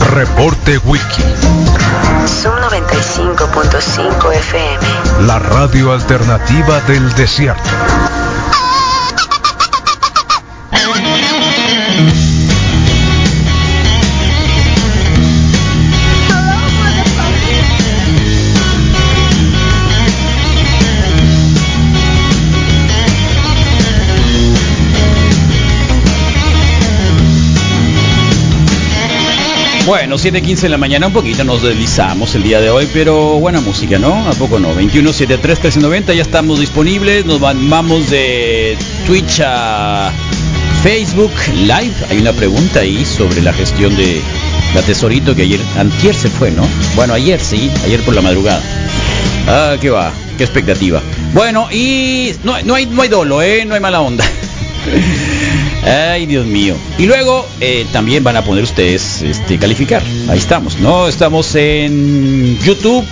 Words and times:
Reporte 0.00 0.78
Wiki. 0.84 1.22
Zoom 2.26 2.56
95.5 2.56 4.32
FM. 4.32 5.26
La 5.26 5.38
radio 5.38 5.92
alternativa 5.92 6.80
del 6.80 7.14
desierto. 7.14 7.70
Bueno, 29.86 30.16
7.15 30.16 30.60
de 30.60 30.68
la 30.70 30.78
mañana, 30.78 31.08
un 31.08 31.12
poquito 31.12 31.44
nos 31.44 31.62
deslizamos 31.62 32.34
el 32.34 32.42
día 32.42 32.58
de 32.58 32.70
hoy, 32.70 32.88
pero 32.90 33.38
buena 33.38 33.60
música, 33.60 33.98
¿no? 33.98 34.14
¿A 34.26 34.32
poco 34.32 34.58
no? 34.58 34.68
2173 34.68 35.58
1390 35.58 36.14
ya 36.14 36.22
estamos 36.22 36.58
disponibles, 36.58 37.26
nos 37.26 37.38
vamos 37.38 38.08
de 38.08 38.78
Twitch 39.06 39.42
a 39.44 40.10
Facebook 40.82 41.32
Live. 41.54 41.92
Hay 42.08 42.16
una 42.16 42.32
pregunta 42.32 42.80
ahí 42.80 43.04
sobre 43.04 43.42
la 43.42 43.52
gestión 43.52 43.94
de 43.94 44.22
la 44.74 44.80
tesorito 44.80 45.34
que 45.34 45.42
ayer, 45.42 45.60
antier 45.76 46.14
se 46.14 46.30
fue, 46.30 46.50
¿no? 46.50 46.66
Bueno, 46.96 47.12
ayer 47.12 47.38
sí, 47.38 47.70
ayer 47.84 48.00
por 48.00 48.14
la 48.14 48.22
madrugada. 48.22 48.62
Ah, 49.46 49.76
qué 49.78 49.90
va, 49.90 50.14
qué 50.38 50.44
expectativa. 50.44 51.02
Bueno, 51.34 51.68
y 51.70 52.32
no, 52.42 52.54
no, 52.62 52.74
hay, 52.74 52.86
no 52.86 53.02
hay 53.02 53.08
dolo, 53.10 53.42
¿eh? 53.42 53.66
No 53.66 53.74
hay 53.74 53.80
mala 53.80 54.00
onda. 54.00 54.24
Ay, 55.84 56.26
Dios 56.26 56.46
mío. 56.46 56.76
Y 56.98 57.06
luego 57.06 57.46
eh, 57.60 57.86
también 57.92 58.24
van 58.24 58.36
a 58.36 58.42
poner 58.42 58.64
ustedes 58.64 59.22
este, 59.22 59.58
calificar. 59.58 60.02
Ahí 60.28 60.38
estamos, 60.38 60.78
¿no? 60.78 61.08
Estamos 61.08 61.54
en 61.54 62.58
YouTube. 62.60 63.04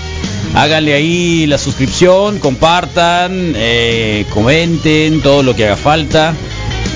Háganle 0.54 0.94
ahí 0.94 1.46
la 1.46 1.58
suscripción, 1.58 2.38
compartan, 2.38 3.54
eh, 3.56 4.26
comenten 4.30 5.20
todo 5.20 5.42
lo 5.42 5.54
que 5.54 5.66
haga 5.66 5.76
falta. 5.76 6.34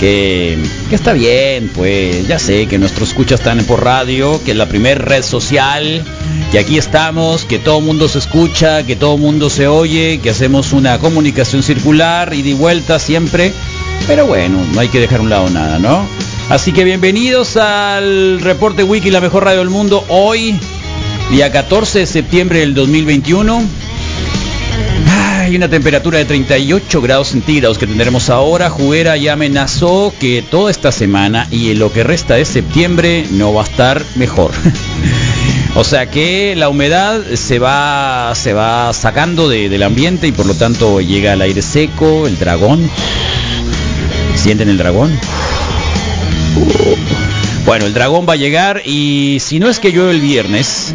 Que, 0.01 0.59
que, 0.91 0.95
está 0.95 1.15
bien, 1.15 1.71
pues 1.75 2.29
ya 2.29 2.39
sé 2.39 2.67
que 2.67 2.79
nuestros 2.79 3.11
escuchas 3.11 3.41
están 3.41 3.65
por 3.65 3.83
radio, 3.83 4.43
que 4.45 4.51
es 4.51 4.57
la 4.57 4.69
primera 4.69 5.01
red 5.03 5.23
social, 5.23 6.05
que 6.53 6.59
aquí 6.59 6.77
estamos, 6.77 7.47
que 7.47 7.59
todo 7.59 7.81
mundo 7.81 8.07
se 8.07 8.19
escucha, 8.19 8.85
que 8.85 8.95
todo 8.95 9.17
mundo 9.17 9.49
se 9.49 9.69
oye, 9.69 10.21
que 10.23 10.29
hacemos 10.29 10.75
una 10.75 10.99
comunicación 10.99 11.63
circular 11.63 12.35
y 12.35 12.43
de 12.43 12.53
vuelta 12.53 12.99
siempre. 12.99 13.53
Pero 14.07 14.25
bueno, 14.27 14.65
no 14.73 14.81
hay 14.81 14.89
que 14.89 15.01
dejar 15.01 15.21
un 15.21 15.31
lado 15.31 15.51
nada, 15.51 15.81
¿no? 15.81 16.07
Así 16.49 16.73
que 16.73 16.85
bienvenidos 16.85 17.57
al 17.57 18.41
reporte 18.41 18.85
Wiki, 18.85 19.11
la 19.11 19.21
mejor 19.21 19.45
radio 19.45 19.59
del 19.59 19.69
mundo. 19.69 20.05
Hoy, 20.09 20.57
día 21.33 21.51
14 21.51 22.01
de 22.01 22.07
septiembre 22.07 22.61
del 22.61 22.73
2021. 22.73 23.65
Hay 25.09 25.57
una 25.57 25.69
temperatura 25.69 26.19
de 26.19 26.25
38 26.25 27.03
grados 27.03 27.29
centígrados 27.29 27.79
que 27.79 27.89
tendremos 27.89 28.31
ahora. 28.31 28.71
Juguera 28.71 29.17
ya 29.17 29.33
amenazó 29.33 30.15
que 30.21 30.45
toda 30.49 30.71
esta 30.71 30.93
semana 30.93 31.49
y 31.51 31.73
en 31.73 31.81
lo 31.81 31.93
que 31.93 32.05
resta 32.05 32.35
de 32.35 32.45
septiembre 32.45 33.27
no 33.33 33.55
va 33.55 33.63
a 33.63 33.65
estar 33.65 34.05
mejor. 34.15 34.53
o 35.75 35.83
sea 35.83 36.09
que 36.09 36.55
la 36.57 36.69
humedad 36.69 37.21
se 37.35 37.59
va, 37.59 38.33
se 38.37 38.53
va 38.53 38.93
sacando 38.93 39.49
de, 39.49 39.69
del 39.69 39.83
ambiente 39.83 40.29
y 40.29 40.33
por 40.33 40.47
lo 40.47 40.55
tanto 40.55 41.01
llega 41.01 41.33
el 41.33 41.43
aire 41.43 41.63
seco, 41.63 42.29
el 42.29 42.39
dragón. 42.39 42.89
¿Sienten 44.47 44.69
el 44.69 44.79
dragón? 44.79 45.11
Bueno, 47.65 47.87
el 47.87 47.93
dragón 47.93 48.27
va 48.29 48.35
a 48.35 48.37
llegar 48.37 48.81
y 48.85 49.39
si 49.41 49.59
no 49.59 49.69
es 49.69 49.81
que 49.81 49.91
llueve 49.91 50.13
el 50.13 50.21
viernes, 50.21 50.95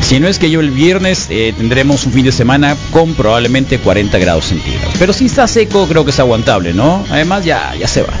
si 0.00 0.18
no 0.18 0.26
es 0.26 0.38
que 0.38 0.48
llueve 0.48 0.68
el 0.68 0.70
viernes, 0.70 1.26
eh, 1.28 1.52
tendremos 1.54 2.06
un 2.06 2.14
fin 2.14 2.24
de 2.24 2.32
semana 2.32 2.74
con 2.90 3.12
probablemente 3.12 3.76
40 3.76 4.16
grados 4.16 4.46
centígrados. 4.46 4.94
Pero 4.98 5.12
si 5.12 5.26
está 5.26 5.46
seco, 5.46 5.86
creo 5.86 6.06
que 6.06 6.12
es 6.12 6.18
aguantable, 6.18 6.72
¿no? 6.72 7.04
Además, 7.10 7.44
ya, 7.44 7.74
ya 7.78 7.86
se 7.86 8.04
va. 8.04 8.14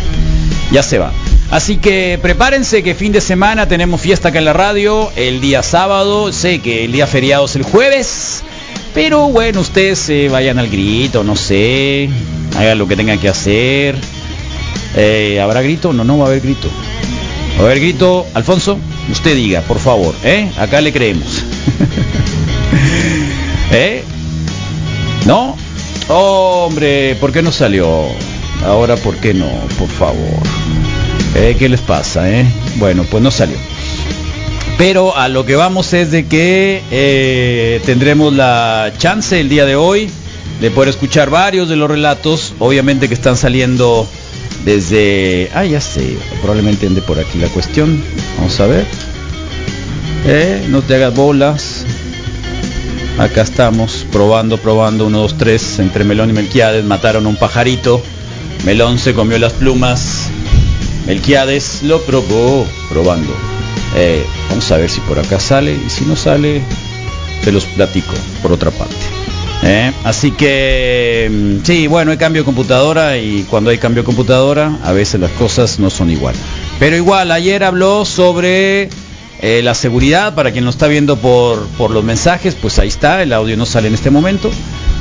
Ya 0.70 0.82
se 0.82 0.98
va. 0.98 1.14
Así 1.50 1.78
que 1.78 2.18
prepárense 2.20 2.82
que 2.82 2.94
fin 2.94 3.12
de 3.12 3.22
semana 3.22 3.66
tenemos 3.68 4.02
fiesta 4.02 4.28
acá 4.28 4.38
en 4.38 4.44
la 4.44 4.52
radio, 4.52 5.10
el 5.16 5.40
día 5.40 5.62
sábado, 5.62 6.30
sé 6.30 6.58
que 6.58 6.84
el 6.84 6.92
día 6.92 7.06
feriado 7.06 7.46
es 7.46 7.56
el 7.56 7.62
jueves, 7.62 8.42
pero 8.92 9.30
bueno, 9.30 9.60
ustedes 9.60 9.98
se 9.98 10.28
vayan 10.28 10.58
al 10.58 10.68
grito, 10.68 11.24
no 11.24 11.36
sé, 11.36 12.10
hagan 12.58 12.76
lo 12.76 12.86
que 12.86 12.96
tengan 12.96 13.18
que 13.18 13.30
hacer. 13.30 13.96
Eh, 14.96 15.40
¿Habrá 15.40 15.62
grito? 15.62 15.92
No, 15.92 16.04
no 16.04 16.18
va 16.18 16.24
a 16.24 16.28
haber 16.28 16.40
grito. 16.40 16.68
¿Va 17.58 17.62
a 17.62 17.66
haber 17.66 17.80
grito? 17.80 18.26
Alfonso, 18.34 18.78
usted 19.10 19.34
diga, 19.34 19.60
por 19.62 19.78
favor, 19.78 20.14
¿eh? 20.24 20.50
Acá 20.58 20.80
le 20.80 20.92
creemos. 20.92 21.44
¿Eh? 23.72 24.02
¿No? 25.26 25.56
hombre, 26.08 27.16
¿por 27.20 27.32
qué 27.32 27.42
no 27.42 27.52
salió? 27.52 28.06
Ahora, 28.66 28.96
¿por 28.96 29.16
qué 29.16 29.32
no? 29.32 29.48
Por 29.78 29.88
favor. 29.88 30.42
¿Eh? 31.34 31.56
¿Qué 31.58 31.68
les 31.68 31.80
pasa? 31.80 32.30
Eh? 32.30 32.46
Bueno, 32.76 33.04
pues 33.10 33.22
no 33.22 33.30
salió. 33.30 33.56
Pero 34.78 35.16
a 35.16 35.28
lo 35.28 35.46
que 35.46 35.54
vamos 35.54 35.92
es 35.92 36.10
de 36.10 36.26
que 36.26 36.82
eh, 36.90 37.80
tendremos 37.84 38.32
la 38.32 38.92
chance 38.98 39.38
el 39.38 39.48
día 39.48 39.64
de 39.64 39.76
hoy 39.76 40.10
de 40.60 40.70
poder 40.70 40.90
escuchar 40.90 41.30
varios 41.30 41.68
de 41.68 41.76
los 41.76 41.90
relatos, 41.90 42.54
obviamente 42.58 43.08
que 43.08 43.14
están 43.14 43.36
saliendo 43.36 44.08
desde... 44.64 45.50
Ah, 45.54 45.64
ya 45.64 45.80
sé, 45.80 46.16
probablemente 46.40 46.86
ande 46.86 47.02
por 47.02 47.18
aquí 47.18 47.38
la 47.38 47.48
cuestión. 47.48 48.02
Vamos 48.38 48.58
a 48.60 48.66
ver. 48.66 48.86
Eh, 50.24 50.66
no 50.68 50.82
te 50.82 50.94
hagas 50.94 51.14
bolas. 51.14 51.84
Acá 53.18 53.42
estamos, 53.42 54.06
probando, 54.10 54.58
probando. 54.58 55.06
Uno, 55.06 55.18
dos, 55.20 55.36
tres. 55.36 55.78
Entre 55.78 56.04
Melón 56.04 56.30
y 56.30 56.32
Melquiades 56.32 56.84
mataron 56.84 57.26
un 57.26 57.36
pajarito. 57.36 58.02
Melón 58.64 58.98
se 58.98 59.14
comió 59.14 59.38
las 59.38 59.52
plumas. 59.52 60.30
Melquiades 61.06 61.82
lo 61.82 62.00
probó, 62.02 62.66
probando. 62.88 63.34
Eh, 63.96 64.24
vamos 64.48 64.70
a 64.70 64.76
ver 64.76 64.88
si 64.88 65.00
por 65.00 65.18
acá 65.18 65.40
sale. 65.40 65.74
Y 65.74 65.90
si 65.90 66.04
no 66.04 66.16
sale, 66.16 66.62
se 67.42 67.52
los 67.52 67.64
platico 67.66 68.14
por 68.40 68.52
otra 68.52 68.70
parte. 68.70 69.11
¿Eh? 69.62 69.92
Así 70.04 70.32
que 70.32 71.60
sí, 71.62 71.86
bueno, 71.86 72.10
hay 72.10 72.16
cambio 72.16 72.42
de 72.42 72.46
computadora 72.46 73.16
y 73.16 73.44
cuando 73.48 73.70
hay 73.70 73.78
cambio 73.78 74.02
de 74.02 74.06
computadora 74.06 74.76
a 74.82 74.92
veces 74.92 75.20
las 75.20 75.30
cosas 75.32 75.78
no 75.78 75.88
son 75.88 76.10
igual. 76.10 76.34
Pero 76.80 76.96
igual, 76.96 77.30
ayer 77.30 77.62
habló 77.62 78.04
sobre 78.04 78.88
eh, 79.40 79.60
la 79.62 79.74
seguridad, 79.74 80.34
para 80.34 80.50
quien 80.50 80.64
lo 80.64 80.70
está 80.70 80.88
viendo 80.88 81.16
por, 81.16 81.66
por 81.78 81.92
los 81.92 82.02
mensajes, 82.02 82.56
pues 82.56 82.78
ahí 82.80 82.88
está, 82.88 83.22
el 83.22 83.32
audio 83.32 83.56
no 83.56 83.64
sale 83.64 83.86
en 83.88 83.94
este 83.94 84.10
momento. 84.10 84.50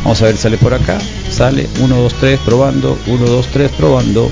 Vamos 0.03 0.21
a 0.21 0.25
ver, 0.25 0.37
sale 0.37 0.57
por 0.57 0.73
acá, 0.73 0.99
sale 1.31 1.67
1, 1.79 1.95
2, 1.95 2.13
3, 2.19 2.39
probando, 2.45 2.97
1, 3.07 3.25
2, 3.25 3.47
3, 3.51 3.71
probando, 3.71 4.31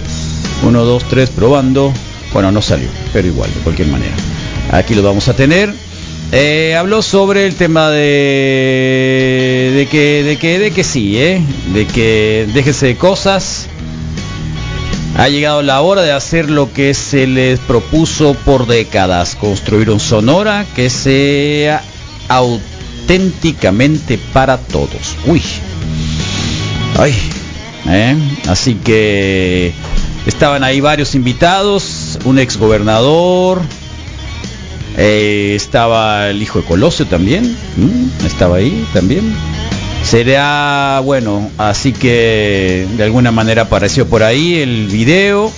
1, 0.64 0.86
2, 0.86 1.04
3, 1.10 1.30
probando. 1.32 1.94
Bueno, 2.34 2.52
no 2.52 2.62
salió, 2.62 2.88
pero 3.14 3.28
igual, 3.28 3.52
de 3.54 3.60
cualquier 3.62 3.88
manera. 3.88 4.16
Aquí 4.72 4.94
lo 4.94 5.02
vamos 5.02 5.28
a 5.28 5.34
tener. 5.34 5.74
Eh, 6.32 6.76
habló 6.76 7.02
sobre 7.02 7.48
el 7.48 7.56
tema 7.56 7.90
de, 7.90 9.72
de 9.76 9.88
que, 9.90 10.24
de 10.24 10.38
que, 10.38 10.60
de 10.60 10.70
que 10.70 10.84
sí, 10.84 11.18
¿eh? 11.18 11.42
de 11.74 11.88
que 11.88 12.48
déjese 12.54 12.86
de 12.88 12.98
cosas. 12.98 13.68
Ha 15.18 15.28
llegado 15.28 15.64
la 15.64 15.82
hora 15.82 16.04
de 16.04 16.12
hacer 16.12 16.52
lo 16.52 16.72
que 16.72 16.94
se 16.94 17.26
les 17.26 17.60
propuso 17.60 18.36
por 18.36 18.68
décadas, 18.68 19.36
construir 19.36 19.90
un 19.90 20.00
Sonora 20.00 20.68
que 20.76 20.92
sea 20.92 21.82
auténticamente 22.28 24.20
para 24.32 24.60
todos. 24.60 25.18
Uy, 25.26 25.42
ay, 27.00 27.16
¿eh? 27.88 28.16
así 28.48 28.76
que 28.76 29.74
estaban 30.28 30.64
ahí 30.64 30.80
varios 30.80 31.16
invitados, 31.16 32.20
un 32.24 32.38
ex 32.38 32.56
gobernador, 32.58 33.64
eh, 34.98 35.54
estaba 35.56 36.30
el 36.30 36.42
hijo 36.42 36.60
de 36.60 36.66
Colosio 36.66 37.06
también, 37.06 37.56
estaba 38.26 38.58
ahí 38.58 38.86
también. 38.94 39.34
Será 40.04 41.02
bueno, 41.04 41.52
así 41.58 41.92
que 41.92 42.88
de 42.98 43.04
alguna 43.04 43.32
manera 43.32 43.64
apareció 43.64 44.08
por 44.08 44.24
ahí 44.24 44.56
el 44.56 44.88
video 44.88 45.52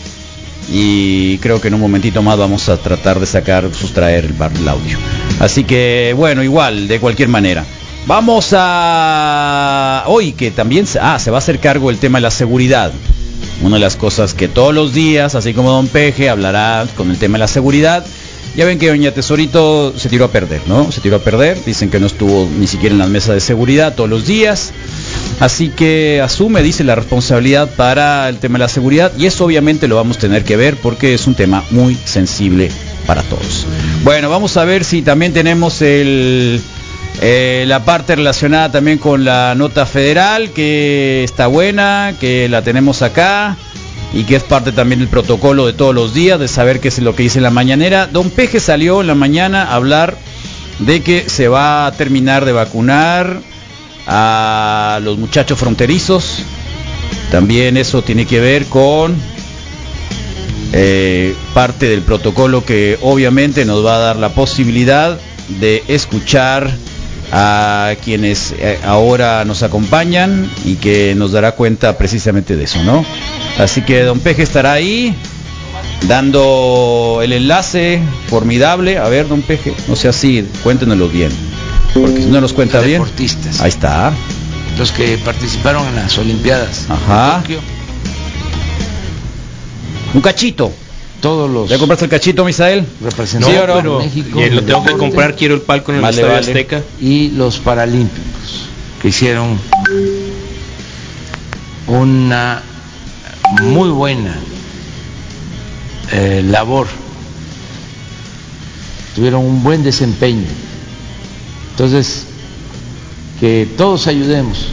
y 0.71 1.37
creo 1.39 1.61
que 1.61 1.67
en 1.67 1.75
un 1.75 1.81
momentito 1.81 2.21
más 2.21 2.37
vamos 2.37 2.69
a 2.69 2.77
tratar 2.77 3.19
de 3.19 3.25
sacar, 3.25 3.69
sustraer 3.73 4.25
el, 4.25 4.35
el 4.35 4.67
audio. 4.67 4.97
Así 5.39 5.63
que 5.63 6.13
bueno, 6.17 6.43
igual, 6.43 6.87
de 6.87 6.99
cualquier 6.99 7.29
manera. 7.29 7.65
Vamos 8.07 8.49
a 8.53 10.03
hoy 10.07 10.33
que 10.33 10.49
también 10.49 10.85
ah, 10.99 11.19
se 11.19 11.29
va 11.29 11.37
a 11.37 11.39
hacer 11.39 11.59
cargo 11.59 11.89
el 11.89 11.97
tema 11.97 12.17
de 12.17 12.23
la 12.23 12.31
seguridad. 12.31 12.91
Una 13.61 13.75
de 13.75 13.81
las 13.81 13.95
cosas 13.95 14.33
que 14.33 14.47
todos 14.47 14.73
los 14.73 14.91
días, 14.93 15.35
así 15.35 15.53
como 15.53 15.69
Don 15.69 15.87
Peje, 15.87 16.29
hablará 16.29 16.87
con 16.97 17.11
el 17.11 17.17
tema 17.17 17.33
de 17.33 17.39
la 17.39 17.47
seguridad. 17.47 18.03
Ya 18.55 18.65
ven 18.65 18.79
que 18.79 18.89
Doña 18.89 19.11
Tesorito 19.11 19.93
se 19.97 20.09
tiró 20.09 20.25
a 20.25 20.27
perder, 20.31 20.61
¿no? 20.67 20.91
Se 20.91 20.99
tiró 20.99 21.15
a 21.15 21.19
perder. 21.19 21.63
Dicen 21.63 21.89
que 21.89 21.99
no 21.99 22.07
estuvo 22.07 22.49
ni 22.59 22.67
siquiera 22.67 22.93
en 22.93 22.99
la 22.99 23.07
mesa 23.07 23.33
de 23.33 23.39
seguridad 23.39 23.95
todos 23.95 24.09
los 24.09 24.27
días. 24.27 24.73
Así 25.39 25.69
que 25.69 26.21
asume, 26.21 26.61
dice, 26.61 26.83
la 26.83 26.95
responsabilidad 26.95 27.69
para 27.75 28.27
el 28.27 28.39
tema 28.39 28.57
de 28.57 28.65
la 28.65 28.67
seguridad. 28.67 29.13
Y 29.17 29.25
eso 29.25 29.45
obviamente 29.45 29.87
lo 29.87 29.95
vamos 29.95 30.17
a 30.17 30.19
tener 30.19 30.43
que 30.43 30.57
ver 30.57 30.75
porque 30.75 31.13
es 31.13 31.27
un 31.27 31.35
tema 31.35 31.63
muy 31.71 31.97
sensible 32.03 32.69
para 33.07 33.23
todos. 33.23 33.65
Bueno, 34.03 34.29
vamos 34.29 34.57
a 34.57 34.65
ver 34.65 34.83
si 34.83 35.01
también 35.01 35.31
tenemos 35.31 35.81
el, 35.81 36.61
eh, 37.21 37.63
la 37.67 37.85
parte 37.85 38.17
relacionada 38.17 38.69
también 38.69 38.97
con 38.97 39.23
la 39.23 39.55
nota 39.55 39.85
federal, 39.85 40.51
que 40.51 41.23
está 41.23 41.47
buena, 41.47 42.15
que 42.19 42.49
la 42.49 42.61
tenemos 42.63 43.01
acá 43.01 43.57
y 44.13 44.23
que 44.23 44.35
es 44.35 44.43
parte 44.43 44.71
también 44.71 44.99
del 44.99 45.07
protocolo 45.07 45.65
de 45.65 45.73
todos 45.73 45.95
los 45.95 46.13
días, 46.13 46.39
de 46.39 46.47
saber 46.47 46.79
qué 46.79 46.89
es 46.89 46.99
lo 46.99 47.15
que 47.15 47.23
dice 47.23 47.39
la 47.39 47.51
mañanera. 47.51 48.07
Don 48.07 48.29
Peje 48.29 48.59
salió 48.59 49.01
en 49.01 49.07
la 49.07 49.15
mañana 49.15 49.63
a 49.63 49.75
hablar 49.75 50.17
de 50.79 51.01
que 51.01 51.29
se 51.29 51.47
va 51.47 51.85
a 51.85 51.91
terminar 51.93 52.45
de 52.45 52.51
vacunar 52.51 53.39
a 54.07 54.99
los 55.03 55.17
muchachos 55.17 55.57
fronterizos. 55.57 56.43
También 57.31 57.77
eso 57.77 58.01
tiene 58.01 58.25
que 58.25 58.41
ver 58.41 58.65
con 58.65 59.15
eh, 60.73 61.33
parte 61.53 61.87
del 61.87 62.01
protocolo 62.01 62.65
que 62.65 62.97
obviamente 63.01 63.63
nos 63.65 63.85
va 63.85 63.95
a 63.95 63.99
dar 63.99 64.15
la 64.17 64.29
posibilidad 64.29 65.17
de 65.59 65.83
escuchar 65.87 66.71
a 67.31 67.93
quienes 68.03 68.53
eh, 68.57 68.79
ahora 68.85 69.45
nos 69.45 69.63
acompañan 69.63 70.49
y 70.65 70.75
que 70.75 71.15
nos 71.15 71.31
dará 71.31 71.53
cuenta 71.53 71.97
precisamente 71.97 72.55
de 72.55 72.63
eso, 72.65 72.83
¿no? 72.83 73.05
Así 73.57 73.81
que 73.81 74.01
don 74.03 74.19
Peje 74.19 74.43
estará 74.43 74.73
ahí 74.73 75.15
dando 76.07 77.19
el 77.23 77.33
enlace 77.33 78.01
formidable. 78.27 78.97
A 78.97 79.07
ver, 79.07 79.27
don 79.27 79.41
Peje, 79.41 79.73
no 79.87 79.95
sea 79.95 80.09
así, 80.09 80.45
cuéntenoslo 80.63 81.07
bien. 81.09 81.31
Porque 81.93 82.21
si 82.21 82.27
no 82.27 82.41
nos 82.41 82.53
cuenta 82.53 82.77
Los 82.77 82.85
bien. 82.87 83.01
deportistas. 83.01 83.61
Ahí 83.61 83.69
está. 83.69 84.11
Los 84.77 84.91
que 84.91 85.17
participaron 85.17 85.85
en 85.87 85.95
las 85.97 86.17
Olimpiadas 86.17 86.85
Ajá. 86.89 87.35
de 87.37 87.41
Tokio, 87.55 87.59
Un 90.13 90.21
cachito. 90.21 90.71
Todos 91.21 91.49
los 91.49 91.69
¿Ya 91.69 91.77
compraste 91.77 92.05
el 92.05 92.11
cachito, 92.11 92.43
Misael? 92.43 92.85
¿o 93.01 93.39
no? 93.39 93.47
de 93.47 93.53
pero 93.53 93.99
México 93.99 94.41
y 94.41 94.49
lo 94.49 94.63
tengo 94.63 94.83
que 94.83 94.97
comprar, 94.97 95.35
quiero 95.35 95.53
el 95.55 95.61
palco 95.61 95.93
en 95.93 95.99
el 95.99 96.05
Estadio 96.05 96.27
vale. 96.27 96.39
Azteca. 96.39 96.81
y 96.99 97.29
los 97.29 97.59
paralímpicos 97.59 98.67
que 99.01 99.07
hicieron 99.09 99.59
una 101.87 102.63
muy 103.61 103.89
buena 103.89 104.35
eh, 106.11 106.43
labor 106.45 106.87
tuvieron 109.15 109.45
un 109.45 109.63
buen 109.63 109.83
desempeño 109.83 110.47
entonces 111.71 112.25
que 113.39 113.67
todos 113.77 114.07
ayudemos 114.07 114.67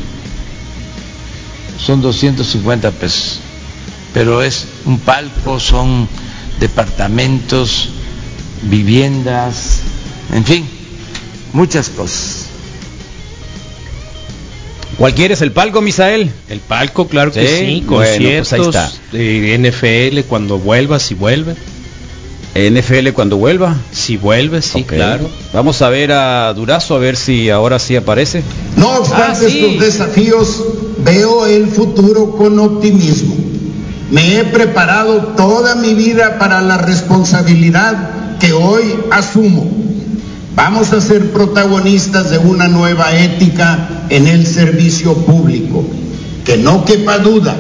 son 1.79 2.01
250 2.03 2.91
pesos 2.93 3.41
pero 4.13 4.43
es 4.43 4.67
un 4.85 4.99
palco 5.01 5.59
son 5.59 6.09
departamentos 6.61 7.91
viviendas 8.63 9.81
en 10.33 10.45
fin 10.45 10.67
muchas 11.53 11.89
cosas 11.89 12.45
¿Cuál 14.97 15.15
es 15.17 15.43
el 15.43 15.53
palco, 15.53 15.81
Misael? 15.81 16.33
El 16.49 16.59
palco, 16.59 17.07
claro 17.07 17.31
que 17.31 17.47
Sí, 17.47 17.55
sí, 17.57 17.85
bueno, 17.87 17.87
pues 17.87 18.53
ahí 18.53 18.59
conciertos, 18.59 18.75
está. 18.75 19.17
de 19.17 19.57
NFL 19.59 20.29
cuando 20.29 20.59
vuelva, 20.59 20.99
si 20.99 21.15
vuelve, 21.15 21.55
NFL 22.57 23.11
cuando 23.11 23.37
vuelva. 23.37 23.77
si 23.93 24.17
vuelve, 24.17 24.61
sí, 24.61 24.83
claro. 24.83 25.31
Vamos 25.53 25.83
a 25.83 25.89
ver 25.89 26.11
a 26.11 26.53
Durazo, 26.53 26.97
a 26.97 26.99
ver 26.99 27.17
si 27.17 27.49
ahora 27.49 27.79
sí 27.79 27.95
aparece. 27.95 28.43
No 28.77 28.97
obstante 28.97 29.47
Ah, 29.47 29.49
sí. 29.49 29.59
estos 29.65 29.81
desafíos, 29.81 30.65
veo 31.05 31.47
el 31.47 31.69
futuro 31.69 32.33
con 32.33 32.59
optimismo. 32.59 33.37
Me 34.11 34.39
he 34.39 34.45
preparado 34.45 35.35
toda 35.37 35.75
mi 35.75 35.95
vida 35.95 36.39
para 36.39 36.63
la 36.63 36.79
responsabilidad 36.79 38.39
que 38.39 38.53
hoy 38.53 38.99
asumo. 39.11 39.71
Vamos 40.55 40.93
a 40.93 41.01
ser 41.01 41.31
protagonistas 41.31 42.31
de 42.31 42.39
una 42.39 42.69
nueva 42.69 43.13
ética 43.13 44.07
en 44.09 44.27
el 44.27 44.47
servicio 44.47 45.15
público. 45.15 45.85
Que 46.45 46.57
no 46.57 46.85
quepa 46.87 47.19
duda, 47.19 47.55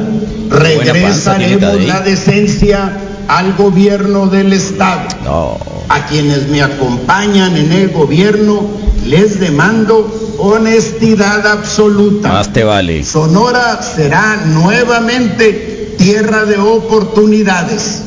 regresaremos 0.49 1.83
la 1.83 2.01
decencia 2.01 2.93
al 3.29 3.55
gobierno 3.55 4.27
del 4.27 4.55
Estado. 4.55 5.07
No. 5.25 5.59
A 5.91 6.07
quienes 6.07 6.49
me 6.49 6.63
acompañan 6.63 7.57
en 7.57 7.73
el 7.73 7.91
gobierno 7.91 8.67
les 9.05 9.39
demando 9.39 10.37
honestidad 10.39 11.47
absoluta. 11.47 12.29
Más 12.29 12.53
te 12.53 12.65
vale. 12.65 13.05
Sonora 13.05 13.81
será 13.83 14.45
nuevamente 14.47 15.78
tierra 15.99 16.47
de 16.47 16.57
oportunidades. 16.57 18.03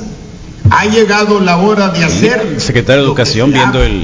Ha 0.71 0.85
llegado 0.85 1.39
la 1.39 1.57
hora 1.57 1.89
de 1.89 2.03
hacer 2.03 2.53
el 2.53 2.61
secretario 2.61 3.01
de 3.01 3.07
lo 3.09 3.15
que 3.15 3.21
Educación 3.21 3.51
viendo 3.51 3.83
el 3.83 4.03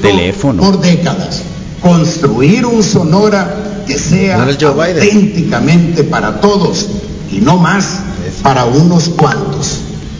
teléfono. 0.00 0.62
por 0.62 0.80
décadas. 0.80 1.42
Construir 1.80 2.66
un 2.66 2.82
Sonora 2.82 3.84
que 3.86 3.98
sea 3.98 4.42
auténticamente 4.42 6.04
para 6.04 6.40
todos 6.40 6.86
y 7.30 7.40
no 7.40 7.56
más 7.56 8.00
para 8.42 8.64
unos 8.64 9.08
cuantos. 9.08 9.78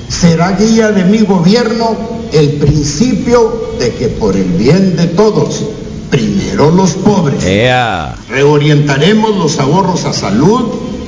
Será 0.09 0.53
guía 0.53 0.93
de 0.93 1.05
mi 1.05 1.19
gobierno 1.19 1.97
el 2.33 2.53
principio 2.53 3.73
de 3.79 3.93
que 3.95 4.09
por 4.09 4.37
el 4.37 4.45
bien 4.45 4.97
de 4.97 5.07
todos, 5.09 5.63
primero 6.11 6.71
los 6.71 6.93
pobres. 6.93 7.45
Ea. 7.45 8.15
Reorientaremos 8.29 9.37
los 9.37 9.59
ahorros 9.59 10.05
a 10.05 10.13
salud, 10.13 10.67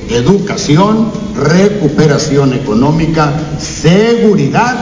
educación, 0.09 1.11
recuperación 1.35 2.53
económica, 2.53 3.33
seguridad 3.59 4.75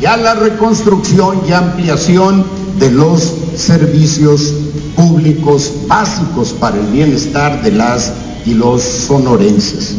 y 0.00 0.06
a 0.06 0.16
la 0.16 0.34
reconstrucción 0.34 1.42
y 1.48 1.52
ampliación 1.52 2.44
de 2.78 2.90
los 2.90 3.34
servicios 3.56 4.52
públicos 4.96 5.72
básicos 5.86 6.52
para 6.52 6.78
el 6.78 6.86
bienestar 6.86 7.62
de 7.62 7.72
las 7.72 8.12
y 8.44 8.54
los 8.54 8.82
sonorenses. 8.82 9.94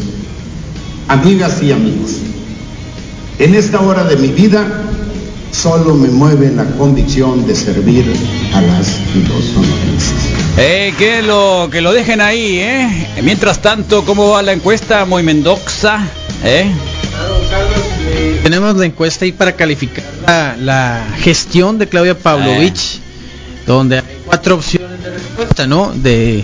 Amigas 1.08 1.62
y 1.62 1.72
amigos, 1.72 2.12
en 3.40 3.56
esta 3.56 3.80
hora 3.82 4.04
de 4.04 4.16
mi 4.18 4.30
vida 4.30 4.66
solo 5.52 5.94
me 5.96 6.10
mueve 6.10 6.52
la 6.52 6.66
convicción 6.78 7.46
de 7.46 7.56
servir 7.56 8.06
a 8.54 8.62
las 8.62 8.88
y 9.16 9.20
los 9.28 9.46
sonorenses. 9.46 10.23
Eh, 10.58 10.94
que 10.98 11.24
lo 11.24 11.68
que 11.72 11.82
lo 11.82 11.92
dejen 11.94 12.22
ahí, 12.22 12.60
¿eh? 12.60 13.08
Mientras 13.24 13.62
tanto, 13.62 14.06
¿cómo 14.06 14.30
va 14.30 14.44
la 14.44 14.54
encuesta? 14.54 15.04
Muy 15.06 15.24
Mendoza, 15.24 16.08
¿eh? 16.44 16.72
Tenemos 18.44 18.76
la 18.78 18.86
encuesta 18.86 19.26
ahí 19.26 19.32
para 19.32 19.54
calificar 19.54 20.04
la, 20.28 20.56
la 20.58 21.08
gestión 21.20 21.80
de 21.80 21.88
Claudia 21.88 22.18
Pavlovich, 22.18 23.00
donde 23.66 23.98
hay 23.98 24.04
cuatro 24.26 24.56
opciones 24.56 25.02
de 25.02 25.10
respuesta, 25.10 25.66
¿no? 25.66 25.92
De 25.92 26.44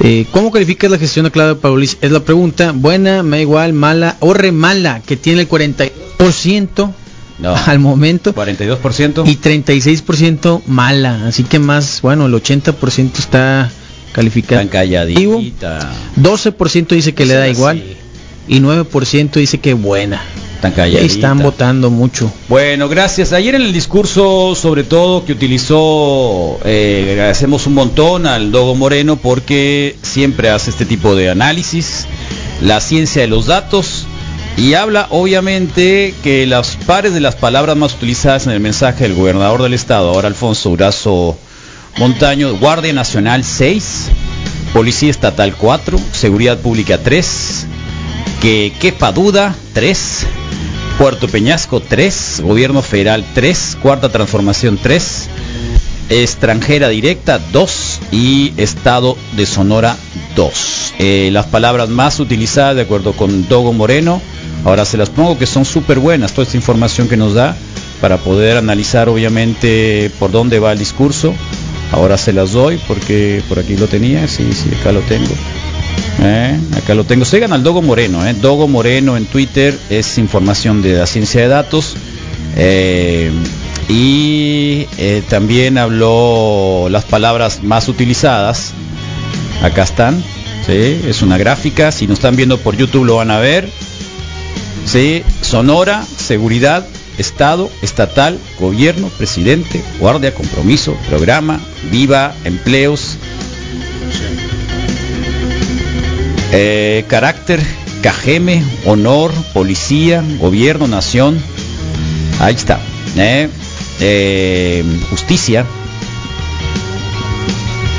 eh, 0.00 0.26
cómo 0.30 0.50
calificas 0.50 0.90
la 0.90 0.98
gestión 0.98 1.26
de 1.26 1.30
Claudia 1.30 1.60
Pavlovich 1.60 1.98
es 2.00 2.10
la 2.10 2.20
pregunta. 2.20 2.72
Buena, 2.74 3.22
me 3.22 3.36
da 3.36 3.42
igual, 3.42 3.74
mala 3.74 4.16
o 4.20 4.32
re 4.32 4.50
mala, 4.50 5.02
que 5.06 5.16
tiene 5.16 5.42
el 5.42 5.48
42% 5.48 6.90
No. 7.42 7.54
al 7.66 7.78
momento 7.80 8.34
42%. 8.34 9.26
y 9.26 9.36
36% 9.36 10.62
mala. 10.66 11.26
Así 11.26 11.42
que 11.42 11.58
más, 11.58 12.00
bueno, 12.00 12.26
el 12.26 12.32
80% 12.32 13.18
está 13.18 13.70
calificado. 14.12 14.60
Tan 14.60 14.68
calladita. 14.68 15.92
12% 16.20 16.86
dice 16.88 17.14
que 17.14 17.26
le 17.26 17.34
da 17.34 17.48
igual 17.48 17.82
y 18.48 18.60
9% 18.60 19.32
dice 19.32 19.58
que 19.58 19.74
buena. 19.74 20.22
Tan 20.60 20.72
calladita. 20.72 21.12
están 21.12 21.38
votando 21.40 21.90
mucho. 21.90 22.32
Bueno, 22.48 22.88
gracias. 22.88 23.32
Ayer 23.32 23.56
en 23.56 23.62
el 23.62 23.72
discurso, 23.72 24.54
sobre 24.54 24.84
todo, 24.84 25.24
que 25.24 25.32
utilizó, 25.32 26.60
eh, 26.64 27.08
agradecemos 27.12 27.66
un 27.66 27.74
montón 27.74 28.28
al 28.28 28.52
Dogo 28.52 28.76
Moreno 28.76 29.16
porque 29.16 29.96
siempre 30.02 30.50
hace 30.50 30.70
este 30.70 30.84
tipo 30.84 31.16
de 31.16 31.30
análisis, 31.30 32.06
la 32.60 32.80
ciencia 32.80 33.22
de 33.22 33.28
los 33.28 33.46
datos, 33.46 34.06
y 34.56 34.74
habla 34.74 35.06
obviamente 35.10 36.14
que 36.22 36.46
las 36.46 36.76
pares 36.76 37.14
de 37.14 37.20
las 37.20 37.36
palabras 37.36 37.76
más 37.76 37.94
utilizadas 37.94 38.46
en 38.46 38.52
el 38.52 38.60
mensaje 38.60 39.04
del 39.04 39.14
gobernador 39.14 39.62
del 39.62 39.74
estado, 39.74 40.10
ahora 40.10 40.28
Alfonso 40.28 40.70
Durazo 40.70 41.36
Montaño, 41.98 42.56
Guardia 42.56 42.92
Nacional 42.92 43.44
6, 43.44 44.08
Policía 44.72 45.10
Estatal 45.10 45.54
4, 45.56 45.98
Seguridad 46.12 46.58
Pública 46.58 46.98
3, 46.98 47.66
que 48.40 48.72
quepa 48.80 49.12
duda 49.12 49.54
3, 49.74 50.26
Puerto 50.98 51.28
Peñasco 51.28 51.80
3, 51.80 52.42
Gobierno 52.44 52.82
Federal 52.82 53.24
3, 53.34 53.78
Cuarta 53.82 54.10
Transformación 54.10 54.78
3, 54.82 55.28
Extranjera 56.08 56.88
Directa 56.88 57.38
2, 57.52 58.00
y 58.12 58.52
Estado 58.58 59.16
de 59.36 59.46
Sonora 59.46 59.96
2. 60.36 60.94
Eh, 60.98 61.30
las 61.32 61.46
palabras 61.46 61.88
más 61.88 62.20
utilizadas 62.20 62.76
de 62.76 62.82
acuerdo 62.82 63.14
con 63.14 63.48
Dogo 63.48 63.72
Moreno, 63.72 64.20
ahora 64.64 64.84
se 64.84 64.96
las 64.96 65.10
pongo 65.10 65.38
que 65.38 65.46
son 65.46 65.64
súper 65.64 65.98
buenas, 65.98 66.32
toda 66.32 66.44
esta 66.44 66.56
información 66.56 67.08
que 67.08 67.16
nos 67.16 67.34
da 67.34 67.56
para 68.00 68.18
poder 68.18 68.56
analizar 68.56 69.08
obviamente 69.08 70.10
por 70.18 70.30
dónde 70.30 70.58
va 70.58 70.72
el 70.72 70.78
discurso. 70.78 71.34
Ahora 71.92 72.16
se 72.16 72.32
las 72.32 72.52
doy 72.52 72.80
porque 72.88 73.42
por 73.48 73.58
aquí 73.58 73.76
lo 73.76 73.86
tenía, 73.86 74.26
sí, 74.26 74.48
sí, 74.52 74.70
acá 74.80 74.92
lo 74.92 75.00
tengo. 75.00 75.32
Eh, 76.22 76.58
acá 76.76 76.94
lo 76.94 77.04
tengo. 77.04 77.24
Sigan 77.24 77.52
al 77.52 77.62
Dogo 77.62 77.82
Moreno, 77.82 78.26
eh. 78.26 78.34
Dogo 78.34 78.66
Moreno 78.68 79.16
en 79.16 79.26
Twitter 79.26 79.78
es 79.90 80.18
información 80.18 80.82
de 80.82 80.94
la 80.94 81.06
ciencia 81.06 81.42
de 81.42 81.48
datos. 81.48 81.96
Eh, 82.56 83.30
y 83.88 84.86
también 85.28 85.76
habló 85.76 86.88
las 86.90 87.04
palabras 87.04 87.62
más 87.62 87.88
utilizadas. 87.88 88.72
Acá 89.62 89.82
están. 89.82 90.22
Es 90.68 91.22
una 91.22 91.36
gráfica. 91.36 91.92
Si 91.92 92.06
nos 92.06 92.18
están 92.18 92.36
viendo 92.36 92.58
por 92.58 92.76
YouTube 92.76 93.04
lo 93.04 93.16
van 93.16 93.30
a 93.30 93.38
ver. 93.38 93.68
¿Sí? 94.84 95.22
Sonora, 95.40 96.04
seguridad, 96.04 96.86
Estado, 97.18 97.70
estatal, 97.82 98.38
gobierno, 98.58 99.08
presidente, 99.08 99.84
guardia, 99.98 100.32
compromiso, 100.32 100.96
programa, 101.08 101.60
viva, 101.90 102.34
empleos, 102.44 103.18
eh, 106.52 107.04
carácter, 107.08 107.60
cajeme, 108.02 108.62
honor, 108.86 109.30
policía, 109.52 110.24
gobierno, 110.38 110.86
nación. 110.88 111.38
Ahí 112.40 112.54
está. 112.54 112.80
¿eh? 113.16 113.48
Eh, 114.00 114.84
justicia, 115.10 115.66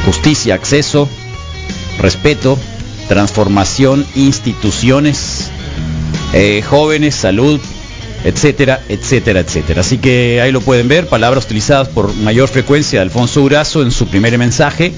justicia, 0.05 0.55
acceso, 0.55 1.07
respeto, 1.99 2.57
transformación, 3.07 4.05
instituciones, 4.15 5.49
eh, 6.33 6.61
jóvenes, 6.61 7.15
salud, 7.15 7.59
etcétera, 8.23 8.81
etcétera, 8.89 9.41
etcétera. 9.41 9.81
Así 9.81 9.97
que 9.97 10.41
ahí 10.41 10.51
lo 10.51 10.61
pueden 10.61 10.87
ver, 10.87 11.07
palabras 11.07 11.45
utilizadas 11.45 11.89
por 11.89 12.13
mayor 12.15 12.49
frecuencia 12.49 12.99
de 12.99 13.03
Alfonso 13.03 13.41
Durazo 13.41 13.81
en 13.81 13.91
su 13.91 14.07
primer 14.07 14.37
mensaje 14.37 14.93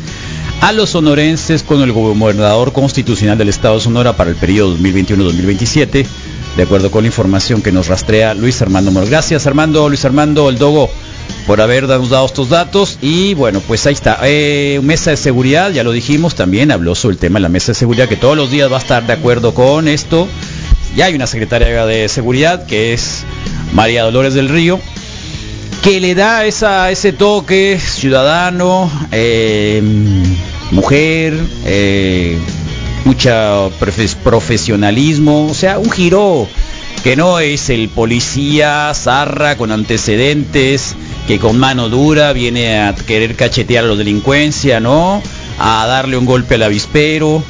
a 0.62 0.72
los 0.72 0.92
sonorenses 0.92 1.64
con 1.64 1.82
el 1.82 1.92
gobernador 1.92 2.72
constitucional 2.72 3.38
del 3.38 3.50
Estado 3.50 3.76
de 3.76 3.82
Sonora 3.82 4.16
para 4.16 4.30
el 4.30 4.36
periodo 4.36 4.78
2021-2027, 4.78 6.06
de 6.58 6.64
acuerdo 6.64 6.90
con 6.92 7.04
la 7.04 7.08
información 7.08 7.62
que 7.62 7.72
nos 7.72 7.88
rastrea 7.88 8.34
Luis 8.34 8.62
Armando 8.62 8.92
Moro. 8.92 9.06
Gracias 9.06 9.46
Armando, 9.48 9.88
Luis 9.90 10.06
Armando, 10.06 10.50
el 10.50 10.58
Dogo, 10.58 10.90
por 11.46 11.62
habernos 11.62 12.10
dado 12.10 12.26
estos 12.26 12.50
datos. 12.50 12.98
Y 13.02 13.34
bueno, 13.34 13.62
pues 13.68 13.86
ahí 13.86 13.94
está. 13.94 14.20
Eh, 14.24 14.80
mesa 14.84 15.12
de 15.12 15.18
seguridad, 15.18 15.72
ya 15.72 15.84
lo 15.84 15.92
dijimos, 15.92 16.36
también 16.36 16.72
habló 16.72 16.96
sobre 16.96 17.14
el 17.14 17.20
tema 17.20 17.38
de 17.38 17.44
la 17.44 17.50
mesa 17.50 17.68
de 17.72 17.76
seguridad, 17.76 18.08
que 18.08 18.16
todos 18.16 18.38
los 18.38 18.50
días 18.50 18.72
va 18.72 18.78
a 18.78 18.80
estar 18.80 19.06
de 19.06 19.14
acuerdo 19.14 19.54
con 19.54 19.88
esto. 19.88 20.28
Ya 20.96 21.06
hay 21.06 21.16
una 21.16 21.28
secretaria 21.28 21.86
de 21.86 22.08
seguridad 22.08 22.66
que 22.66 22.94
es 22.94 23.26
María 23.74 24.04
Dolores 24.04 24.34
del 24.34 24.48
Río, 24.50 24.80
que 25.84 26.00
le 26.00 26.16
da 26.16 26.46
esa, 26.46 26.90
ese 26.90 27.12
toque 27.12 27.78
ciudadano, 27.80 28.90
eh, 29.12 29.82
mujer, 30.72 31.38
eh, 31.66 32.38
mucha 33.04 33.68
profe- 33.80 34.16
profesionalismo, 34.24 35.48
o 35.48 35.54
sea, 35.54 35.80
un 35.80 35.92
giro 35.92 36.48
que 37.04 37.16
no 37.16 37.40
es 37.40 37.70
el 37.70 37.90
policía 37.90 38.92
zarra 38.96 39.58
con 39.58 39.72
antecedentes, 39.72 40.96
que 41.28 41.40
con 41.40 41.60
mano 41.60 41.90
dura 41.90 42.32
viene 42.34 42.80
a 42.80 42.96
querer 42.96 43.36
cachetear 43.36 43.84
a 43.84 43.88
la 43.90 43.96
delincuencia, 43.96 44.80
¿no? 44.80 45.22
A 45.60 45.86
darle 45.88 46.18
un 46.18 46.26
golpe 46.26 46.56
al 46.56 46.64
avispero, 46.64 47.44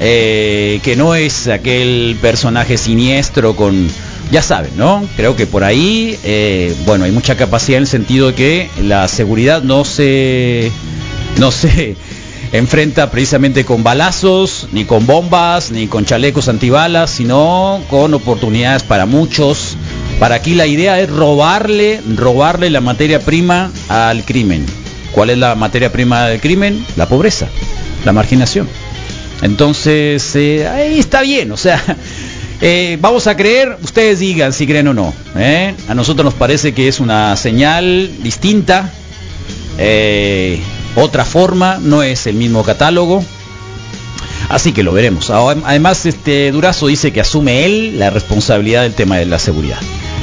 eh, 0.00 0.80
que 0.82 0.96
no 0.96 1.14
es 1.14 1.46
aquel 1.46 2.16
personaje 2.22 2.78
siniestro 2.78 3.54
con, 3.54 3.86
ya 4.30 4.40
saben, 4.40 4.70
¿no? 4.76 5.06
Creo 5.16 5.36
que 5.36 5.46
por 5.46 5.62
ahí, 5.62 6.18
eh, 6.24 6.74
bueno, 6.86 7.04
hay 7.04 7.12
mucha 7.12 7.36
capacidad 7.36 7.76
en 7.76 7.82
el 7.82 7.88
sentido 7.88 8.28
de 8.28 8.34
que 8.34 8.70
la 8.82 9.06
seguridad 9.08 9.62
no 9.62 9.84
se, 9.84 10.72
no 11.38 11.50
se 11.50 11.96
enfrenta 12.52 13.10
precisamente 13.10 13.66
con 13.66 13.82
balazos, 13.82 14.68
ni 14.72 14.86
con 14.86 15.06
bombas, 15.06 15.70
ni 15.70 15.86
con 15.86 16.06
chalecos 16.06 16.48
antibalas, 16.48 17.10
sino 17.10 17.82
con 17.90 18.14
oportunidades 18.14 18.82
para 18.82 19.04
muchos. 19.04 19.76
Para 20.18 20.36
aquí 20.36 20.54
la 20.54 20.66
idea 20.66 20.98
es 20.98 21.10
robarle, 21.10 22.00
robarle 22.16 22.70
la 22.70 22.80
materia 22.80 23.20
prima 23.20 23.70
al 23.88 24.24
crimen. 24.24 24.64
¿Cuál 25.12 25.30
es 25.30 25.38
la 25.38 25.54
materia 25.56 25.92
prima 25.92 26.26
del 26.26 26.40
crimen? 26.40 26.86
La 26.96 27.06
pobreza, 27.06 27.48
la 28.04 28.12
marginación. 28.12 28.66
Entonces, 29.42 30.36
eh, 30.36 30.68
ahí 30.68 30.98
está 30.98 31.22
bien, 31.22 31.50
o 31.52 31.56
sea, 31.56 31.82
eh, 32.60 32.98
vamos 33.00 33.26
a 33.26 33.36
creer, 33.36 33.76
ustedes 33.82 34.18
digan 34.18 34.52
si 34.52 34.66
creen 34.66 34.88
o 34.88 34.94
no. 34.94 35.14
¿eh? 35.36 35.74
A 35.88 35.94
nosotros 35.94 36.24
nos 36.24 36.34
parece 36.34 36.74
que 36.74 36.88
es 36.88 37.00
una 37.00 37.36
señal 37.36 38.10
distinta, 38.22 38.90
otra 40.96 41.24
forma, 41.24 41.78
no 41.80 42.02
es 42.02 42.26
el 42.26 42.34
mismo 42.34 42.62
catálogo. 42.62 43.24
Así 44.50 44.72
que 44.72 44.82
lo 44.82 44.92
veremos. 44.92 45.30
Además, 45.30 46.04
este 46.06 46.50
Durazo 46.50 46.88
dice 46.88 47.12
que 47.12 47.20
asume 47.20 47.64
él 47.64 47.98
la 47.98 48.10
responsabilidad 48.10 48.82
del 48.82 48.94
tema 48.94 49.16
de 49.16 49.24
la 49.24 49.38
seguridad. 49.38 49.78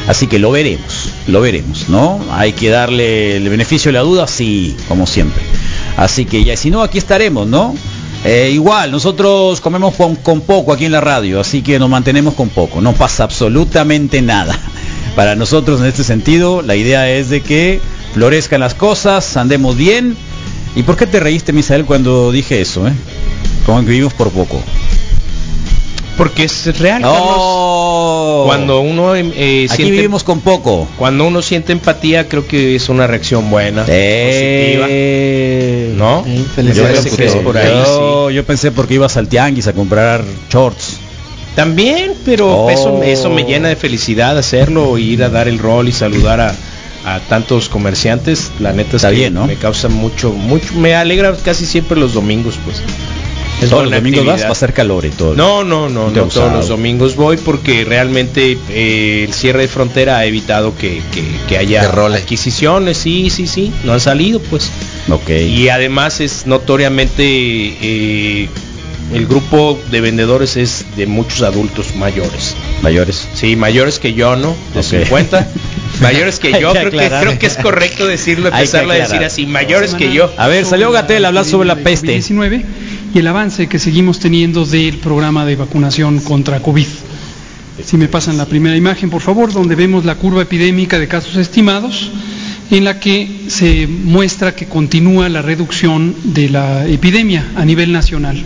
Así 0.08 0.28
que 0.28 0.38
lo 0.38 0.52
veremos, 0.52 1.10
lo 1.28 1.42
veremos, 1.42 1.90
¿no? 1.90 2.20
Hay 2.32 2.54
que 2.54 2.70
darle 2.70 3.38
el 3.38 3.50
beneficio 3.50 3.90
de 3.90 3.94
la 3.94 4.02
duda, 4.02 4.28
sí, 4.28 4.76
como 4.88 5.08
siempre. 5.08 5.42
Así 5.98 6.26
que 6.26 6.44
ya, 6.44 6.56
si 6.56 6.72
no, 6.72 6.82
aquí 6.82 6.98
estaremos, 6.98 7.48
¿no? 7.48 7.76
Eh, 8.24 8.52
igual, 8.54 8.92
nosotros 8.92 9.62
comemos 9.62 9.96
con, 9.96 10.42
poco 10.42 10.74
aquí 10.74 10.86
en 10.86 10.92
la 10.92 11.02
radio, 11.02 11.40
así 11.40 11.62
que 11.62 11.80
nos 11.80 11.90
mantenemos 11.90 12.34
con 12.34 12.50
poco, 12.50 12.82
no 12.82 12.94
pasa 12.94 13.24
absolutamente 13.24 14.22
nada. 14.22 14.58
Para 15.16 15.36
nosotros 15.36 15.80
en 15.80 15.88
este 15.88 16.04
sentido, 16.04 16.62
la 16.62 16.76
idea 16.76 17.10
es 17.10 17.30
de 17.30 17.42
que 17.42 17.80
florezcan 18.14 18.60
las 18.60 18.74
cosas, 18.74 19.38
andemos 19.38 19.78
bien. 19.78 20.16
¿Y 20.76 20.84
por 20.84 20.96
qué 20.96 21.08
te 21.08 21.20
reíste, 21.20 21.54
Misael, 21.54 21.86
cuando 21.86 22.32
dije 22.32 22.62
eso, 22.62 22.88
eh? 22.88 22.94
Como 23.66 23.80
que 23.82 23.88
vivimos 23.88 24.14
por 24.14 24.30
poco. 24.30 24.62
Porque 26.18 26.46
es 26.46 26.80
real, 26.80 27.02
Carlos. 27.04 27.22
¡Oh! 27.38 28.44
Cuando 28.48 28.80
uno 28.82 29.16
eh, 29.16 29.22
Aquí 29.70 29.76
siente, 29.76 29.92
vivimos 29.92 30.24
con 30.24 30.40
poco. 30.42 30.88
cuando 30.98 31.26
uno 31.28 31.42
siente 31.42 31.72
empatía, 31.74 32.28
creo 32.28 32.48
que 32.48 32.76
es 32.76 32.90
una 32.90 33.06
reacción 33.08 33.50
buena, 33.52 33.86
Eh, 33.88 34.76
positiva, 35.94 36.06
¿no? 36.06 36.24
Sí, 36.24 36.30
Me 36.32 36.44
felicidades 36.46 36.98
parece 36.98 37.10
por 37.10 37.18
que 37.20 37.26
es 37.26 37.36
por 37.36 37.58
ahí, 37.58 37.70
yo, 37.86 38.28
sí. 38.30 38.36
yo 38.36 38.44
pensé 38.46 38.72
porque 38.72 38.96
ibas 38.96 39.16
al 39.18 39.28
tianguis 39.28 39.68
a 39.68 39.74
comprar 39.74 40.24
shorts. 40.50 40.98
También, 41.56 42.14
pero 42.26 42.48
Oh. 42.66 42.70
eso, 42.70 43.02
eso 43.04 43.30
me 43.30 43.44
llena 43.44 43.68
de 43.68 43.76
felicidad 43.76 44.38
hacerlo, 44.38 44.98
ir 44.98 45.24
a 45.24 45.30
dar 45.30 45.48
el 45.48 45.60
rol 45.60 45.88
y 45.88 45.92
saludar 45.92 46.40
a, 46.40 46.56
a 47.06 47.20
tantos 47.30 47.68
comerciantes. 47.70 48.52
La 48.60 48.74
neta 48.74 48.90
es 48.90 48.96
Está 48.98 49.10
que 49.10 49.16
bien, 49.16 49.34
¿no? 49.34 49.46
me 49.48 49.56
causa 49.56 49.88
mucho, 49.88 50.32
mucho, 50.32 50.74
me 50.76 50.96
alegra 50.96 51.36
casi 51.44 51.66
siempre 51.66 51.98
los 52.00 52.14
domingos, 52.14 52.60
pues. 52.64 52.82
Es 53.62 53.70
Todos 53.70 53.86
los 53.86 53.94
domingos 53.94 54.26
vas 54.26 54.44
va 54.44 54.50
a 54.50 54.52
hacer 54.52 54.72
calor 54.74 55.06
y 55.06 55.10
todo. 55.10 55.34
No, 55.36 55.64
no, 55.64 55.90
no, 55.90 56.12
no 56.12 56.24
todos 56.26 56.54
los 56.54 56.68
domingos 56.68 57.16
voy 57.16 57.38
porque 57.38 57.84
realmente 57.86 58.58
eh, 58.70 59.26
el 59.28 59.34
cierre 59.34 59.62
de 59.64 59.68
frontera 59.68 60.18
ha 60.20 60.26
evitado 60.26 60.76
que, 60.76 61.02
que- 61.12 61.24
que 61.48 61.58
haya 61.58 61.82
adquisiciones, 61.90 62.98
sí, 62.98 63.30
sí, 63.32 63.48
sí, 63.48 63.72
no 63.84 63.94
han 63.94 64.00
salido 64.00 64.40
pues. 64.40 64.70
Ok. 65.10 65.30
Y 65.30 65.70
además 65.70 66.20
es 66.20 66.46
notoriamente 66.46 67.24
eh, 67.24 68.50
el 69.14 69.26
grupo 69.26 69.80
de 69.90 70.02
vendedores 70.02 70.56
es 70.58 70.86
de 70.96 71.08
muchos 71.08 71.42
adultos 71.42 71.96
mayores. 71.96 72.56
Mayores. 72.84 73.28
Sí, 73.34 73.56
mayores 73.56 73.98
que 74.00 74.14
yo, 74.14 74.36
¿no? 74.36 74.56
De 74.74 74.82
Ok. 74.82 74.86
50. 75.06 75.48
Mayores 76.02 76.38
que 76.38 76.52
yo, 76.62 76.74
que 76.74 76.80
creo 76.80 76.92
que, 76.92 76.98
aclarar. 77.00 77.24
creo 77.26 77.40
que 77.40 77.48
es 77.48 77.58
correcto 77.58 78.06
decirlo, 78.06 78.50
empezarlo 78.50 78.92
a 78.92 78.96
decir 78.98 79.24
así, 79.24 79.48
mayores 79.48 79.96
que 79.96 80.14
yo. 80.14 80.30
A 80.38 80.48
ver, 80.48 80.64
salió 80.64 80.92
Gatel 80.92 81.26
a 81.26 81.30
hablar 81.30 81.44
sobre 81.46 81.68
la 81.68 81.76
peste. 81.78 82.12
19 82.12 82.64
y 83.14 83.20
el 83.20 83.28
avance 83.28 83.68
que 83.68 83.80
seguimos 83.80 84.20
teniendo 84.20 84.66
del 84.66 84.98
programa 84.98 85.46
de 85.46 85.56
vacunación 85.56 86.20
contra 86.20 86.62
COVID. 86.62 86.88
Si 87.84 87.98
me 87.98 88.08
pasan 88.08 88.38
la 88.38 88.46
primera 88.46 88.76
imagen, 88.76 89.10
por 89.10 89.22
favor, 89.22 89.54
donde 89.54 89.76
vemos 89.76 90.04
la 90.06 90.16
curva 90.16 90.42
epidémica 90.42 91.00
de 91.00 91.08
casos 91.08 91.36
estimados, 91.36 92.12
en 92.72 92.84
la 92.84 93.00
que 93.00 93.46
se 93.48 93.88
muestra 93.88 94.56
que 94.56 94.68
continúa 94.68 95.30
la 95.30 95.42
reducción 95.42 96.16
de 96.24 96.50
la 96.50 96.86
epidemia 96.88 97.52
a 97.56 97.64
nivel 97.64 97.92
nacional. 97.92 98.44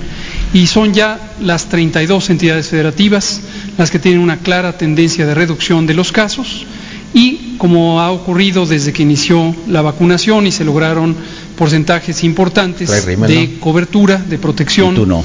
Y 0.53 0.67
son 0.67 0.93
ya 0.93 1.33
las 1.41 1.69
32 1.69 2.29
entidades 2.29 2.67
federativas 2.67 3.41
las 3.77 3.89
que 3.89 3.99
tienen 3.99 4.19
una 4.21 4.37
clara 4.37 4.77
tendencia 4.77 5.25
de 5.25 5.33
reducción 5.33 5.87
de 5.87 5.93
los 5.93 6.11
casos 6.11 6.65
y 7.13 7.55
como 7.57 7.99
ha 7.99 8.11
ocurrido 8.11 8.65
desde 8.65 8.93
que 8.93 9.03
inició 9.03 9.55
la 9.67 9.81
vacunación 9.81 10.47
y 10.47 10.51
se 10.51 10.65
lograron 10.65 11.15
porcentajes 11.61 12.23
importantes 12.23 12.89
de 13.05 13.15
¿no? 13.15 13.59
cobertura, 13.59 14.17
de 14.17 14.39
protección, 14.39 14.93
Y 14.93 14.95
tú 14.95 15.05
no. 15.05 15.23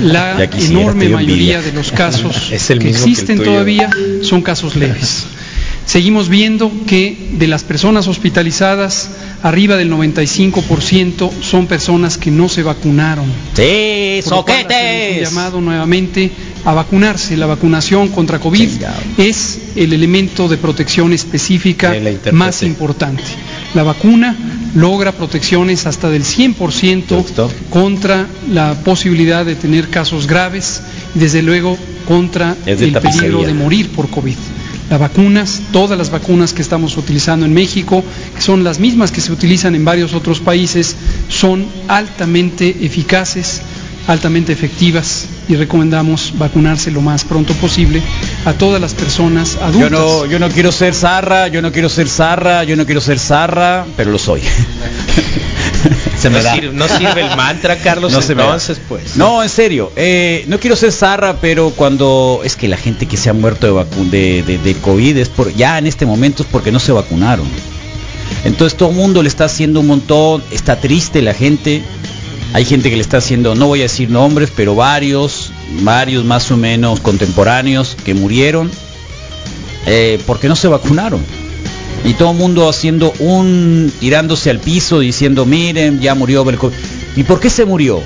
la 0.00 0.42
enorme 0.58 1.06
mayoría 1.10 1.60
de 1.60 1.70
los 1.72 1.92
casos 1.92 2.48
Es 2.50 2.70
el 2.70 2.78
que 2.78 2.88
existen 2.88 3.42
todavía 3.44 3.90
son 4.22 4.40
casos 4.40 4.74
leves. 4.74 5.26
Seguimos 5.84 6.30
viendo 6.30 6.72
que 6.86 7.28
de 7.32 7.46
las 7.46 7.62
personas 7.62 8.08
hospitalizadas 8.08 9.10
arriba 9.46 9.76
del 9.76 9.90
95% 9.92 11.30
son 11.40 11.66
personas 11.66 12.18
que 12.18 12.30
no 12.30 12.48
se 12.48 12.62
vacunaron. 12.62 13.26
Sí, 13.54 14.20
Por 14.24 14.50
hacemos 14.50 14.72
un 15.16 15.24
llamado 15.24 15.60
nuevamente 15.60 16.30
a 16.64 16.74
vacunarse. 16.74 17.36
La 17.36 17.46
vacunación 17.46 18.08
contra 18.08 18.40
COVID 18.40 18.68
es 19.18 19.58
el 19.76 19.92
elemento 19.92 20.48
de 20.48 20.56
protección 20.56 21.12
específica 21.12 21.94
más 22.32 22.62
importante. 22.62 23.22
La 23.74 23.84
vacuna 23.84 24.36
logra 24.74 25.12
protecciones 25.12 25.86
hasta 25.86 26.10
del 26.10 26.24
100% 26.24 27.06
Justo. 27.08 27.50
contra 27.70 28.26
la 28.50 28.74
posibilidad 28.82 29.44
de 29.44 29.54
tener 29.54 29.88
casos 29.90 30.26
graves 30.26 30.82
y 31.14 31.20
desde 31.20 31.42
luego 31.42 31.78
contra 32.08 32.56
el 32.66 32.92
peligro 32.92 33.42
de 33.42 33.54
morir 33.54 33.90
por 33.90 34.10
COVID. 34.10 34.36
Las 34.90 35.00
vacunas, 35.00 35.62
todas 35.72 35.98
las 35.98 36.10
vacunas 36.10 36.52
que 36.52 36.62
estamos 36.62 36.96
utilizando 36.96 37.44
en 37.44 37.52
México, 37.52 38.04
que 38.34 38.40
son 38.40 38.62
las 38.62 38.78
mismas 38.78 39.10
que 39.10 39.20
se 39.20 39.32
utilizan 39.32 39.74
en 39.74 39.84
varios 39.84 40.14
otros 40.14 40.38
países, 40.40 40.94
son 41.28 41.66
altamente 41.88 42.84
eficaces, 42.86 43.62
altamente 44.06 44.52
efectivas 44.52 45.26
y 45.48 45.56
recomendamos 45.56 46.32
vacunarse 46.38 46.92
lo 46.92 47.00
más 47.00 47.24
pronto 47.24 47.52
posible 47.54 48.00
a 48.44 48.52
todas 48.52 48.80
las 48.80 48.94
personas 48.94 49.54
Yo 49.54 49.64
adultas. 49.64 49.90
no, 49.90 50.26
yo 50.26 50.38
no 50.38 50.48
quiero 50.50 50.70
ser 50.70 50.94
zarra, 50.94 51.48
yo 51.48 51.62
no 51.62 51.72
quiero 51.72 51.88
ser 51.88 52.08
zarra, 52.08 52.62
yo 52.62 52.76
no 52.76 52.86
quiero 52.86 53.00
ser 53.00 53.18
zarra, 53.18 53.86
pero 53.96 54.12
lo 54.12 54.18
soy. 54.18 54.42
se 56.18 56.30
me 56.30 56.38
no, 56.38 56.44
da. 56.44 56.54
sirve, 56.54 56.72
no 56.72 56.88
sirve 56.88 57.20
el 57.22 57.36
mantra, 57.36 57.76
Carlos, 57.82 58.12
No 58.12 58.20
entonces 58.20 58.80
pues. 58.88 59.16
No, 59.16 59.42
en 59.42 59.48
serio, 59.48 59.92
eh, 59.96 60.44
no 60.48 60.58
quiero 60.58 60.76
ser 60.76 60.92
zarra, 60.92 61.36
pero 61.40 61.70
cuando 61.70 62.40
es 62.44 62.56
que 62.56 62.68
la 62.68 62.76
gente 62.76 63.06
que 63.06 63.16
se 63.16 63.30
ha 63.30 63.32
muerto 63.32 63.66
de, 63.66 63.72
vacu- 63.72 64.08
de, 64.10 64.42
de- 64.42 64.58
de 64.58 64.74
COVID 64.74 65.16
es 65.16 65.28
por, 65.28 65.54
ya 65.54 65.78
en 65.78 65.86
este 65.86 66.06
momento 66.06 66.42
es 66.42 66.48
porque 66.50 66.72
no 66.72 66.78
se 66.78 66.92
vacunaron. 66.92 67.46
Entonces 68.44 68.76
todo 68.76 68.90
el 68.90 68.96
mundo 68.96 69.22
le 69.22 69.28
está 69.28 69.44
haciendo 69.44 69.80
un 69.80 69.86
montón, 69.86 70.42
está 70.50 70.76
triste 70.80 71.22
la 71.22 71.34
gente. 71.34 71.82
Hay 72.52 72.64
gente 72.64 72.90
que 72.90 72.96
le 72.96 73.02
está 73.02 73.18
haciendo, 73.18 73.54
no 73.54 73.66
voy 73.66 73.80
a 73.80 73.82
decir 73.84 74.08
nombres, 74.08 74.50
pero 74.54 74.74
varios, 74.74 75.50
varios 75.82 76.24
más 76.24 76.50
o 76.50 76.56
menos 76.56 77.00
contemporáneos 77.00 77.96
que 78.04 78.14
murieron 78.14 78.70
eh, 79.86 80.18
porque 80.26 80.48
no 80.48 80.56
se 80.56 80.68
vacunaron. 80.68 81.20
Y 82.06 82.14
todo 82.14 82.30
el 82.30 82.38
mundo 82.38 82.68
haciendo 82.68 83.12
un, 83.18 83.92
tirándose 84.00 84.48
al 84.48 84.60
piso 84.60 85.00
diciendo, 85.00 85.44
miren, 85.44 86.00
ya 86.00 86.14
murió 86.14 86.48
el 86.48 86.56
COVID". 86.56 86.74
¿Y 87.16 87.24
por 87.24 87.40
qué 87.40 87.50
se 87.50 87.64
murió? 87.64 88.00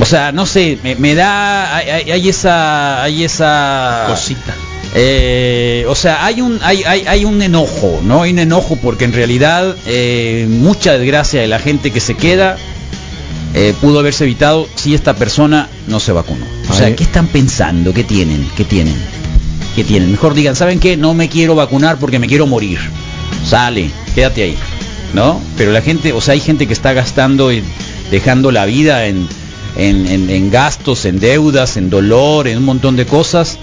O 0.00 0.04
sea, 0.04 0.30
no 0.30 0.46
sé, 0.46 0.78
me, 0.82 0.94
me 0.94 1.14
da, 1.14 1.76
hay, 1.76 2.28
esa, 2.28 3.02
hay 3.02 3.24
esa 3.24 4.04
Cosita. 4.08 4.54
eh, 4.94 5.84
o 5.88 5.94
sea, 5.96 6.24
hay 6.24 6.40
un, 6.40 6.60
hay, 6.62 6.84
hay, 6.84 7.04
hay 7.06 7.24
un 7.24 7.42
enojo, 7.42 8.00
¿no? 8.04 8.22
Hay 8.22 8.30
un 8.30 8.38
enojo 8.38 8.76
porque 8.76 9.04
en 9.04 9.12
realidad 9.12 9.74
eh, 9.86 10.46
mucha 10.48 10.96
desgracia 10.96 11.40
de 11.40 11.48
la 11.48 11.58
gente 11.58 11.90
que 11.90 11.98
se 11.98 12.16
queda 12.16 12.56
eh, 13.54 13.74
pudo 13.80 13.98
haberse 13.98 14.24
evitado 14.24 14.68
si 14.76 14.94
esta 14.94 15.14
persona 15.14 15.68
no 15.88 15.98
se 15.98 16.12
vacunó. 16.12 16.46
O 16.70 16.74
sea. 16.74 16.94
¿qué 16.94 17.02
están 17.02 17.26
pensando? 17.26 17.92
¿Qué 17.92 18.04
tienen? 18.04 18.48
¿Qué 18.56 18.64
tienen? 18.64 18.94
¿Qué 19.78 19.84
tienen? 19.84 20.10
Mejor 20.10 20.34
digan, 20.34 20.56
¿saben 20.56 20.80
qué? 20.80 20.96
No 20.96 21.14
me 21.14 21.28
quiero 21.28 21.54
vacunar 21.54 21.98
porque 22.00 22.18
me 22.18 22.26
quiero 22.26 22.48
morir. 22.48 22.80
Sale, 23.44 23.92
quédate 24.12 24.42
ahí, 24.42 24.56
¿no? 25.14 25.40
Pero 25.56 25.70
la 25.70 25.82
gente, 25.82 26.12
o 26.12 26.20
sea, 26.20 26.34
hay 26.34 26.40
gente 26.40 26.66
que 26.66 26.72
está 26.72 26.92
gastando 26.94 27.52
y 27.52 27.62
dejando 28.10 28.50
la 28.50 28.64
vida 28.66 29.06
en, 29.06 29.28
en, 29.76 30.08
en- 30.08 30.30
en 30.30 30.50
gastos, 30.50 31.04
en 31.04 31.20
deudas, 31.20 31.76
en 31.76 31.90
dolor, 31.90 32.48
en 32.48 32.58
un 32.58 32.64
montón 32.64 32.96
de 32.96 33.06
cosas, 33.06 33.56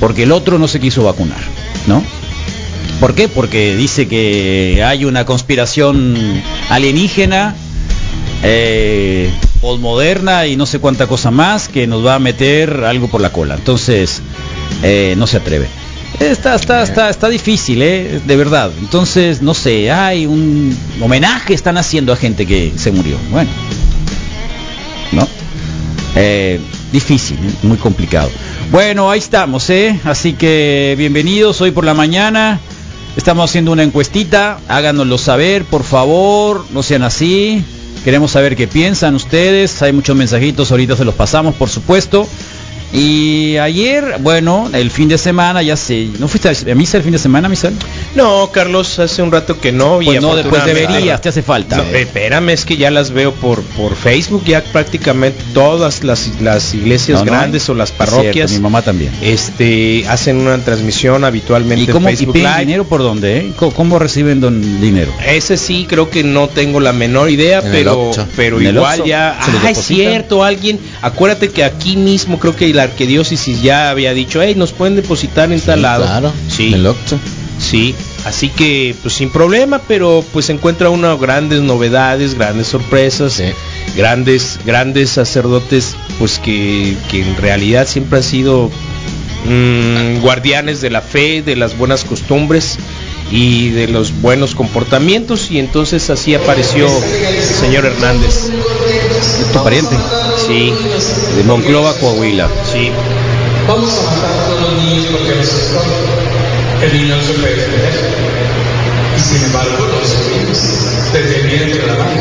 porque 0.00 0.24
el 0.24 0.32
otro 0.32 0.58
no 0.58 0.68
se 0.68 0.80
quiso 0.80 1.04
vacunar, 1.04 1.40
¿no? 1.86 2.04
¿Por 3.00 3.14
qué? 3.14 3.28
Porque 3.28 3.74
dice 3.74 4.06
que 4.06 4.84
hay 4.84 5.06
una 5.06 5.24
conspiración 5.24 6.14
alienígena, 6.68 7.54
eh, 8.42 9.30
postmoderna 9.60 10.46
y 10.46 10.56
no 10.56 10.66
sé 10.66 10.78
cuánta 10.78 11.06
cosa 11.06 11.30
más 11.30 11.68
que 11.68 11.86
nos 11.86 12.04
va 12.04 12.14
a 12.14 12.18
meter 12.18 12.84
algo 12.84 13.08
por 13.08 13.20
la 13.20 13.30
cola. 13.32 13.54
Entonces, 13.54 14.22
eh, 14.82 15.14
no 15.16 15.26
se 15.26 15.38
atreve. 15.38 15.68
Está, 16.20 16.56
está, 16.56 16.82
está, 16.82 17.10
está 17.10 17.28
difícil, 17.28 17.80
¿eh? 17.82 18.20
de 18.24 18.36
verdad. 18.36 18.70
Entonces, 18.80 19.40
no 19.40 19.54
sé, 19.54 19.90
hay 19.90 20.26
un 20.26 20.76
homenaje 21.00 21.54
están 21.54 21.76
haciendo 21.76 22.12
a 22.12 22.16
gente 22.16 22.46
que 22.46 22.72
se 22.76 22.90
murió. 22.90 23.16
Bueno, 23.30 23.50
¿no? 25.12 25.28
Eh, 26.16 26.60
difícil, 26.92 27.38
muy 27.62 27.76
complicado. 27.76 28.30
Bueno, 28.72 29.10
ahí 29.10 29.18
estamos, 29.18 29.70
¿eh? 29.70 30.00
Así 30.04 30.32
que 30.32 30.94
bienvenidos 30.98 31.60
hoy 31.60 31.70
por 31.70 31.84
la 31.84 31.94
mañana. 31.94 32.58
Estamos 33.16 33.50
haciendo 33.50 33.72
una 33.72 33.82
encuestita, 33.82 34.60
háganoslo 34.68 35.18
saber, 35.18 35.64
por 35.64 35.84
favor, 35.84 36.64
no 36.72 36.82
sean 36.82 37.02
así. 37.02 37.64
Queremos 38.04 38.30
saber 38.30 38.56
qué 38.56 38.66
piensan 38.66 39.14
ustedes. 39.14 39.82
Hay 39.82 39.92
muchos 39.92 40.16
mensajitos, 40.16 40.70
ahorita 40.70 40.96
se 40.96 41.04
los 41.04 41.14
pasamos, 41.14 41.54
por 41.54 41.68
supuesto. 41.68 42.26
Y 42.92 43.56
ayer, 43.58 44.16
bueno, 44.20 44.70
el 44.72 44.90
fin 44.90 45.08
de 45.08 45.18
semana, 45.18 45.62
ya 45.62 45.76
sé, 45.76 46.08
¿no 46.18 46.26
fuiste 46.26 46.48
a 46.48 46.74
misa 46.74 46.96
el 46.96 47.02
fin 47.02 47.12
de 47.12 47.18
semana, 47.18 47.48
Misal? 47.48 47.74
No, 48.14 48.50
Carlos, 48.52 48.98
hace 48.98 49.22
un 49.22 49.30
rato 49.30 49.60
que 49.60 49.72
no. 49.72 50.00
y 50.00 50.06
Pues 50.06 50.22
no, 50.22 50.34
después 50.34 50.64
deberías, 50.64 51.20
te 51.20 51.28
hace 51.28 51.42
falta. 51.42 51.76
No, 51.76 51.82
eh, 51.84 52.02
espérame, 52.02 52.50
es 52.50 52.64
que 52.64 52.76
ya 52.76 52.90
las 52.90 53.10
veo 53.10 53.32
por, 53.34 53.62
por 53.62 53.94
Facebook, 53.94 54.44
ya 54.46 54.62
prácticamente 54.64 55.42
todas 55.52 56.02
las, 56.02 56.40
las 56.40 56.74
iglesias 56.74 57.18
No, 57.20 57.26
no, 57.26 57.32
grandes 57.32 57.68
o 57.68 57.74
las 57.74 57.90
cierto, 57.92 58.04
parroquias 58.16 58.52
mi 58.52 58.60
mamá 58.60 58.80
también. 58.82 59.12
este 59.20 60.04
hacen 60.08 60.38
una 60.38 60.58
transmisión 60.58 61.24
habitualmente 61.24 61.84
¿Y 61.84 61.86
cómo 61.88 62.08
en 62.08 62.14
y 62.14 62.16
Facebook 62.16 62.34
piden 62.34 62.48
Live. 62.50 62.60
dinero 62.60 62.84
por 62.84 63.00
dónde? 63.02 63.38
eh? 63.38 63.52
¿Cómo, 63.56 63.72
cómo 63.72 63.98
reciben 63.98 64.40
don 64.40 64.80
dinero? 64.80 65.12
Ese 65.26 65.56
sí 65.56 65.86
creo 65.88 66.08
que 66.10 66.24
no 66.24 66.48
tengo 66.48 66.80
la 66.80 66.92
menor 66.92 67.28
idea, 67.30 67.60
En 67.60 67.70
pero 67.70 68.10
pero 68.34 68.60
igual 68.60 69.04
ya 69.04 69.38
¿Se 69.44 69.52
los 69.52 69.64
ah, 69.64 69.70
es 69.70 69.78
cierto, 69.84 70.42
alguien, 70.42 70.78
acuérdate 71.02 71.50
que 71.50 71.64
aquí 71.64 71.96
mismo 71.96 72.38
creo 72.38 72.56
que 72.56 72.66
la 72.78 72.84
arquidiócesis 72.84 73.60
ya 73.62 73.90
había 73.90 74.14
dicho, 74.14 74.40
"Hey, 74.42 74.54
nos 74.56 74.72
pueden 74.72 74.96
depositar 74.96 75.52
en 75.52 75.60
tal 75.60 75.82
lado." 75.82 76.04
Claro, 76.06 76.32
Sí. 76.48 76.72
el 76.72 76.86
Oxxo. 76.86 77.18
Sí, 77.58 77.92
así 78.24 78.48
que 78.50 78.94
pues 79.02 79.14
sin 79.14 79.30
problema, 79.30 79.80
pero 79.88 80.24
pues 80.32 80.48
encuentra 80.48 80.90
uno 80.90 81.18
grandes 81.18 81.60
novedades, 81.60 82.34
grandes 82.34 82.68
sorpresas, 82.68 83.32
Sí. 83.32 83.46
grandes 83.96 84.60
grandes 84.64 85.10
sacerdotes 85.10 85.96
pues 86.20 86.38
que, 86.38 86.96
que 87.10 87.20
en 87.22 87.36
realidad 87.36 87.86
siempre 87.88 88.18
han 88.18 88.24
sido 88.24 88.70
mm, 89.46 90.20
guardianes 90.20 90.80
de 90.80 90.90
la 90.90 91.00
fe, 91.00 91.42
de 91.42 91.56
las 91.56 91.76
buenas 91.76 92.04
costumbres 92.04 92.78
y 93.30 93.70
de 93.70 93.88
los 93.88 94.12
buenos 94.20 94.54
comportamientos 94.54 95.50
y 95.50 95.58
entonces 95.58 96.10
así 96.10 96.34
apareció 96.36 96.86
el 96.86 97.42
señor 97.42 97.86
Hernández. 97.86 98.50
¿Es 99.18 99.52
tu 99.52 99.62
pariente? 99.62 99.96
Sí, 100.36 100.72
De 101.36 101.44
Monclova, 101.44 101.92
Coahuila. 101.94 102.48
sí. 102.64 102.90
Vamos 103.66 103.90
a 103.98 104.02
matar 104.10 104.30
a 104.30 104.46
todos 104.46 104.60
los 104.62 104.82
niños 104.82 105.06
porque 105.10 105.34
nos 105.34 105.46
esconden. 105.46 106.82
El 106.82 106.92
niño 107.02 107.16
no 107.16 107.22
se 107.22 107.32
puede 107.34 107.56
defender. 107.56 107.92
Y 109.16 109.20
sin 109.20 109.44
embargo, 109.44 109.76
los 109.78 110.08
subimos 110.08 111.12
desde 111.12 111.40
el 111.40 111.46
vientre 111.48 111.80
de 111.80 111.86
la 111.86 111.94
madre. 111.94 112.20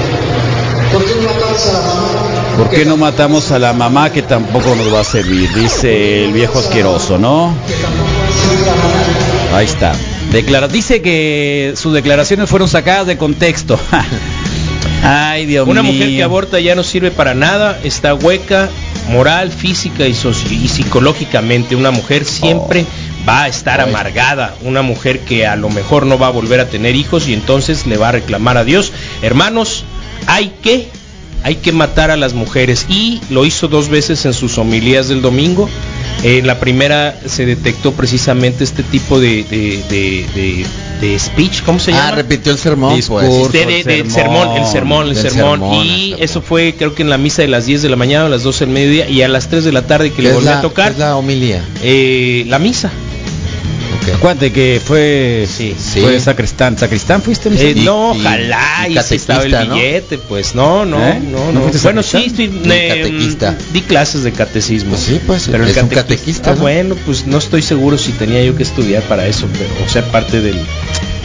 ¿Por 0.91 1.05
qué 1.05 1.13
no 1.15 1.21
matamos 1.23 1.67
a 1.67 1.73
la 1.73 1.79
mamá? 1.79 2.57
¿Por 2.57 2.69
qué 2.69 2.85
no 2.85 2.97
matamos 2.97 3.51
a 3.51 3.59
la 3.59 3.73
mamá 3.73 4.09
que 4.11 4.21
tampoco 4.23 4.75
nos 4.75 4.93
va 4.93 5.01
a 5.01 5.03
servir? 5.05 5.53
Dice 5.53 6.25
el 6.25 6.33
viejo 6.33 6.59
asqueroso, 6.59 7.17
¿no? 7.17 7.53
Ahí 9.53 9.65
está. 9.65 9.93
Declara 10.31 10.67
dice 10.67 11.01
que 11.01 11.73
sus 11.77 11.93
declaraciones 11.93 12.49
fueron 12.49 12.67
sacadas 12.67 13.07
de 13.07 13.17
contexto. 13.17 13.79
Ay, 15.09 15.45
Dios 15.45 15.67
Una 15.67 15.83
mío. 15.83 15.93
mujer 15.93 16.09
que 16.09 16.23
aborta 16.23 16.59
ya 16.59 16.75
no 16.75 16.83
sirve 16.83 17.11
para 17.11 17.33
nada, 17.33 17.79
está 17.83 18.13
hueca, 18.13 18.69
moral, 19.09 19.51
física 19.53 20.05
y, 20.05 20.13
psicológicamente. 20.13 21.77
Una 21.77 21.91
mujer 21.91 22.25
siempre 22.25 22.85
va 23.27 23.43
a 23.43 23.47
estar 23.47 23.79
amargada. 23.79 24.55
Una 24.63 24.81
mujer 24.81 25.21
que 25.21 25.47
a 25.47 25.55
lo 25.55 25.69
mejor 25.69 26.05
no 26.05 26.19
va 26.19 26.27
a 26.27 26.31
volver 26.31 26.59
a 26.59 26.67
tener 26.67 26.95
hijos 26.95 27.29
y 27.29 27.33
entonces 27.33 27.87
le 27.87 27.95
va 27.95 28.09
a 28.09 28.11
reclamar 28.11 28.57
a 28.57 28.65
Dios. 28.65 28.91
Hermanos, 29.21 29.85
hay 30.25 30.51
que, 30.61 30.89
hay 31.43 31.55
que 31.55 31.71
matar 31.71 32.11
a 32.11 32.17
las 32.17 32.33
mujeres. 32.33 32.85
Y 32.89 33.21
lo 33.29 33.45
hizo 33.45 33.69
dos 33.69 33.87
veces 33.87 34.25
en 34.25 34.33
sus 34.33 34.57
homilías 34.57 35.07
del 35.07 35.21
domingo. 35.21 35.69
En 36.23 36.47
la 36.47 36.59
primera 36.59 37.19
se 37.25 37.45
detectó 37.45 37.91
precisamente 37.93 38.63
este 38.63 38.83
tipo 38.83 39.19
de, 39.19 39.43
de, 39.43 39.83
de- 39.89 40.25
de- 40.35 40.65
de 40.99 41.19
speech, 41.19 41.61
¿cómo 41.63 41.77
se 41.79 41.91
llama? 41.91 42.07
Ah, 42.07 42.11
repitió 42.15 42.51
el 42.51 42.57
sermón, 42.57 42.95
Discurso. 42.95 43.27
pues. 43.27 43.51
de, 43.51 43.65
de- 43.67 43.83
del 43.83 44.09
sermón, 44.11 44.57
el 44.57 44.65
sermón, 44.65 45.07
el 45.09 45.15
sermón. 45.15 45.59
sermón, 45.59 45.85
y 45.85 45.89
el 45.89 45.99
sermón. 46.09 46.23
eso 46.23 46.41
fue 46.41 46.73
creo 46.75 46.95
que 46.95 47.03
en 47.03 47.11
la 47.11 47.19
misa 47.19 47.43
de 47.43 47.47
las 47.49 47.67
10 47.67 47.83
de 47.83 47.89
la 47.89 47.95
mañana, 47.97 48.25
a 48.25 48.29
las 48.29 48.41
12 48.41 48.65
del 48.65 48.73
mediodía 48.73 49.07
y 49.07 49.21
a 49.21 49.27
las 49.27 49.47
3 49.47 49.63
de 49.63 49.71
la 49.71 49.83
tarde 49.85 50.09
que 50.09 50.15
¿Qué 50.17 50.21
le 50.23 50.33
volvió 50.33 50.49
la- 50.49 50.57
a 50.57 50.61
tocar 50.61 50.87
qué 50.87 50.93
es 50.93 50.99
la 50.99 51.15
homilía? 51.15 51.63
eh, 51.83 52.45
la 52.47 52.57
misa. 52.57 52.91
Ok. 54.09 54.15
Acuérdate 54.15 54.51
que 54.51 54.81
fue, 54.83 55.47
Sí. 55.49 55.75
Sí. 55.77 56.01
fue 56.01 56.19
sacristán. 56.19 56.77
¿Sacristán 56.77 57.21
fuiste? 57.21 57.49
Eh, 57.49 57.73
Y- 57.77 57.81
no, 57.81 58.13
y- 58.15 58.19
ojalá, 58.19 58.87
y 58.87 58.93
y, 58.93 58.97
estaba 58.97 59.43
el 59.43 59.51
catequista, 59.51 59.63
¿no? 59.65 59.75
billete, 59.75 60.17
pues 60.17 60.55
no, 60.55 60.85
no, 60.85 61.05
¿Eh? 61.07 61.19
no, 61.19 61.51
¿No 61.51 61.71
Bueno, 61.83 62.03
sí, 62.03 62.25
estoy, 62.27 62.45
eh, 62.65 62.87
catequista. 63.03 63.57
di 63.73 63.81
clases 63.81 64.23
de 64.23 64.31
catecismo. 64.31 64.91
Pues 64.91 65.01
sí, 65.01 65.19
pues, 65.25 65.47
pero 65.51 65.63
el 65.63 65.69
es 65.71 65.77
un 65.77 65.89
catequista, 65.89 66.51
Ah, 66.51 66.55
¿no? 66.55 66.61
bueno, 66.61 66.95
pues 67.05 67.25
no 67.27 67.37
estoy 67.37 67.61
seguro 67.61 67.97
si 67.97 68.11
tenía 68.13 68.43
yo 68.43 68.55
que 68.55 68.63
estudiar 68.63 69.03
para 69.03 69.27
eso, 69.27 69.47
pero 69.53 69.69
o 69.85 69.89
sea, 69.89 70.03
parte 70.11 70.41
del 70.41 70.59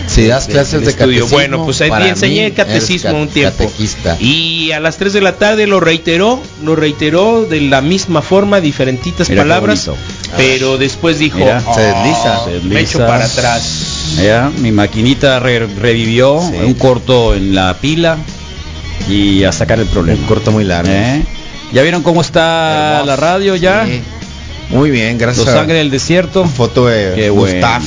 Si 0.09 0.27
das 0.27 0.47
de- 0.47 0.53
clases 0.55 0.81
de 0.83 0.91
estudio. 0.91 1.21
catecismo, 1.21 1.37
Bueno, 1.37 1.65
pues 1.65 1.81
ahí 1.81 1.91
enseñé 2.09 2.47
el 2.47 2.53
catecismo 2.55 3.13
un 3.21 3.29
tiempo. 3.29 3.65
catequista. 3.65 4.17
Y 4.21 4.73
a 4.73 4.81
las 4.81 4.99
3 4.99 5.13
de 5.13 5.21
la 5.21 5.37
tarde 5.37 5.67
lo 5.67 5.81
reiteró, 5.81 6.43
lo 6.65 6.75
reiteró 6.77 7.45
de 7.49 7.61
la 7.63 7.81
misma 7.81 8.21
forma, 8.21 8.61
diferentitas 8.61 9.29
palabras. 9.29 9.89
Pero 10.37 10.79
después 10.79 11.19
dijo, 11.19 11.39
Mira, 11.39 11.63
"Oh, 11.67 11.75
se 11.75 11.81
desliza. 11.83 12.45
Se 12.45 12.51
me 12.51 12.55
desliza. 12.55 12.81
echo 12.81 12.99
para 13.07 13.25
atrás. 13.25 14.17
Ya, 14.23 14.51
mi 14.59 14.73
maquinita 14.73 15.39
re- 15.41 15.67
revivió 15.67 16.41
Sí. 16.41 16.57
un 16.65 16.75
corto 16.75 17.35
en 17.35 17.55
la 17.55 17.75
pila 17.79 18.19
y 19.09 19.45
a 19.45 19.53
sacar 19.53 19.79
el 19.81 19.87
problema. 19.87 20.19
Un 20.21 20.27
corto 20.27 20.53
muy 20.53 20.65
largo. 20.65 20.91
¿Eh? 20.93 21.23
¿Ya 21.73 21.83
vieron 21.83 22.03
cómo 22.03 22.21
está 22.21 22.91
Hermoso. 23.01 23.07
la 23.07 23.17
radio 23.17 23.57
ya? 23.57 23.87
Sí. 23.87 24.01
Muy 24.71 24.91
bien, 24.91 25.19
gracias. 25.19 25.45
Los 25.47 25.55
Ángeles 25.55 25.79
del 25.83 25.91
Desierto. 25.91 26.45
Foto 26.47 26.87
de 26.87 27.13
Qué 27.15 27.31
bueno. 27.31 27.55
Gustav. 27.57 27.83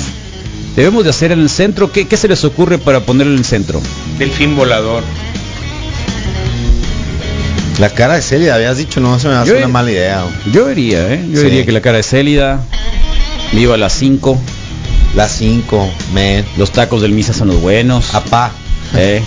Debemos 0.75 1.03
de 1.03 1.09
hacer 1.09 1.31
en 1.31 1.39
el 1.39 1.49
centro. 1.49 1.91
¿Qué, 1.91 2.05
qué 2.07 2.17
se 2.17 2.27
les 2.27 2.43
ocurre 2.43 2.77
para 2.77 2.99
ponerlo 2.99 3.31
en 3.33 3.39
el 3.39 3.45
centro? 3.45 3.81
Delfín 4.19 4.55
volador. 4.55 5.03
La 7.79 7.89
cara 7.89 8.15
de 8.15 8.21
Celia, 8.21 8.55
habías 8.55 8.77
dicho, 8.77 8.99
no 9.01 9.19
se 9.19 9.27
me 9.27 9.33
hace 9.35 9.51
Yo- 9.51 9.57
una 9.57 9.67
mala 9.67 9.91
idea. 9.91 10.23
Yo 10.51 10.67
diría, 10.69 11.13
¿eh? 11.13 11.25
Yo 11.29 11.39
Sí. 11.41 11.45
diría 11.45 11.65
que 11.65 11.71
la 11.73 11.81
cara 11.81 11.97
de 11.97 12.03
Célida, 12.03 12.61
viva 13.51 13.75
las 13.77 13.93
5, 13.93 14.39
Las 15.13 15.31
5, 15.33 15.89
men. 16.13 16.45
los 16.57 16.71
tacos 16.71 17.01
del 17.01 17.11
Misa 17.11 17.33
son 17.33 17.49
los 17.49 17.59
buenos. 17.59 18.13
Apá. 18.15 18.51
Eh, 18.95 19.21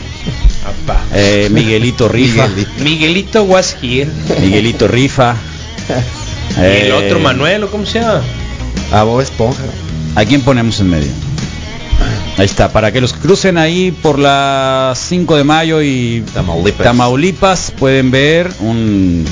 Apá. 0.65 1.01
eh, 1.15 1.49
Miguelito 1.51 2.09
Rifa. 2.09 2.47
Miguelito. 2.49 2.71
Miguelito 2.83 3.43
was 3.45 3.77
here. 3.83 4.09
Miguelito 4.41 4.89
Rifa. 4.89 5.35
Y 6.57 6.61
el 6.61 6.87
Eh, 6.89 6.93
otro 6.93 7.19
Manuel, 7.21 7.65
¿o 7.65 7.71
cómo 7.71 7.85
se 7.87 8.01
llama? 8.01 8.23
A 8.93 9.03
Bob 9.03 9.21
Esponja. 9.21 9.63
¿A 10.15 10.25
quién 10.25 10.41
ponemos 10.41 10.81
en 10.81 10.89
medio? 10.91 11.11
Ahí 12.37 12.45
está, 12.47 12.71
para 12.71 12.93
que 12.93 13.01
los 13.01 13.13
crucen 13.13 13.59
ahí 13.59 13.91
por 13.91 14.19
la 14.19 14.93
5 14.97 15.37
de 15.37 15.45
mayo 15.45 15.83
y 15.83 16.23
Tamaulipas. 16.33 16.85
Tamaulipas 16.85 17.73
pueden 17.77 18.11
ver 18.13 18.51
un- 18.61 19.25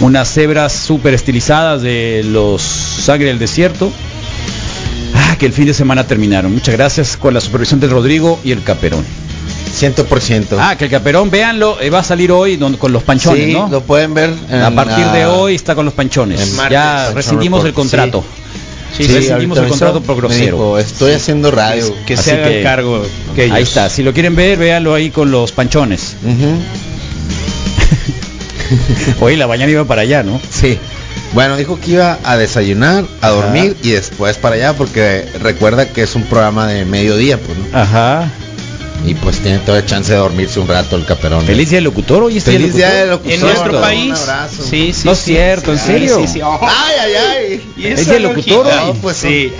unas 0.00 0.28
cebras 0.32 0.72
súper 0.72 1.14
estilizadas 1.14 1.82
de 1.82 2.22
los 2.24 2.60
Sangre 2.62 3.26
del 3.28 3.38
Desierto. 3.38 3.92
Ah, 5.14 5.36
que 5.38 5.46
el 5.46 5.52
fin 5.52 5.66
de 5.66 5.74
semana 5.74 6.04
terminaron. 6.06 6.52
Muchas 6.52 6.74
gracias 6.74 7.16
con 7.16 7.34
la 7.34 7.40
supervisión 7.40 7.78
del 7.78 7.90
Rodrigo 7.90 8.40
y 8.42 8.50
el 8.50 8.62
Caperón. 8.64 9.04
100%. 9.72 10.56
Ah, 10.58 10.76
que 10.76 10.84
el 10.84 10.90
Caperón, 10.90 11.30
véanlo, 11.30 11.80
eh, 11.80 11.90
va 11.90 12.00
a 12.00 12.04
salir 12.04 12.30
hoy 12.32 12.56
don- 12.56 12.76
con 12.76 12.92
los 12.92 13.02
panchones, 13.02 13.46
sí, 13.46 13.52
¿no? 13.52 13.68
lo 13.68 13.80
pueden 13.82 14.14
ver. 14.14 14.32
en 14.50 14.62
A 14.62 14.70
partir 14.72 15.04
de 15.06 15.26
hoy 15.26 15.54
está 15.54 15.74
con 15.74 15.84
los 15.84 15.94
panchones. 15.94 16.52
martes, 16.54 16.72
ya 16.72 17.10
rescindimos 17.12 17.64
el 17.64 17.72
contrato. 17.72 18.22
Sí, 18.22 18.60
Sí, 18.96 19.04
sí, 19.04 19.12
rescindimos 19.12 19.58
ahorita 19.58 19.60
el 19.62 19.68
contrato 19.80 20.00
por 20.02 20.16
grosero. 20.16 20.56
dijo, 20.56 20.78
estoy 20.78 21.12
haciendo 21.12 21.50
radio. 21.50 21.94
que 22.06 22.16
se 22.16 22.32
haga 22.32 22.48
que- 22.48 22.62
cargo 22.62 23.04
que 23.34 23.44
ellos. 23.46 23.56
Ahí 23.56 23.62
está, 23.64 23.88
si 23.90 24.02
lo 24.02 24.12
quieren 24.12 24.36
ver, 24.36 24.56
véanlo 24.58 24.94
ahí 24.94 25.10
con 25.10 25.30
los 25.30 25.50
panchones. 25.52 26.16
Ujú. 26.22 26.56
Hoy 29.20 29.36
la 29.36 29.46
mañana 29.46 29.70
iba 29.72 29.84
para 29.84 30.02
allá, 30.02 30.22
¿no? 30.22 30.40
Sí. 30.50 30.78
Bueno, 31.32 31.56
dijo 31.56 31.80
que 31.80 31.92
iba 31.92 32.18
a 32.22 32.36
desayunar, 32.36 33.04
a 33.20 33.28
dormir 33.30 33.76
y 33.82 33.90
después 33.90 34.36
para 34.38 34.54
allá 34.54 34.72
porque 34.74 35.24
recuerda 35.40 35.88
que 35.88 36.02
es 36.02 36.14
un 36.14 36.22
programa 36.24 36.68
de 36.68 36.84
mediodía, 36.84 37.38
pues, 37.40 37.58
¿no? 37.58 37.76
Ajá. 37.76 38.30
Y 39.06 39.14
pues 39.14 39.40
tiene 39.40 39.58
toda 39.58 39.84
chance 39.84 40.12
de 40.12 40.18
dormirse 40.18 40.58
un 40.60 40.68
rato 40.68 40.96
el 40.96 41.04
caperón. 41.04 41.44
Feliz 41.44 41.68
día 41.68 41.76
del 41.76 41.84
locutor, 41.84 42.22
hoy 42.22 42.38
es 42.38 42.44
Feliz 42.44 42.74
día 42.74 42.90
del 42.90 43.10
locutor. 43.10 43.32
En 43.34 43.40
nuestro 43.40 43.74
Un 43.76 43.80
país. 43.82 44.18
abrazo. 44.22 44.62
Sí, 44.62 44.92
sí. 44.94 45.02
No 45.04 45.12
es 45.12 45.18
sí. 45.18 45.24
cierto, 45.32 45.72
¿en 45.72 45.78
serio? 45.78 46.18
sí, 46.20 46.28
sí. 46.28 46.40
Oh. 46.42 46.58
Ay, 46.62 46.94
ay, 47.00 47.12
ay. 47.14 47.72
Y 47.76 47.86
¿Es 47.86 48.00
esa 48.00 48.12
del 48.14 48.22
locutor 48.22 48.66
hoy? 48.66 48.98
pues, 49.02 49.16
sí. 49.18 49.52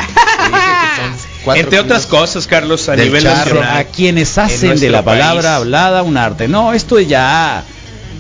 Entre 1.55 1.79
otras 1.79 2.07
cosas, 2.07 2.47
Carlos, 2.47 2.89
a 2.89 2.97
nivel 2.97 3.23
charro, 3.23 3.57
nacional. 3.57 3.77
A 3.77 3.85
quienes 3.85 4.39
En 4.39 4.45
hacen 4.45 4.81
de 4.81 4.89
la 4.89 5.03
palabra 5.05 5.57
hablada 5.57 6.03
un 6.03 6.17
arte. 6.17 6.49
No, 6.49 6.73
esto 6.73 6.99
ya. 7.01 7.65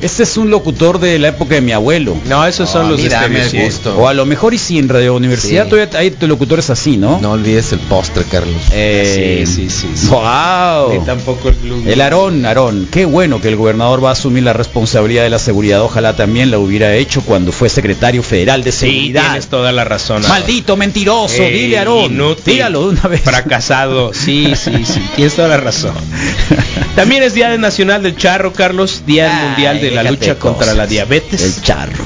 Este 0.01 0.23
es 0.25 0.37
un 0.37 0.51
locutor 0.51 0.99
de 1.01 1.19
la 1.19 1.29
época 1.29 1.55
de 1.55 1.61
mi 1.61 1.73
abuelo. 1.73 2.17
No, 2.27 2.47
esos 2.47 2.69
son 2.69 2.85
No, 2.85 2.91
los 2.93 3.03
de 3.03 3.65
gusto. 3.65 3.97
O 3.99 4.09
a 4.09 4.15
lo 4.15 4.27
mejor 4.27 4.53
y 4.55 4.59
si 4.59 4.79
en 4.79 4.89
Radio 4.89 5.15
Universidad 5.15 5.65
Sí. 5.65 5.71
todavía 5.71 5.99
hay 5.99 6.15
locutores 6.29 6.69
así, 6.71 6.97
¿no? 6.97 7.19
No 7.21 7.33
olvides 7.33 7.73
el 7.73 7.79
postre, 7.81 8.25
Carlos. 8.31 8.61
Eh, 8.73 9.45
Sí, 9.47 9.47
sí, 9.47 9.71
sí, 9.71 9.89
sí. 9.95 10.07
Wow. 10.09 10.93
Ni 10.99 11.05
tampoco 11.07 11.49
el 11.49 11.55
blues. 11.55 11.87
El 11.87 12.01
Aarón, 12.01 12.45
Aarón, 12.45 12.89
qué 12.91 13.05
bueno 13.05 13.41
que 13.41 13.49
el 13.49 13.57
gobernador 13.57 14.05
va 14.05 14.11
a 14.11 14.13
asumir 14.13 14.43
la 14.43 14.53
responsabilidad 14.53 15.23
de 15.23 15.31
la 15.31 15.39
seguridad. 15.39 15.83
Ojalá 15.83 16.15
también 16.17 16.51
la 16.51 16.59
hubiera 16.59 16.95
hecho 16.95 17.23
cuando 17.23 17.53
fue 17.53 17.69
secretario 17.69 18.23
federal 18.23 18.63
de 18.65 18.73
Sí, 18.73 18.79
seguridad. 18.79 19.23
tienes 19.23 19.47
toda 19.49 19.73
la 19.73 19.85
razón. 19.85 20.23
Maldito 20.29 20.77
mentiroso, 20.77 21.43
dile 21.43 21.79
Aarón. 21.79 22.13
inútil, 22.13 22.45
Tíralo 22.55 22.83
de 22.83 22.89
una 22.99 23.09
vez. 23.09 23.23
Fracasado. 23.23 24.13
Sí, 24.13 24.53
sí, 24.57 24.85
sí. 24.85 25.01
Tienes 25.17 25.35
toda 25.35 25.49
la 25.49 25.57
razón. 25.57 25.95
También 26.97 27.23
es 27.23 27.35
Día 27.35 27.57
Nacional 27.59 28.03
del 28.03 28.17
Charro, 28.17 28.53
Carlos. 28.53 29.03
Día 29.07 29.31
Ay, 29.41 29.47
Mundial 29.49 29.81
de 29.81 29.84
la 29.90 30.03
déjate 30.03 30.27
lucha 30.29 30.38
contra 30.38 30.75
la 30.75 30.87
diabetes. 30.87 31.42
El 31.42 31.62
charro. 31.62 32.05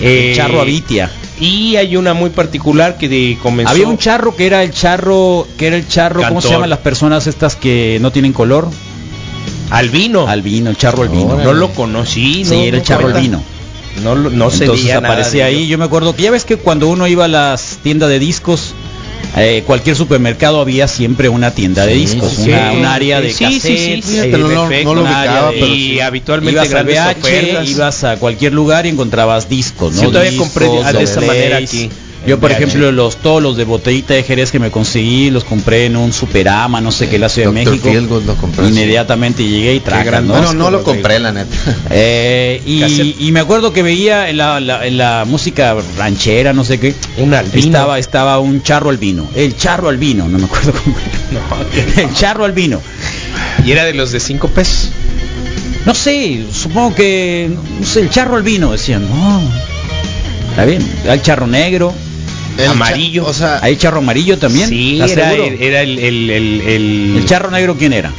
Eh, 0.00 0.30
El 0.30 0.36
charro 0.36 0.60
Avitia. 0.60 1.10
Y 1.40 1.76
hay 1.76 1.96
una 1.96 2.14
muy 2.14 2.30
particular 2.30 2.96
que 2.98 3.08
de- 3.08 3.38
comenzó. 3.42 3.70
Había 3.70 3.86
un 3.88 3.98
charro 3.98 4.36
que 4.36 4.46
era 4.46 4.62
el 4.62 4.70
charro, 4.72 5.46
que 5.58 5.66
era 5.66 5.76
el 5.76 5.88
charro, 5.88 6.20
¿cómo 6.20 6.40
se 6.40 6.46
Cantor. 6.46 6.50
llaman 6.52 6.70
las 6.70 6.78
personas 6.80 7.26
estas 7.26 7.56
que 7.56 7.98
no 8.00 8.12
tienen 8.12 8.32
color? 8.32 8.68
albino. 9.70 10.28
Albino, 10.28 10.70
el 10.70 10.76
charro 10.76 11.02
albino. 11.02 11.36
No 11.38 11.52
lo 11.52 11.70
conocí. 11.70 12.44
Sí, 12.44 12.54
no, 12.54 12.62
era 12.62 12.76
el 12.76 12.82
no 12.82 12.84
charro 12.84 13.02
cuenta. 13.02 13.18
albino. 13.18 13.42
No, 14.02 14.14
no 14.14 14.50
se 14.50 14.64
Entonces 14.64 14.92
aparecía 14.92 15.44
de 15.46 15.50
ahí. 15.50 15.66
Yo 15.66 15.78
me 15.78 15.84
acuerdo 15.84 16.14
que 16.14 16.22
ya 16.22 16.30
ves 16.30 16.44
que 16.44 16.56
cuando 16.56 16.88
uno 16.88 17.06
iba 17.06 17.24
a 17.26 17.28
las 17.28 17.78
tiendas 17.82 18.08
de 18.08 18.18
discos, 18.18 18.74
eh, 19.36 19.62
cualquier 19.66 19.96
supermercado 19.96 20.60
había 20.60 20.88
siempre 20.88 21.28
una 21.28 21.52
tienda 21.52 21.86
de 21.86 21.94
discos, 21.94 22.32
sí, 22.32 22.50
una, 22.50 22.72
sí. 22.72 22.76
un 22.78 22.84
área 22.84 23.20
de 23.20 23.28
cassettes, 23.32 23.64
eh, 23.64 24.00
y 25.66 25.90
sí. 25.92 26.00
habitualmente 26.00 26.60
ibas 26.66 26.74
a 26.74 27.10
ofertas. 27.12 27.68
ibas 27.68 28.04
a 28.04 28.16
cualquier 28.16 28.52
lugar 28.52 28.86
y 28.86 28.90
encontrabas 28.90 29.48
discos, 29.48 29.94
¿no? 29.94 30.00
Sí, 30.00 30.06
todavía 30.08 30.30
Discos, 30.32 30.48
compré 30.50 30.68
de- 30.98 31.04
esa 31.04 31.20
manera 31.20 31.56
aquí, 31.58 31.88
Yo 32.26 32.38
por 32.38 32.50
VH. 32.50 32.56
ejemplo 32.64 32.92
los 32.92 33.16
todos 33.16 33.42
los 33.42 33.56
de 33.56 33.64
botellita 33.64 34.14
de 34.14 34.22
Jerez 34.22 34.52
que 34.52 34.58
me 34.58 34.70
conseguí 34.70 35.30
los 35.30 35.44
compré 35.44 35.86
en 35.86 35.96
un 35.96 36.12
Superama, 36.12 36.80
no 36.80 36.92
sé 36.92 37.08
qué, 37.08 37.18
la 37.18 37.28
Ciudad 37.28 37.48
de. 37.52 37.64
México. 37.64 37.88
Compré. 38.40 38.68
Inmediatamente 38.68 39.42
llegué 39.46 39.74
y 39.74 39.80
traje, 39.80 40.04
gran- 40.04 40.26
¿no? 40.28 40.34
Bueno, 40.34 40.52
no 40.54 40.70
lo 40.70 40.82
compré, 40.84 41.18
la 41.18 41.32
neta. 41.32 41.54
Eh, 41.90 42.62
y, 43.18 43.32
me 43.32 43.40
acuerdo 43.40 43.72
que 43.72 43.82
veía 43.82 44.28
en 44.30 44.36
la, 44.36 44.60
la- 44.60 44.86
en 44.86 44.96
la 44.98 45.24
música 45.26 45.74
ranchera, 45.96 46.52
no 46.52 46.64
sé 46.64 46.78
qué, 46.78 46.94
Un 47.18 47.34
albino. 47.34 47.58
estaba, 47.66 47.98
estaba 47.98 48.38
un 48.38 48.62
charro 48.62 48.90
albino. 48.90 49.26
El 49.34 49.56
charro 49.56 49.88
albino, 49.88 50.28
no 50.28 50.38
me 50.38 50.44
acuerdo 50.44 50.72
cómo 50.72 50.96
No, 51.32 51.40
era. 51.76 52.02
El 52.08 52.14
charro 52.14 52.44
albino. 52.44 52.80
y 53.64 53.72
era 53.72 53.84
de 53.84 53.94
los 53.94 54.12
de 54.12 54.20
5 54.20 54.48
pesos. 54.48 54.90
No 55.84 55.94
sé, 55.94 56.44
supongo 56.52 56.94
que, 56.94 57.50
no 57.80 57.84
sé, 57.86 58.00
el 58.02 58.10
charro 58.10 58.36
albino, 58.36 58.70
decían, 58.70 59.02
no. 59.08 59.40
Está 60.50 60.64
bien, 60.64 60.86
hay 61.08 61.20
charro 61.20 61.46
negro, 61.46 61.92
El 62.58 62.68
Amarillo. 62.68 63.24
cha- 63.24 63.30
O 63.30 63.32
sea, 63.34 63.58
hay 63.62 63.76
charro 63.76 63.98
amarillo 63.98 64.38
también. 64.38 64.68
Sí, 64.68 64.94
¿estás 64.94 65.10
era, 65.12 65.30
seguro? 65.30 65.56
era 65.58 65.82
el, 65.82 65.98
el, 65.98 66.30
el, 66.30 66.60
el- 66.62 67.14
El 67.18 67.24
charro 67.26 67.50
negro, 67.50 67.76
¿quién 67.76 67.92
era? 67.92 68.12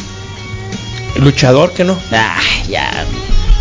luchador 1.19 1.73
que 1.73 1.83
no. 1.83 1.97
Ah, 2.11 2.39
ya. 2.69 3.05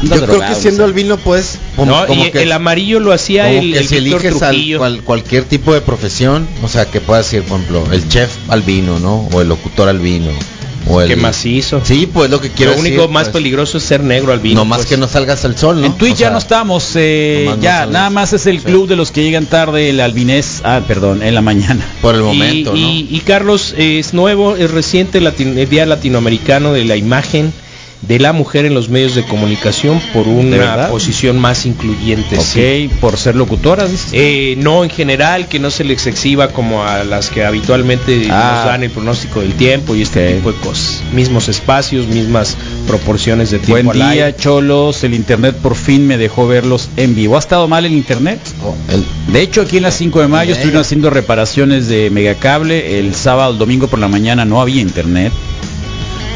yo 0.03 0.25
creo 0.25 0.41
que 0.41 0.55
siendo 0.55 0.85
albino, 0.85 1.17
pues, 1.19 1.59
como, 1.77 1.93
no, 2.01 2.07
como 2.07 2.25
y 2.27 2.31
que, 2.31 2.43
el 2.43 2.53
amarillo 2.53 2.99
lo 2.99 3.13
hacía 3.13 3.45
como 3.47 3.59
el, 3.61 3.73
que 3.73 3.79
el 3.79 3.89
si 3.89 4.01
Víctor 4.01 4.21
eliges 4.27 4.43
al- 4.43 4.79
cual- 4.79 5.03
cualquier 5.03 5.45
tipo 5.45 5.75
de 5.75 5.81
profesión, 5.83 6.49
o 6.63 6.69
sea, 6.69 6.87
que 6.87 7.01
pueda 7.01 7.21
decir, 7.21 7.43
por 7.43 7.61
ejemplo, 7.61 7.85
el 7.93 8.09
chef 8.09 8.31
albino, 8.49 8.99
¿no? 8.99 9.29
O 9.33 9.41
el 9.43 9.49
locutor 9.49 9.89
albino. 9.89 10.31
O 10.87 11.01
el 11.01 11.09
que 11.09 11.17
macizo. 11.17 11.81
Sí, 11.85 12.09
pues 12.13 12.31
lo 12.31 12.41
que 12.41 12.51
quiero 12.51 12.73
lo 12.73 12.81
único 12.81 13.03
decir, 13.03 13.11
más 13.13 13.25
pues, 13.25 13.35
peligroso 13.35 13.79
es 13.79 13.85
ser 13.85 14.03
negro 14.03 14.33
albino. 14.33 14.61
No 14.61 14.65
más 14.65 14.79
pues. 14.79 14.89
que 14.89 14.97
no 14.97 15.09
salgas 15.09 15.45
al 15.45 15.57
sol, 15.57 15.81
¿no? 15.81 15.87
En 15.87 15.93
Twitch 15.95 16.15
O 16.15 16.17
ya 16.17 16.27
sea, 16.27 16.31
no 16.31 16.39
estamos, 16.39 16.91
eh, 16.97 17.45
no 17.49 17.61
ya, 17.61 17.87
nada 17.87 18.11
más 18.11 18.33
es 18.33 18.47
el 18.47 18.59
Sí. 18.59 18.65
club 18.67 18.89
de 18.89 18.97
los 18.97 19.11
que 19.11 19.23
llegan 19.23 19.47
tarde, 19.47 19.91
el 19.91 20.01
albinés, 20.01 20.61
ah, 20.65 20.81
perdón, 20.87 21.23
en 21.23 21.35
la 21.35 21.41
mañana. 21.43 21.87
Por 22.03 22.15
el 22.15 22.23
momento, 22.23 22.75
y, 22.77 22.81
¿no? 22.81 23.17
y 23.17 23.21
Carlos, 23.21 23.75
es 23.77 24.13
nuevo, 24.15 24.57
es 24.57 24.71
reciente 24.71 25.19
el 25.19 25.69
Día 25.69 25.87
Latinoamericano 25.87 26.73
de 26.73 26.85
la 26.85 26.97
Imagen 26.97 27.53
de 28.03 28.19
la 28.19 28.33
Mujer 28.33 28.67
en 28.67 28.75
los 28.75 28.89
Medios 28.89 29.15
de 29.15 29.23
Comunicación 29.25 30.01
por 30.13 30.25
¿De 30.27 30.31
una 30.31 30.89
posición 30.89 31.39
más 31.39 31.65
incluyente. 31.67 32.37
Ok, 32.37 32.43
sí. 32.45 32.91
por 33.01 33.17
ser 33.17 33.37
locutora, 33.37 33.87
dices. 33.87 34.09
Eh, 34.13 34.57
no 34.59 34.83
en 34.85 34.91
general, 34.91 35.47
que 35.49 35.59
no 35.61 35.71
se 35.71 35.85
les 35.85 36.07
exhiba 36.07 36.49
como 36.49 36.83
a 36.85 37.05
las 37.05 37.31
que 37.31 37.45
habitualmente 37.45 38.27
Ah. 38.31 38.55
nos 38.57 38.65
dan 38.67 38.83
el 38.83 38.91
pronóstico 38.91 39.41
del 39.41 39.53
tiempo 39.55 39.95
y 39.95 40.03
este 40.03 40.35
tipo 40.35 40.51
de 40.53 40.59
cosas. 40.59 41.03
Mismos 41.13 41.49
espacios, 41.49 42.07
mismas 42.09 42.57
proporciones 42.89 43.51
de 43.51 43.59
tiempo. 43.61 43.73
Buen 43.93 44.03
al 44.03 44.13
día, 44.13 44.27
aire. 44.27 44.37
cholos. 44.37 45.05
El 45.05 45.15
internet 45.15 45.57
por 45.63 45.77
fin 45.77 46.07
me 46.07 46.19
dejó 46.19 46.47
verlos 46.49 46.89
en 46.97 47.15
vivo. 47.15 47.37
¿Ha 47.37 47.39
estado 47.39 47.69
mal 47.69 47.87
el 47.87 47.93
internet? 47.93 48.41
Oh, 48.65 48.75
el- 48.93 49.05
De 49.33 49.41
hecho, 49.43 49.63
aquí 49.63 49.77
en 49.77 49.85
las 49.85 49.95
5 49.95 50.21
de 50.21 50.29
mayo 50.29 50.51
Eh. 50.51 50.55
estuvieron 50.55 50.81
haciendo 50.83 51.09
reparaciones 51.09 51.87
de 51.89 52.11
megacable. 52.11 52.99
El 52.99 53.15
sábado, 53.15 53.53
el 53.53 53.59
domingo 53.59 53.87
por 53.87 53.99
la 54.01 54.09
mañana 54.09 54.45
no 54.45 54.61
había 54.61 54.81
internet. 54.83 55.33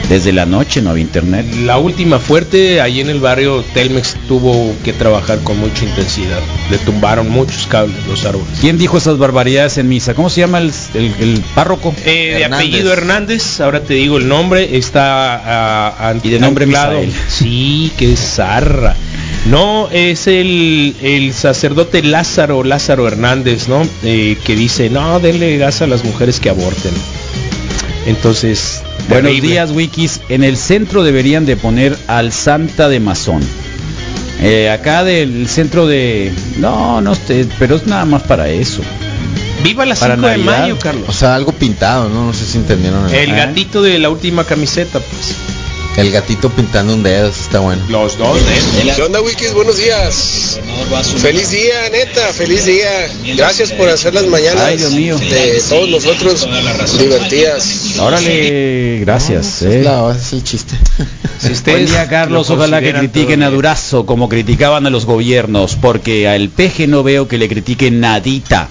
Desde 0.08 0.32
la 0.32 0.46
noche 0.46 0.80
no 0.82 0.90
había 0.90 1.02
internet. 1.02 1.44
La 1.64 1.78
última 1.78 2.20
fuerte, 2.20 2.80
ahí 2.80 3.00
en 3.00 3.10
el 3.10 3.18
barrio 3.18 3.64
Telmex 3.74 4.14
tuvo 4.28 4.72
que 4.84 4.92
trabajar 4.92 5.40
con 5.40 5.58
mucha 5.58 5.84
intensidad. 5.84 6.38
Le 6.70 6.78
tumbaron 6.78 7.28
muchos 7.28 7.66
cables, 7.66 7.96
los 8.06 8.24
árboles. 8.24 8.46
¿Quién 8.60 8.78
dijo 8.78 8.98
esas 8.98 9.18
barbaridades 9.18 9.78
en 9.78 9.88
misa? 9.88 10.14
¿Cómo 10.14 10.30
se 10.30 10.42
llama 10.42 10.58
el, 10.58 10.72
el- 10.94 11.14
el 11.18 11.42
párroco? 11.56 11.92
Eh, 12.04 12.34
de 12.36 12.42
Hernández. 12.42 12.68
apellido 12.68 12.92
Hernández, 12.92 13.60
ahora 13.60 13.80
te 13.82 13.94
digo 13.94 14.18
el 14.18 14.28
nombre, 14.28 14.76
está 14.76 15.40
ah, 16.08 16.14
Y 16.22 16.30
de 16.30 16.38
nombre. 16.38 16.66
Misael. 16.66 17.12
Sí, 17.28 17.90
que 17.98 18.14
zarra. 18.16 18.94
No, 19.46 19.88
es 19.90 20.28
el, 20.28 20.94
el 21.02 21.32
sacerdote 21.34 22.04
Lázaro, 22.04 22.62
Lázaro 22.62 23.08
Hernández, 23.08 23.66
¿no? 23.66 23.82
Eh, 24.04 24.36
que 24.44 24.54
dice, 24.54 24.88
no, 24.88 25.18
denle 25.18 25.56
gas 25.58 25.82
a 25.82 25.88
las 25.88 26.04
mujeres 26.04 26.38
que 26.38 26.48
aborten. 26.48 26.92
Entonces, 28.06 28.82
Buenos 29.08 29.30
terrible. 29.30 29.50
días, 29.50 29.70
Wikis. 29.70 30.20
En 30.28 30.42
el 30.44 30.56
centro 30.56 31.04
deberían 31.04 31.46
de 31.46 31.56
poner 31.56 31.96
al 32.06 32.32
Santa 32.32 32.88
de 32.88 33.00
Masón. 33.00 33.40
Eh, 34.42 34.68
acá 34.70 35.04
del 35.04 35.48
centro 35.48 35.86
de... 35.86 36.32
No, 36.58 37.00
no, 37.00 37.14
sé, 37.14 37.46
pero 37.58 37.76
es 37.76 37.86
nada 37.86 38.04
más 38.04 38.22
para 38.24 38.48
eso. 38.48 38.82
Viva 39.62 39.86
la 39.86 39.94
Para 39.94 40.16
5 40.16 40.26
de 40.28 40.38
mayo, 40.38 40.74
O 40.74 40.78
Carlos. 40.78 41.16
sea, 41.16 41.34
algo 41.34 41.52
pintado, 41.52 42.08
¿no? 42.08 42.26
No 42.26 42.32
sé 42.32 42.44
si 42.44 42.58
entendieron. 42.58 43.08
El, 43.08 43.30
El 43.30 43.34
gatito 43.36 43.82
de 43.82 43.98
la 43.98 44.10
última 44.10 44.44
camiseta, 44.44 45.00
pues. 45.00 45.34
El 45.96 46.10
gatito 46.10 46.50
pintando 46.50 46.94
un 46.94 47.02
dedo, 47.02 47.28
eso 47.28 47.40
está 47.40 47.60
bueno. 47.60 47.82
Los 47.88 48.18
dos, 48.18 48.38
¿eh? 48.38 48.92
¿Qué 48.94 49.02
onda, 49.02 49.20
Wikis? 49.20 49.54
Buenos 49.54 49.78
días. 49.78 50.60
Feliz 51.18 51.50
día, 51.50 51.88
neta, 51.90 52.32
feliz 52.32 52.66
día. 52.66 53.08
Gracias 53.36 53.72
por 53.72 53.88
hacer 53.88 54.14
las 54.14 54.26
mañanas 54.26 54.62
Ay, 54.62 54.76
Dios 54.76 54.92
mío. 54.92 55.18
de 55.18 55.62
todos 55.68 55.88
nosotros 55.88 56.46
divertidas. 56.98 57.98
Órale, 57.98 59.00
gracias. 59.00 59.62
Es, 59.62 59.86
eh. 59.86 59.90
es 60.16 60.32
el 60.32 60.44
chiste. 60.44 60.76
Si 61.38 61.52
ustedes 61.52 61.90
día, 61.90 62.08
Carlos. 62.08 62.48
lo 62.48 62.54
Ojalá 62.56 62.80
que 62.80 62.92
critiquen 62.92 63.42
a. 63.42 63.50
Durazo 63.50 64.04
como 64.04 64.28
criticaban 64.28 64.86
a 64.86 64.90
los 64.90 65.06
gobiernos, 65.06 65.76
porque 65.76 66.28
al 66.28 66.50
peje 66.50 66.86
no 66.86 67.02
veo 67.02 67.26
que 67.26 67.38
le 67.38 67.48
critiquen 67.48 68.00
nadita. 68.00 68.68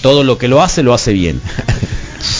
Todo 0.00 0.24
lo 0.24 0.38
que 0.38 0.48
lo 0.48 0.62
hace, 0.62 0.82
lo 0.82 0.94
hace 0.94 1.12
bien. 1.12 1.42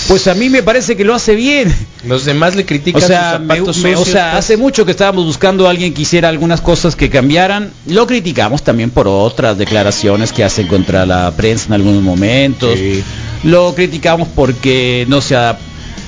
Pues 0.08 0.26
a 0.28 0.34
mí 0.34 0.48
me 0.50 0.62
parece 0.62 0.96
que 0.96 1.04
lo 1.04 1.14
hace 1.14 1.34
bien. 1.34 1.74
Los 2.04 2.24
demás 2.24 2.54
le 2.56 2.62
O 2.62 2.66
critican 2.66 3.00
sea, 3.02 3.32
sus 3.38 3.40
me- 3.46 3.54
zapatos 3.56 3.78
me- 3.78 3.96
o 3.96 4.04
sea, 4.04 4.36
hace 4.36 4.56
mucho 4.56 4.84
que 4.84 4.90
estábamos 4.90 5.24
buscando 5.24 5.66
a 5.66 5.70
alguien 5.70 5.94
que 5.94 6.02
hiciera 6.02 6.28
algunas 6.28 6.60
cosas 6.60 6.96
que 6.96 7.08
cambiaran. 7.10 7.72
Lo 7.86 8.06
criticamos 8.06 8.62
también 8.62 8.90
por 8.90 9.08
otras 9.08 9.56
declaraciones 9.56 10.32
que 10.32 10.44
hacen 10.44 10.66
contra 10.66 11.06
la 11.06 11.30
prensa 11.36 11.66
en 11.68 11.72
algunos 11.74 12.02
momentos. 12.02 12.78
Sí. 12.78 13.02
Lo 13.44 13.74
criticamos 13.74 14.28
porque 14.34 15.06
no 15.08 15.20
se 15.20 15.36
ha 15.36 15.58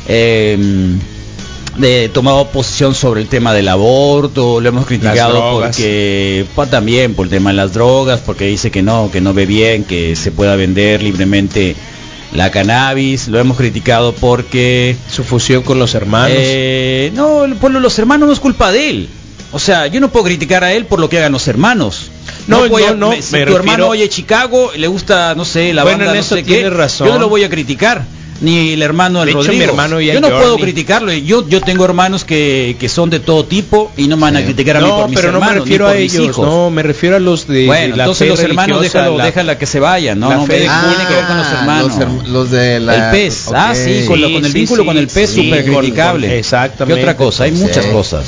eh, 0.08 0.58
de- 1.78 2.11
tomado 2.11 2.48
posición 2.48 2.94
sobre 2.94 3.22
el 3.22 3.28
tema 3.28 3.54
del 3.54 3.68
aborto. 3.68 4.61
Lo 4.61 4.68
hemos 4.68 4.85
criticado 4.87 5.52
porque 5.61 6.44
pues, 6.54 6.70
también 6.70 7.14
por 7.14 7.26
el 7.26 7.30
tema 7.30 7.50
de 7.50 7.56
las 7.56 7.72
drogas, 7.72 8.20
porque 8.20 8.44
dice 8.46 8.70
que 8.70 8.82
no, 8.82 9.11
que 9.11 9.20
no 9.20 9.32
ve 9.32 9.46
bien, 9.46 9.85
que 9.85 10.14
se 10.16 10.30
pueda 10.32 10.56
vender 10.56 11.02
libremente 11.02 11.74
la 12.34 12.50
cannabis. 12.50 13.28
Lo 13.28 13.38
hemos 13.38 13.56
criticado 13.56 14.12
porque 14.14 14.96
su 15.10 15.24
fusión 15.24 15.62
con 15.62 15.78
los 15.78 15.94
hermanos. 15.94 16.36
eh, 16.38 17.10
no, 17.14 17.44
pueblo, 17.60 17.80
los 17.80 17.98
hermanos 17.98 18.26
no 18.28 18.32
es 18.32 18.40
culpa 18.40 18.72
de 18.72 18.90
él. 18.90 19.08
O 19.54 19.58
sea, 19.58 19.86
yo 19.86 20.00
no 20.00 20.10
puedo 20.10 20.24
criticar 20.24 20.64
a 20.64 20.72
él 20.72 20.86
por 20.86 20.98
lo 20.98 21.08
que 21.10 21.18
hagan 21.18 21.32
los 21.32 21.46
hermanos. 21.46 22.10
No, 22.46 22.68
voy 22.68 22.82
no, 22.84 22.88
a- 22.88 22.94
no, 22.94 23.10
me- 23.10 23.20
si 23.22 23.32
tu 23.44 23.54
hermano 23.54 23.88
oye 23.88 24.08
Chicago, 24.08 24.72
le 24.76 24.88
gusta, 24.88 25.34
no 25.34 25.44
sé, 25.44 25.74
la 25.74 25.82
Bueno, 25.82 25.98
banda, 25.98 26.12
en 26.12 26.16
no 26.16 26.20
eso 26.20 26.34
sé 26.36 26.42
qué, 26.42 26.54
tienes 26.54 26.72
razón. 26.72 27.06
yo 27.06 27.12
no 27.14 27.20
lo 27.20 27.28
voy 27.28 27.44
a 27.44 27.50
criticar. 27.50 28.04
Ni 28.42 28.72
el 28.72 28.83
hermano 28.83 29.20
del 29.20 29.26
De 29.26 29.33
hecho, 29.33 29.40
mi 29.40 29.46
Rodrigo. 29.46 29.64
hermano 29.70 30.00
ya 30.00 30.14
yo 30.14 30.20
no 30.20 30.28
puedo 30.31 30.59
criticarlo. 30.59 31.12
Yo 31.12 31.48
yo 31.48 31.61
tengo 31.61 31.85
hermanos 31.85 32.24
que, 32.24 32.76
que 32.78 32.88
son 32.88 33.09
de 33.09 33.20
todo 33.20 33.44
tipo 33.44 33.92
y 33.96 34.09
no 34.09 34.16
me 34.16 34.22
van 34.22 34.37
a 34.37 34.40
Sí. 34.40 34.46
criticar 34.46 34.76
a 34.78 34.81
mí 34.81 34.88
no, 34.88 34.96
por 34.96 35.09
mis 35.09 35.16
pero 35.18 35.31
no 35.33 35.38
hermanos 35.38 35.55
me 35.55 35.61
ni 35.61 35.64
refiero 35.78 35.88
a 35.88 35.96
ellos, 35.96 36.38
no, 36.38 36.70
me 36.70 36.83
refiero 36.83 37.16
a 37.16 37.20
los 37.20 37.46
de, 37.46 37.66
bueno, 37.66 37.83
de 37.92 37.96
la 37.96 38.05
entonces 38.05 38.24
fe 38.26 38.28
los 38.28 38.40
hermanos 38.40 38.81
déjalo, 38.83 39.16
la- 39.16 39.24
déjala 39.26 39.59
que 39.59 39.66
se 39.66 39.78
vayan, 39.81 40.18
no, 40.18 40.28
la 40.28 40.35
no 40.37 40.46
me 40.46 40.59
tiene 40.59 40.66
que 41.09 41.14
ver 41.14 41.26
con 41.26 41.37
los 41.38 41.46
Ah, 41.46 41.57
hermanos. 41.61 41.87
Los, 41.96 41.98
her- 41.98 42.26
los 42.26 42.50
de 42.50 42.81
la... 42.81 42.94
el 43.07 43.11
pez, 43.12 43.46
ah 43.55 43.68
ok. 43.70 43.76
sí, 43.76 44.05
con, 44.09 44.22
el 44.24 44.52
vínculo 44.52 44.85
con 44.85 44.98
el 44.98 45.07
pez 45.07 45.31
súper 45.31 45.64
criticable. 45.64 46.38
exactamente. 46.38 46.96
¿Qué 47.00 47.02
otra 47.05 47.16
cosa? 47.16 47.44
Hay 47.44 47.52
muchas 47.52 47.87
cosas. 47.87 48.24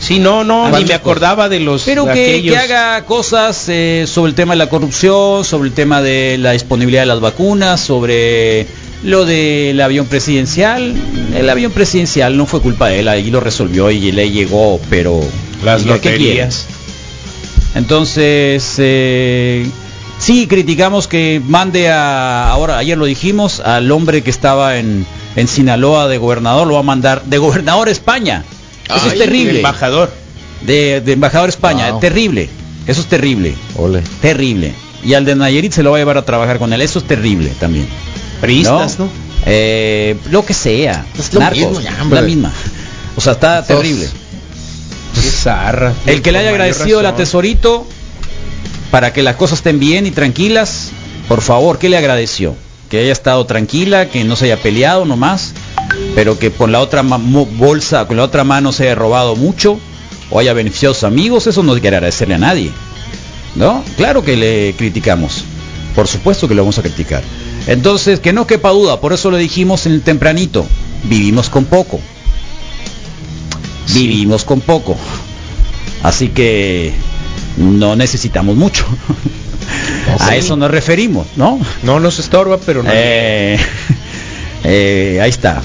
Sí, 0.00 0.18
no, 0.20 0.44
no, 0.44 0.70
ni 0.70 0.84
me 0.84 0.94
acordaba 0.94 1.48
de 1.48 1.58
los 1.60 1.82
Pero 1.82 2.04
de 2.04 2.14
que, 2.14 2.22
aquellos. 2.30 2.54
que 2.54 2.58
haga 2.58 3.04
cosas 3.04 3.64
eh, 3.68 4.04
sobre 4.06 4.30
el 4.30 4.34
tema 4.36 4.54
de 4.54 4.58
la 4.58 4.68
corrupción, 4.68 5.44
sobre 5.44 5.68
el 5.68 5.74
tema 5.74 6.00
de 6.00 6.38
la 6.38 6.52
disponibilidad 6.52 7.02
de 7.02 7.06
las 7.06 7.20
vacunas, 7.20 7.80
sobre 7.80 8.66
lo 9.02 9.24
del 9.24 9.80
avión 9.80 10.06
presidencial. 10.06 10.94
El 11.34 11.48
avión 11.50 11.72
presidencial 11.72 12.36
no 12.36 12.46
fue 12.46 12.60
culpa 12.60 12.88
de 12.88 13.00
él, 13.00 13.08
ahí 13.08 13.30
lo 13.30 13.40
resolvió 13.40 13.90
y 13.90 14.12
le 14.12 14.30
llegó, 14.30 14.80
pero 14.90 15.20
las 15.64 15.82
¿y 15.82 15.90
a 15.90 16.00
qué 16.00 16.10
loterías. 16.10 16.66
quiere? 16.66 16.78
Entonces, 17.74 18.74
eh, 18.78 19.66
sí, 20.18 20.46
criticamos 20.46 21.06
que 21.06 21.40
mande 21.46 21.90
a, 21.90 22.50
ahora, 22.50 22.78
ayer 22.78 22.96
lo 22.98 23.04
dijimos, 23.04 23.60
al 23.60 23.90
hombre 23.92 24.22
que 24.22 24.30
estaba 24.30 24.78
en, 24.78 25.06
en 25.36 25.48
Sinaloa 25.48 26.08
de 26.08 26.18
gobernador, 26.18 26.66
lo 26.66 26.74
va 26.74 26.80
a 26.80 26.84
mandar 26.84 27.22
de 27.24 27.38
gobernador 27.38 27.88
a 27.88 27.90
España. 27.90 28.44
Eso 28.94 29.08
es 29.08 29.18
terrible. 29.18 29.58
Embajador. 29.58 30.10
De, 30.62 31.00
de 31.02 31.12
embajador 31.12 31.48
a 31.48 31.50
España, 31.50 31.90
Wow. 31.92 32.00
terrible. 32.00 32.48
Eso 32.86 33.02
es 33.02 33.06
terrible, 33.06 33.54
Ole. 33.76 34.02
terrible. 34.22 34.72
Y 35.04 35.12
al 35.14 35.24
de 35.26 35.36
Nayarit 35.36 35.72
se 35.72 35.82
lo 35.82 35.90
va 35.92 35.98
a 35.98 36.00
llevar 36.00 36.16
a 36.18 36.24
trabajar 36.24 36.58
con 36.58 36.72
él. 36.72 36.80
Eso 36.80 36.98
es 36.98 37.04
terrible 37.04 37.52
también. 37.60 37.86
Priistas, 38.40 38.98
¿no? 38.98 39.08
Eh, 39.46 40.16
lo 40.30 40.44
que 40.44 40.54
sea. 40.54 41.04
Es 41.18 41.32
lo 41.32 41.40
narcos, 41.40 41.58
mismo 41.60 41.80
ya, 41.80 42.04
la 42.10 42.22
misma. 42.22 42.52
O 43.16 43.20
sea, 43.20 43.32
está 43.34 43.58
Sos- 43.58 43.66
terrible. 43.68 44.08
El 46.06 46.22
que 46.22 46.32
le 46.32 46.38
haya 46.38 46.50
agradecido 46.50 47.02
la 47.02 47.10
razón. 47.10 47.24
tesorito 47.24 47.86
para 48.90 49.12
que 49.12 49.22
las 49.22 49.36
cosas 49.36 49.58
estén 49.58 49.78
bien 49.78 50.06
y 50.06 50.10
tranquilas, 50.10 50.90
por 51.28 51.40
favor, 51.40 51.78
¿qué 51.78 51.88
le 51.88 51.96
agradeció? 51.96 52.54
Que 52.88 53.00
haya 53.00 53.12
estado 53.12 53.44
tranquila, 53.46 54.08
que 54.08 54.24
no 54.24 54.36
se 54.36 54.46
haya 54.46 54.56
peleado 54.62 55.04
nomás, 55.04 55.52
pero 56.14 56.38
que 56.38 56.50
con 56.50 56.72
la 56.72 56.80
otra 56.80 57.02
bolsa, 57.02 58.06
con 58.06 58.16
la 58.16 58.24
otra 58.24 58.44
mano 58.44 58.72
se 58.72 58.84
haya 58.84 58.94
robado 58.94 59.36
mucho 59.36 59.78
o 60.30 60.38
haya 60.38 60.52
beneficiado 60.52 60.92
a 60.92 60.94
sus 60.94 61.04
amigos, 61.04 61.46
eso 61.46 61.62
no 61.62 61.74
hay 61.74 61.80
que 61.80 61.88
agradecerle 61.88 62.34
a 62.34 62.38
nadie. 62.38 62.70
¿No? 63.54 63.82
Claro 63.96 64.22
que 64.24 64.36
le 64.36 64.74
criticamos. 64.76 65.44
Por 65.94 66.06
supuesto 66.06 66.46
que 66.48 66.54
lo 66.54 66.62
vamos 66.62 66.78
a 66.78 66.82
criticar. 66.82 67.22
Entonces, 67.68 68.18
que 68.18 68.32
no 68.32 68.46
quepa 68.46 68.70
duda, 68.70 68.98
por 68.98 69.12
eso 69.12 69.30
lo 69.30 69.36
dijimos 69.36 69.84
en 69.84 69.92
el 69.92 70.00
tempranito, 70.00 70.66
vivimos 71.04 71.50
con 71.50 71.66
poco. 71.66 72.00
Vivimos 73.92 74.44
con 74.44 74.62
poco. 74.62 74.96
Así 76.02 76.28
que 76.28 76.94
no 77.58 77.94
necesitamos 77.94 78.56
mucho. 78.56 78.86
A 80.20 80.34
eso 80.34 80.56
nos 80.56 80.70
referimos, 80.70 81.26
¿no? 81.36 81.60
No 81.82 82.00
nos 82.00 82.18
estorba, 82.18 82.58
pero 82.58 82.82
no. 82.82 82.90
Eh, 82.92 83.58
eh, 84.64 85.20
ahí 85.22 85.28
está. 85.28 85.62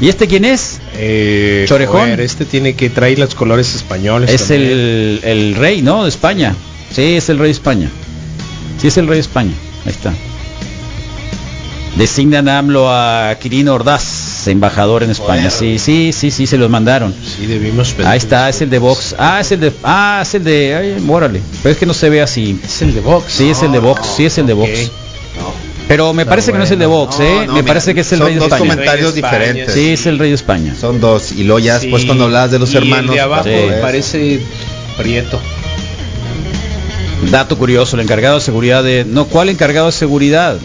¿Y 0.00 0.08
este 0.08 0.26
quién 0.26 0.46
es? 0.46 0.80
Eh, 0.96 1.66
Chorejón. 1.68 2.00
joder, 2.00 2.20
este 2.22 2.46
tiene 2.46 2.74
que 2.74 2.88
traer 2.88 3.18
los 3.18 3.34
colores 3.34 3.74
españoles. 3.74 4.30
Es 4.30 4.50
el, 4.50 5.20
el 5.22 5.54
rey, 5.54 5.82
¿no? 5.82 6.04
De 6.04 6.08
España. 6.08 6.56
Sí, 6.90 7.16
es 7.16 7.28
el 7.28 7.38
rey 7.38 7.48
de 7.48 7.52
España. 7.52 7.90
Sí, 8.80 8.88
es 8.88 8.96
el 8.96 9.06
rey 9.06 9.16
de 9.16 9.20
España. 9.20 9.52
Ahí 9.84 9.92
está. 9.92 10.14
Designan 11.96 12.48
a 12.48 12.58
AMLO 12.58 12.90
a 12.90 13.34
Quirino 13.38 13.74
Ordaz, 13.74 14.46
embajador 14.48 15.02
en 15.02 15.10
España. 15.10 15.50
Sí, 15.50 15.78
sí, 15.78 16.10
sí, 16.14 16.30
sí, 16.30 16.46
se 16.46 16.56
los 16.56 16.70
mandaron. 16.70 17.14
Sí, 17.36 17.44
debimos 17.44 17.92
pedir- 17.92 18.06
Ahí 18.06 18.16
está, 18.16 18.48
es 18.48 18.62
el 18.62 18.70
de 18.70 18.78
Vox. 18.78 19.14
Ah, 19.18 19.40
es 19.40 19.52
el 19.52 19.60
de. 19.60 19.72
Ah, 19.84 20.20
es 20.22 20.34
el 20.34 20.42
de. 20.44 20.74
Ay, 20.74 21.06
órale. 21.06 21.42
Pero 21.62 21.72
es 21.74 21.78
que 21.78 21.84
no 21.84 21.92
se 21.92 22.08
ve 22.08 22.22
así. 22.22 22.58
Es 22.64 22.80
el 22.80 22.94
de 22.94 23.00
Vox. 23.00 23.30
Sí, 23.32 23.50
es 23.50 23.62
el 23.62 23.72
de 23.72 23.78
Vox. 23.78 24.06
Sí, 24.16 24.24
es 24.24 24.38
el 24.38 24.46
de. 24.46 24.54
Vox. 24.54 24.70
Pero 25.86 26.14
me 26.14 26.24
parece 26.24 26.50
que 26.52 26.56
no 26.58 26.64
es 26.64 26.70
el 26.70 26.78
de 26.78 26.86
Vox, 26.86 27.20
¿eh? 27.20 27.42
no, 27.46 27.52
me 27.52 27.60
mira, 27.60 27.66
parece 27.66 27.94
que 27.94 28.00
es 28.00 28.10
el 28.12 28.18
son 28.18 28.26
rey 28.28 28.34
de 28.34 28.40
dos 28.40 28.46
España. 28.52 28.70
comentarios 28.70 29.14
diferentes. 29.14 29.74
Sí, 29.74 29.90
es 29.92 30.06
el 30.06 30.18
rey 30.18 30.30
de 30.30 30.36
España. 30.36 30.74
Son 30.80 30.98
dos. 30.98 31.32
Y 31.32 31.42
después 31.44 32.02
Sí. 32.02 32.06
cuando 32.08 32.24
hablabas 32.24 32.50
de 32.50 32.58
los 32.58 32.72
Y 32.72 32.76
hermanos. 32.78 33.10
El 33.10 33.14
de 33.16 33.20
abajo 33.20 33.44
Sí. 33.44 33.50
parece 33.82 34.40
Prieto. 34.96 35.38
Dato 37.30 37.58
curioso, 37.58 37.96
el 37.96 38.02
encargado 38.02 38.36
de 38.36 38.40
seguridad 38.40 38.82
de... 38.82 39.04
No, 39.06 39.26
¿cuál 39.26 39.48
encargado 39.50 39.86
de 39.86 39.92
seguridad? 39.92 40.56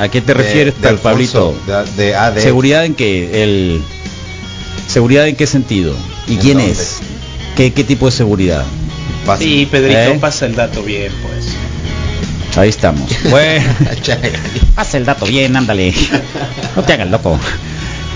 ¿A 0.00 0.08
qué 0.08 0.20
te 0.20 0.28
de- 0.34 0.34
refieres, 0.34 0.74
de 0.76 0.80
tal 0.80 0.94
Alfonso, 0.96 1.54
Pablito? 1.66 1.84
De, 1.96 2.02
de 2.04 2.14
AD. 2.16 2.38
¿Seguridad 2.38 2.84
en 2.84 2.94
qué? 2.94 3.42
El... 3.42 3.82
¿Seguridad 4.88 5.28
en 5.28 5.36
qué 5.36 5.46
sentido? 5.46 5.94
¿Y 6.26 6.34
¿En 6.34 6.38
quién 6.40 6.56
dónde? 6.58 6.72
es? 6.72 6.98
¿Qué, 7.56 7.72
¿Qué 7.72 7.84
tipo 7.84 8.06
de 8.06 8.12
seguridad? 8.12 8.64
Pasa. 9.26 9.42
Sí, 9.42 9.68
Pedrito, 9.70 9.98
¿Eh? 9.98 10.18
pasa 10.20 10.46
el 10.46 10.54
dato 10.56 10.82
bien, 10.82 11.12
pues. 11.22 11.46
Ahí 12.56 12.68
estamos. 12.70 13.08
Bueno, 13.30 13.64
haz 14.76 14.94
el 14.94 15.04
dato 15.04 15.26
bien, 15.26 15.54
ándale. 15.56 15.94
No 16.74 16.82
te 16.82 16.94
hagas 16.94 17.08
loco. 17.10 17.38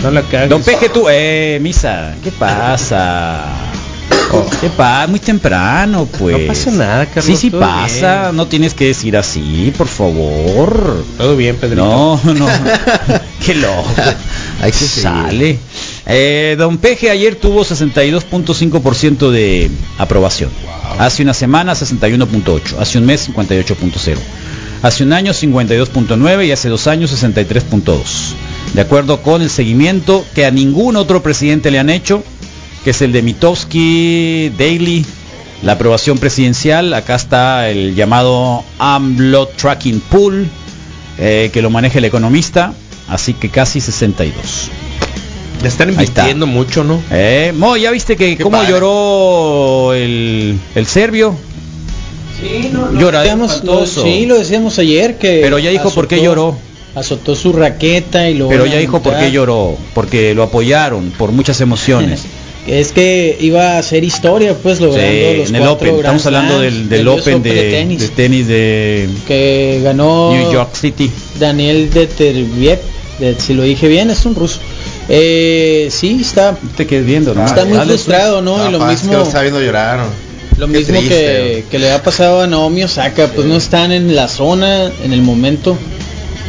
No 0.02 0.10
cagues. 0.28 0.48
Don 0.48 0.62
Peje, 0.62 0.88
tú, 0.88 1.06
eh, 1.08 1.58
Misa, 1.62 2.14
¿qué 2.22 2.32
pasa? 2.32 3.44
¿Qué 4.60 4.68
pasa? 4.70 5.06
Muy 5.06 5.20
temprano, 5.20 6.06
pues. 6.18 6.40
No 6.40 6.46
pasa 6.46 6.70
nada, 6.70 7.06
Carlos, 7.06 7.24
Sí, 7.26 7.36
sí 7.36 7.50
pasa. 7.50 8.22
bien. 8.24 8.36
No 8.36 8.46
tienes 8.46 8.74
que 8.74 8.86
decir 8.86 9.16
así, 9.16 9.72
por 9.76 9.86
favor. 9.88 11.04
Todo 11.18 11.36
bien, 11.36 11.56
Pedrito. 11.56 11.84
No, 11.84 12.20
no. 12.34 12.46
Qué 13.44 13.54
loco. 13.54 13.88
Hay 14.60 14.72
que. 14.72 14.78
Sale. 14.78 15.58
Eh, 16.06 16.54
don 16.58 16.78
Peje 16.78 17.10
ayer 17.10 17.36
tuvo 17.36 17.64
62.5% 17.64 19.30
de 19.30 19.70
aprobación. 19.98 20.50
Hace 20.98 21.22
una 21.22 21.34
semana 21.34 21.72
61.8. 21.74 22.78
Hace 22.78 22.98
un 22.98 23.06
mes 23.06 23.28
58.0. 23.30 24.16
Hace 24.82 25.02
un 25.04 25.12
año 25.14 25.32
52.9 25.32 26.46
y 26.46 26.52
hace 26.52 26.68
dos 26.68 26.86
años 26.86 27.10
63.2. 27.12 27.94
De 28.74 28.80
acuerdo 28.82 29.22
con 29.22 29.40
el 29.40 29.48
seguimiento 29.48 30.24
que 30.34 30.44
a 30.44 30.50
ningún 30.50 30.96
otro 30.96 31.22
presidente 31.22 31.70
le 31.70 31.78
han 31.78 31.88
hecho, 31.90 32.22
que 32.84 32.90
es 32.90 33.00
el 33.00 33.12
de 33.12 33.22
Mitowski 33.22 34.52
Daily, 34.58 35.04
la 35.62 35.72
aprobación 35.72 36.18
presidencial. 36.18 36.92
Acá 36.92 37.14
está 37.14 37.70
el 37.70 37.94
llamado 37.94 38.62
AMBLOT 38.78 39.56
Tracking 39.56 40.00
Pool, 40.00 40.46
eh, 41.18 41.50
que 41.52 41.62
lo 41.62 41.70
maneja 41.70 41.98
el 41.98 42.04
economista. 42.04 42.74
Así 43.08 43.32
que 43.32 43.48
casi 43.48 43.80
62. 43.80 44.70
Le 45.62 45.68
están 45.68 45.88
está. 45.88 46.02
invirtiendo 46.02 46.46
mucho, 46.46 46.84
¿no? 46.84 47.02
Eh, 47.10 47.52
Mo, 47.56 47.76
¿ya 47.78 47.90
viste 47.90 48.16
que 48.16 48.36
cómo 48.36 48.58
padre. 48.58 48.70
lloró 48.70 49.94
el, 49.94 50.58
el 50.74 50.86
serbio? 50.86 51.34
Sí, 52.38 52.68
no, 52.70 52.92
Llora, 52.98 53.20
decíamos, 53.20 53.64
lo, 53.64 53.86
sí, 53.86 54.26
lo 54.26 54.36
decíamos 54.36 54.78
ayer 54.78 55.16
que 55.18 55.40
Pero 55.42 55.58
ya 55.58 55.70
dijo 55.70 55.90
por 55.90 56.06
qué 56.06 56.20
lloró. 56.22 56.56
Azotó 56.94 57.34
su 57.34 57.52
raqueta 57.52 58.28
y 58.28 58.34
lo 58.34 58.48
Pero 58.48 58.66
ya 58.66 58.76
dijo 58.76 59.02
por 59.02 59.18
qué 59.18 59.30
lloró. 59.30 59.76
Porque 59.94 60.34
lo 60.34 60.42
apoyaron 60.42 61.10
por 61.16 61.32
muchas 61.32 61.60
emociones. 61.62 62.24
Es 62.66 62.92
que 62.92 63.36
iba 63.40 63.72
a 63.72 63.78
hacer 63.78 64.04
historia, 64.04 64.54
pues 64.54 64.78
Sí, 64.78 64.84
logrando 64.84 65.34
los 65.36 65.48
en 65.50 65.54
el 65.56 65.60
cuatro 65.62 65.72
Open. 65.74 65.88
Grand 65.98 66.16
Estamos 66.16 66.26
hablando 66.26 66.60
del, 66.60 67.08
Open 67.08 67.42
de, 67.42 67.52
tenis, 67.70 68.00
de 68.00 68.08
tenis 68.08 68.46
de 68.48 69.08
que 69.28 69.80
ganó 69.84 70.32
New 70.34 70.50
York 70.52 70.74
City. 70.74 71.10
Daniel 71.38 71.90
Deterbiev, 71.90 72.78
de- 73.18 73.38
si 73.38 73.52
lo 73.52 73.64
dije 73.64 73.86
bien, 73.88 74.08
es 74.10 74.24
un 74.24 74.34
ruso. 74.34 74.60
Eh, 75.10 75.88
sí, 75.90 76.18
está, 76.22 76.56
Te 76.76 76.86
quedes 76.86 77.04
viendo, 77.04 77.34
¿no? 77.34 77.44
está 77.44 77.66
muy 77.66 77.76
Dale, 77.76 77.90
frustrado, 77.92 78.40
¿no? 78.40 78.56
No, 78.56 78.68
y 78.68 78.72
lo 78.72 78.78
que 78.78 78.84
mismo, 78.86 79.12
lo 79.12 79.22
está 79.24 79.42
viendo 79.42 79.60
llorar. 79.60 80.00
lo 80.56 80.66
Qué 80.66 80.78
mismo 80.78 80.94
que, 81.00 81.06
triste, 81.06 81.64
que 81.70 81.78
le 81.78 81.90
ha 81.92 82.02
pasado 82.02 82.40
a 82.40 82.46
Naomi 82.46 82.84
Osaka, 82.84 83.26
pues 83.34 83.46
no 83.46 83.56
están 83.56 83.92
en 83.92 84.16
la 84.16 84.26
zona, 84.28 84.90
en 85.04 85.12
el 85.12 85.20
momento, 85.20 85.76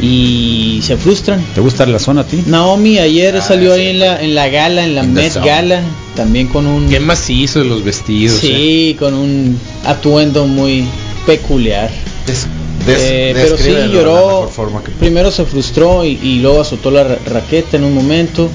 y 0.00 0.80
se 0.82 0.96
frustran. 0.96 1.42
¿Te 1.54 1.60
gusta 1.60 1.86
la 1.86 1.98
zona 1.98 2.20
a 2.22 2.26
ti? 2.26 2.42
Naomi 2.46 2.98
ayer 2.98 3.36
Ah, 3.36 3.40
salió 3.40 3.74
sí. 3.74 3.80
ahí 3.80 3.86
en 3.88 4.00
la, 4.00 4.20
en 4.22 4.34
la 4.34 4.48
gala, 4.48 4.84
en 4.84 4.94
la 4.94 5.04
In 5.04 5.14
the 5.14 5.22
Met. 5.22 5.34
Gala, 5.44 5.80
también 6.14 6.48
con 6.48 6.66
un... 6.66 6.88
Qué 6.88 7.00
macizo 7.00 7.64
los 7.64 7.82
vestidos. 7.82 8.36
¿eh? 8.44 8.46
Sí, 8.46 8.96
con 8.98 9.14
un 9.14 9.58
atuendo 9.84 10.46
muy 10.46 10.84
peculiar. 11.24 11.90
Des- 12.26 12.46
des- 12.86 13.00
Eh, 13.02 13.30
pero 13.34 13.56
sí 13.56 13.70
de 13.70 13.88
lloró. 13.88 14.14
mejor 14.14 14.50
forma 14.50 14.82
que- 14.84 14.90
Primero 14.92 15.30
se 15.30 15.44
frustró 15.44 16.04
y, 16.04 16.18
y 16.22 16.40
luego 16.40 16.60
azotó 16.60 16.90
la 16.90 17.04
ra- 17.04 17.18
raqueta 17.26 17.76
en 17.78 17.84
un 17.84 17.94
momento. 17.94 18.50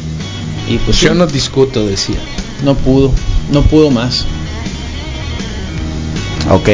Y 0.70 0.78
pues 0.78 1.02
Yo 1.02 1.10
sí, 1.12 1.18
no 1.18 1.26
discuto, 1.28 1.86
decía. 1.88 2.18
no 2.64 2.76
pudo, 2.76 3.12
no 3.52 3.64
pudo 3.64 3.90
más. 3.90 4.26
Ok. 6.52 6.70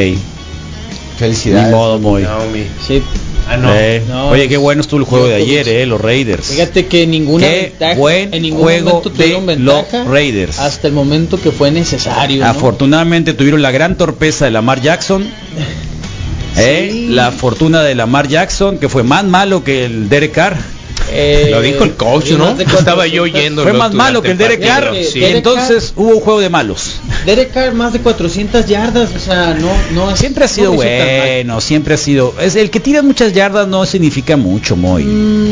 Felicidades. 1.18 1.68
Ni 1.68 1.76
modo. 1.76 2.20
Naomi. 2.20 2.64
Sí. 2.86 3.02
Ah, 3.50 3.58
no. 3.58 3.74
Eh, 3.74 4.04
no, 4.08 4.30
Oye, 4.30 4.50
qué 4.50 4.58
bueno 4.58 4.82
estuvo 4.82 5.00
el 5.00 5.06
juego 5.06 5.28
de 5.28 5.36
ayer, 5.36 5.68
eh, 5.70 5.86
los 5.86 6.02
Raiders. 6.02 6.48
Fíjate 6.48 6.88
que 6.88 7.08
ninguna 7.08 7.48
Qué 7.48 7.62
ventaja, 7.70 7.96
buen 7.96 8.34
en 8.34 8.42
ningún 8.42 8.62
juego 8.64 8.90
momento 8.90 9.12
tuvieron 9.12 9.46
de 9.46 9.56
ventaja 9.56 9.98
los 10.00 10.08
Raiders. 10.08 10.60
hasta 10.60 10.88
el 10.88 10.94
momento 10.94 11.40
que 11.40 11.52
fue 11.52 11.72
necesario. 11.72 12.44
¿no? 12.44 12.50
Afortunadamente 12.50 13.34
tuvieron 13.34 13.62
la 13.62 13.72
gran 13.72 13.98
torpeza 13.98 14.46
de 14.46 14.52
Lamar 14.52 14.82
Jackson. 14.82 15.26
Eh. 16.58 17.08
La 17.10 17.32
fortuna 17.32 17.84
de 17.84 17.96
Lamar 17.96 18.28
Jackson, 18.28 18.80
que 18.80 18.90
fue 18.90 19.04
más 19.04 19.24
malo 19.24 19.64
que 19.64 19.86
el 19.86 20.10
Derek 20.10 20.32
Carr. 20.34 20.58
Eh, 21.12 21.48
Lo 21.52 21.62
dijo 21.62 21.84
el 21.84 21.96
coach, 21.96 22.32
¿no? 22.32 22.54
de 22.56 22.64
Estaba 22.78 23.08
yo 23.08 23.22
400 23.22 23.22
oyendo. 23.24 23.64
Fue 23.64 23.74
más 23.74 23.94
malo 23.94 24.22
que 24.22 24.32
el 24.32 24.38
Derek 24.38 24.62
Carr. 24.66 24.92
entonces 25.16 25.94
hubo 25.96 26.10
un 26.16 26.20
juego 26.20 26.40
de 26.40 26.50
malos. 26.50 27.00
Derek 27.26 27.52
Carr 27.54 27.74
más 27.74 27.94
de 27.94 28.00
400 28.00 28.66
yardas, 28.66 29.10
o 29.16 29.20
sea, 29.20 29.54
no, 29.60 29.70
no 29.94 30.12
es- 30.12 30.20
Siempre 30.20 30.46
ha 30.46 30.48
sido 30.48 30.72
no 30.72 30.76
bueno, 30.78 31.62
siempre 31.62 31.94
ha 31.94 31.98
sido. 31.98 32.34
Es 32.42 32.56
el 32.56 32.70
que 32.70 32.80
tira 32.80 33.02
muchas 33.02 33.34
yardas 33.34 33.68
no 33.68 33.86
significa 33.86 34.38
mucho, 34.38 34.76
Moy. 34.76 35.04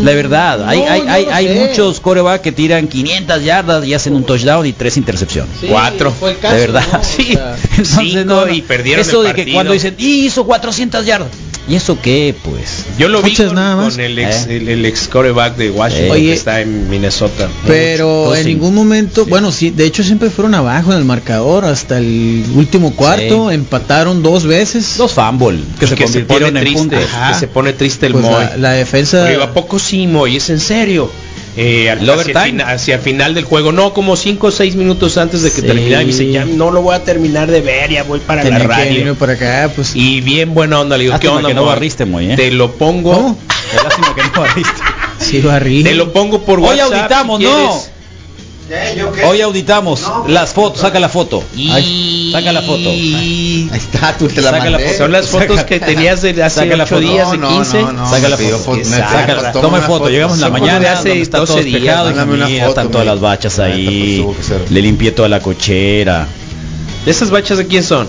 la 0.04 0.12
verdad, 0.14 0.68
hay, 0.68 0.80
Mm, 0.80 0.86
no, 0.86 0.92
hay, 1.14 1.26
no 1.26 1.34
hay, 1.34 1.48
muchos 1.50 2.00
coreback 2.00 2.42
que 2.42 2.52
tiran 2.52 2.88
500 2.88 3.44
yardas 3.44 3.86
y 3.86 3.94
hacen 3.94 4.14
un 4.16 4.24
touchdown 4.24 4.66
y 4.66 4.74
tres 4.74 4.98
intercepciones. 4.98 5.52
Sí, 5.62 5.68
Cuatro. 5.68 6.12
fue 6.12 6.32
el 6.32 6.40
caso, 6.40 6.56
de 6.56 6.60
verdad, 6.62 6.84
¿no? 6.92 7.00
O 7.00 7.04
sí. 7.04 7.34
sea, 7.34 7.56
Entonces, 7.78 7.96
cinco 8.00 8.20
no, 8.26 8.46
no. 8.46 8.54
y 8.54 8.62
perdieron 8.62 9.02
Eso 9.02 9.22
el 9.22 9.34
de 9.36 9.46
que 9.46 9.54
cuando 9.54 9.74
dicen, 9.74 9.96
y 9.98 10.26
hizo 10.26 10.46
400 10.46 11.06
yardas. 11.06 11.30
¿Y 11.68 11.74
eso 11.76 11.98
qué, 12.00 12.36
pues? 12.44 12.86
Yo 13.00 13.10
lo 13.10 13.24
vi 13.24 13.36
con, 13.36 13.56
nada 13.56 13.76
más. 13.76 13.96
con 13.96 14.00
el 14.04 14.20
ex, 14.20 14.46
Eh. 14.46 14.58
el, 14.58 14.70
el 14.70 14.86
ex 14.86 15.08
coreback 15.08 15.56
de 15.56 15.72
Washington 15.72 16.12
Oye. 16.12 16.26
que 16.28 16.34
está 16.34 16.62
en 16.62 16.88
Minnesota. 16.92 17.50
Pero 17.66 18.36
en 18.36 18.46
ningún 18.46 18.76
momento, 18.76 19.26
bueno, 19.26 19.52
sí, 19.52 19.72
de 19.72 19.86
hecho 19.86 20.04
siempre 20.04 20.30
fueron 20.30 20.54
abajo 20.54 20.92
en 20.92 21.00
el 21.00 21.06
marcador 21.06 21.66
hasta 21.66 21.98
el 21.98 22.44
último 22.56 22.96
cuarto, 22.96 23.50
Sí. 23.50 23.56
empataron 23.56 24.22
dos 24.22 24.46
veces. 24.46 24.96
Dos 24.98 25.14
fumble 25.14 25.60
que 25.80 25.88
se 25.88 25.96
que 25.96 26.08
se 26.08 26.20
pone 26.22 26.48
en 26.50 26.54
triste, 26.56 26.78
puntos. 26.78 27.00
Que 27.30 27.34
se 27.40 27.48
pone 27.48 27.74
triste 27.74 28.06
el 28.06 28.12
Pues 28.14 28.24
Moy. 28.26 28.34
la, 28.46 28.58
la 28.58 28.72
defensa 28.74 29.24
Pero 29.26 29.42
¿a 29.44 29.52
poco 29.54 29.80
sí, 29.80 30.06
Moy? 30.06 30.36
¿Es 30.36 30.52
en 30.52 30.60
serio? 30.60 31.10
Eh, 31.58 31.90
al- 31.90 32.00
¿El 32.00 32.10
hacia, 32.10 32.32
el 32.44 32.48
fina- 32.52 32.70
hacia 32.72 32.96
el 32.96 33.02
final 33.02 33.34
del 33.34 33.46
juego, 33.46 33.72
no, 33.72 33.94
como 33.94 34.16
5 34.18 34.48
o 34.48 34.52
6 34.52 34.76
minutos 34.76 35.18
antes 35.18 35.42
de 35.42 35.52
que 35.52 35.62
Sí. 35.62 35.68
terminara, 35.68 36.02
y 36.04 36.06
me 36.08 36.12
dice, 36.12 36.30
ya 36.30 36.44
no 36.46 36.70
lo 36.72 36.82
voy 36.82 36.96
a 36.96 37.04
terminar 37.04 37.50
de 37.50 37.62
ver, 37.62 37.90
ya 37.92 38.04
voy 38.04 38.20
para 38.20 38.42
tenía 38.42 38.60
la 38.60 38.66
radio. 38.66 39.16
acá, 39.30 39.72
pues 39.76 39.96
Y 39.96 40.20
bien 40.22 40.54
buena 40.54 40.82
onda, 40.82 40.98
le 40.98 41.06
digo, 41.06 41.14
¿qué 41.14 41.28
Lástima 41.28 41.36
onda, 41.38 41.48
que 41.50 41.54
no 41.56 41.66
barriste, 41.66 42.06
Moy, 42.06 42.32
¿eh? 42.32 42.36
Te 42.36 42.52
lo 42.52 42.74
pongo, 42.74 43.14
¿Cómo? 43.14 43.38
Qué 43.72 43.78
Lástima 43.84 44.14
que 44.16 44.22
no 44.24 44.42
barriste. 44.42 44.82
sí 45.20 45.40
barrí. 45.42 45.84
te 45.84 45.96
lo 45.96 46.12
pongo 46.12 46.42
por 46.44 46.60
Hoy 46.60 46.66
WhatsApp. 46.78 46.94
auditamos, 46.94 47.40
si 47.40 47.46
¿no? 47.46 47.95
Quieres. 48.68 49.26
Hoy 49.26 49.42
auditamos 49.42 50.04
las 50.28 50.54
fotos, 50.54 50.82
saca 50.82 51.00
la 51.00 51.10
foto. 51.10 51.44
Ahí, 51.72 52.30
saca 52.32 52.52
la 52.52 52.62
foto. 52.62 52.90
Ahí 52.90 53.70
está, 53.74 54.18
tú 54.18 54.28
te 54.28 54.42
la 54.42 54.52
Saca 54.52 54.66
la 54.66 54.72
mandé. 54.72 54.86
foto. 54.88 54.98
Son 54.98 55.12
las 55.12 55.28
fotos 55.28 55.56
Saca- 55.58 55.66
que 55.66 55.80
tenías 55.80 56.22
de 56.22 56.44
hace 56.44 56.62
saca 56.62 56.76
la 56.76 56.84
8 56.86 56.96
foto. 56.96 57.08
días, 57.08 57.32
de 57.32 57.38
No, 57.38 57.48
15. 57.50 57.82
no, 57.82 57.92
no, 57.94 58.10
Saca 58.10 58.30
la 58.30 58.38
foto. 58.38 58.58
foto, 58.60 58.78
me 58.78 58.84
Saca- 58.86 59.26
pidió, 59.26 59.36
Saca, 59.42 59.52
toma 59.54 59.82
foto, 59.82 60.10
llegamos 60.10 60.36
en 60.38 60.42
la 60.42 60.50
mañana, 60.50 60.80
de 60.80 60.88
hace 60.88 61.22
está 61.22 61.40
12 61.40 61.54
todo 61.54 61.64
días. 61.64 62.06
y 62.10 62.14
una 62.14 62.26
mira, 62.26 62.48
foto, 62.66 62.70
están 62.70 62.92
todas 62.92 63.08
las 63.08 63.20
bachas 63.20 63.60
ahí. 63.60 64.24
pues. 64.26 64.72
Le 64.72 64.82
limpié 64.82 65.12
toda 65.12 65.30
la 65.30 65.40
cochera. 65.40 66.28
¿Esas 67.06 67.30
bachas 67.30 67.58
de 67.60 67.68
quién 67.68 67.84
son? 67.84 68.08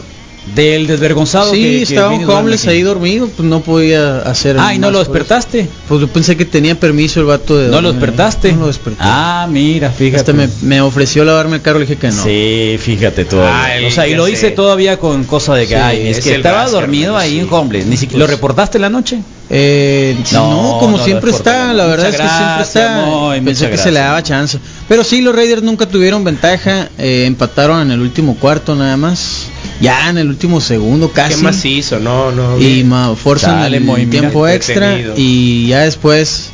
Del 0.54 0.86
desvergonzado 0.86 1.52
Sí, 1.52 1.60
que, 1.60 1.70
que 1.78 1.82
estaba 1.82 2.10
vino 2.10 2.24
un 2.24 2.30
homeless 2.30 2.66
ahí 2.68 2.82
dormido, 2.82 3.28
pues 3.28 3.48
no 3.48 3.60
podía 3.60 4.18
hacer 4.18 4.56
Ah, 4.58 4.74
¿y 4.74 4.78
no 4.78 4.90
lo 4.92 5.00
despertaste? 5.00 5.68
Pues 5.88 6.00
yo 6.00 6.08
pensé 6.08 6.36
que 6.36 6.44
tenía 6.44 6.78
permiso 6.78 7.18
el 7.20 7.26
vato 7.26 7.56
de 7.56 7.68
¿No 7.68 7.80
lo 7.80 7.90
despertaste? 7.92 8.52
No 8.52 8.60
lo 8.60 8.66
desperté. 8.68 8.98
Ah, 9.02 9.48
mira, 9.50 9.90
fíjate. 9.90 10.16
Hasta 10.20 10.32
me, 10.32 10.48
me 10.62 10.80
ofreció 10.80 11.24
lavarme 11.24 11.56
el 11.56 11.62
carro, 11.62 11.80
le 11.80 11.86
dije 11.86 11.98
que 11.98 12.08
no. 12.08 12.22
Sí, 12.22 12.76
fíjate 12.78 13.24
todavía. 13.24 13.64
Ay, 13.64 13.84
o 13.86 13.90
sea, 13.90 14.06
y 14.06 14.14
lo 14.14 14.26
sé. 14.26 14.32
hice 14.32 14.50
todavía 14.52 14.98
con 14.98 15.24
cosa 15.24 15.54
de 15.54 15.62
que, 15.66 15.74
Sí, 15.74 15.80
ay, 15.82 16.08
es, 16.08 16.18
es 16.18 16.24
que 16.24 16.34
estaba 16.36 16.68
dormido 16.68 17.16
ahí 17.16 17.32
Sí. 17.32 17.38
en 17.40 17.48
Homeless. 17.52 17.86
Ni 17.86 17.96
siquiera, 17.96 18.20
¿Lo 18.24 18.26
reportaste 18.30 18.78
en 18.78 18.82
la 18.82 18.90
noche? 18.90 19.18
Eh, 19.48 20.16
no, 20.32 20.78
como 20.80 20.96
no, 20.96 21.04
siempre 21.04 21.30
no, 21.30 21.36
está, 21.36 21.72
la 21.72 21.86
verdad 21.86 22.06
muchas 22.06 22.14
es 22.14 22.20
que 22.20 22.36
siempre 22.36 22.62
está. 22.62 23.44
Pensé 23.44 23.70
que 23.70 23.78
se 23.78 23.92
le 23.92 24.00
daba 24.00 24.22
chance. 24.22 24.58
Pero 24.88 25.04
sí, 25.04 25.20
los 25.20 25.34
Raiders 25.36 25.62
nunca 25.62 25.86
tuvieron 25.86 26.24
ventaja, 26.24 26.88
eh, 26.98 27.24
empataron 27.26 27.82
en 27.82 27.92
el 27.92 28.00
último 28.00 28.36
cuarto 28.36 28.74
nada 28.74 28.96
más. 28.96 29.46
Ya 29.80 30.08
en 30.08 30.18
el 30.18 30.28
último 30.28 30.60
segundo 30.60 31.08
¿Qué 31.08 31.14
casi. 31.14 31.42
más 31.42 31.64
hizo? 31.64 32.00
No, 32.00 32.32
no. 32.32 32.58
y 32.58 32.84
forzan 33.22 33.72
el 33.72 34.10
tiempo 34.10 34.48
extra 34.48 34.98
y 35.16 35.68
ya 35.68 35.80
después 35.80 36.50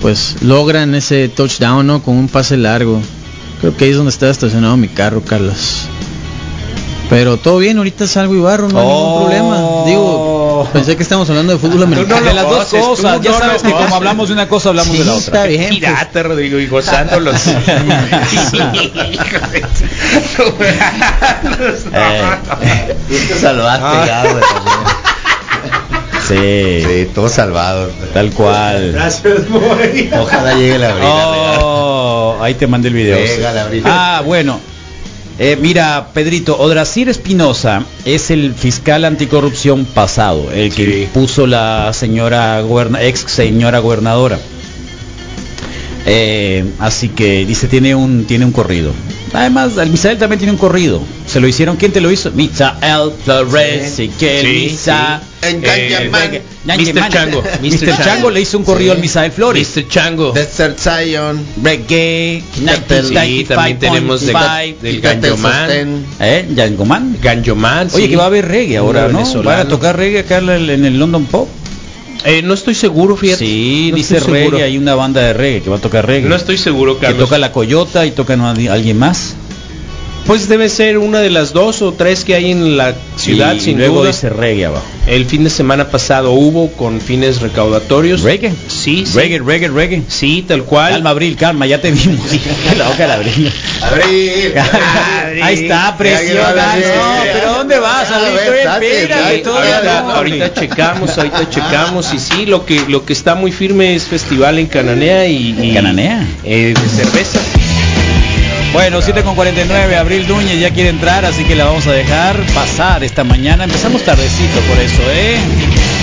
pues 0.00 0.36
logran 0.42 0.94
ese 0.94 1.28
touchdown 1.28 1.86
¿no? 1.86 2.02
con 2.02 2.16
un 2.16 2.28
pase 2.28 2.56
largo. 2.56 3.00
Creo 3.60 3.76
que 3.76 3.84
ahí 3.84 3.90
es 3.90 3.96
donde 3.96 4.10
estaba 4.10 4.32
estacionado 4.32 4.76
mi 4.76 4.88
carro, 4.88 5.22
Carlos. 5.22 5.82
Pero 7.10 7.36
todo 7.36 7.58
bien, 7.58 7.78
ahorita 7.78 8.06
salgo 8.06 8.34
y 8.34 8.40
barro, 8.40 8.68
no 8.68 8.78
hay 8.80 8.86
Oh. 8.88 9.02
ningún 9.02 9.22
problema. 9.22 9.84
Digo, 9.86 10.31
pensé 10.68 10.96
que 10.96 11.02
estamos 11.02 11.28
hablando 11.30 11.52
de 11.52 11.58
fútbol 11.58 11.82
americano. 11.84 12.20
no 12.20 12.26
de 12.26 12.34
las 12.34 12.44
dos 12.44 12.64
cosas, 12.66 13.20
ya 13.20 13.30
no 13.30 13.38
sabes 13.38 13.62
que 13.62 13.70
como 13.72 13.94
hablamos 13.96 14.28
de 14.28 14.34
una 14.34 14.48
cosa, 14.48 14.68
hablamos 14.70 14.96
de 14.96 15.04
la 15.04 15.12
otra. 15.12 15.24
está 15.24 15.46
bien. 15.46 15.68
pues. 15.68 15.80
Pirata, 15.80 16.22
Rodrigo, 16.22 16.58
y 16.58 16.66
gozándolos. 16.66 17.40
Tú 23.08 23.16
te 23.28 23.34
salvaste 23.38 24.06
ya, 24.06 24.22
güey, 24.22 24.44
también. 24.54 24.76
sí, 26.26 26.84
Sí, 26.86 27.10
todos 27.14 27.32
salvados. 27.32 27.92
tal 28.12 28.30
cual. 28.30 28.92
Gracias, 28.92 29.48
Moy. 29.48 30.10
Ojalá 30.18 30.54
llegue 30.54 30.78
la 30.78 30.92
brida. 30.94 31.58
Oh, 31.60 32.38
ahí 32.40 32.54
te 32.54 32.66
mandé 32.66 32.88
el 32.88 32.94
video. 32.94 33.18
Venga, 33.18 33.52
la 33.52 33.64
brida. 33.66 33.84
Ah, 33.86 34.22
bueno. 34.24 34.60
Eh, 35.44 35.58
mira, 35.60 36.10
Pedrito, 36.14 36.56
Odrasir 36.56 37.08
Espinosa 37.08 37.84
es 38.04 38.30
el 38.30 38.54
fiscal 38.54 39.04
anticorrupción 39.04 39.84
pasado, 39.84 40.52
el 40.52 40.72
que 40.72 40.86
Sí. 40.86 41.08
puso 41.12 41.48
la 41.48 41.90
señora 41.92 42.60
goberna- 42.60 43.02
ex 43.02 43.24
señora 43.26 43.80
gobernadora. 43.80 44.38
Eh, 46.06 46.64
así 46.78 47.08
que 47.08 47.44
dice 47.44 47.66
tiene 47.66 47.92
un 47.96 48.24
tiene 48.24 48.44
un 48.44 48.52
corrido. 48.52 48.92
Además, 49.32 49.76
el 49.78 49.90
Misael 49.90 50.16
también 50.16 50.38
tiene 50.38 50.52
un 50.52 50.58
corrido. 50.58 51.00
Se 51.32 51.40
lo 51.40 51.48
hicieron, 51.48 51.76
¿quién 51.76 51.92
te 51.92 52.00
lo 52.02 52.10
hizo? 52.10 52.30
Misael 52.32 53.10
Flores, 53.24 53.94
Sí. 53.96 54.10
que 54.18 54.42
Misa. 54.44 55.22
En 55.40 55.62
Eh, 55.64 56.42
Mr. 56.66 57.08
Chango. 57.08 57.42
Mr. 57.62 58.04
Chango 58.04 58.30
le 58.30 58.42
hizo 58.42 58.58
un 58.58 58.64
corrido 58.64 58.92
al 58.92 58.98
Misael 58.98 59.32
Flores. 59.32 59.66
Mr. 59.74 59.88
Chango. 59.88 60.32
Desert 60.32 60.78
Zion, 60.78 61.42
Reggae, 61.62 62.42
Sí, 62.54 63.44
también 63.48 63.78
tenemos 63.78 64.20
de- 64.26 64.32
95.5. 64.34 65.20
del 65.22 65.38
sostén. 65.38 66.06
¿Eh? 66.20 66.48
¿Yangoman? 66.54 67.16
Ganyoman. 67.22 67.88
Oye, 67.94 68.10
que 68.10 68.16
va 68.16 68.24
a 68.24 68.26
haber 68.26 68.46
reggae 68.46 68.76
ahora, 68.76 69.08
¿no? 69.08 69.24
¿Van 69.42 69.60
a 69.60 69.68
tocar 69.68 69.96
reggae 69.96 70.20
acá 70.20 70.38
en 70.38 70.50
el, 70.50 70.98
London 70.98 71.24
Pop? 71.24 71.48
Eh, 72.24 72.40
no 72.42 72.54
estoy 72.54 72.74
seguro, 72.76 73.16
fíjate. 73.16 73.44
Sí, 73.44 73.88
No 73.90 73.96
dice 73.96 74.20
reggae, 74.20 74.62
hay 74.62 74.78
una 74.78 74.94
banda 74.94 75.20
de 75.22 75.32
reggae 75.32 75.62
que 75.62 75.70
va 75.70 75.76
a 75.78 75.80
tocar 75.80 76.06
reggae. 76.06 76.28
No 76.28 76.36
estoy 76.36 76.56
seguro, 76.56 76.94
que 77.00 77.06
Carlos. 77.06 77.24
toca 77.24 77.36
la 77.38 77.50
Coyota 77.50 78.06
y 78.06 78.12
toca 78.12 78.36
no, 78.36 78.48
alguien 78.48 78.96
más. 78.98 79.34
Pues 80.26 80.48
debe 80.48 80.68
ser 80.68 80.98
una 80.98 81.18
de 81.18 81.30
las 81.30 81.52
dos 81.52 81.82
o 81.82 81.92
tres 81.92 82.24
que 82.24 82.34
hay 82.36 82.52
en 82.52 82.76
la 82.76 82.94
ciudad, 83.16 83.54
y 83.54 83.60
sin 83.60 83.76
luego 83.78 83.98
duda. 84.00 84.08
dice 84.08 84.30
reggae 84.30 84.66
abajo. 84.66 84.84
El 85.06 85.26
fin 85.26 85.42
de 85.42 85.50
semana 85.50 85.88
pasado 85.90 86.30
hubo 86.30 86.70
con 86.72 87.00
fines 87.00 87.40
recaudatorios. 87.40 88.22
¿Reggae? 88.22 88.52
Sí, 88.68 89.04
sí. 89.04 89.12
Reggae, 89.14 89.40
reggae, 89.40 89.68
reggae. 89.68 90.02
Sí, 90.08 90.44
tal 90.46 90.62
cual. 90.62 90.92
Calma, 90.92 91.10
Abril, 91.10 91.34
calma, 91.36 91.66
ya 91.66 91.80
te 91.80 91.90
vimos. 91.90 92.24
la 92.78 92.88
boca 92.88 93.06
de 93.08 93.12
Abril. 93.12 93.52
Abril. 93.82 94.54
Ahí 95.42 95.54
está, 95.64 95.96
presiona. 95.98 96.76
No, 96.76 97.22
pero 97.32 97.52
¿dónde 97.54 97.78
vas, 97.80 98.08
A 98.10 98.16
Abril? 98.16 98.38
espérate, 98.38 99.42
Ahorita, 99.44 100.02
no, 100.02 100.10
ahorita 100.12 100.54
checamos, 100.54 101.18
ahorita 101.18 101.50
checamos 101.50 102.14
y 102.14 102.18
sí, 102.20 102.46
lo 102.46 102.64
que 102.64 102.80
lo 102.88 103.04
que 103.04 103.12
está 103.12 103.34
muy 103.34 103.50
firme 103.50 103.94
es 103.96 104.04
festival 104.04 104.58
en 104.60 104.66
Cananea 104.66 105.26
y, 105.26 105.56
y- 105.60 105.74
¿Cananea? 105.74 106.24
eh, 106.44 106.74
de 106.80 106.88
cerveza. 107.04 107.40
Bueno, 108.72 109.02
7 109.02 109.22
con 109.22 109.34
49, 109.34 109.96
Abril 109.96 110.26
Núñez 110.26 110.58
ya 110.58 110.70
quiere 110.70 110.88
entrar, 110.88 111.26
así 111.26 111.44
que 111.44 111.54
la 111.54 111.66
vamos 111.66 111.86
a 111.86 111.92
dejar 111.92 112.40
pasar 112.54 113.04
esta 113.04 113.22
mañana. 113.22 113.64
Empezamos 113.64 114.02
tardecito 114.02 114.60
por 114.60 114.78
eso, 114.78 115.02
¿eh? 115.12 115.36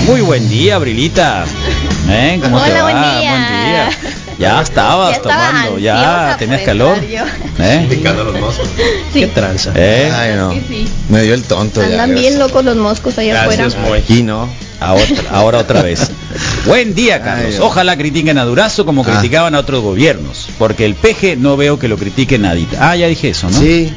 Muy 0.06 0.20
buen 0.20 0.48
día, 0.48 0.76
Abrilita. 0.76 1.44
¿Eh? 2.08 2.38
¿Cómo 2.40 2.62
te 2.62 2.70
Hola, 2.70 2.82
buen 2.82 3.02
día. 3.02 3.90
Ya 4.40 4.62
estabas 4.62 5.10
Ya 5.10 5.16
estaba 5.16 5.46
tomando, 5.50 5.78
ya 5.78 6.36
tenías 6.38 6.62
calor. 6.62 6.96
¿Eh? 7.58 7.86
Picando 7.90 8.24
los 8.24 8.40
moscos. 8.40 8.68
Qué 9.12 9.26
tranza. 9.26 9.70
¿Eh? 9.76 10.10
Ay, 10.12 10.34
no. 10.36 10.52
Sí. 10.52 10.88
Me 11.10 11.22
dio 11.22 11.34
el 11.34 11.42
tonto 11.44 11.80
ya. 11.82 11.88
Andan 11.88 12.14
bien 12.14 12.38
locos 12.38 12.64
los 12.64 12.76
moscos 12.76 13.18
allá 13.18 13.44
Gracias, 13.44 13.74
afuera. 13.74 14.02
Aquí 14.02 14.22
no. 14.22 14.48
A 14.80 14.94
otra- 14.94 15.24
ahora 15.30 15.58
otra 15.58 15.82
vez. 15.82 16.10
Buen 16.66 16.94
día, 16.94 17.20
Carlos. 17.22 17.52
Ay. 17.56 17.60
Ojalá 17.60 17.98
critiquen 17.98 18.38
a 18.38 18.44
Durazo 18.46 18.86
como 18.86 19.02
Ah. 19.02 19.12
criticaban 19.12 19.54
a 19.54 19.58
otros 19.58 19.82
gobiernos, 19.82 20.48
porque 20.58 20.86
el 20.86 20.94
peje 20.94 21.36
no 21.36 21.58
veo 21.58 21.78
que 21.78 21.86
lo 21.88 21.98
critique 21.98 22.38
nadie. 22.38 22.66
Ah, 22.78 22.96
ya 22.96 23.08
dije 23.08 23.28
eso, 23.28 23.50
¿no? 23.50 23.58
Sí. 23.58 23.92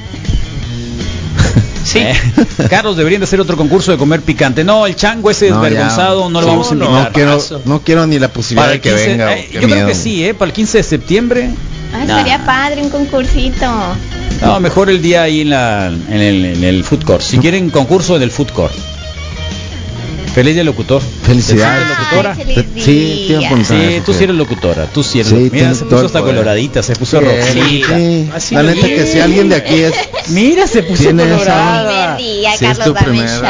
Sí. 1.84 1.99
Eh, 1.99 2.13
Carlos, 2.69 2.95
deberían 2.95 3.19
de 3.21 3.25
hacer 3.25 3.39
otro 3.41 3.57
concurso 3.57 3.91
de 3.91 3.97
comer 3.97 4.21
picante. 4.21 4.63
No, 4.63 4.86
el 4.86 4.95
chango 4.95 5.29
ese 5.29 5.49
No, 5.49 5.57
ya. 5.57 5.69
desvergonzado 5.69 6.29
no 6.29 6.39
lo 6.41 6.45
Sí, 6.47 6.51
vamos 6.51 6.71
a 6.71 6.73
invitar. 6.73 7.03
No 7.05 7.11
quiero, 7.11 7.39
no 7.65 7.81
quiero 7.81 8.07
ni 8.07 8.19
la 8.19 8.27
posibilidad 8.29 8.71
de 8.71 8.79
que 8.81 8.89
15 8.89 9.07
venga. 9.07 9.38
eh, 9.38 9.49
yo 9.51 9.61
creo 9.61 9.88
que 9.88 9.95
sí, 9.95 10.25
¿eh? 10.25 10.34
Para 10.34 10.49
el 10.49 10.53
15 10.53 10.77
de 10.79 10.84
septiembre. 10.84 11.49
Ah, 11.93 11.97
Nah. 12.05 12.19
estaría 12.19 12.43
padre 12.45 12.81
un 12.81 12.89
concursito. 12.89 13.65
No, 14.41 14.59
mejor 14.59 14.89
el 14.89 15.01
día 15.01 15.23
ahí 15.23 15.41
en, 15.41 15.49
la, 15.51 15.88
en, 15.88 16.21
el, 16.21 16.45
en 16.45 16.63
el 16.63 16.84
food 16.84 17.03
court. 17.03 17.21
Si 17.21 17.38
quieren 17.39 17.69
concurso 17.69 18.15
en 18.15 18.23
el 18.23 18.31
food 18.31 18.49
court. 18.49 18.73
Feliz 20.34 20.55
día 20.55 20.63
locutor. 20.63 20.99
Felicidades. 21.01 21.84
¿Te 21.88 21.93
sientes 21.93 21.99
locutora? 21.99 22.36
Ay, 22.36 22.43
feliz 22.43 22.84
sí, 22.84 23.25
te. 23.27 23.65
Sí, 23.65 24.01
tú 24.03 24.13
sí 24.13 24.23
eres 24.23 24.36
locutora, 24.36 24.86
tú 24.88 25.03
sí 25.03 25.19
eres 25.19 25.29
Sí, 25.29 25.36
locutora. 25.36 25.61
Mira, 25.61 25.75
se 25.75 25.86
puso 25.86 26.05
hasta 26.07 26.21
coloradita, 26.21 26.81
se 26.84 26.95
puso 26.95 27.19
Sí, 27.19 27.25
rojita. 27.25 27.97
sí. 27.97 28.29
Así 28.34 28.55
La 28.55 28.63
neta 28.63 28.88
que 28.88 29.05
si 29.05 29.19
alguien 29.19 29.49
de 29.49 29.55
aquí 29.57 29.75
es 29.81 29.93
Mira, 30.29 30.65
se 30.65 30.81
puso 30.84 31.03
colorada. 31.11 32.15
Día, 32.17 32.57
Sí, 32.57 32.65
Carlos. 32.65 32.95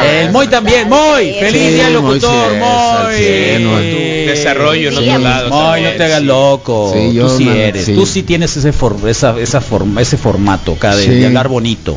El 0.04 0.30
Moy 0.32 0.46
también, 0.48 0.88
Moy, 0.90 1.32
feliz 1.40 1.62
Sí, 1.62 1.68
día 1.74 1.84
Moy, 1.84 1.92
locutor, 1.92 2.56
Moy. 2.58 3.14
desarrollo 4.26 4.88
en 4.90 4.96
otro 4.98 5.18
lado. 5.18 5.48
Moy, 5.50 5.82
no 5.82 5.90
te 5.92 6.04
hagas 6.04 6.22
loco. 6.22 6.92
Sí, 6.94 7.14
yo, 7.14 7.28
tú 7.28 7.38
sí 7.38 7.48
eres. 7.48 7.84
sí. 7.86 7.94
Tú 7.94 8.04
sí 8.04 8.22
tienes 8.24 8.56
ese 8.58 8.72
for- 8.72 8.96
esa, 9.08 9.38
esa 9.40 9.60
forma, 9.62 10.02
ese 10.02 10.16
formato 10.18 10.72
acá 10.72 10.94
de, 10.96 11.04
Sí. 11.04 11.10
de 11.14 11.26
hablar 11.26 11.48
bonito. 11.48 11.96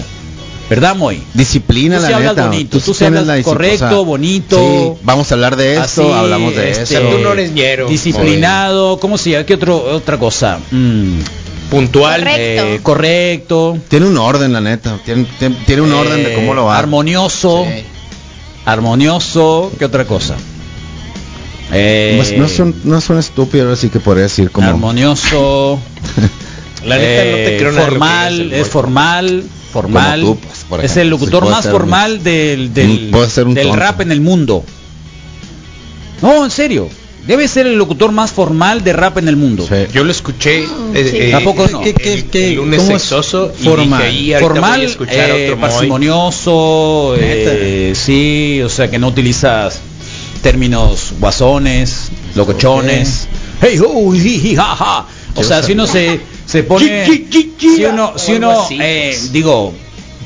¿Verdad, 0.70 0.96
Moy? 0.96 1.22
disciplina 1.34 1.96
Tú 1.96 2.02
la 2.02 2.08
sí 2.10 2.14
hablas 2.14 2.36
neta. 2.36 2.48
bonito, 2.48 2.80
tú 2.80 2.94
sí 2.94 3.06
hablas 3.06 3.24
disciplina, 3.28 3.44
correcto, 3.46 4.04
bonito. 4.06 4.58
Sí, 4.58 5.00
vamos 5.04 5.32
a 5.32 5.36
hablar 5.36 5.56
de 5.56 5.74
esto, 5.78 5.84
Así, 5.84 6.12
hablamos 6.12 6.56
de 6.56 6.72
este, 6.72 6.98
eso. 6.98 7.08
tú 7.10 7.20
no 7.20 7.32
eres 7.34 7.54
ñero. 7.54 7.88
Disciplinado, 7.88 9.00
¿cómo 9.00 9.18
se 9.18 9.30
llama? 9.32 9.46
¿Qué 9.46 9.54
otro, 9.54 9.78
otra 9.82 10.18
cosa? 10.20 10.60
Mm, 10.72 11.20
Puntual. 11.70 12.20
Correcto. 12.22 12.66
eh, 12.66 12.80
correcto. 12.84 13.78
Tiene 13.88 14.08
un 14.08 14.18
orden, 14.18 14.52
la 14.54 14.60
neta. 14.62 15.00
Tiene, 15.06 15.26
tiene- 15.40 15.56
tiene 15.66 15.82
un 15.84 15.94
orden 15.94 16.24
de 16.24 16.34
cómo 16.34 16.54
lo 16.54 16.66
va. 16.66 16.78
Armonioso. 16.78 17.66
Sí. 17.66 17.84
Armonioso. 18.66 19.72
¿Qué 19.80 19.86
otra 19.86 20.06
cosa? 20.06 20.36
Eh, 21.72 22.16
Pues 22.18 22.38
no 22.38 22.48
son, 22.48 22.74
no 22.86 23.02
son 23.02 23.18
estúpidos, 23.20 23.78
así 23.78 23.90
que 23.90 24.00
podría 24.00 24.24
decir 24.24 24.52
como. 24.52 24.68
Armonioso. 24.68 25.80
La 26.86 26.98
neta 26.98 27.24
no 27.32 27.38
te 27.38 27.58
creo 27.58 27.74
formal, 27.74 28.54
es 28.54 28.68
formal, 28.68 29.44
formal. 29.74 30.38
Es 30.82 30.98
el 30.98 31.10
locutor 31.10 31.44
Sí, 31.46 31.50
más 31.50 31.64
ser 31.64 31.72
formal 31.72 32.24
del, 32.24 32.74
del, 32.74 33.12
un 33.46 33.54
del 33.54 33.74
rap 33.74 34.02
en 34.02 34.12
el 34.12 34.22
mundo. 34.22 34.64
No, 36.22 36.44
en 36.44 36.52
serio. 36.52 36.90
Debe 37.26 37.48
ser 37.50 37.68
el 37.68 37.76
locutor 37.78 38.14
más 38.14 38.32
formal 38.32 38.84
de 38.86 38.94
rap 38.94 39.18
en 39.18 39.28
el 39.28 39.36
mundo. 39.36 39.66
Sí. 39.68 39.92
Yo 39.94 40.04
lo 40.06 40.12
escuché. 40.12 40.64
eh, 40.64 40.68
eh, 40.94 41.30
Tampoco 41.32 41.68
no. 41.68 41.82
el 41.84 42.56
lunes 42.56 42.82
cómo 42.84 42.96
es? 42.96 43.02
sexoso 43.02 43.54
y 43.60 43.64
formal, 43.66 44.12
dije, 44.12 44.40
formal, 44.40 44.96
voy 44.98 45.08
a 45.10 45.28
eh, 45.28 45.44
otro 45.46 45.58
Moy. 45.58 45.70
parsimonioso, 45.70 47.16
eh, 47.18 47.94
sí, 47.96 48.62
o 48.64 48.70
sea 48.70 48.90
que 48.90 48.98
no 48.98 49.10
utilizas 49.10 49.82
términos 50.42 51.14
guasones, 51.20 52.10
locochones. 52.36 53.28
Hey 53.62 53.78
ho, 53.86 54.16
hi. 54.16 54.58
O 55.36 55.44
sea, 55.44 55.62
si 55.64 55.74
uno 55.74 55.86
se 55.86 56.22
se 56.46 56.64
pone, 56.64 57.06
si 57.60 57.86
uno, 57.86 58.14
si 58.16 58.34
uno, 58.36 58.68
eh, 58.72 59.10
pues. 59.12 59.34
digo, 59.34 59.74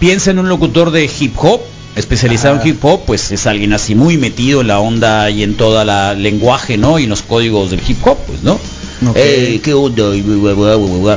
piensa 0.02 0.32
en 0.32 0.40
un 0.40 0.50
locutor 0.50 0.90
de 0.92 1.10
hip 1.20 1.36
hop 1.38 1.62
especializado 1.96 2.60
en 2.60 2.68
hip 2.68 2.84
hop, 2.84 3.02
pues 3.06 3.32
es 3.32 3.46
alguien 3.48 3.72
así 3.74 3.94
muy 3.96 4.18
metido 4.18 4.62
en 4.62 4.68
la 4.68 4.80
onda 4.80 5.30
y 5.30 5.44
en 5.44 5.56
toda 5.56 5.86
la 5.86 6.14
lenguaje, 6.16 6.76
¿no? 6.78 6.98
Y 7.00 7.04
en 7.04 7.10
los 7.12 7.22
códigos 7.22 7.70
del 7.72 7.82
hip 7.88 8.06
hop, 8.08 8.18
pues, 8.28 8.42
¿no? 8.44 8.54
Ok. 8.54 9.16
Eh. 9.16 9.60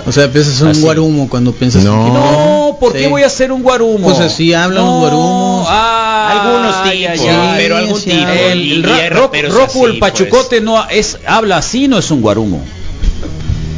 O 0.06 0.12
sea, 0.12 0.30
piensas 0.30 0.60
un 0.60 0.68
Así. 0.68 0.80
guarumo 0.82 1.28
cuando 1.28 1.52
piensas 1.52 1.84
No. 1.84 2.02
en 2.02 2.06
hip 2.08 2.14
hop. 2.14 2.20
No, 2.22 2.76
¿por 2.80 2.92
Sí. 2.92 2.98
qué 2.98 3.08
voy 3.08 3.22
a 3.22 3.26
hacer 3.26 3.52
un 3.52 3.62
guarumo? 3.62 4.04
Pues 4.08 4.18
así 4.20 4.52
hablan 4.52 4.84
los 4.84 4.98
guarumos. 5.00 5.66
ah, 5.70 6.40
Algunos 6.42 6.90
tipos, 6.90 7.26
pero 7.56 7.76
algún 7.76 8.00
sí, 8.00 8.10
tipo. 8.10 8.28
El, 8.30 8.60
y- 8.60 8.72
el 8.72 8.78
y 8.78 8.82
ra- 8.82 8.96
hay 8.96 9.08
Ro- 9.10 9.20
raperos 9.22 9.54
Roku, 9.54 9.86
así, 9.86 9.94
el 9.94 9.98
pachucote 9.98 10.60
no 10.60 10.88
es 10.88 11.18
habla 11.26 11.58
así, 11.58 11.88
no 11.88 11.98
es 11.98 12.10
un 12.10 12.20
guarumo. 12.20 12.62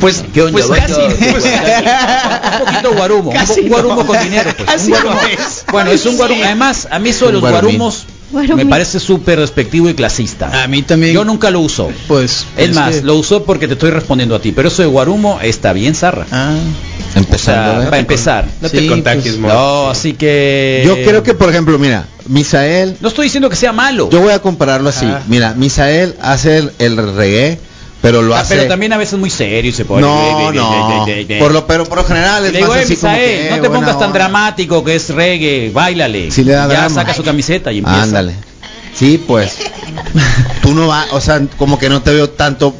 Pues, 0.00 0.24
¿Qué 0.32 0.42
onda, 0.42 0.52
pues 0.52 0.68
vato? 0.68 0.94
casi, 0.96 1.24
pues, 1.32 1.44
un 1.44 2.66
poquito 2.66 2.92
guarumo, 2.94 3.30
un, 3.30 3.36
Casi 3.36 3.60
un 3.60 3.68
guarumo 3.68 3.96
no. 3.96 4.06
con 4.06 4.22
dinero, 4.22 4.50
pues. 4.56 4.68
Casi 4.70 4.86
un 4.86 4.90
guarumo. 5.02 5.14
no 5.22 5.26
es. 5.28 5.64
Bueno, 5.72 5.90
es 5.90 6.06
un 6.06 6.16
guarumo. 6.16 6.44
Además, 6.44 6.88
a 6.90 6.98
mí 6.98 7.10
eso 7.10 7.26
de 7.26 7.32
los 7.32 7.40
guarumín. 7.40 7.76
guarumos 7.78 8.06
Guarumín. 8.30 8.66
me 8.66 8.70
parece 8.70 8.98
súper 8.98 9.38
despectivo 9.40 9.88
y 9.88 9.94
clasista. 9.94 10.62
A 10.64 10.66
mí 10.66 10.82
también. 10.82 11.12
Yo 11.14 11.24
nunca 11.24 11.50
lo 11.50 11.60
uso. 11.60 11.90
Pues. 12.08 12.44
Es 12.56 12.74
más, 12.74 12.96
que- 12.96 13.02
lo 13.02 13.14
uso 13.14 13.44
porque 13.44 13.68
te 13.68 13.74
estoy 13.74 13.90
respondiendo 13.90 14.34
a 14.34 14.40
ti, 14.40 14.52
pero 14.52 14.68
eso 14.68 14.82
de 14.82 14.88
guarumo 14.88 15.38
está 15.42 15.72
bien 15.72 15.94
zarra. 15.94 16.26
Ah. 16.32 16.54
O 17.14 17.18
Empezando. 17.18 17.72
sea, 17.72 17.82
¿eh? 17.82 17.84
para 17.84 17.98
empezar. 17.98 18.44
No 18.60 18.68
te 18.68 18.80
Sí, 18.80 18.88
contagies, 18.88 19.36
pues. 19.36 19.52
No, 19.52 19.88
así 19.90 20.12
que 20.14 20.82
Yo 20.84 20.94
creo 20.96 21.22
que, 21.22 21.34
por 21.34 21.48
ejemplo, 21.50 21.78
mira, 21.78 22.06
Misael, 22.26 22.96
no 23.00 23.08
estoy 23.08 23.26
diciendo 23.26 23.48
que 23.48 23.56
sea 23.56 23.72
malo. 23.72 24.10
yo 24.10 24.20
voy 24.20 24.32
a 24.32 24.40
compararlo 24.40 24.88
así. 24.90 25.06
Ah. 25.06 25.22
Mira, 25.28 25.54
Misael 25.56 26.16
hace 26.20 26.58
el, 26.58 26.72
el 26.80 26.96
reggae, 27.16 27.58
pero 28.02 28.22
lo 28.22 28.34
Ah, 28.36 28.40
hace. 28.40 28.54
pero 28.56 28.68
también 28.68 28.92
a 28.92 28.96
veces 28.96 29.18
muy 29.18 29.30
serio 29.30 29.70
y 29.70 29.72
se 29.72 29.84
pone 29.84 30.02
No, 30.02 30.52
no. 30.52 31.06
Por 31.38 31.52
lo, 31.52 31.66
pero 31.66 31.84
por 31.84 31.98
lo 31.98 32.04
general 32.04 32.44
es 32.46 32.52
le 32.52 32.58
digo, 32.58 32.70
más 32.70 32.78
"Eh, 32.78 32.82
así 32.84 32.96
como 32.96 33.12
Misael, 33.12 33.48
que, 33.48 33.56
no 33.56 33.62
te 33.62 33.70
pongas 33.70 33.98
tan 33.98 34.08
onda". 34.08 34.18
dramático 34.18 34.84
que 34.84 34.94
es 34.96 35.10
reggae, 35.10 35.70
bailale. 35.72 36.30
Sí 36.30 36.44
le 36.44 36.52
da 36.52 36.62
ya 36.68 36.74
drama. 36.74 36.94
saca 36.94 37.14
su 37.14 37.22
camiseta 37.24 37.72
y 37.72 37.78
empieza. 37.78 38.02
Ándale. 38.02 38.34
Sí, 38.94 39.22
pues. 39.26 39.56
Tú 40.62 40.72
no 40.74 40.86
vas, 40.88 41.06
o 41.12 41.20
sea, 41.20 41.40
como 41.58 41.78
que 41.78 41.88
no 41.88 42.02
te 42.02 42.12
veo 42.12 42.30
tanto. 42.30 42.74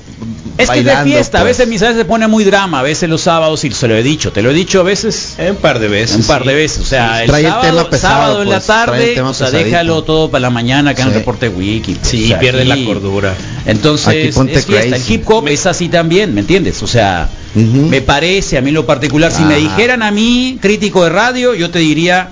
Es 0.59 0.71
que 0.71 0.79
es 0.81 0.85
de 0.85 0.97
fiesta, 1.05 1.39
a 1.39 1.43
pues. 1.43 1.59
veces 1.59 1.69
Misael 1.69 1.97
se 1.97 2.05
pone 2.05 2.27
muy 2.29 2.45
drama, 2.45 2.81
a 2.81 2.83
veces 2.83 3.09
los 3.09 3.21
sábados 3.21 3.65
y 3.65 3.71
se 3.73 3.89
lo 3.89 3.97
he 3.97 4.03
dicho, 4.03 4.33
te 4.33 4.43
lo 4.43 4.51
he 4.51 4.55
dicho 4.55 4.81
a 4.81 4.83
veces. 4.83 5.37
Un 5.39 5.57
par 5.57 5.79
de 5.79 5.89
veces. 5.89 6.17
Un 6.17 6.23
par 6.23 6.45
de 6.45 6.55
veces, 6.55 6.79
o 6.81 6.85
sea, 6.85 7.23
el 7.23 7.29
Trae 7.29 7.43
el 7.43 7.49
sábado, 7.49 7.67
tema 7.69 7.91
pesado, 7.91 8.15
sábado 8.15 8.43
en 8.43 8.49
la 8.49 8.57
pues, 8.57 8.67
tarde, 8.67 9.21
o 9.21 9.35
sea, 9.35 9.51
déjalo 9.51 10.03
todo 10.05 10.31
para 10.31 10.43
la 10.43 10.51
mañana 10.51 10.95
que 10.95 11.03
en 11.03 11.09
el 11.09 11.15
reporte 11.15 11.49
wiki. 11.49 11.95
pues, 11.95 12.09
Sí, 12.09 12.25
o 12.25 12.29
sea, 12.29 12.39
pierde 12.39 12.65
la 12.65 12.77
cordura. 12.85 13.35
Entonces, 13.67 14.09
Aquí 14.09 14.33
ponte 14.33 14.55
es 14.55 14.67
fiesta. 14.67 14.97
El 14.97 15.03
hip 15.07 15.29
hop 15.29 15.49
es 15.49 15.67
así 15.67 15.89
también, 15.89 16.35
¿me 16.35 16.41
entiendes? 16.41 16.83
O 16.83 16.87
sea, 16.87 17.29
me 17.55 18.01
parece 18.01 18.59
a 18.59 18.63
mí 18.63 18.69
en 18.69 18.75
lo 18.75 18.87
particular, 18.87 19.33
si 19.33 19.43
me 19.43 19.55
Ajá. 19.55 19.63
dijeran 19.63 20.03
a 20.03 20.11
mí, 20.11 20.59
crítico 20.61 21.05
de 21.05 21.11
radio, 21.11 21.55
yo 21.55 21.71
te 21.71 21.79
diría, 21.81 22.31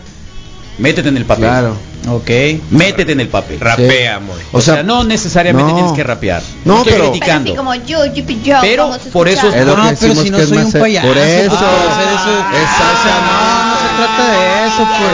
métete 0.79 1.09
en 1.09 1.17
el 1.17 1.25
papel. 1.25 1.45
Claro. 1.45 1.77
Ok. 2.09 2.31
Métete 2.71 3.13
en 3.13 3.21
el 3.21 3.29
papel. 3.29 3.59
Rapea, 3.61 4.19
Moy. 4.21 4.37
O, 4.53 4.59
O 4.59 4.61
sea, 4.61 4.75
sea, 4.75 4.83
no 4.83 5.05
necesariamente 5.05 5.71
no. 5.73 5.77
tienes 5.77 5.93
que 5.95 6.05
rapear. 6.05 6.43
No, 6.65 6.79
estoy 6.79 6.93
pero- 6.93 7.11
criticando. 7.11 7.51
Así 7.51 7.57
como 7.57 7.75
yo, 7.75 8.05
yupi, 8.07 8.41
yo, 8.43 8.59
Pero 8.61 8.91
por 9.13 9.29
eso-. 9.29 9.49
Es 9.49 9.55
Ah, 9.67 9.91
que 9.91 9.97
pero 10.01 10.15
si 10.23 10.31
no 10.31 10.39
soy 10.41 10.59
un 10.59 10.73
payaso, 10.73 11.09
Por 11.09 11.19
eso. 11.19 11.51
¿cómo 11.51 11.61
puedo 11.61 11.91
hacer 11.91 12.09
eso? 12.15 12.25
O 12.25 13.03
sea, 13.03 13.17
no, 13.25 13.65
no 13.71 13.77
se 13.81 13.89
trata 13.97 14.25
de 14.31 14.67
eso, 14.67 14.83
pues. 14.99 15.13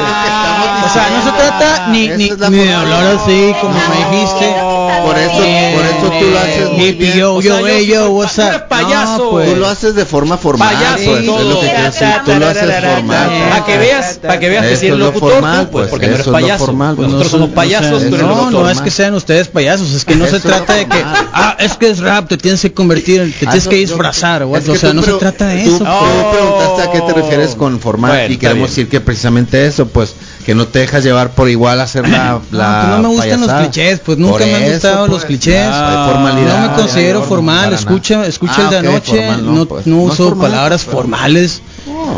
O 0.83 0.93
sea, 0.93 1.11
no 1.11 1.25
se 1.25 1.31
trata 1.37 1.87
ni, 1.89 2.09
ni, 2.09 2.31
ni 2.31 2.57
de 2.65 2.75
hablar 2.75 3.05
así 3.17 3.55
como 3.61 3.75
me 3.75 4.17
dijiste. 4.17 4.55
Por 5.03 5.19
eso, 5.19 5.33
por 5.33 5.85
eso 5.85 6.13
tú 6.21 6.27
lo 6.31 6.39
haces 6.39 6.71
muy 6.73 6.93
bien. 6.93 7.13
Yo, 7.19 7.35
O 7.35 7.43
sea, 7.43 7.51
yo, 7.53 7.61
yo- 7.61 7.67
hey, 7.67 7.87
yo, 7.87 8.07
tú 8.07 8.13
what's 8.19 8.39
eres 8.39 8.57
up? 8.57 8.69
payaso. 8.69 9.19
No, 9.25 9.31
pues. 9.31 9.51
Tú 9.53 9.57
lo 9.57 9.67
haces 9.69 9.95
de 9.95 10.05
forma 10.05 10.37
formal, 10.39 10.75
Payaso 10.75 11.05
pues, 11.11 11.27
todo. 11.27 11.39
es 11.41 11.47
lo 11.47 11.61
que 11.61 11.67
quiero 11.67 11.83
decir. 11.85 12.09
Tú 12.25 12.33
lo 12.39 12.47
haces 12.47 12.85
formal. 12.85 13.31
Para 13.51 13.65
que 13.65 13.79
veas, 13.79 14.19
para 14.19 14.39
que 14.41 14.49
veas 14.49 14.67
que 14.67 14.77
si 14.77 14.87
eres 14.87 14.93
es 14.95 14.99
lo 14.99 15.07
locutor, 15.07 15.33
formal, 15.33 15.65
tú, 15.67 15.71
pues, 15.73 15.83
pues, 15.83 15.91
porque 15.91 16.07
no 16.09 16.15
eres 16.15 16.29
payaso. 16.29 16.67
formal, 16.67 16.97
pues, 16.97 17.09
Nosotros 17.09 17.33
no 17.33 17.39
somos 17.39 17.55
payasos, 17.55 18.03
tú 18.09 18.15
eres 18.15 18.27
no, 18.27 18.51
no 18.51 18.71
es 18.71 18.81
que 18.81 18.91
sean 18.91 19.15
ustedes 19.15 19.49
payasos, 19.49 19.93
es 19.93 20.05
que 20.05 20.15
no 20.17 20.27
se 20.27 20.41
trata 20.41 20.75
de 20.75 20.87
que, 20.87 21.03
ah, 21.05 21.57
es 21.59 21.75
que 21.75 21.91
es 21.91 21.99
rap, 21.99 22.29
te 22.29 22.37
tienes 22.37 22.61
que 22.61 22.73
convertir, 22.73 23.21
te 23.39 23.47
Ah, 23.47 23.51
tienes 23.51 23.69
que 23.69 23.77
yo- 23.77 23.89
disfrazar, 23.89 24.43
o 24.45 24.61
sea, 24.77 24.93
no 24.93 25.03
se 25.03 25.13
trata 25.15 25.47
de 25.49 25.63
eso. 25.65 25.79
Tú 25.79 25.85
preguntaste 26.33 26.83
a 26.83 26.91
qué 26.93 27.01
te 27.01 27.13
refieres 27.13 27.55
con 27.55 27.81
formal 27.81 28.11
Bueno, 28.13 28.29
y 28.29 28.33
está 28.35 28.41
queremos 28.41 28.59
bien. 28.61 28.69
decir 28.71 28.89
que 28.89 29.01
precisamente 29.01 29.67
eso, 29.67 29.87
pues, 29.87 30.15
que 30.45 30.55
no 30.55 30.67
te 30.67 30.79
dejas 30.81 31.05
llevar 31.05 31.31
por 31.33 31.49
igual 31.49 31.81
hacer 31.81 32.09
la, 32.09 32.41
No, 32.51 32.59
la 32.59 32.81
pues 32.81 32.89
no 32.91 33.03
me 33.03 33.09
gustan 33.09 33.29
los 33.31 33.39
payasada. 33.49 33.63
clichés, 33.63 34.01
pues 34.01 34.19
nunca 34.19 34.33
Por 34.39 34.47
me 34.47 34.55
han 34.55 34.63
eso, 34.63 34.73
gustado 34.73 35.07
los 35.07 35.17
pues, 35.17 35.25
clichés. 35.27 35.67
no 35.69 36.07
formalidad, 36.07 36.61
no 36.63 36.69
me 36.71 36.77
considero 36.83 37.19
no 37.21 37.25
formal, 37.27 37.73
escucha, 37.75 38.27
escucha 38.27 38.55
Ah, 38.57 38.63
el 38.65 38.71
de 38.71 38.77
ok, 38.79 38.85
anoche, 38.85 39.17
formal, 39.17 39.45
no, 39.47 39.53
no, 39.53 39.59
no, 39.59 39.67
pues, 39.67 39.87
no 39.87 39.97
uso 39.99 40.25
formal, 40.29 40.51
palabras 40.51 40.85
pues, 40.85 40.95
formales 40.97 41.63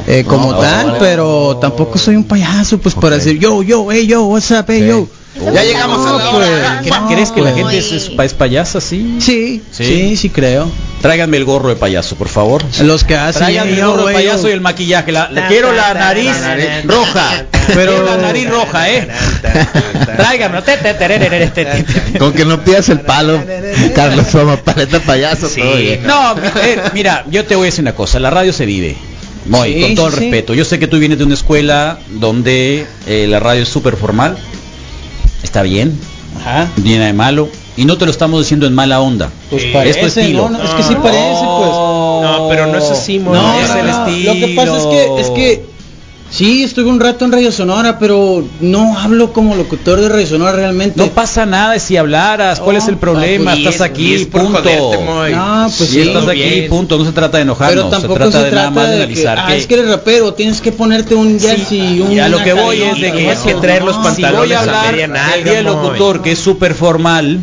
eh, 0.07 0.25
como 0.27 0.53
no, 0.53 0.59
tal, 0.59 0.97
pero 0.99 1.57
tampoco 1.61 1.99
soy 1.99 2.17
un 2.17 2.25
payaso, 2.25 2.79
pues 2.79 2.95
para 2.95 3.17
decir 3.17 3.39
yo, 3.39 3.63
yo, 3.63 3.91
hey, 3.91 4.07
yo, 4.07 4.25
what's 4.25 4.51
up, 4.51 4.65
hey, 4.69 4.81
Sí. 4.83 4.87
yo. 4.89 5.07
Ya 5.35 5.65
llegamos 5.65 6.07
a 6.07 6.13
la 6.19 6.31
pues, 6.31 6.49
hora. 6.49 6.83
no, 6.85 7.09
¿Crees 7.09 7.31
que 7.33 7.41
la 7.41 7.53
pues. 7.53 7.63
gente 7.63 7.79
es, 7.79 7.93
es, 7.93 8.11
es 8.19 8.35
payasa? 8.35 8.81
Sí. 8.81 9.17
Sí, 9.19 9.63
Sí. 9.71 9.85
sí, 9.85 10.17
sí, 10.17 10.31
creo. 10.31 10.71
Tráiganme 11.01 11.37
el 11.39 11.45
gorro 11.45 11.69
de 11.71 11.77
payaso, 11.77 12.17
por 12.17 12.29
favor. 12.29 12.63
Los 12.83 13.03
que 13.03 13.17
hacen 13.17 13.41
Tráiganme 13.41 13.73
el 13.79 13.85
gorro 13.87 14.07
de 14.07 14.13
payaso 14.15 14.49
y 14.49 14.53
el 14.53 14.61
maquillaje. 14.61 15.11
La, 15.11 15.31
la- 15.31 15.49
quiero 15.49 15.73
la 15.73 15.95
nariz, 15.95 16.31
roja. 16.85 17.45
Pero- 17.69 17.93
Quiero 17.93 18.05
la 18.05 18.17
nariz 18.19 18.49
roja, 18.51 18.91
¿eh? 18.91 19.09
Tráiganme. 20.17 20.63
Con 22.19 22.33
que 22.33 22.45
no 22.45 22.63
pidas 22.63 22.89
el 22.89 23.01
palo, 23.01 23.41
Carlos 23.95 24.27
Soma, 24.31 24.57
paleta 24.57 25.01
payaso. 25.01 25.49
No, 26.05 26.35
eh, 26.63 26.81
mira, 26.95 27.25
yo 27.31 27.45
te 27.45 27.57
voy 27.57 27.65
a 27.65 27.67
decir 27.67 27.83
una 27.83 27.95
cosa. 27.95 28.19
La 28.21 28.31
radio 28.31 28.53
se 28.53 28.67
vive. 28.67 28.97
Muy, 29.47 29.75
Sí, 29.75 29.81
con 29.83 29.95
todo 29.97 30.07
el 30.09 30.13
sí. 30.15 30.21
respeto. 30.21 30.55
Yo 30.55 30.65
sé 30.65 30.79
que 30.79 30.87
tú 30.87 30.99
vienes 30.99 31.19
de 31.19 31.25
una 31.25 31.35
escuela 31.35 31.99
donde 32.11 32.87
eh, 33.09 33.27
la 33.29 33.41
radio 33.41 33.63
es 33.65 33.69
súper 33.69 33.97
formal. 33.97 34.37
Está 35.43 35.63
bien. 35.63 35.99
Ajá. 36.41 36.69
Viene 36.77 37.07
de 37.07 37.13
malo. 37.13 37.49
Y 37.77 37.85
no 37.85 37.97
te 37.97 38.05
lo 38.05 38.11
estamos 38.11 38.41
diciendo 38.41 38.67
en 38.67 38.75
mala 38.75 39.01
onda. 39.01 39.31
Pues 39.51 39.63
Sí. 39.63 39.71
parece, 39.73 40.01
Es 40.01 40.15
tu 40.15 40.21
estilo. 40.21 40.49
no, 40.51 40.59
no, 40.59 40.65
es 40.65 40.71
que 40.71 40.83
sí 40.83 40.95
parece, 41.03 41.41
pues. 41.41 41.71
No, 41.71 42.47
pero 42.49 42.67
no 42.67 42.79
es 42.79 42.91
así, 42.91 43.19
Moy. 43.19 43.35
No, 43.39 43.61
Es 43.61 43.69
no, 43.71 43.77
el 43.77 43.87
no, 43.87 44.07
estilo. 44.07 44.35
Lo 44.35 44.47
que 44.47 44.55
pasa 44.55 44.77
es 44.79 44.87
que, 44.87 45.21
es 45.21 45.31
que 45.31 45.65
sí, 46.33 46.63
estuve 46.65 46.89
un 46.91 46.99
rato 46.99 47.25
en 47.25 47.31
Radio 47.33 47.53
Sonora, 47.53 47.99
pero 48.01 48.45
no 48.61 48.99
hablo 48.99 49.33
como 49.33 49.55
locutor 49.55 50.01
de 50.01 50.09
Radio 50.09 50.27
Sonora 50.27 50.53
realmente. 50.53 50.95
No 51.01 51.09
pasa 51.11 51.47
nada 51.47 51.79
si 51.79 51.97
hablaras. 51.97 52.59
¿Cuál 52.59 52.77
es 52.77 52.89
el 52.89 52.97
problema? 52.97 53.53
pues, 53.53 53.59
estás 53.59 53.75
es- 53.77 53.81
aquí, 53.83 54.25
punto. 54.25 54.51
joderte. 54.63 55.05
No, 55.35 55.67
pues 55.79 55.91
y 55.91 55.93
sí. 55.93 56.01
estás 56.01 56.27
aquí, 56.29 56.43
bien. 56.43 56.69
punto. 56.71 56.99
No 56.99 57.05
se 57.05 57.13
trata 57.13 57.37
de 57.37 57.43
enojarnos. 57.45 57.85
pero 57.85 57.89
tampoco 57.89 58.15
se 58.15 58.19
trata 58.31 58.39
se 58.39 58.45
de 58.47 58.51
nada 58.57 58.71
más 58.71 58.89
de 58.91 59.07
de 59.07 59.15
que, 59.15 59.29
ah, 59.29 59.55
es 59.55 59.67
que 59.67 59.75
eres 59.75 59.89
rapero, 59.89 60.35
tienes 60.35 60.61
que 60.61 60.73
ponerte 60.73 61.15
un 61.15 61.39
jersey, 61.39 62.01
un 62.01 62.13
y 62.13 62.19
a 62.19 62.29
lo 62.29 62.43
que 62.43 62.53
voy 62.55 62.83
es 62.83 63.01
de 63.01 63.13
que 63.13 63.19
tienes 63.19 63.39
que 63.41 63.55
traer 63.55 63.85
los 63.85 63.95
si 63.97 64.01
voy 64.03 64.13
pantalones 64.23 64.57
a 64.57 64.59
a 64.59 64.63
hablar 64.63 64.93
media 64.93 65.07
nalga, 65.09 65.35
del 65.37 65.45
día 65.45 65.53
del 65.55 65.67
locutor 65.67 66.23
que 66.23 66.33
es 66.33 66.39
súper 66.39 66.75
formal 66.75 67.41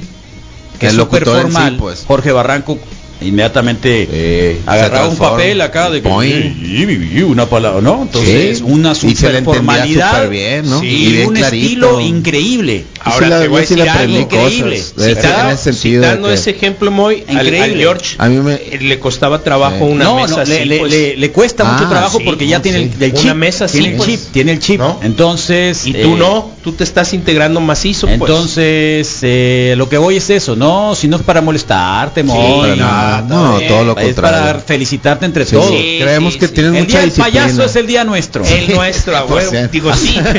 que 0.80 0.88
El 0.88 0.94
es 0.94 0.98
súper 0.98 1.26
sí, 1.26 1.30
formal 1.30 1.76
pues. 1.78 2.06
Jorge 2.08 2.32
Barranco 2.32 2.80
inmediatamente 3.22 4.08
Sí, 4.56 4.62
agarraba 4.66 5.08
un 5.10 5.18
papel 5.18 5.62
acá 5.62 5.90
de 5.90 6.02
que 6.02 7.24
una 7.28 7.46
palabra 7.48 7.82
no 7.82 8.04
entonces 8.04 8.58
Sí. 8.60 8.64
una 8.66 8.96
super 8.96 9.44
formalidad 9.44 10.30
bien, 10.30 10.70
¿no? 10.70 10.80
sí, 10.80 10.88
Y 10.88 11.12
bien 11.14 11.28
un 11.28 11.34
clarito. 11.36 11.64
estilo 11.66 12.00
increíble 12.02 12.86
Ahora 13.02 13.30
la- 13.30 13.40
te 13.42 13.48
voy 13.48 13.58
a 13.58 13.62
decir 13.62 13.82
algo 13.82 14.20
increíble. 14.20 14.72
de 14.76 15.12
ese- 15.12 15.16
Citando- 15.16 15.42
en 15.50 15.56
ese 15.56 15.64
sentido 15.74 16.02
de 16.02 16.08
citando 16.08 16.28
que- 16.28 16.34
ese 16.34 16.50
ejemplo, 16.52 16.92
Moy, 16.92 17.24
al, 17.28 17.34
Increíble. 17.36 17.62
al 17.64 17.76
George 17.78 18.16
A 18.18 18.28
mí 18.30 18.38
me- 18.38 18.54
eh, 18.56 18.78
le 18.82 19.00
costaba 19.00 19.42
trabajo 19.42 19.78
Sí. 19.78 19.84
una 19.84 20.04
no, 20.04 20.16
mesa 20.16 20.36
no, 20.36 20.42
así, 20.42 20.66
le, 20.66 20.80
pues. 20.80 20.92
le- 20.92 21.16
le 21.18 21.32
cuesta 21.32 21.64
Ah, 21.68 21.74
mucho 21.74 21.90
trabajo 21.90 22.18
sí, 22.20 22.24
porque 22.26 22.48
ya 22.48 22.62
tiene 22.62 22.92
el, 23.00 23.14
Una 23.24 23.34
mesa 23.34 23.66
así, 23.66 23.78
tiene 23.80 23.92
el 23.94 23.98
pues. 23.98 24.10
chip, 24.10 24.20
tiene 24.32 24.52
el 24.54 24.60
chip. 24.60 24.80
¿No? 24.80 25.00
Entonces, 25.02 25.86
y 25.88 25.94
tú 25.94 26.14
eh, 26.14 26.16
no, 26.18 26.52
tú 26.64 26.74
te 26.74 26.84
estás 26.84 27.14
integrando 27.14 27.62
macizo, 27.62 28.08
pues. 28.08 28.20
Entonces, 28.20 29.20
eh, 29.22 29.74
lo 29.78 29.88
que 29.88 29.98
voy 29.98 30.18
es 30.18 30.30
eso, 30.30 30.56
no, 30.56 30.94
si 30.96 31.08
no 31.08 31.18
es 31.18 31.24
para 31.24 31.42
molestarte, 31.42 32.24
Nada. 33.10 33.22
No, 33.28 33.60
todo 33.68 33.84
lo 33.84 33.98
Es 33.98 34.06
contrario. 34.06 34.16
para 34.48 34.60
felicitarte 34.60 35.26
entre 35.26 35.46
Sí, 35.46 35.56
todos. 35.56 35.70
Sí, 35.70 35.98
Creemos 36.02 36.34
sí, 36.34 36.40
que 36.40 36.48
sí. 36.48 36.54
tienen 36.54 36.76
El 36.76 36.82
mucha 36.84 36.92
día 36.92 37.00
del 37.02 37.10
disciplina. 37.10 37.42
payaso 37.46 37.64
es 37.66 37.76
el 37.76 37.88
día 37.88 38.04
nuestro. 38.04 38.46
el 38.46 38.76
nuestro, 38.76 39.18
a 39.18 39.26
huevo. 39.26 39.52
100%. 39.52 39.70
Digo, 39.70 39.94
sí. 39.96 40.20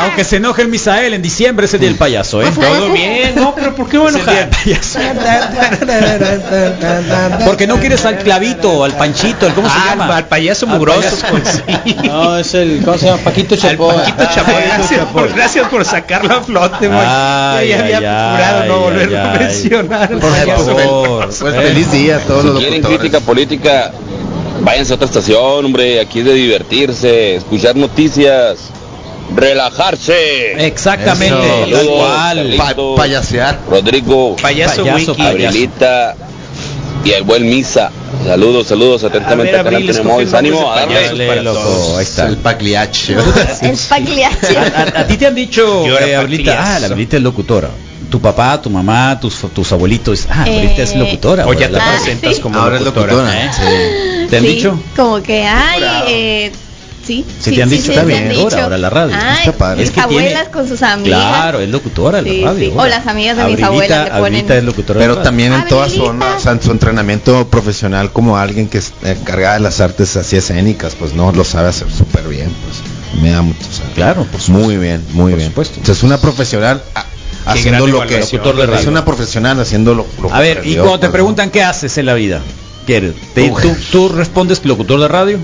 Aunque 0.00 0.24
se 0.24 0.36
enoje 0.36 0.62
el 0.62 0.68
Misael 0.68 1.12
en 1.14 1.22
diciembre 1.22 1.66
es 1.66 1.74
el 1.74 1.80
día 1.80 1.88
del 1.90 1.98
payaso, 1.98 2.42
¿eh? 2.42 2.50
Todo 2.54 2.90
bien, 2.92 3.34
no, 3.36 3.54
pero 3.54 3.74
¿por 3.74 3.88
qué 3.88 3.98
el 3.98 4.48
payaso. 4.48 4.98
Porque 7.46 7.66
no 7.66 7.78
quieres 7.78 8.04
al 8.04 8.18
clavito, 8.18 8.84
al 8.84 8.92
panchito, 8.96 9.46
el 9.46 9.54
cómo 9.54 9.68
se 9.68 9.74
Ah, 9.76 9.86
llama. 9.90 10.16
al 10.16 10.26
payaso 10.26 10.66
Al 10.66 10.72
mugroso, 10.72 11.00
payaso. 11.02 11.26
pues 11.30 11.62
sí. 11.84 11.96
No, 12.04 12.38
es 12.38 12.54
el, 12.54 12.82
¿cómo 12.84 12.98
se 12.98 13.06
llama? 13.06 13.18
Paquito 13.22 13.54
Al 13.54 13.60
Chapoy. 13.60 13.94
Paquito 13.96 14.24
Chapoy, 14.34 14.54
Ah, 14.54 14.74
gracias 14.76 15.04
por, 15.06 15.32
gracias 15.34 15.68
por 15.68 15.84
sacarlo 15.84 16.34
a 16.36 16.40
flote. 16.42 16.88
Ay, 16.92 17.68
ya 17.68 17.78
había 17.80 17.98
ay, 17.98 18.36
jurado 18.36 18.64
no 18.66 18.74
ay, 18.74 18.80
volverlo 18.80 19.18
a 19.18 19.32
ay. 19.32 19.38
mencionar. 19.38 20.02
al 20.12 20.18
Por 20.18 20.30
payaso 20.30 20.76
favor. 20.76 21.30
Pues 21.38 21.54
Eh. 21.54 21.71
Feliz 21.74 21.92
día 21.92 22.16
a 22.16 22.20
todos 22.20 22.44
los 22.44 22.54
quieren 22.58 22.74
locutores. 22.82 22.98
crítica 22.98 23.20
política, 23.20 23.92
váyanse 24.62 24.92
a 24.92 24.96
otra 24.96 25.06
estación, 25.06 25.64
hombre. 25.64 26.00
Aquí 26.00 26.20
es 26.20 26.24
de 26.24 26.34
divertirse, 26.34 27.36
escuchar 27.36 27.76
noticias, 27.76 28.58
relajarse. 29.34 30.66
Exactamente, 30.66 31.70
Eso. 31.70 31.90
cual. 31.96 32.54
Pa- 32.56 32.74
payasear. 32.96 33.58
Rodrigo, 33.70 34.36
Payaso, 34.36 34.84
Payaso, 34.84 35.12
Wiki. 35.12 35.22
Abrilita 35.22 36.16
y 37.04 37.10
el 37.10 37.22
buen 37.24 37.48
Misa. 37.48 37.90
Saludos, 38.24 38.68
saludos 38.68 39.02
atentamente. 39.02 39.56
A 39.56 39.62
ver, 39.62 39.72
Canal 39.72 39.90
escoge 39.90 40.36
Ánimo, 40.36 40.70
a 40.70 40.86
darle. 40.86 41.42
loco, 41.42 41.96
ahí 41.96 42.04
está. 42.04 42.28
El 42.28 42.36
pagliaccio. 42.36 43.18
El 43.62 43.76
pagliaccio. 43.76 44.58
A, 44.60 45.00
a 45.00 45.06
ti 45.06 45.16
te 45.16 45.26
han 45.26 45.34
dicho, 45.34 45.86
eh, 45.86 46.14
ah, 46.14 46.78
la 46.78 46.86
Abrilita 46.86 47.16
es 47.16 47.22
locutora. 47.22 47.68
Tu 48.10 48.20
papá, 48.20 48.60
tu 48.60 48.70
mamá, 48.70 49.18
tus, 49.20 49.36
tus 49.54 49.72
abuelitos, 49.72 50.26
ah, 50.30 50.44
Eh, 50.46 50.56
Abrilita 50.56 50.82
es 50.82 50.94
locutora. 50.96 51.46
O 51.46 51.52
ya 51.52 51.66
te 51.66 51.72
la- 51.72 51.84
Ah, 51.84 51.90
presentas 51.96 52.36
sí. 52.36 52.40
como 52.42 52.58
Ahora 52.58 52.76
es 52.76 52.82
locutora. 52.82 53.12
locutora. 53.12 53.44
¿Eh? 53.44 53.50
Sí. 53.52 54.26
¿Te 54.30 54.36
han 54.36 54.42
Sí, 54.42 54.48
dicho? 54.48 54.80
Como 54.96 55.22
que, 55.22 55.46
ay, 55.46 55.82
eh, 56.08 56.52
sí. 57.06 57.24
Sí, 57.40 57.52
te 57.54 57.62
han 57.62 57.68
dicho, 57.68 57.84
sí, 57.84 57.90
está 57.90 58.04
bien, 58.04 58.32
ahora, 58.62 58.78
la 58.78 58.90
radio. 58.90 59.16
Ay, 59.20 59.38
Está 59.40 59.52
padre. 59.52 59.76
Mis 59.80 59.88
Es 59.88 59.94
que 59.94 60.00
abuelas 60.00 60.32
tiene- 60.34 60.50
con 60.50 60.68
sus 60.68 60.82
amigas. 60.82 61.18
Claro, 61.20 61.60
es 61.60 61.68
locutora 61.68 62.22
de 62.22 62.32
la 62.38 62.48
radio. 62.52 62.74
O 62.76 62.86
las 62.86 63.06
amigas 63.06 63.36
de 63.36 63.44
mis 63.44 63.62
abuelas 63.62 64.04
le 64.04 64.20
ponen- 64.20 64.50
es 64.50 64.64
locutora 64.64 65.00
Pero 65.00 65.18
también 65.18 65.52
en 65.52 65.66
toda 65.68 65.88
su, 65.88 66.02
Abrilita. 66.06 66.36
o 66.36 66.40
sea, 66.40 66.52
en 66.52 66.62
su 66.62 66.70
entrenamiento 66.70 67.48
profesional 67.48 68.12
como 68.12 68.36
alguien 68.36 68.68
que 68.68 68.78
es 68.78 68.92
encargada 69.02 69.54
de 69.54 69.60
las 69.60 69.80
artes 69.80 70.16
así 70.16 70.36
escénicas, 70.36 70.94
pues 70.98 71.12
no 71.14 71.32
lo 71.32 71.44
sabe 71.44 71.68
hacer 71.68 71.90
súper 71.90 72.28
bien, 72.28 72.50
pues 72.64 73.22
me 73.22 73.30
da 73.30 73.42
mucho. 73.42 73.58
o 73.68 73.72
sea, 73.74 73.86
Claro, 73.94 74.24
por 74.24 74.40
supuesto. 74.40 74.52
muy 74.66 74.76
bien, 74.78 75.04
muy 75.12 75.32
Por 75.32 75.38
bien. 75.38 75.50
supuesto. 75.50 75.80
O 75.82 75.84
sea, 75.84 75.94
es 75.94 76.02
una 76.02 76.18
profesional 76.18 76.82
a- 76.94 77.04
haciendo 77.46 77.86
lo 77.86 78.06
que. 78.06 78.20
Locutor 78.20 78.74
es 78.74 78.86
una 78.86 79.04
profesional 79.04 79.60
haciendo 79.60 79.94
lo, 79.94 80.06
lo 80.20 80.28
que 80.28 80.34
A 80.34 80.40
ver, 80.40 80.62
y 80.64 80.74
cuando 80.76 81.00
te 81.00 81.08
preguntan 81.08 81.50
qué 81.50 81.62
haces 81.62 81.96
en 81.98 82.06
la 82.06 82.14
vida, 82.14 82.40
¿quieres? 82.86 83.12
Tú, 83.34 83.76
tú 83.90 84.08
respondes 84.08 84.64
locutor 84.64 85.00
de 85.00 85.08
radio? 85.08 85.38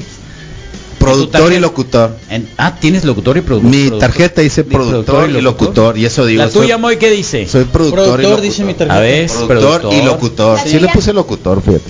productor 0.98 1.52
y 1.52 1.58
locutor. 1.58 2.16
En- 2.28 2.48
ah, 2.58 2.74
tienes 2.78 3.04
locutor 3.04 3.36
y 3.36 3.40
productor. 3.40 3.70
Mi 3.70 3.90
tarjeta 3.98 4.42
dice 4.42 4.62
Di- 4.62 4.74
productor 4.74 5.30
y 5.30 5.40
locutor 5.40 5.96
y 5.96 6.04
eso 6.04 6.26
digo. 6.26 6.42
La 6.42 6.50
soy- 6.50 6.62
tuya, 6.62 6.78
Moy, 6.78 6.96
¿qué 6.98 7.10
dice? 7.10 7.46
Soy 7.46 7.64
productor, 7.64 8.20
y 8.20 8.24
locutor. 8.24 8.40
dice 8.42 8.64
mi 8.64 8.74
tarjeta. 8.74 8.96
A 8.96 9.00
ver, 9.00 9.30
Productor, 9.30 9.92
y 9.94 10.02
locutor. 10.02 10.58
Sí 10.66 10.78
le 10.78 10.88
puse 10.88 11.12
locutor, 11.12 11.62
fíjate. 11.62 11.84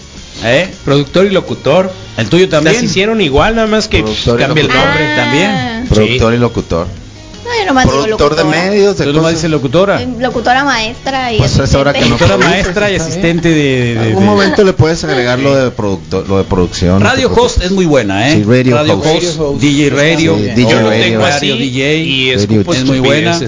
¿Eh? 0.44 0.68
Productor 0.84 1.26
y 1.26 1.30
locutor. 1.30 1.90
¿El 2.16 2.28
tuyo 2.28 2.48
también? 2.48 2.74
Las 2.76 2.84
hicieron 2.84 3.20
igual, 3.20 3.56
nada 3.56 3.66
más 3.66 3.88
que 3.88 3.98
y 3.98 4.02
cambia 4.02 4.44
el 4.44 4.48
locutor. 4.68 4.76
nombre. 4.76 5.12
Ah. 5.12 5.16
también. 5.16 5.88
Productor 5.88 6.34
y 6.34 6.38
locutor. 6.38 6.86
Nomás 7.66 7.86
Productor 7.86 8.34
de 8.36 8.44
medios, 8.44 8.96
de 8.96 9.04
¿Tú 9.04 9.10
nomás 9.12 9.22
cosas. 9.32 9.34
dices 9.38 9.50
locutora? 9.50 10.02
Eh, 10.02 10.08
Locutora 10.18 10.64
maestra 10.64 11.32
y 11.32 11.38
Pues 11.38 11.58
es 11.58 11.74
hora 11.74 11.90
asistente. 11.90 11.98
que 11.98 12.00
no 12.08 12.08
Locutora 12.28 12.36
maestra 12.50 12.90
y 12.90 12.96
asistente 12.96 13.48
de... 13.50 13.54
de- 13.54 13.92
En 13.92 13.98
de- 13.98 14.04
algún 14.08 14.24
momento 14.26 14.64
le 14.64 14.72
puedes 14.72 15.02
agregar 15.04 15.38
lo 15.38 15.54
de 15.54 15.70
productor, 15.70 16.28
lo 16.28 16.38
de 16.38 16.44
producción. 16.44 17.00
Radio 17.00 17.30
host 17.34 17.62
es 17.62 17.70
muy 17.72 17.84
buena, 17.86 18.30
¿eh? 18.30 18.36
Sí, 18.36 18.42
radio 18.44 18.76
radio 18.76 18.94
host. 18.94 19.06
host, 19.06 19.36
Radio 19.38 19.50
host. 19.50 19.60
DJ 19.60 19.90
radio, 19.90 20.36
Sí, 20.36 20.42
DJ 20.54 20.74
radio. 20.82 21.20
radio 21.20 21.56
DJ. 21.56 21.96
y 22.04 22.34
Radio 22.34 22.40
escupo 22.60 22.74
es 22.74 22.84
muy 22.84 23.00
buena. 23.00 23.38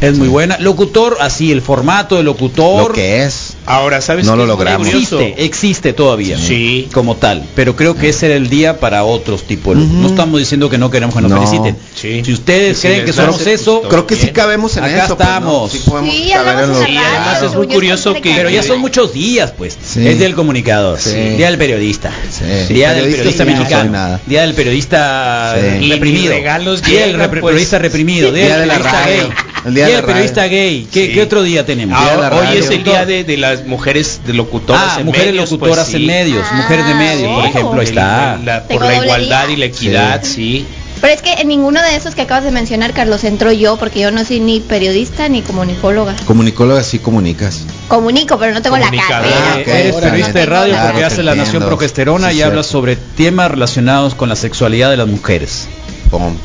Es 0.00 0.18
muy 0.18 0.28
buena. 0.28 0.58
Locutor, 0.58 1.18
así, 1.20 1.52
el 1.52 1.62
formato 1.62 2.16
de 2.16 2.22
locutor. 2.24 2.88
Lo 2.88 2.92
que 2.94 3.22
es. 3.24 3.56
Ahora, 3.66 4.00
¿sabes 4.00 4.26
No 4.26 4.34
lo 4.34 4.42
es 4.42 4.48
logramos. 4.48 4.88
Existe, 4.88 5.44
existe 5.44 5.92
todavía. 5.92 6.36
Sí. 6.38 6.88
Como 6.92 7.14
tal. 7.16 7.44
Pero 7.54 7.76
creo 7.76 7.94
que 7.94 8.08
ese 8.08 8.26
era 8.26 8.34
el 8.34 8.48
día 8.48 8.80
para 8.80 9.04
otros 9.04 9.44
tipos. 9.44 9.76
No 9.76 10.08
estamos 10.08 10.40
diciendo 10.40 10.68
que 10.68 10.78
no 10.78 10.90
queremos 10.90 11.14
que 11.14 11.20
nos 11.22 11.30
No. 11.30 11.36
feliciten. 11.38 11.76
Sí. 11.94 12.22
Si 12.24 12.32
ustedes 12.32 12.80
creen 12.80 13.04
que 13.04 13.12
somos 13.12 13.31
nace, 13.38 13.52
eso, 13.54 13.80
pues, 13.80 13.90
Creo 13.92 14.06
que 14.06 14.16
sí 14.16 14.28
cabemos 14.28 14.76
en 14.76 14.84
Acá 14.84 15.04
eso. 15.04 15.16
pues, 15.16 15.28
¿no? 15.28 15.34
estamos. 15.34 15.72
Sí 15.72 15.78
Sí, 15.78 16.30
caber 16.32 16.64
en 16.64 16.70
los- 16.70 16.88
Y 16.88 16.96
además 16.96 17.42
es 17.42 17.54
muy 17.54 17.66
curioso 17.66 18.14
que- 18.14 18.34
Pero 18.34 18.50
ya 18.50 18.62
son 18.62 18.80
muchos 18.80 19.12
días, 19.12 19.52
pues. 19.56 19.74
Sí. 19.84 20.06
Es 20.06 20.18
día 20.18 20.26
del 20.26 20.34
comunicador, 20.34 20.98
Sí. 21.00 21.14
día 21.36 21.46
del 21.46 21.58
periodista, 21.58 22.10
Sí. 22.30 22.72
día 22.74 22.92
del 22.94 23.04
Periodista 23.10 23.44
sí 23.44 23.50
soy 23.50 23.58
mexicano, 23.58 23.90
nada. 23.90 24.20
día 24.26 24.42
del 24.42 24.54
periodista 24.54 25.54
Sí. 25.58 25.60
eh, 25.66 25.88
reprimido, 25.94 26.34
día 26.34 27.06
del 27.06 27.16
pues. 27.28 27.42
periodista 27.42 27.78
reprimido, 27.78 28.32
día, 28.32 28.44
Día 28.46 28.58
del 28.58 28.68
de 28.68 28.74
la 28.74 28.74
periodista 28.82 29.06
gay, 29.06 29.28
El 29.64 29.74
día 29.74 29.86
día 29.86 29.86
de 29.86 29.92
del 29.92 30.00
la 30.00 30.06
periodista 30.06 30.46
gay. 30.46 30.88
¿Qué, 30.92 31.06
Sí. 31.06 31.12
qué 31.12 31.22
otro 31.22 31.42
día 31.42 31.64
tenemos? 31.66 32.00
Día 32.02 32.16
la 32.16 32.36
hoy 32.36 32.56
es 32.58 32.70
el 32.70 32.84
día 32.84 33.04
de, 33.06 33.24
de 33.24 33.36
las 33.36 33.64
mujeres 33.66 34.20
de 34.26 34.32
locutoras 34.34 34.82
Ah, 34.96 35.00
en 35.00 35.06
mujeres 35.06 35.26
medios, 35.32 35.50
locutoras 35.50 35.84
pues, 35.84 35.94
en 35.94 36.00
sí. 36.00 36.06
medios, 36.06 36.44
mujeres 36.52 36.86
de 36.86 36.92
Ah, 36.92 36.96
medios, 36.96 37.32
por 37.32 37.42
sí. 37.44 37.48
ejemplo, 37.50 37.80
ahí 37.80 37.86
está. 37.86 38.38
la- 38.44 38.64
por 38.64 38.82
la 38.84 38.94
igualdad 39.04 39.48
y 39.48 39.56
la 39.56 39.64
equidad, 39.66 40.20
sí. 40.24 40.66
Pero 41.02 41.12
es 41.14 41.20
que 41.20 41.32
en 41.34 41.48
ninguno 41.48 41.82
de 41.82 41.96
esos 41.96 42.14
que 42.14 42.22
acabas 42.22 42.44
de 42.44 42.52
mencionar, 42.52 42.94
Carlos, 42.94 43.24
entro 43.24 43.52
yo 43.52 43.76
porque 43.76 44.00
yo 44.00 44.10
no 44.12 44.24
soy 44.24 44.38
ni 44.40 44.60
periodista 44.60 45.28
ni 45.28 45.42
comunicóloga. 45.42 46.14
Comunicóloga 46.26 46.82
sí 46.84 47.00
comunicas. 47.00 47.64
Comunico, 47.88 48.38
pero 48.38 48.54
no 48.54 48.62
tengo 48.62 48.76
la 48.78 48.88
carrera. 48.90 49.26
Ah, 49.56 49.60
Eres 49.66 49.96
periodista 49.96 50.38
de 50.38 50.46
radio 50.46 50.74
porque 50.86 51.04
hace 51.04 51.22
la 51.24 51.34
Nación. 51.34 51.64
Progesterona 51.64 52.30
Sí, 52.30 52.36
y 52.38 52.42
habla 52.42 52.62
sobre 52.62 52.94
temas 52.96 53.50
relacionados 53.50 54.14
con 54.14 54.28
la 54.28 54.36
sexualidad 54.36 54.90
de 54.90 54.96
las 54.96 55.08
mujeres. 55.08 55.66
Pum. 56.10 56.36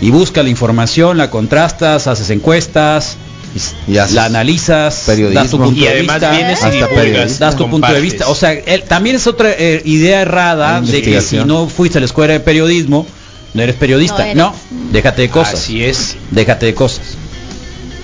Y 0.00 0.10
busca 0.10 0.42
la 0.42 0.48
información, 0.48 1.18
la 1.18 1.30
contrastas, 1.30 2.06
haces 2.06 2.30
encuestas, 2.30 3.16
Y 3.86 3.98
haces 3.98 4.14
la 4.14 4.24
analizas, 4.26 5.02
periodismo. 5.06 5.40
das 5.42 5.50
tu 5.50 5.58
punto 5.58 5.78
Y 5.80 5.84
de 5.84 5.88
además 5.90 6.16
vista, 6.16 6.30
vienes 6.30 6.50
y 6.60 6.64
Hasta 6.64 6.70
divulgas, 6.70 6.98
periodista. 7.04 7.44
das 7.46 7.56
tu 7.56 7.70
punto 7.70 7.92
de 7.92 8.00
vista. 8.00 8.28
O 8.28 8.34
sea, 8.34 8.52
él- 8.52 8.82
también 8.84 9.16
es 9.16 9.26
otra 9.26 9.50
eh, 9.58 9.82
idea 9.84 10.22
errada 10.22 10.80
de 10.80 11.02
que 11.02 11.20
si 11.20 11.36
no 11.36 11.68
fuiste 11.68 11.98
a 11.98 12.00
la 12.00 12.06
escuela 12.06 12.32
de 12.32 12.40
periodismo, 12.40 13.06
no 13.56 13.62
eres 13.62 13.74
periodista. 13.76 14.18
No 14.18 14.24
eres. 14.24 14.36
No, 14.36 14.54
déjate 14.92 15.22
de 15.22 15.30
cosas. 15.30 15.54
Así 15.54 15.84
es. 15.84 16.16
Déjate 16.30 16.66
de 16.66 16.74
cosas. 16.74 17.00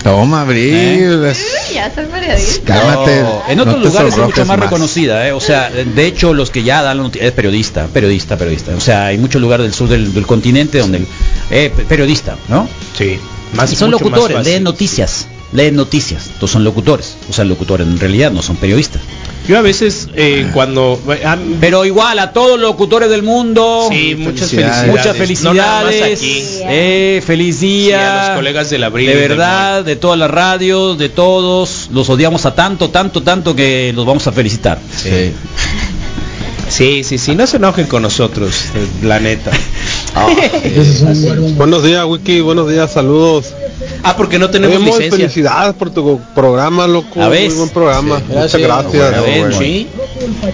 Toma, 0.03 0.41
Abril. 0.41 1.23
¿Eh? 1.25 1.35
Ya 1.75 1.95
soy 1.95 2.07
periodista. 2.07 2.75
Cálmate. 2.75 3.23
No, 3.23 3.43
en 3.49 3.61
otros 3.61 3.81
lugares 3.85 4.15
es 4.15 4.19
mucho 4.21 4.45
más, 4.47 4.59
reconocida, 4.59 5.29
¿eh? 5.29 5.33
o 5.33 5.39
sea, 5.41 5.71
de 5.71 6.07
hecho 6.07 6.35
los 6.35 6.51
que 6.51 6.65
ya 6.65 6.83
dan 6.83 6.97
la 6.97 7.05
noticia 7.05 7.29
es 7.29 7.33
periodista, 7.35 7.87
periodista, 7.87 8.37
periodista. 8.37 8.73
O 8.77 8.81
sea, 8.81 9.07
hay 9.07 9.19
muchos 9.19 9.41
lugares 9.41 9.63
del 9.65 9.73
sur 9.75 9.89
del, 9.89 10.13
del 10.13 10.27
continente 10.27 10.79
donde 10.79 10.99
el- 10.99 11.07
eh, 11.51 11.73
pe- 11.77 11.85
periodista, 11.85 12.37
¿no? 12.49 12.69
Sí. 12.99 13.05
y 13.15 13.77
son 13.77 13.91
más 13.93 14.01
locutores, 14.01 14.45
leen 14.45 14.65
noticias, 14.65 15.29
leen 15.53 15.77
noticias. 15.77 16.27
Entonces 16.27 16.51
son 16.51 16.65
locutores, 16.65 17.17
o 17.29 17.33
sea, 17.33 17.45
locutores 17.45 17.87
en 17.87 17.99
realidad 17.99 18.31
no 18.33 18.43
son 18.43 18.57
periodistas. 18.57 19.03
Yo 19.49 19.59
a 19.59 19.61
veces 19.61 20.09
eh, 20.15 20.49
cuando 20.55 21.01
ah, 21.25 21.37
Pero 21.61 21.85
igual 21.85 22.19
a 22.21 22.33
todos 22.33 22.61
los 22.61 22.71
locutores 22.71 23.11
del 23.11 23.25
mundo, 23.25 23.89
sí, 23.91 24.15
muchas 24.17 24.51
felicidades. 24.51 24.85
felicidades. 24.87 24.91
muchas 24.91 25.17
felicidades, 25.17 26.19
aquí. 26.19 26.45
eh, 26.69 27.23
feliz 27.27 27.57
Sí, 27.57 27.67
día, 27.87 28.25
a 28.25 28.29
los 28.29 28.37
colegas 28.37 28.71
del 28.71 28.85
Abril 28.85 29.09
de 29.09 29.15
verdad, 29.17 29.85
de 29.85 29.97
todas 29.97 30.17
las 30.19 30.31
radios, 30.31 30.97
de 30.97 31.09
todos, 31.09 31.89
los 31.93 32.09
odiamos 32.09 32.47
a 32.47 32.55
tanto, 32.55 32.91
tanto, 32.91 33.23
tanto 33.23 33.57
que 33.57 33.93
los 33.95 34.07
vamos 34.07 34.27
a 34.29 34.33
felicitar. 34.33 34.79
Sí. 34.97 35.33
Sí, 36.69 37.05
sí, 37.05 37.19
sí, 37.19 37.35
no 37.35 37.47
se 37.47 37.59
enojen 37.59 37.87
con 37.87 38.01
nosotros, 38.01 38.55
eh, 38.75 38.87
neta. 40.15 41.41
Buenos 41.57 41.83
días, 41.85 42.05
Wiki. 42.07 42.41
Buenos 42.41 42.69
días, 42.71 42.93
saludos. 42.93 43.53
Ah, 44.03 44.15
porque 44.17 44.39
no 44.39 44.51
tenemos 44.51 44.77
Oye, 44.77 44.87
licencia. 44.87 45.11
felicidades 45.11 45.75
por 45.75 45.91
tu 45.91 46.21
programa, 46.35 46.87
loco. 46.87 47.23
A 47.23 47.29
Muy 47.29 47.49
buen 47.49 47.69
programa. 47.71 48.19
Sí, 48.19 48.25
Muchas 48.35 48.57
gracias. 48.61 48.93
gracias. 48.93 49.39
Bueno. 49.39 49.59
Sí. 49.59 49.87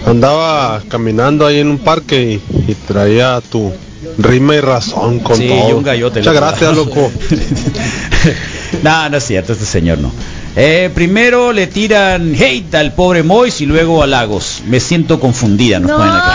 Andaba 0.05 0.81
caminando 0.87 1.45
ahí 1.45 1.59
en 1.59 1.67
un 1.69 1.77
parque 1.79 2.41
y, 2.67 2.71
y 2.71 2.75
traía 2.87 3.41
tu 3.51 3.71
rima 4.17 4.55
y 4.55 4.61
razón 4.61 5.19
con 5.19 5.35
Sí, 5.37 5.47
todo. 5.47 5.69
y 5.69 5.73
un 5.73 5.83
gallote. 5.83 6.19
Muchas 6.19 6.33
loco. 6.35 6.45
gracias, 6.47 6.75
loco. 6.75 7.11
no, 8.83 9.09
no 9.09 9.17
es 9.17 9.23
cierto, 9.23 9.53
este 9.53 9.65
señor 9.65 9.99
no. 9.99 10.11
Eh, 10.55 10.89
primero 10.93 11.53
le 11.53 11.67
tiran 11.67 12.33
hate 12.35 12.73
al 12.75 12.93
pobre 12.93 13.23
Mois 13.23 13.61
y 13.61 13.65
luego 13.65 14.01
a 14.03 14.07
Lagos. 14.07 14.61
Me 14.67 14.79
siento 14.79 15.19
confundida, 15.19 15.79
nos 15.79 15.91
No, 15.91 15.97
ponen 15.97 16.11
acá. 16.13 16.33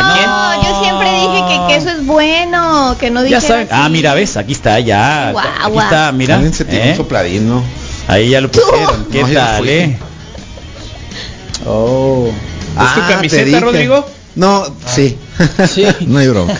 Que, 1.69 1.75
que 1.75 1.77
eso 1.77 1.91
es 1.91 2.07
bueno, 2.07 2.97
que 2.99 3.11
no 3.11 3.23
saben. 3.41 3.69
Ah, 3.71 3.89
mira, 3.89 4.15
ves, 4.15 4.37
aquí 4.37 4.53
está, 4.53 4.79
ya. 4.81 5.31
Guau, 5.33 5.45
aquí 5.47 5.71
guau. 5.73 5.85
está, 5.85 6.13
mira. 6.13 6.41
¿eh? 6.43 6.91
un 6.91 6.97
sopladín, 6.97 7.49
¿no? 7.49 7.63
Ahí 8.09 8.31
ya 8.31 8.41
lo 8.41 8.51
pusieron. 8.51 9.07
¿Qué 9.11 9.23
No, 9.23 9.33
tal, 9.33 9.69
eh? 9.69 9.99
Oh. 11.67 12.29
¿Es 12.29 12.95
tu 12.95 13.01
Ah, 13.01 13.07
camiseta. 13.09 13.61
Rodrigo? 13.61 14.07
No, 14.37 14.65
sí. 14.87 15.17
Sí. 15.73 15.87
no 16.07 16.19
hay 16.19 16.29
bronca. 16.29 16.59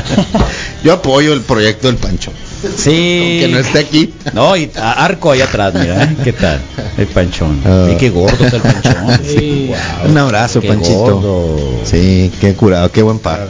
Yo 0.84 0.92
apoyo 0.92 1.32
el 1.32 1.40
proyecto 1.40 1.86
del 1.86 1.96
Pancho. 1.96 2.30
Sí. 2.76 3.40
Aunque 3.42 3.48
no 3.52 3.58
esté 3.58 3.78
aquí. 3.80 4.14
No, 4.32 4.56
y 4.56 4.70
a- 4.76 5.04
arco 5.04 5.30
allá 5.32 5.44
atrás, 5.44 5.72
mira, 5.74 6.04
¿eh? 6.04 6.16
¿Qué 6.22 6.32
tal? 6.32 6.60
El 6.98 7.06
panchón. 7.06 7.60
Ah. 7.64 7.88
Y 7.92 7.96
qué 7.96 8.10
gordo 8.10 8.44
está 8.44 8.56
el 8.56 8.62
panchón. 8.62 9.20
Sí. 9.24 9.70
Un 10.06 10.18
abrazo, 10.18 10.60
Qué 10.60 10.68
Panchito. 10.68 10.98
gordo. 10.98 11.80
Sí, 11.84 12.30
qué 12.40 12.54
curado, 12.54 12.90
qué 12.92 13.02
buen 13.02 13.18
par. 13.18 13.46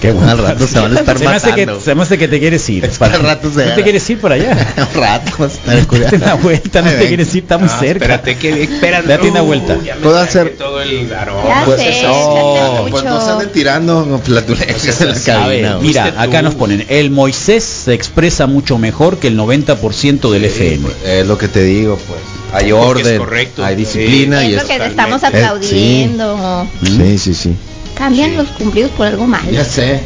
Qué 0.00 0.12
bueno. 0.12 0.30
Al 0.30 0.38
rato 0.38 0.66
se 0.66 0.78
van 0.78 0.96
a 0.96 1.00
estar 1.00 1.18
se 1.18 1.24
me 1.24 1.30
hace 1.34 1.52
que, 1.54 1.66
matando. 1.66 1.80
se 1.84 1.94
me 1.94 2.02
hace 2.02 2.18
que 2.18 2.28
te 2.28 2.38
quieres 2.38 2.68
ir. 2.70 2.90
Al 3.00 3.20
rato 3.22 3.50
se 3.52 3.66
¿No 3.66 3.74
te 3.74 3.82
quieres 3.82 4.08
ir 4.10 4.18
para 4.20 4.34
allá? 4.36 4.74
Un 4.94 5.00
rato. 5.00 5.48
Date 5.66 6.16
una 6.16 6.34
vuelta, 6.34 6.82
no 6.82 6.88
Ay, 6.90 6.96
te 6.98 7.06
quieres 7.08 7.34
ir, 7.34 7.42
está 7.42 7.58
muy 7.58 7.68
Ah, 7.70 7.76
cerca. 7.78 8.04
Espérate, 8.04 8.36
que 8.38 8.62
espérate. 8.64 9.08
Date 9.08 9.30
una 9.30 9.42
Uh, 9.42 9.46
vuelta. 9.46 9.74
me 9.76 9.92
Puedo 10.02 10.18
hacer- 10.18 10.54
todo 10.56 10.80
el 10.80 11.12
aroma. 11.12 11.42
Ya 11.48 11.62
Pues 11.64 11.80
sé, 11.80 11.98
eso. 12.00 12.08
no, 12.08 12.86
Pues 12.90 13.04
no 13.04 13.20
se 13.24 13.30
anden 13.32 13.48
tirando 13.52 14.20
flatulencias 14.24 15.00
en 15.00 15.08
la 15.08 15.20
cabina. 15.20 15.78
mira, 15.80 16.14
acá 16.18 16.42
nos 16.42 16.54
ponen, 16.54 16.84
el 16.88 17.10
Moisés 17.10 17.64
se 17.64 17.94
expresa 17.94 18.43
mucho 18.46 18.78
mejor 18.78 19.18
que 19.18 19.28
el 19.28 19.38
90% 19.38 20.30
del 20.30 20.44
FM. 20.44 20.88
Es 21.04 21.26
lo 21.26 21.36
que 21.38 21.48
te 21.48 21.62
digo, 21.62 21.96
pues. 22.06 22.20
Hay 22.52 22.70
orden, 22.72 23.18
correcto. 23.18 23.64
hay 23.64 23.74
disciplina 23.74 24.42
Es 24.44 24.48
y 24.50 24.52
lo 24.52 24.58
es... 24.60 24.64
que 24.64 24.78
te 24.78 24.86
estamos 24.86 25.20
totalmente. 25.20 25.44
aplaudiendo. 25.46 26.68
Sí, 26.84 27.18
sí, 27.18 27.34
sí. 27.34 27.54
Cambian 27.96 28.36
los 28.36 28.48
cumplidos 28.48 28.90
por 28.92 29.06
algo 29.06 29.26
malo. 29.26 29.50
Ya 29.50 29.64
sé. 29.64 30.00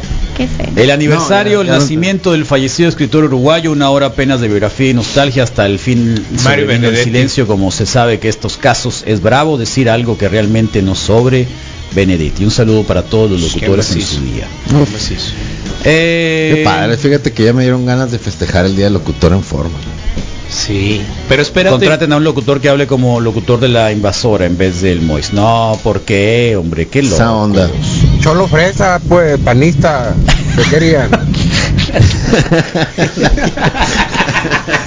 El 0.77 0.89
aniversario, 0.89 1.57
No, 1.57 1.63
ya- 1.63 1.67
ya 1.67 1.73
el 1.73 1.77
no- 1.79 1.83
nacimiento 1.83 2.31
del 2.31 2.45
fallecido 2.45 2.87
escritor 2.87 3.25
uruguayo, 3.25 3.71
una 3.73 3.89
hora 3.89 4.05
apenas 4.07 4.39
de 4.39 4.47
biografía 4.47 4.91
y 4.91 4.93
nostalgia 4.93 5.43
hasta 5.43 5.65
el 5.65 5.79
fin 5.79 6.15
Mario 6.45 6.69
el 6.71 6.95
silencio, 6.97 7.45
como 7.45 7.71
se 7.71 7.85
sabe 7.85 8.19
que 8.19 8.29
estos 8.29 8.55
casos 8.57 9.03
es 9.05 9.21
bravo 9.21 9.57
decir 9.57 9.89
algo 9.89 10.17
que 10.17 10.29
realmente 10.29 10.81
no 10.81 10.95
sobre 10.95 11.45
Benedetti. 11.93 12.43
Un 12.43 12.51
saludo 12.51 12.83
para 12.83 13.03
todos 13.03 13.31
los 13.31 13.41
locutores 13.41 13.91
en 13.95 14.01
su 14.01 14.21
día. 14.21 14.47
Eh, 15.85 16.53
Qué 16.55 16.63
padre, 16.63 16.97
fíjate 16.97 17.31
que 17.31 17.45
ya 17.45 17.53
me 17.53 17.63
dieron 17.63 17.85
ganas 17.85 18.11
de 18.11 18.19
festejar 18.19 18.65
el 18.65 18.75
Día 18.75 18.85
del 18.85 18.93
Locutor 18.93 19.33
en 19.33 19.43
forma. 19.43 19.77
Sí. 20.49 21.01
Pero 21.27 21.41
espérate. 21.43 21.75
Contraten 21.75 22.11
a 22.11 22.17
un 22.17 22.23
locutor 22.23 22.59
que 22.59 22.69
hable 22.69 22.87
como 22.87 23.19
locutor 23.19 23.59
de 23.59 23.69
la 23.69 23.91
invasora 23.91 24.45
en 24.45 24.57
vez 24.57 24.81
del 24.81 24.99
Mois. 25.01 25.31
No, 25.31 25.79
¿por 25.83 26.01
qué, 26.01 26.55
hombre? 26.57 26.87
Qué 26.87 27.03
loco. 27.03 27.15
Esa 27.15 27.31
onda. 27.33 27.69
Cholo 28.19 28.47
fresa, 28.47 28.99
pues, 29.07 29.39
panista, 29.39 30.15
¿qué 30.55 30.63
querían? 30.69 31.11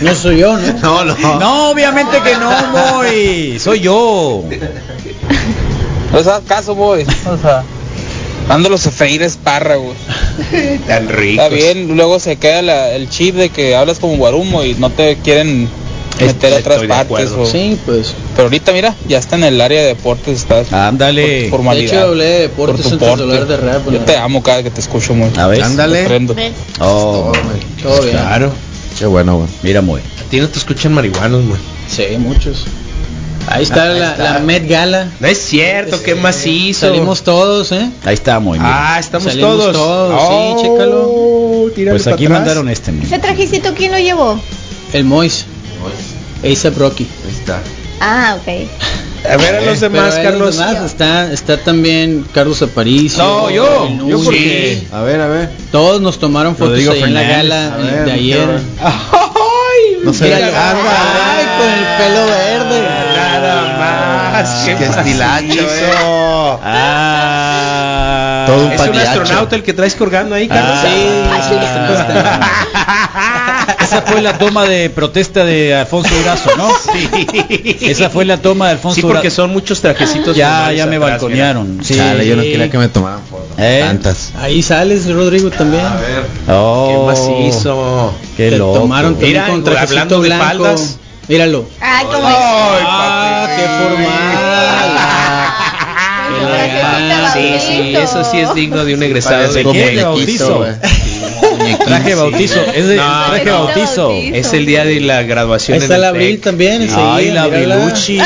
No 0.01 0.15
soy 0.15 0.39
yo, 0.39 0.59
¿no? 0.59 0.73
No, 0.83 1.05
no. 1.05 1.39
No, 1.39 1.71
obviamente 1.71 2.19
que 2.25 2.37
no, 2.37 2.51
Moy. 2.73 3.59
Soy 3.61 3.81
yo. 3.81 4.45
No 6.13 6.19
hagas 6.19 6.43
caso, 6.47 6.75
boy. 6.75 7.05
O 7.27 7.37
sea, 7.39 7.63
dándolos 8.49 8.87
a 8.87 8.91
freír 8.91 9.23
espárragos. 9.23 9.97
Tan 10.87 11.09
rico. 11.09 11.43
Está 11.43 11.55
bien, 11.55 11.97
luego 11.97 12.19
se 12.21 12.37
queda 12.37 12.63
la- 12.63 12.93
el 12.93 13.09
chip 13.09 13.35
de 13.37 13.49
que 13.51 13.75
hablas 13.77 13.99
como 13.99 14.17
guarumo 14.17 14.63
y 14.65 14.75
no 14.75 14.91
te 14.91 15.17
quieren 15.17 15.69
meter 16.21 16.53
a 16.55 16.57
otras 16.59 16.83
partes. 16.85 17.31
o- 17.31 17.47
Sí, 17.47 17.79
pues. 17.87 18.15
Pero 18.37 18.45
ahorita 18.45 18.73
mira, 18.73 18.95
ya 19.09 19.19
está 19.19 19.37
en 19.37 19.45
el 19.45 19.61
área 19.61 19.81
de 19.81 19.87
deportes, 19.89 20.39
estás 20.41 20.73
Ándale. 20.73 21.23
por 21.23 21.31
tu 21.33 21.43
De 21.45 21.51
formalidad. 21.51 21.95
hecho, 21.95 22.07
hablé 22.09 22.25
de 22.25 22.49
por 22.51 22.77
deportes 22.77 22.99
tu 22.99 23.05
antes 23.05 23.17
de 23.19 23.23
hablar 23.25 23.47
de 23.47 23.57
rap. 23.57 23.91
Yo 23.91 23.99
te 24.01 24.17
amo 24.17 24.43
cada 24.43 24.63
que 24.63 24.71
te 24.71 24.81
escucho 24.81 25.15
muy. 25.15 25.31
A 25.39 25.47
ver. 25.47 25.63
Ándale. 25.63 26.07
Oh, 26.81 27.33
Todo 27.83 28.03
bien. 28.03 28.17
Claro. 28.17 28.53
Qué 28.99 29.07
bueno, 29.07 29.37
güey. 29.39 29.49
mira, 29.63 29.81
Moy. 29.81 30.01
A 30.01 30.31
ti 30.31 30.39
no 30.41 30.49
te 30.49 30.59
escuchan 30.59 30.93
marihuanos, 30.93 31.47
güey. 31.47 31.61
Sí, 31.89 32.17
muchos. 32.19 32.67
Ahí 33.49 33.65
está, 33.65 33.85
Ahí 33.91 33.99
la, 33.99 34.11
está. 34.13 34.33
la 34.35 34.39
Met 34.41 34.69
Gala. 34.69 35.09
No 35.21 35.27
es 35.27 35.39
cierto, 35.39 36.03
qué 36.03 36.15
macizo. 36.15 36.87
Salimos 36.87 37.23
todos, 37.23 37.73
¿eh? 37.73 37.91
Ahí 38.05 38.15
está, 38.15 38.39
Moy. 38.41 38.59
mira. 38.59 38.95
Ah, 38.95 38.99
estamos 39.01 39.25
Salimos 39.29 39.51
todos. 39.57 39.73
todos, 39.73 40.21
sí, 40.21 40.27
Oh, 40.31 40.63
chécalo. 40.63 41.75
tírale 41.75 41.99
pues 41.99 42.07
aquí 42.07 42.25
atrás. 42.27 42.39
mandaron 42.41 42.69
este. 42.69 42.93
Moy. 42.93 43.05
¿Ese 43.07 43.19
trajecito 43.19 43.75
quién 43.75 43.93
lo 43.93 43.99
llevó? 43.99 44.41
El 44.93 45.05
Mois. 45.05 45.45
A$AP 46.45 46.77
Rocky. 46.79 47.07
Ahí 47.27 47.35
está. 47.39 47.61
Ah, 48.01 48.37
ok. 48.41 48.69
A 49.31 49.37
ver 49.37 49.55
a 49.57 49.61
los 49.61 49.79
demás, 49.81 50.15
Pero 50.15 50.17
ahí 50.17 50.25
Carlos. 50.25 50.57
los 50.57 50.59
demás 50.59 50.85
está, 50.91 51.33
está 51.33 51.57
también 51.59 52.27
Carlos 52.35 52.61
Aparicio. 52.63 53.23
No, 53.23 53.51
yo, 53.51 53.89
yo 54.09 54.21
porque- 54.25 54.83
A 54.93 55.03
ver, 55.03 55.21
a 55.21 55.29
ver. 55.29 55.51
Todos 55.71 56.01
nos 56.01 56.19
tomaron 56.19 56.57
fotos 56.57 56.77
ahí 56.79 57.03
en 57.03 57.15
la 57.15 57.23
gala 57.23 57.77
de- 57.77 57.85
ver, 57.93 58.05
de 58.07 58.13
ayer. 58.13 58.49
No 60.05 60.13
se. 60.13 60.35
Ay, 60.35 60.43
con 60.43 61.69
el 61.69 61.85
pelo 61.97 62.27
verde. 62.27 63.12
Nada 64.33 64.43
más. 64.43 64.65
Qué 64.65 64.73
estilacho, 64.73 65.63
macizo. 65.63 66.61
Ah. 66.65 68.45
Todo 68.47 68.67
un 68.67 68.73
Es 68.73 68.81
un 68.81 68.87
payacho. 68.89 69.23
astronauta 69.23 69.57
el 69.57 69.63
que 69.63 69.73
traes 69.73 69.95
colgando 69.95 70.35
ahí, 70.35 70.49
Carlos. 70.49 70.79
Esa 73.81 74.03
fue 74.03 74.21
la 74.23 74.39
toma 74.39 74.65
de 74.65 74.91
protesta 74.91 75.45
de 75.45 75.75
Alfonso 75.75 76.15
Durazo, 76.15 76.51
¿no? 76.57 76.69
Sí. 76.93 77.09
Esa 77.83 78.11
fue 78.11 78.25
la 78.25 78.39
toma 78.39 78.67
de 78.67 78.73
Alfonso 78.73 78.97
Sí, 78.97 79.03
porque 79.03 79.19
Durazo. 79.29 79.37
son 79.43 79.51
muchos 79.51 79.81
trajecitos. 79.81 80.37
Ya, 80.37 80.73
ya 80.73 80.87
me 80.87 80.97
atrás, 80.97 81.11
balconearon. 81.13 81.79
Sí. 81.83 81.97
Chale, 81.97 82.27
yo 82.27 82.37
no 82.37 82.43
quería 82.43 82.71
que 82.71 82.79
me 82.79 82.89
tomaran 82.89 83.21
fotos. 83.29 83.47
¿Eh? 83.59 83.81
Tantas. 83.85 84.33
Ahí 84.41 84.63
sales, 84.63 85.11
Rodrigo, 85.13 85.51
también. 85.51 85.85
Oh, 86.49 86.89
Qué 86.89 86.97
macizo. 87.13 88.15
Qué 88.37 88.51
Te 88.51 88.59
loco. 88.59 88.81
tomaron 88.81 89.13
también 89.15 89.33
Mira, 89.33 89.47
con 89.49 89.65
trajecito 89.65 89.91
hablando 89.93 90.21
de 90.23 90.29
blanco. 90.29 90.65
faldas. 90.65 90.99
Míralo. 91.29 91.65
Ay, 91.81 92.05
como 92.07 92.27
Ah, 92.27 93.32
qué 93.57 93.67
formal. 93.79 94.99
Sí, 97.33 97.55
sí, 97.67 97.95
eso 97.97 98.25
sí 98.25 98.39
es 98.41 98.55
digno 98.55 98.85
de 98.85 98.95
un 98.95 99.03
egresado 99.03 99.51
de 99.53 99.63
como 99.63 99.73
qué? 99.73 100.03
Bautizo. 100.03 100.67
Traje 101.85 102.15
bautizo. 102.15 102.61
Es 102.75 102.89
de 102.89 102.97
No, 102.97 103.27
traje 103.27 103.51
bautizo. 103.51 104.09
Bautizo. 104.09 104.35
Es 104.35 104.53
el 104.53 104.67
día 104.67 104.85
de 104.85 105.01
la 105.01 105.23
graduación. 105.23 105.77
Ahí 105.77 105.83
está 105.83 105.95
en 105.95 106.01
el 106.01 106.05
el 106.05 106.09
abril 106.09 106.41
también. 106.41 106.89
Ay, 106.95 107.31
la 107.31 107.49
Caperuchis. 107.49 108.23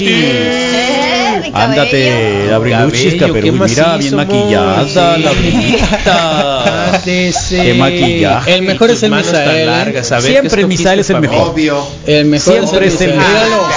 Eh, 0.00 1.40
mi 1.42 1.50
Ándate. 1.52 2.52
Abriluchis, 2.52 3.14
Cabello, 3.14 3.34
Caperuchis. 3.34 3.76
Mira, 3.76 3.96
bien 3.96 4.16
maquillada, 4.16 4.84
sí. 4.86 5.22
la 5.22 5.32
brilita. 5.32 7.00
Qué 7.04 7.74
maquillaje. 7.74 8.54
El 8.54 8.62
mejor 8.62 8.90
es 8.90 9.02
el 9.02 9.10
Misael, 9.10 10.04
Siempre 10.20 10.50
¿qué 10.50 10.60
el 10.60 10.66
Misael 10.66 11.00
es 11.00 11.10
el 11.10 11.20
mejor. 11.20 11.50
Obvio. 11.50 11.86
El 12.06 12.26
mejor 12.26 12.54
Siempre 12.54 12.86
es 12.86 13.00
el 13.00 13.14
mejor. 13.14 13.28
Míralo. 13.28 13.68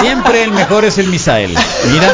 Siempre 0.00 0.44
el 0.44 0.52
mejor 0.52 0.84
es 0.84 0.98
el 0.98 1.08
Misael. 1.08 1.56
Mira. 1.90 2.12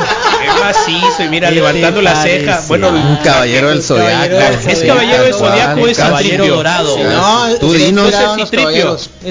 Macizo, 0.64 1.22
y 1.24 1.28
mira, 1.28 1.48
¿Qué 1.48 1.54
levantando 1.56 2.02
la 2.02 2.22
ceja. 2.22 2.62
Bueno, 2.68 2.88
Un 2.88 3.16
caballero 3.24 3.68
del 3.70 3.82
zodiaco. 3.82 4.34
¿Es 4.68 4.78
caballero 4.82 5.22
del 5.24 5.34
zodiaco 5.34 5.80
o 5.80 5.88
es 5.88 5.96
Caballero 5.98 6.46
dorado. 6.46 6.98
No, 6.98 7.46
Tú 7.60 7.74
es- 7.74 7.86
dinos. 7.86 8.12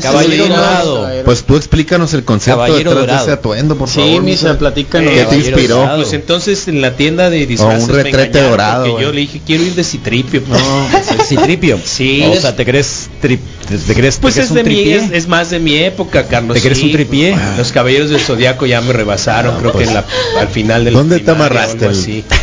Caballero 0.02 0.48
dorado. 0.48 1.10
Pues 1.26 1.44
tú 1.44 1.56
explícanos 1.56 2.14
el 2.14 2.24
concepto 2.24 2.76
detrás 2.76 3.06
de 3.08 3.16
ese 3.16 3.32
atuendo, 3.32 3.76
por 3.78 3.90
Sí, 3.90 4.00
favor. 4.00 4.22
Misa, 4.24 4.48
Misa. 4.48 4.60
platícanos. 4.60 5.12
¿Qué 5.14 5.26
te 5.26 5.36
inspiró? 5.36 5.90
Pues 5.96 6.14
entonces 6.14 6.68
en 6.68 6.82
la 6.82 6.92
tienda 6.96 7.30
de 7.30 7.46
disfraces 7.46 7.84
un 7.90 7.96
me 7.96 8.04
retrete 8.04 8.42
dorado, 8.42 9.00
yo 9.00 9.12
le 9.12 9.22
dije 9.22 9.42
quiero 9.46 9.64
ir 9.64 9.76
de 9.76 9.84
Citripio. 9.84 10.44
pues. 10.44 10.62
Citripio. 11.28 11.80
Sí. 11.94 12.24
O 12.26 12.36
sea, 12.40 12.56
¿te 12.56 12.66
crees 12.66 13.10
tri- 13.22 13.38
te, 13.68 13.78
te 13.78 13.94
crees, 13.94 14.18
Pues 14.18 14.36
te 14.36 14.42
crees 14.42 14.50
es 14.50 14.56
de 14.56 14.62
un 14.62 14.68
mi, 14.68 14.92
es, 14.92 15.12
es 15.12 15.28
más 15.28 15.50
de 15.52 15.60
mi 15.60 15.78
época, 15.78 16.26
Carlos. 16.28 16.56
¿Te 16.56 16.62
crees 16.62 16.80
sí. 16.80 16.86
un 16.86 16.92
tripié? 16.92 17.36
Los 17.58 17.72
caballeros 17.72 18.10
del 18.10 18.20
zodiaco 18.20 18.66
ya 18.66 18.82
me 18.82 18.94
rebasaron, 18.94 19.58
creo 19.60 19.74
que 19.74 19.84
en 19.84 19.94
la, 19.94 20.06
al 20.40 20.48
final 20.48 20.84
del 20.86 20.94
¿Dónde 20.94 21.20
te 21.24 21.32
amarraste 21.32 21.86
el- 21.86 21.92
así. 21.92 22.24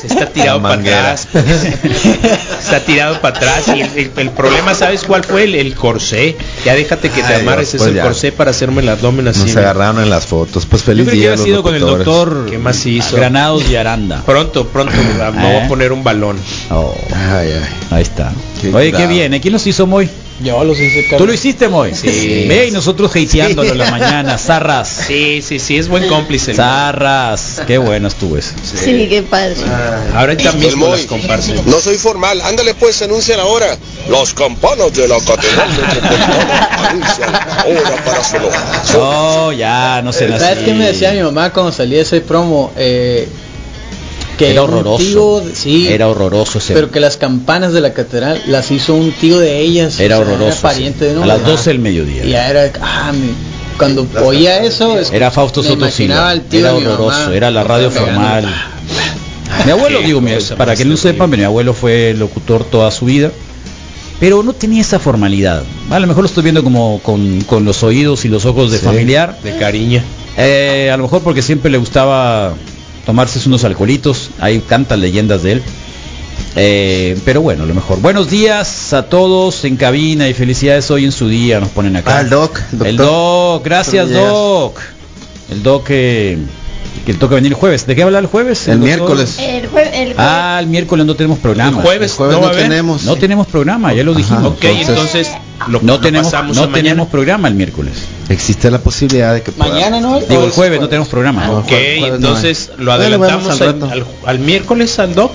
Se 0.00 0.06
está 0.06 0.26
tirado 0.26 0.62
para 0.62 0.74
atrás. 0.80 1.28
está 2.58 2.80
tirado 2.86 3.20
para 3.20 3.36
atrás 3.36 3.64
y 3.68 3.80
el, 3.82 3.90
el- 3.96 4.10
el 4.16 4.30
problema, 4.30 4.74
¿sabes 4.74 5.04
cuál 5.04 5.22
fue? 5.24 5.44
El, 5.44 5.54
el 5.54 5.74
corsé. 5.74 6.36
Ya 6.64 6.74
déjate 6.74 7.10
que 7.10 7.20
te 7.22 7.34
Ay, 7.34 7.42
amarres 7.42 7.72
Dios, 7.72 7.82
ese 7.82 7.84
pues 7.90 7.94
ya. 7.96 8.02
corsé 8.04 8.32
para 8.32 8.50
hacerme 8.50 8.80
el 8.80 8.88
abdomen 8.88 9.28
así. 9.28 9.40
Nos 9.40 9.56
agarraron 9.56 10.02
en 10.02 10.08
las 10.08 10.26
fotos. 10.26 10.64
Pues 10.64 10.82
Yo 10.82 10.86
feliz 10.86 11.04
creo 11.04 11.12
que 11.14 11.20
día. 11.20 11.30
ha 11.30 11.32
a 11.34 11.36
los 11.36 11.44
sido 11.44 11.62
con 11.62 11.74
el 11.74 11.80
doctor 11.82 12.46
¿Qué 12.48 12.56
más 12.58 12.84
hizo? 12.86 13.16
Granados 13.16 13.68
y 13.68 13.76
Aranda. 13.76 14.22
Pronto, 14.24 14.66
pronto 14.68 14.92
me 14.96 15.30
voy 15.30 15.44
¿Eh? 15.52 15.62
a 15.64 15.68
poner 15.68 15.92
un 15.92 16.02
balón. 16.02 16.38
Oh, 16.70 16.94
Ay, 17.14 17.52
ay. 17.52 17.68
ahí 17.90 18.02
está. 18.02 18.32
Qué 18.60 18.68
Oye, 18.68 18.86
qué 18.86 18.92
curado. 18.92 19.08
bien. 19.08 19.34
¿eh? 19.34 19.40
¿Quién 19.40 19.52
los 19.52 19.66
hizo, 19.66 19.86
Moy? 19.86 20.08
Yo 20.42 20.64
los 20.64 20.78
hice, 20.80 21.02
Carlos. 21.02 21.18
¿Tú 21.18 21.26
lo 21.26 21.34
hiciste, 21.34 21.68
Moy? 21.68 21.94
Sí. 21.94 22.46
Ve 22.48 22.68
y 22.68 22.70
nosotros 22.70 23.10
hateándolo 23.10 23.72
en 23.72 23.78
la 23.78 23.90
mañana. 23.90 24.38
Zarras. 24.38 24.88
Sí, 25.06 25.42
sí, 25.46 25.58
sí, 25.58 25.76
es 25.76 25.88
buen 25.88 26.08
cómplice. 26.08 26.54
Zarras. 26.54 27.62
Qué 27.66 27.76
bueno 27.76 28.08
estuvo 28.08 28.38
eso. 28.38 28.52
Sí, 28.62 29.06
qué 29.08 29.22
padre. 29.22 29.56
Ahora 30.14 30.36
también 30.36 30.80
las 30.80 31.02
comparsas. 31.02 31.66
No 31.66 31.78
soy 31.80 31.96
formal. 31.96 32.40
Ándale 32.40 32.74
pues, 32.74 33.02
anuncian 33.02 33.38
ahora. 33.40 33.76
Las 34.08 34.32
campanas 34.32 34.92
de 34.94 35.06
la 35.06 35.18
Catedral 35.18 35.68
Metropolitana 35.68 36.70
anuncian 36.88 37.28
hora 37.28 38.04
para 38.04 38.24
Sonora. 38.24 38.82
Oh, 38.96 39.52
ya, 39.52 40.00
no 40.02 40.12
sé. 40.12 40.26
¿Sabes 40.38 40.64
qué 40.64 40.72
me 40.72 40.86
decía 40.86 41.12
mi 41.12 41.22
mamá 41.22 41.52
cuando 41.52 41.70
salía 41.72 42.00
ese 42.00 42.22
promo? 42.22 42.72
Eh, 42.76 43.28
que 44.46 44.50
Era 44.52 44.62
horroroso. 44.62 45.42
tío 45.42 45.42
sí, 45.54 45.88
Era 45.88 46.08
horroroso 46.08 46.58
ese. 46.58 46.72
pero 46.74 46.90
que 46.90 46.98
las 46.98 47.16
campanas 47.18 47.72
de 47.72 47.80
la 47.82 47.92
catedral 47.92 48.40
las 48.46 48.70
hizo 48.70 48.94
un 48.94 49.12
tío 49.12 49.38
de 49.38 49.58
ellas. 49.60 50.00
Era 50.00 50.18
o 50.18 50.24
sea, 50.24 50.34
horroroso. 50.34 50.62
pariente 50.62 51.04
de 51.04 51.12
uno. 51.14 51.24
A 51.24 51.26
las 51.26 51.40
Ajá. 51.40 51.50
12 51.50 51.70
del 51.70 51.78
mediodía. 51.78 52.24
Y 52.24 52.30
ya 52.30 52.48
era, 52.48 52.72
ah, 52.80 53.12
mi- 53.12 53.34
cuando 53.76 54.06
oía 54.24 54.62
eso, 54.64 54.98
es- 54.98 55.10
Era 55.12 55.30
Fausto 55.30 55.62
Soto 55.62 55.86
Era 55.86 56.72
horroroso. 56.74 57.18
mamá 57.20 57.34
Era 57.34 57.50
la 57.50 57.64
radio 57.64 57.90
formal. 57.90 58.46
Mi 59.66 59.72
abuelo, 59.72 60.00
digo, 60.00 60.20
mi- 60.20 60.32
para 60.56 60.74
que 60.74 60.84
no 60.84 60.96
sepan, 60.96 61.28
mi 61.30 61.42
abuelo 61.42 61.74
fue 61.74 62.14
locutor 62.16 62.64
toda 62.64 62.90
su 62.90 63.04
vida, 63.04 63.30
pero 64.20 64.42
no 64.42 64.52
tenía 64.54 64.80
esa 64.80 64.98
formalidad. 64.98 65.64
A 65.90 65.98
lo 65.98 66.06
mejor 66.06 66.22
lo 66.22 66.28
estoy 66.28 66.42
viendo 66.44 66.62
como 66.64 67.00
con, 67.02 67.42
con 67.42 67.64
los 67.64 67.82
oídos 67.82 68.24
y 68.24 68.28
los 68.28 68.44
ojos 68.46 68.70
de 68.70 68.78
Sí, 68.78 68.84
familiar. 68.84 69.38
De 69.42 69.56
cariño. 69.58 70.02
Eh, 70.36 70.90
a 70.92 70.96
lo 70.96 71.02
mejor 71.02 71.20
porque 71.22 71.42
siempre 71.42 71.70
le 71.70 71.76
gustaba 71.78 72.54
tomarse 73.10 73.40
unos 73.48 73.64
alcoholitos. 73.64 74.30
Hay 74.38 74.60
tantas 74.60 74.96
leyendas 74.96 75.42
de 75.42 75.52
él. 75.54 75.62
Eh, 76.54 77.18
pero 77.24 77.42
bueno, 77.42 77.66
lo 77.66 77.74
mejor. 77.74 78.00
Buenos 78.00 78.30
días 78.30 78.92
a 78.92 79.08
todos 79.08 79.64
en 79.64 79.76
cabina 79.76 80.28
y 80.28 80.32
felicidades 80.32 80.88
hoy 80.92 81.06
en 81.06 81.10
su 81.10 81.28
día. 81.28 81.58
Nos 81.58 81.70
ponen 81.70 81.96
acá. 81.96 82.18
Ah, 82.18 82.20
el 82.20 82.30
doc. 82.30 82.60
el. 82.84 82.96
Doc, 82.96 83.64
gracias. 83.64 84.10
Doc. 84.10 84.78
El 85.50 85.64
Doc 85.64 85.88
que, 85.88 86.38
que 87.04 87.14
toca 87.14 87.34
venir 87.36 87.52
el 87.52 87.58
jueves. 87.58 87.86
¿De 87.86 87.94
qué 87.96 88.02
habla 88.02 88.18
el 88.18 88.26
jueves? 88.26 88.68
El 88.68 88.78
miércoles. 88.78 89.38
El 89.38 89.70
jue- 89.70 89.90
el 89.92 90.10
jue- 90.10 90.14
Ah, 90.18 90.58
el 90.60 90.66
miércoles 90.66 91.06
no 91.06 91.14
tenemos 91.14 91.38
programa. 91.38 91.78
El 91.78 91.82
jueves, 91.84 92.10
El 92.12 92.16
jueves 92.16 92.38
no 92.40 92.50
tenemos. 92.50 93.02
No 93.04 93.16
tenemos 93.16 93.46
programa, 93.46 93.92
ya 93.92 94.02
lo 94.04 94.14
dijimos. 94.14 94.44
Ok, 94.44 94.64
entonces, 94.64 95.30
lo, 95.68 95.80
no 95.82 95.94
lo 95.94 96.00
tenemos 96.00 96.32
no 96.54 96.68
tenemos 96.68 97.08
programa 97.08 97.48
el 97.48 97.54
miércoles. 97.54 97.94
Existe 98.28 98.70
la 98.70 98.78
posibilidad 98.78 99.34
de 99.34 99.42
que 99.42 99.52
pueda- 99.52 99.72
Mañana, 99.72 100.00
¿no? 100.00 100.20
Digo 100.20 100.40
¿O 100.40 100.44
el 100.44 100.50
es 100.50 100.54
jueves 100.54 100.80
no 100.80 100.88
tenemos 100.88 101.08
programa. 101.08 101.50
Ok, 101.50 101.68
Jueves 101.68 101.98
no 102.00 102.04
hay. 102.06 102.12
entonces 102.12 102.70
lo 102.78 102.92
adelantamos 102.92 103.60
al 103.60 103.68
al, 103.82 103.82
al- 103.92 104.06
al 104.26 104.38
miércoles 104.38 104.98
al 104.98 105.14
doc. 105.14 105.32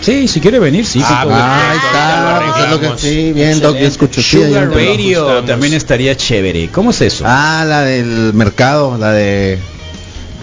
Sí, 0.00 0.28
si 0.28 0.40
quiere 0.40 0.58
venir, 0.58 0.84
sí. 0.86 1.00
Ah. 1.02 1.24
Ah, 1.28 1.70
ahí 1.70 1.78
está. 1.78 2.20
lo 2.20 2.64
es 2.64 2.70
lo 2.70 2.80
que 2.80 2.86
arreglamos. 2.86 3.00
sí, 3.00 3.32
bien, 3.32 3.60
Doc, 3.60 3.76
yo 3.76 3.86
escucho. 3.86 4.22
Sugar 4.22 4.70
Radio 4.70 5.24
también 5.44 5.72
estaría 5.74 6.14
chévere. 6.16 6.68
¿Cómo 6.70 6.90
es 6.90 7.00
eso? 7.00 7.24
Ah, 7.26 7.64
la 7.66 7.80
del 7.82 8.32
mercado, 8.34 8.96
la 8.98 9.12
de 9.12 9.58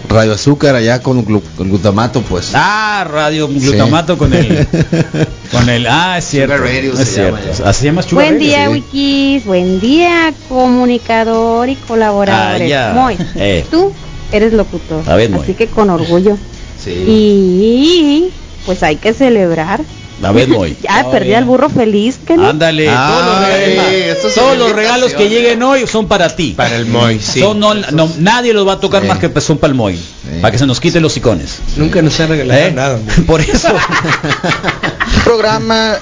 Radio 0.08 0.32
Azúcar 0.34 0.74
allá 0.76 1.00
con 1.02 1.24
glu- 1.24 1.42
con 1.56 1.68
glutamato, 1.70 2.20
pues. 2.22 2.50
Ah, 2.54 3.06
radio 3.10 3.48
glutamato 3.48 4.16
con 4.18 4.32
el 4.34 4.66
con 5.50 5.68
el 5.68 5.86
ah, 5.86 6.18
es 6.18 6.24
cierto. 6.26 6.56
Radio 6.58 6.92
es 6.92 6.98
se 6.98 7.04
cierto. 7.06 7.36
llama. 7.38 7.68
Así 7.70 7.80
se 7.80 7.86
llama 7.86 8.02
Sugar 8.02 8.26
Buen 8.26 8.34
Radio, 8.34 8.46
día, 8.48 8.64
sí. 8.66 8.70
Wikis. 8.72 9.44
Buen 9.46 9.80
día, 9.80 10.32
comunicador 10.48 11.68
y 11.68 11.76
colaboradores. 11.76 12.62
Ah, 12.62 12.66
ya. 12.66 12.92
Moy, 12.94 13.16
Eh. 13.34 13.64
tú 13.70 13.92
eres 14.30 14.52
locutor. 14.52 15.02
A 15.08 15.16
ver, 15.16 15.34
así 15.34 15.54
que 15.54 15.66
con 15.68 15.90
orgullo. 15.90 16.36
Sí. 16.82 16.90
Y 16.90 18.30
pues 18.66 18.82
hay 18.82 18.96
que 18.96 19.14
celebrar. 19.14 19.80
A 20.22 20.32
ver, 20.32 20.48
Moy. 20.54 20.76
Ya 20.82 21.10
perdí 21.10 21.34
al 21.34 21.44
burro 21.44 21.68
feliz, 21.68 22.18
que 22.26 22.36
no? 22.36 22.48
Ándale, 22.48 22.88
Ay, 22.88 22.96
todos 22.96 23.26
los 23.26 23.48
regalos, 23.48 24.34
todos 24.34 24.58
los 24.58 24.72
regalos 24.72 25.12
que 25.14 25.28
lleguen 25.28 25.62
hoy 25.62 25.86
son 25.86 26.06
para 26.08 26.34
ti. 26.34 26.54
Para 26.56 26.76
el 26.76 26.86
Moy, 26.86 27.18
sí. 27.20 27.40
Son 27.40 27.58
no, 27.58 27.74
no- 27.74 28.10
nadie 28.18 28.52
los 28.52 28.66
va 28.66 28.74
a 28.74 28.80
tocar 28.80 29.02
Sí. 29.02 29.08
más 29.08 29.18
que 29.18 29.40
son 29.40 29.58
para 29.58 29.70
el 29.72 29.74
Moy, 29.76 29.98
para 30.40 30.52
que 30.52 30.58
se 30.58 30.66
nos 30.66 30.80
quiten 30.80 31.02
los 31.02 31.16
icones. 31.16 31.58
Nunca 31.76 32.00
nos 32.02 32.18
han 32.20 32.28
regalado 32.28 32.60
¿Eh? 32.60 32.72
nada. 32.72 32.98
Por 33.26 33.40
eso. 33.40 33.68
Un 33.72 35.22
programa 35.24 35.96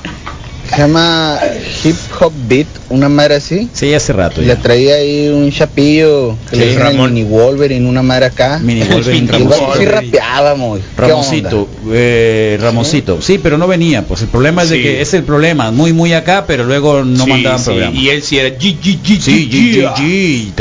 se 0.75 0.79
llama 0.79 1.39
Hip 1.85 1.97
Hop 2.20 2.33
Beat, 2.49 2.66
una 2.89 3.09
madre 3.09 3.37
así. 3.37 3.68
Sí, 3.73 3.93
hace 3.93 4.12
rato 4.12 4.41
Le 4.41 4.47
ya. 4.49 4.57
traía 4.57 4.95
ahí 4.97 5.29
un 5.29 5.51
chapillo 5.51 6.37
que 6.51 6.57
Sí, 6.57 6.61
le 6.61 6.66
dicen 6.68 6.81
el 6.83 6.87
Ramón. 6.93 7.14
mini 7.14 7.27
Wolverine, 7.29 7.87
una 7.89 8.03
madre 8.03 8.27
acá. 8.27 8.59
Mini 8.59 8.83
Wolverine, 8.85 9.29
sí 9.37 9.43
Wolverine. 9.43 9.91
rapeaba 9.91 10.55
muy. 10.55 10.81
¿Qué 10.81 10.87
Ramoncito, 11.03 11.62
onda? 11.62 11.95
eh, 11.95 12.59
Ramoncito. 12.61 13.20
Sí, 13.20 13.39
pero 13.39 13.59
no 13.59 13.66
venía. 13.66 14.03
Pues 14.03 14.23
el 14.23 14.29
problema 14.29 14.62
es 14.62 14.70
de 14.70 14.83
que 14.83 15.01
es 15.03 15.12
el 15.14 15.25
problema, 15.25 15.70
muy 15.70 15.93
muy 15.93 16.12
acá, 16.12 16.45
pero 16.47 16.64
luego 16.64 17.05
no 17.05 17.25
Sí, 17.25 17.31
mandaban 17.31 17.59
sí, 17.59 17.64
programa. 17.66 17.97
Y 17.99 18.09
él 18.09 18.23
sí 18.23 18.39
era 18.39 18.49
G, 18.59 18.77
G, 18.81 18.99
G, 19.03 19.18
G, 19.18 19.49
G, 19.51 19.51
G, 19.51 19.95
G, 19.95 20.53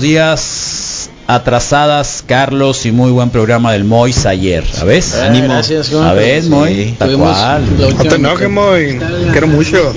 días, 0.00 0.40
atrasadas, 1.26 2.22
Carlos, 2.26 2.84
y 2.86 2.92
muy 2.92 3.10
buen 3.10 3.30
programa 3.30 3.72
del 3.72 3.84
Mois 3.84 4.26
ayer. 4.26 4.64
¿A 4.80 4.84
ves? 4.84 5.14
Ah, 5.14 5.28
gracias, 5.32 5.92
A 5.92 6.12
ver, 6.12 6.42
sí. 6.42 6.48
Moy, 6.48 6.94
tal 6.98 7.16
cual. 7.16 7.64
No 7.78 8.04
te 8.08 8.14
enojes, 8.16 8.50
Moy. 8.50 8.98
Quiero 9.32 9.46
mucho. 9.48 9.92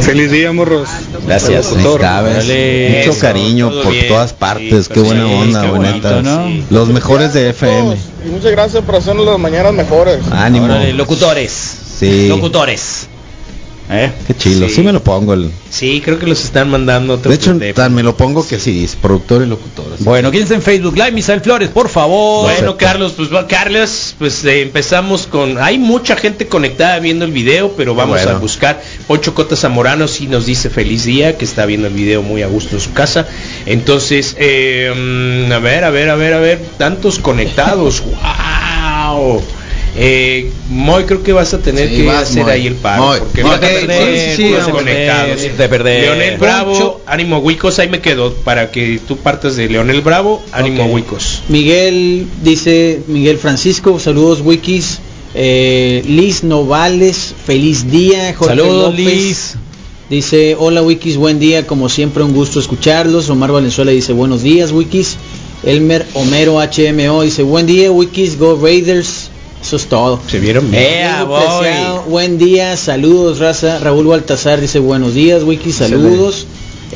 Feliz 0.00 0.30
día, 0.30 0.52
morros. 0.52 0.88
Gracias. 1.26 1.72
Órale. 1.72 2.98
Mucho 2.98 3.10
Eso, 3.10 3.20
cariño 3.20 3.70
por 3.82 3.92
bien. 3.92 4.08
todas 4.08 4.32
partes, 4.32 4.86
Sí, 4.86 4.90
qué 4.94 5.00
buena 5.00 5.26
sí, 5.26 5.32
onda, 5.32 5.62
qué 5.62 5.68
bonita. 5.68 6.10
bonito, 6.12 6.22
¿no? 6.22 6.46
Sí. 6.48 6.64
Los 6.70 6.88
mejores 6.88 7.32
de 7.34 7.50
FM. 7.50 7.96
Y 8.26 8.28
muchas 8.30 8.50
gracias 8.50 8.82
por 8.84 8.96
hacernos 8.96 9.24
las 9.26 9.38
mañanas 9.38 9.72
mejores. 9.72 10.18
Ánimo. 10.30 10.66
Órale, 10.66 10.92
locutores. 10.92 11.52
Sí. 11.98 12.28
locutores. 12.28 13.08
¿Eh? 13.90 14.10
Qué 14.26 14.34
chilo. 14.34 14.66
Sí. 14.68 14.76
Sí. 14.76 14.82
me 14.82 14.92
lo 14.92 15.02
pongo. 15.02 15.34
El... 15.34 15.50
Sí, 15.70 16.00
creo 16.02 16.18
que 16.18 16.26
los 16.26 16.42
están 16.42 16.70
mandando 16.70 17.14
otro 17.14 17.30
De 17.30 17.36
hecho, 17.36 17.54
tan 17.74 17.94
me 17.94 18.02
lo 18.02 18.16
pongo 18.16 18.46
que 18.46 18.58
sí, 18.58 18.84
es 18.84 18.96
productor 18.96 19.42
y 19.42 19.46
locutor. 19.46 19.84
Bueno, 20.00 20.30
¿quién 20.30 20.44
está 20.44 20.54
en 20.54 20.62
Facebook 20.62 20.94
Live? 20.96 21.12
Misael 21.12 21.42
Flores, 21.42 21.68
por 21.68 21.88
favor. 21.90 22.44
Bueno, 22.50 22.76
Carlos, 22.78 23.12
pues 23.14 23.32
va- 23.32 23.46
Carlos, 23.46 24.14
pues 24.18 24.42
eh, 24.46 24.62
empezamos 24.62 25.26
con. 25.26 25.58
Hay 25.58 25.78
mucha 25.78 26.16
gente 26.16 26.46
conectada 26.46 26.98
viendo 26.98 27.26
el 27.26 27.32
video, 27.32 27.72
pero 27.76 27.94
vamos 27.94 28.22
bueno. 28.22 28.38
a 28.38 28.40
buscar. 28.40 28.82
Poncho 29.06 29.34
Cota 29.34 29.54
Zamorano 29.54 30.08
sí 30.08 30.28
nos 30.28 30.46
dice 30.46 30.70
feliz 30.70 31.04
día, 31.04 31.36
que 31.36 31.44
está 31.44 31.66
viendo 31.66 31.86
el 31.86 31.92
video 31.94 32.22
muy 32.22 32.42
a 32.42 32.46
gusto 32.46 32.76
en 32.76 32.80
su 32.80 32.92
casa. 32.94 33.28
Entonces, 33.66 34.34
eh, 34.38 35.46
mm, 35.48 35.52
a 35.52 35.58
ver, 35.58 35.84
a 35.84 35.90
ver, 35.90 36.08
a 36.08 36.14
ver, 36.14 36.32
a 36.32 36.38
ver, 36.40 36.64
tantos 36.78 37.18
conectados. 37.18 38.02
¡Wow! 39.14 39.42
Eh, 39.96 40.50
Moy, 40.70 41.04
creo 41.04 41.22
que 41.22 41.32
vas 41.32 41.54
a 41.54 41.58
tener 41.58 41.88
Sí, 41.88 41.96
que 41.98 42.02
vas, 42.06 42.28
hacer 42.28 42.42
Moy. 42.42 42.52
ahí 42.52 42.66
el 42.66 42.74
paro. 42.74 43.02
Moy, 43.04 43.18
porque 43.20 43.42
Moy, 43.42 43.50
vas 43.52 43.62
a 43.62 43.66
sí, 43.68 43.74
perder 43.86 44.36
sí, 44.36 44.70
conectados. 44.72 45.40
sí, 45.40 45.48
de 45.50 45.68
perder. 45.68 46.00
Leonel 46.02 46.38
Bravo, 46.38 46.72
Poncho. 46.72 47.00
ánimo 47.06 47.38
Huicos, 47.38 47.78
ahí 47.78 47.88
me 47.88 48.00
quedo 48.00 48.34
para 48.34 48.70
que 48.72 49.00
tú 49.06 49.16
partas 49.18 49.54
de 49.56 49.68
Leonel 49.68 50.00
Bravo, 50.00 50.42
ánimo 50.52 50.84
Ok. 50.86 50.94
Huicos. 50.94 51.42
Miguel 51.48 52.26
dice, 52.42 53.00
Miguel 53.06 53.38
Francisco, 53.38 53.98
saludos 54.00 54.40
Wikis. 54.42 54.98
Eh, 55.36 56.02
Liz 56.06 56.44
Novales, 56.44 57.34
feliz 57.46 57.90
día. 57.90 58.34
Jorge 58.36 58.56
Saludos, 58.56 58.90
López 58.90 59.04
Liz. 59.06 59.54
Dice, 60.10 60.54
hola 60.58 60.82
Wikis, 60.82 61.16
buen 61.16 61.38
día, 61.38 61.66
como 61.66 61.88
siempre 61.88 62.22
un 62.22 62.32
gusto 62.34 62.60
escucharlos. 62.60 63.30
Omar 63.30 63.52
Valenzuela 63.52 63.90
dice, 63.92 64.12
buenos 64.12 64.42
días 64.42 64.70
Wikis. 64.72 65.16
Elmer 65.64 66.04
Homero 66.14 66.58
HMO 66.60 67.22
dice, 67.22 67.42
buen 67.42 67.66
día 67.66 67.90
Wikis, 67.90 68.38
Go 68.38 68.58
Raiders. 68.62 69.23
Eso 69.64 69.76
es 69.76 69.86
todo. 69.86 70.20
Se 70.28 70.38
vieron 70.40 70.70
bien. 70.70 70.82
Ea, 70.82 71.24
buen 72.06 72.36
día, 72.36 72.76
saludos 72.76 73.38
raza. 73.38 73.78
Raúl 73.78 74.06
Baltazar 74.06 74.60
dice 74.60 74.78
buenos 74.78 75.14
días, 75.14 75.42
Wikis, 75.42 75.76
saludos. 75.76 76.46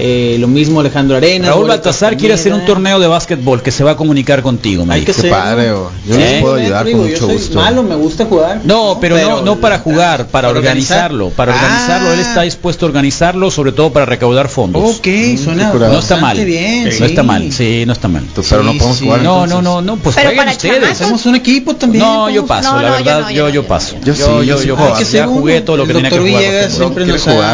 Eh, 0.01 0.37
lo 0.39 0.47
mismo 0.47 0.79
Alejandro 0.81 1.17
Arenas. 1.17 1.49
Raúl 1.49 1.63
Bola 1.63 1.75
Baltazar 1.75 2.17
quiere 2.17 2.35
hacer 2.35 2.53
un 2.53 2.65
torneo 2.65 3.01
de 3.01 3.09
básquetbol 3.09 3.63
que 3.63 3.73
se 3.73 3.83
va 3.83 3.93
a 3.93 3.97
comunicar 3.97 4.43
contigo, 4.43 4.87
me 4.87 4.95
Hay 4.95 5.01
que 5.05 5.13
dijo. 5.13 5.23
Qué 5.23 5.29
hacerlo. 5.29 5.45
padre, 5.45 5.73
oh. 5.73 5.91
yo 6.07 6.15
Sí. 6.15 6.21
les 6.21 6.41
puedo 6.43 6.55
ayudar 6.55 6.87
digo, 6.87 6.99
con 7.01 7.09
yo 7.09 7.13
mucho 7.15 7.27
soy 7.27 7.35
gusto. 7.37 7.55
Malo, 7.57 7.83
me 7.83 7.95
gusta 7.97 8.25
jugar. 8.27 8.61
No, 8.65 8.99
pero, 9.01 9.19
no, 9.19 9.43
no 9.43 9.57
para 9.57 9.81
jugar, 9.81 10.27
para, 10.29 10.49
para 10.49 10.49
organizarlo, 10.51 11.27
organizar. 11.27 11.37
para 11.37 11.53
organizarlo. 11.53 12.09
Ah. 12.11 12.15
Él 12.15 12.21
está 12.21 12.43
dispuesto 12.43 12.87
a 12.87 12.89
organizarlo, 12.89 13.51
sobre 13.51 13.73
todo 13.73 13.93
para 13.93 14.07
recaudar 14.07 14.49
fondos. 14.49 14.97
Ok, 14.99 15.09
suena. 15.43 15.73
No 15.73 15.99
está 15.99 16.15
mal. 16.17 16.23
bastante 16.37 16.45
bien. 16.45 16.85
No 17.01 17.07
está 17.07 17.23
mal, 17.25 17.53
sí, 17.53 17.85
no 17.87 17.93
está 17.93 18.09
mal. 18.09 18.23
Pero 18.49 18.63
no 18.63 18.73
podemos 18.75 18.97
sí, 18.99 19.05
jugar. 19.05 19.23
No, 19.23 19.45
entonces. 19.45 19.63
no, 19.65 19.81
no, 19.81 19.83
no, 19.83 19.97
pues 19.97 20.15
Pero 20.15 20.29
jueguen 20.29 20.45
para 20.45 20.53
ustedes. 20.53 20.75
chamacos. 20.77 21.01
Hacemos 21.01 21.27
un 21.27 21.35
equipo 21.35 21.75
también. 21.75 22.05
No, 22.05 22.31
yo 22.31 22.47
paso, 22.47 22.73
No, 22.73 22.83
la 22.83 22.89
no, 22.91 22.95
verdad, 22.97 23.21
no, 23.23 23.31
yo, 23.31 23.49
yo 23.49 23.63
no, 23.63 23.69
paso. 23.69 23.97
yo 24.05 24.15
sí, 24.15 24.23
yo, 24.47 24.63
yo 24.63 24.77
ser 25.05 25.27
jugué 25.27 25.61
todo 25.63 25.77
lo 25.79 25.87
que 25.87 25.95
tenía 25.95 26.11
que 26.11 26.19
jugar. 26.19 26.71
Siempre 26.71 27.05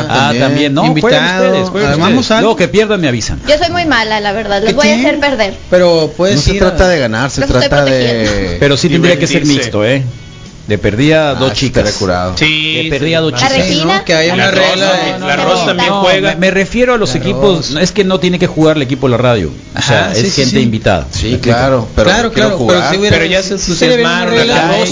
Ah, 0.09 0.32
también, 0.38 0.74
no, 0.74 0.92
ustedes, 0.92 1.70
Algo. 2.37 2.49
Luego 2.49 2.57
que 2.57 2.68
pierdan 2.68 3.01
me 3.01 3.09
avisan. 3.09 3.41
Yo 3.49 3.57
soy 3.59 3.70
muy 3.70 3.85
mala, 3.85 4.20
la 4.20 4.32
verdad. 4.32 4.61
Los 4.61 4.70
¿Qué 4.70 4.76
voy 4.76 4.89
a 4.89 4.95
hacer 4.97 5.20
perder. 5.20 5.55
Pero 5.70 6.12
puedes 6.16 6.37
No 6.37 6.43
se 6.43 6.59
trata 6.59 6.89
de 6.89 6.99
ganar, 6.99 7.30
se 7.30 7.47
trata 7.47 7.85
de... 7.85 8.57
Pero 8.61 8.76
sí 8.76 8.89
tendría 8.89 9.18
que 9.18 9.26
ser 9.26 9.45
mixto, 9.45 9.85
¿eh? 9.85 10.03
De 10.66 10.78
perdida 10.78 11.30
Ah, 11.30 11.34
dos 11.34 11.50
sí, 11.52 11.66
chicas. 11.66 11.92
curado. 11.98 12.36
Sí, 12.38 12.84
De 12.84 12.90
perdida 12.90 13.20
dos 13.20 13.34
chicas. 13.34 13.52
Sí, 13.52 13.58
Regina. 13.60 13.98
¿no? 13.98 14.04
Que 14.04 14.14
haya 14.14 14.28
La 14.36 14.44
una 14.44 14.50
Rosa, 14.50 14.70
regla. 14.70 14.92
de- 14.92 15.26
la 15.26 15.36
Rosa 15.36 15.66
también 15.66 15.88
No, 15.90 16.00
juega. 16.02 16.30
Me, 16.30 16.36
me 16.36 16.50
refiero 16.50 16.94
a 16.94 16.96
los 16.96 17.14
La 17.14 17.20
equipos, 17.20 17.56
Rosa. 17.70 17.82
es 17.82 17.92
que 17.92 18.04
no 18.04 18.18
tiene 18.18 18.38
que 18.38 18.46
jugar 18.46 18.76
el 18.76 18.82
equipo 18.82 19.06
de 19.06 19.10
la 19.10 19.16
radio. 19.18 19.50
O 19.76 19.82
sea, 19.82 20.06
Ajá, 20.06 20.14
sí, 20.14 20.20
es 20.26 20.32
sí, 20.32 20.40
gente 20.42 20.56
sí. 20.58 20.62
invitada. 20.62 21.06
Sí, 21.10 21.38
claro, 21.42 21.86
pero 21.94 22.08
claro, 22.08 22.32
claro, 22.32 22.56
jugar. 22.56 22.78
pero 22.78 22.90
si 22.92 22.96
hubiera- 22.98 23.16
Pero 23.18 23.30
ya 23.30 23.42
se 23.42 23.54
entusiasmaron. 23.54 24.34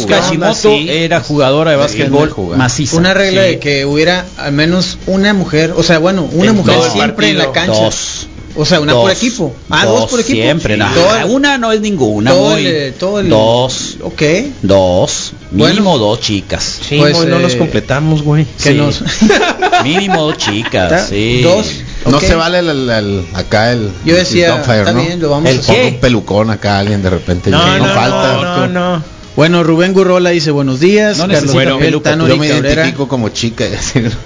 Kashimoto 0.08 0.54
Sí. 0.54 0.86
era 0.90 1.20
jugadora 1.20 1.70
de 1.70 1.76
básquetbol 1.78 2.34
maciza. 2.56 2.96
Una 2.96 3.14
regla 3.14 3.42
Sí. 3.42 3.48
de 3.48 3.58
que 3.58 3.84
hubiera 3.86 4.26
al 4.36 4.52
menos 4.52 4.98
una 5.06 5.32
mujer, 5.34 5.72
o 5.76 5.82
sea, 5.82 5.98
bueno, 5.98 6.28
una 6.32 6.50
En 6.50 6.56
mujer 6.56 6.76
siempre 6.92 7.30
en 7.30 7.38
la 7.38 7.50
cancha. 7.52 7.72
Dos. 7.72 8.21
O 8.54 8.64
sea, 8.66 8.80
una 8.80 8.92
Dos. 8.92 9.02
por 9.02 9.10
equipo. 9.10 9.54
Ah, 9.70 9.86
dos, 9.86 10.10
por 10.10 10.20
equipo. 10.20 10.36
Siempre, 10.42 10.76
no. 10.76 10.92
Todo 10.92 11.26
Una 11.28 11.56
no 11.58 11.72
es 11.72 11.80
ninguna. 11.80 12.30
todo 12.30 12.56
el- 12.56 12.92
todo 12.94 13.20
el- 13.20 13.28
Dos. 13.30 13.96
Ok. 14.02 14.22
Dos. 14.62 15.32
Bueno. 15.50 15.74
Mínimo 15.74 15.96
dos 15.98 16.20
chicas. 16.20 16.80
Sí, 16.86 16.98
Pues, 16.98 17.16
no 17.26 17.38
eh, 17.38 17.42
nos 17.42 17.56
completamos, 17.56 18.22
güey. 18.22 18.44
Que 18.62 18.70
Sí. 18.70 18.74
nos. 18.74 19.02
Mínimo 19.84 20.22
dos 20.22 20.36
chicas. 20.38 20.92
¿Está? 20.92 21.06
Sí. 21.06 21.42
Dos. 21.42 21.66
No 22.06 22.16
Ok. 22.18 22.24
se 22.24 22.34
vale 22.34 22.58
el, 22.58 22.68
el- 22.68 22.90
el- 22.90 23.26
acá 23.34 23.72
el... 23.72 23.90
Yo 24.04 24.16
decía, 24.16 24.54
el 24.56 24.60
está 24.60 24.92
¿no? 24.92 25.00
bien, 25.00 25.20
lo 25.20 25.30
vamos 25.30 25.48
el 25.48 25.58
a 25.58 25.60
hacer. 25.60 25.86
un 25.94 26.00
pelucón 26.00 26.50
acá 26.50 26.78
alguien 26.78 27.02
de 27.02 27.10
repente. 27.10 27.48
No, 27.50 27.58
no, 27.64 27.86
no, 27.86 27.94
falta. 27.94 28.32
no, 28.34 28.66
no, 28.66 28.68
no. 28.98 29.04
Bueno, 29.34 29.64
Rubén 29.64 29.94
Gurrola 29.94 30.30
dice 30.30 30.50
buenos 30.50 30.78
días. 30.80 31.16
No 31.16 31.26
Carlos 31.26 31.54
peluca, 31.78 32.10
Tano 32.10 32.28
Yo 32.28 32.36
me 32.36 32.48
Cabrera. 32.48 32.74
identifico 32.82 33.08
como 33.08 33.30
chica. 33.30 33.64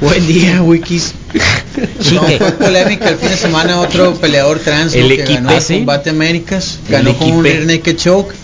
Buen 0.00 0.26
día, 0.26 0.62
Wikis. 0.62 1.14
No, 2.14 2.22
fue 2.22 2.52
polémica 2.52 3.10
el 3.10 3.16
fin 3.18 3.28
de 3.28 3.36
semana 3.36 3.78
otro 3.80 4.14
peleador 4.14 4.58
trans. 4.60 4.94
El 4.94 5.08
que 5.08 5.14
equipe, 5.22 5.34
ganó 5.34 5.50
el 5.52 5.60
¿sí? 5.60 5.74
combate 5.74 6.08
Américas, 6.10 6.78
El 6.86 6.92
ganó 6.92 7.14
con 7.18 7.30
un 7.32 7.44
rear 7.44 7.66
naked 7.66 7.96
choke 7.96 8.34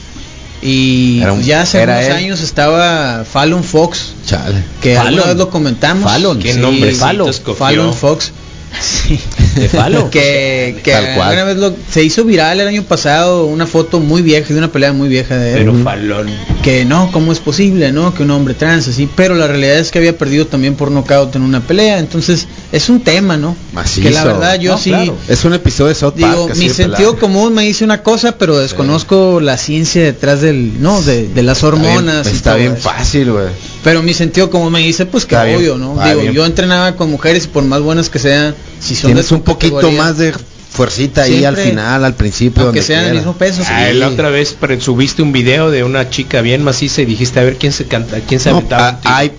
y 0.60 1.22
un- 1.24 1.42
ya 1.42 1.62
hace 1.62 1.82
unos 1.82 1.96
él. 2.04 2.12
años 2.12 2.40
estaba 2.42 3.24
Fallon 3.24 3.64
Fox 3.64 4.12
Chale. 4.26 4.62
que 4.82 4.96
Fallon. 4.96 5.08
alguna 5.14 5.26
vez 5.28 5.36
lo 5.38 5.48
comentamos. 5.48 6.04
Fallon, 6.04 6.38
¿Qué 6.38 6.52
Sí, 6.52 6.60
nombre? 6.60 6.92
Fallon. 6.94 7.32
Fallon 7.56 7.94
Fox. 7.94 8.32
Sí. 8.80 9.18
De 9.54 9.68
que 10.10 10.76
que 10.82 10.92
Tal 10.92 11.14
cual. 11.14 11.28
alguna 11.28 11.44
vez 11.44 11.56
lo- 11.56 11.74
se 11.90 12.02
hizo 12.02 12.24
viral 12.24 12.60
el 12.60 12.68
año 12.68 12.82
pasado 12.84 13.46
una 13.46 13.66
foto 13.66 14.00
muy 14.00 14.22
vieja 14.22 14.52
de 14.52 14.58
una 14.58 14.70
pelea 14.72 14.92
muy 14.92 15.08
vieja 15.08 15.36
de 15.36 15.52
él. 15.52 15.58
Pero 15.58 15.74
falón. 15.82 16.28
que 16.62 16.84
no, 16.84 17.10
¿cómo 17.12 17.32
es 17.32 17.38
posible, 17.40 17.92
no? 17.92 18.14
Que 18.14 18.22
un 18.22 18.30
hombre 18.30 18.54
trans 18.54 18.88
así, 18.88 19.08
pero 19.14 19.34
la 19.34 19.46
realidad 19.46 19.78
es 19.78 19.90
que 19.90 19.98
había 19.98 20.16
perdido 20.16 20.46
también 20.46 20.74
por 20.74 20.90
nocaut 20.90 21.34
en 21.36 21.42
una 21.42 21.60
pelea, 21.60 21.98
entonces 21.98 22.46
es 22.72 22.88
un 22.88 23.00
tema, 23.00 23.36
¿no? 23.36 23.56
Macizo. 23.72 24.02
Que 24.08 24.14
la 24.14 24.24
verdad 24.24 24.58
yo 24.58 24.72
No, 24.72 24.78
sí 24.78 24.90
claro. 24.90 25.16
Es 25.28 25.44
un 25.44 25.54
episodio 25.54 25.88
de 25.88 25.94
South 25.94 26.14
Park. 26.18 26.32
digo, 26.32 26.48
mi 26.56 26.68
sentido 26.70 27.18
común 27.18 27.54
me 27.54 27.62
dice 27.64 27.84
una 27.84 28.02
cosa, 28.02 28.38
pero 28.38 28.58
desconozco 28.58 29.40
la 29.40 29.56
ciencia 29.56 30.02
detrás 30.02 30.40
del, 30.40 30.80
no, 30.82 31.02
de, 31.02 31.28
de 31.28 31.42
las 31.42 31.58
Está 31.58 31.70
bien- 31.70 31.84
hormonas. 31.84 32.26
y 32.26 32.30
Está 32.30 32.54
bien 32.56 32.76
fácil, 32.76 33.32
güey. 33.32 33.46
Pero 33.84 34.02
mi 34.02 34.14
sentido 34.14 34.48
común 34.50 34.72
me 34.72 34.80
dice, 34.80 35.06
pues 35.06 35.24
que 35.26 35.34
Está 35.34 35.44
bien. 35.44 35.58
obvio, 35.58 35.76
¿no? 35.78 36.02
Digo, 36.04 36.20
bien. 36.20 36.32
yo 36.32 36.46
entrenaba 36.46 36.94
con 36.96 37.10
mujeres 37.10 37.44
y 37.44 37.48
por 37.48 37.64
más 37.64 37.80
buenas 37.80 38.08
que 38.10 38.18
sean, 38.20 38.54
si 38.80 38.94
son 38.94 39.14
de 39.14 39.22
tu 39.24 39.41
un 39.42 39.54
poquito 39.54 39.76
categoría, 39.76 40.02
más 40.02 40.18
de 40.18 40.32
fuercita 40.70 41.22
ahí 41.22 41.44
al 41.44 41.54
Siempre, 41.54 41.70
final, 41.70 42.04
al 42.04 42.14
principio. 42.14 42.62
aunque 42.62 42.80
donde 42.80 42.86
sean 42.94 43.04
el 43.06 43.14
mismo 43.16 43.34
peso. 43.34 43.62
Ah, 43.66 43.90
la 43.92 44.08
otra 44.08 44.30
vez 44.30 44.56
subiste 44.80 45.22
un 45.22 45.32
video 45.32 45.70
de 45.70 45.84
una 45.84 46.08
chica 46.08 46.40
bien 46.40 46.64
maciza 46.64 47.02
y 47.02 47.04
dijiste 47.04 47.40
a 47.40 47.44
ver 47.44 47.56
quién 47.56 47.72
se 47.72 47.84
canta, 47.86 48.20
quién 48.20 48.40
se 48.40 48.50
No, 48.50 48.56
aventaba 48.56 49.00
ah, 49.04 49.16
hay, 49.18 49.32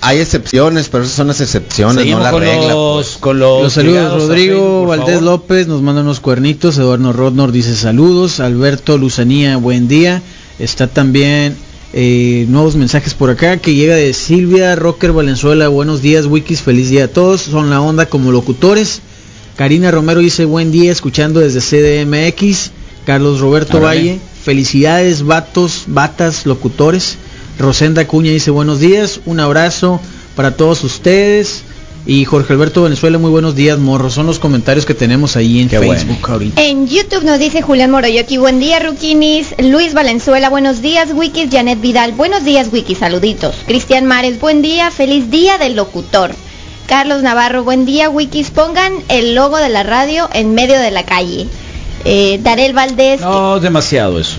hay 0.00 0.20
excepciones, 0.20 0.88
pero 0.88 1.02
esas 1.02 1.16
son 1.16 1.26
las 1.26 1.40
excepciones, 1.40 1.96
Seguimos 1.96 2.20
no 2.20 2.24
la 2.24 2.30
con 2.30 2.40
regla. 2.42 2.68
los, 2.68 3.06
pues. 3.06 3.16
con 3.18 3.38
los, 3.40 3.62
Los 3.64 3.72
saludos, 3.72 4.28
Rodrigo 4.28 4.86
Valdés 4.86 5.16
favor. 5.16 5.22
López 5.22 5.66
nos 5.66 5.82
manda 5.82 6.02
unos 6.02 6.20
cuernitos, 6.20 6.78
Eduardo 6.78 7.12
Rodnor 7.12 7.50
dice 7.50 7.74
saludos, 7.74 8.38
Alberto 8.38 8.96
Luzanía, 8.96 9.56
buen 9.56 9.88
día, 9.88 10.22
está 10.60 10.86
también 10.86 11.56
eh, 11.94 12.46
nuevos 12.48 12.76
mensajes 12.76 13.14
por 13.14 13.30
acá 13.30 13.56
que 13.56 13.74
llega 13.74 13.96
de 13.96 14.12
Silvia 14.14 14.76
Rocker 14.76 15.10
Valenzuela, 15.12 15.66
buenos 15.66 16.00
días 16.00 16.26
Wikis, 16.26 16.60
feliz 16.62 16.90
día 16.90 17.06
a 17.06 17.08
todos, 17.08 17.40
son 17.40 17.70
la 17.70 17.80
onda 17.80 18.06
como 18.06 18.30
locutores, 18.30 19.00
Karina 19.56 19.90
Romero 19.90 20.20
dice 20.20 20.44
buen 20.44 20.70
día, 20.70 20.92
escuchando 20.92 21.40
desde 21.40 21.60
CDMX, 21.60 22.70
Carlos 23.06 23.40
Roberto. 23.40 23.80
Valle, 23.80 24.18
felicidades 24.42 25.22
vatos, 25.22 25.84
batas, 25.86 26.44
locutores, 26.44 27.16
Rosenda 27.58 28.06
Cuña 28.06 28.32
dice 28.32 28.50
buenos 28.50 28.80
días, 28.80 29.20
un 29.24 29.40
abrazo 29.40 30.00
para 30.34 30.56
todos 30.56 30.84
ustedes. 30.84 31.62
Y 32.08 32.24
Jorge 32.24 32.52
Alberto 32.52 32.82
Venezuela, 32.84 33.18
muy 33.18 33.30
buenos 33.30 33.56
días, 33.56 33.80
morro. 33.80 34.10
Son 34.10 34.26
los 34.26 34.38
comentarios 34.38 34.86
que 34.86 34.94
tenemos 34.94 35.34
ahí 35.36 35.58
en 35.60 35.68
Qué 35.68 35.80
Facebook 35.80 36.18
bueno. 36.20 36.34
ahorita. 36.34 36.62
En 36.62 36.86
YouTube 36.86 37.24
nos 37.24 37.40
dice 37.40 37.62
Julián 37.62 37.90
Moroyoki, 37.90 38.36
buen 38.36 38.60
día 38.60 38.78
Ruquinis, 38.78 39.54
Luis 39.58 39.92
Valenzuela, 39.92 40.48
buenos 40.48 40.82
días 40.82 41.08
Wikis, 41.12 41.48
Janet 41.50 41.80
Vidal, 41.80 42.12
buenos 42.12 42.44
días 42.44 42.68
Wikis, 42.72 42.98
saluditos. 42.98 43.56
Cristian 43.66 44.06
Mares, 44.06 44.38
buen 44.38 44.62
día, 44.62 44.92
feliz 44.92 45.32
día 45.32 45.58
del 45.58 45.74
locutor. 45.74 46.30
Carlos 46.86 47.22
Navarro, 47.22 47.64
buen 47.64 47.84
día 47.84 48.08
Wikis, 48.08 48.50
pongan 48.50 48.92
el 49.08 49.34
logo 49.34 49.56
de 49.58 49.68
la 49.68 49.82
radio 49.82 50.28
en 50.32 50.54
medio 50.54 50.78
de 50.78 50.90
la 50.92 51.04
calle. 51.04 51.48
Eh, 52.04 52.38
Darel 52.42 52.72
Valdés, 52.74 53.20
No, 53.20 53.58
demasiado 53.58 54.20
eso. 54.20 54.38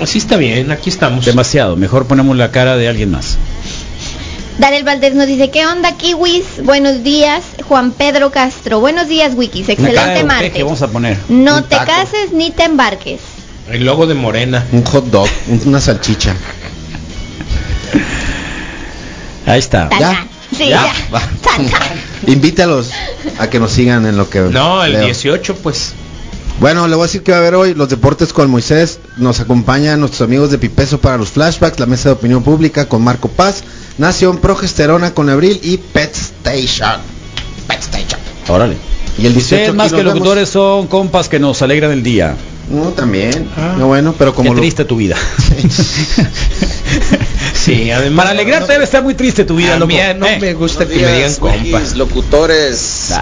Así 0.00 0.18
está 0.18 0.36
bien, 0.36 0.70
aquí 0.70 0.90
estamos. 0.90 1.24
Demasiado. 1.24 1.76
Mejor 1.76 2.06
ponemos 2.06 2.36
la 2.36 2.50
cara 2.50 2.76
de 2.76 2.88
alguien 2.88 3.10
más. 3.10 3.38
Darel 4.58 4.84
Valdés 4.84 5.14
nos 5.14 5.26
dice, 5.26 5.50
¿qué 5.50 5.66
onda 5.66 5.92
Kiwis? 5.96 6.62
Buenos 6.64 7.02
días, 7.02 7.42
Juan 7.66 7.92
Pedro 7.92 8.30
Castro, 8.30 8.80
buenos 8.80 9.08
días 9.08 9.32
Wikis, 9.34 9.68
excelente 9.70 10.24
martes. 10.24 10.62
vamos 10.62 10.80
a 10.82 10.88
poner. 10.88 11.16
No 11.28 11.56
Un 11.58 11.62
te 11.64 11.76
taco. 11.76 11.86
cases 11.86 12.32
ni 12.32 12.50
te 12.50 12.64
embarques. 12.64 13.20
El 13.70 13.84
logo 13.84 14.06
de 14.06 14.14
Morena. 14.14 14.64
Un 14.72 14.84
hot 14.84 15.06
dog, 15.06 15.28
una 15.64 15.80
salchicha. 15.80 16.34
Ahí 19.46 19.58
está. 19.58 19.88
¿Ya? 19.98 20.26
Sí, 20.56 20.68
Ya, 20.68 20.92
ya. 21.10 21.22
Invítalos 22.26 22.90
a 23.38 23.48
que 23.48 23.58
nos 23.58 23.72
sigan 23.72 24.06
en 24.06 24.16
lo 24.16 24.28
que. 24.28 24.40
No, 24.40 24.82
el 24.84 24.92
leo. 24.92 25.04
18 25.04 25.56
pues. 25.56 25.92
Bueno, 26.58 26.88
le 26.88 26.94
voy 26.94 27.04
a 27.04 27.06
decir 27.06 27.22
que 27.22 27.32
va 27.32 27.38
a 27.38 27.40
haber 27.40 27.54
hoy 27.54 27.74
los 27.74 27.88
deportes 27.90 28.32
con 28.32 28.50
Moisés. 28.50 28.98
Nos 29.18 29.40
acompañan 29.40 30.00
nuestros 30.00 30.22
amigos 30.22 30.50
de 30.50 30.56
Pipeso 30.58 30.98
para 30.98 31.18
los 31.18 31.28
flashbacks, 31.30 31.78
la 31.78 31.86
mesa 31.86 32.08
de 32.08 32.14
opinión 32.14 32.42
pública 32.42 32.88
con 32.88 33.04
Marco 33.04 33.28
Paz, 33.28 33.62
Nación 33.98 34.38
Progesterona 34.38 35.12
con 35.12 35.28
Abril 35.28 35.60
y 35.62 35.76
Pet 35.76 36.14
Station. 36.14 37.00
Pet 37.68 37.80
Station. 37.80 38.20
Órale. 38.48 38.76
Y 39.18 39.26
el 39.26 39.34
18 39.34 39.42
Ustedes 39.54 39.74
más 39.74 39.88
que 39.92 39.96
nos 39.98 40.04
vemos. 40.04 40.14
locutores 40.14 40.48
son 40.48 40.86
compas 40.86 41.28
que 41.28 41.38
nos 41.38 41.60
alegran 41.60 41.90
el 41.90 42.02
día. 42.02 42.34
No, 42.70 42.90
también. 42.90 43.48
No, 43.78 43.86
bueno, 43.86 44.14
pero 44.18 44.34
como 44.34 44.50
Qué 44.50 44.54
lo- 44.56 44.60
triste 44.60 44.84
tu 44.84 44.96
vida. 44.96 45.16
Sí, 47.54 47.90
además. 47.90 48.26
Para 48.26 48.30
alegrarte 48.38 48.72
debe 48.72 48.84
estar 48.84 49.02
muy 49.02 49.14
triste 49.14 49.44
tu 49.44 49.56
vida, 49.56 49.74
A 49.74 49.78
loco. 49.78 49.88
mí 49.88 49.98
no 50.16 50.26
Eh. 50.26 50.38
me 50.40 50.54
gusta 50.54 50.86
que 50.86 50.94
me 50.96 51.12
digan 51.16 51.34
compas. 51.34 51.96
locutores, 51.96 53.12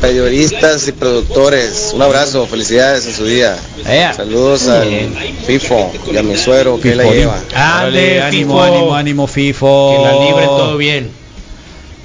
periodistas 0.00 0.86
y 0.88 0.92
productores. 0.92 1.92
Un 1.94 2.02
abrazo, 2.02 2.46
felicidades 2.46 3.06
en 3.06 3.14
su 3.14 3.24
día. 3.24 3.56
Saludos 4.14 4.68
al 4.68 4.88
FIFO 5.46 5.92
y 6.12 6.16
a 6.18 6.22
mi 6.22 6.36
suero 6.36 6.78
que 6.78 6.94
la 6.94 7.04
lleva. 7.04 7.38
Órale, 7.50 8.20
ánimo, 8.22 8.54
Fifo. 8.54 8.62
ánimo, 8.62 8.94
ánimo, 8.94 9.26
FIFO. 9.26 9.94
Que 9.96 10.04
la 10.04 10.24
libre 10.26 10.44
todo 10.44 10.76
bien. 10.76 11.10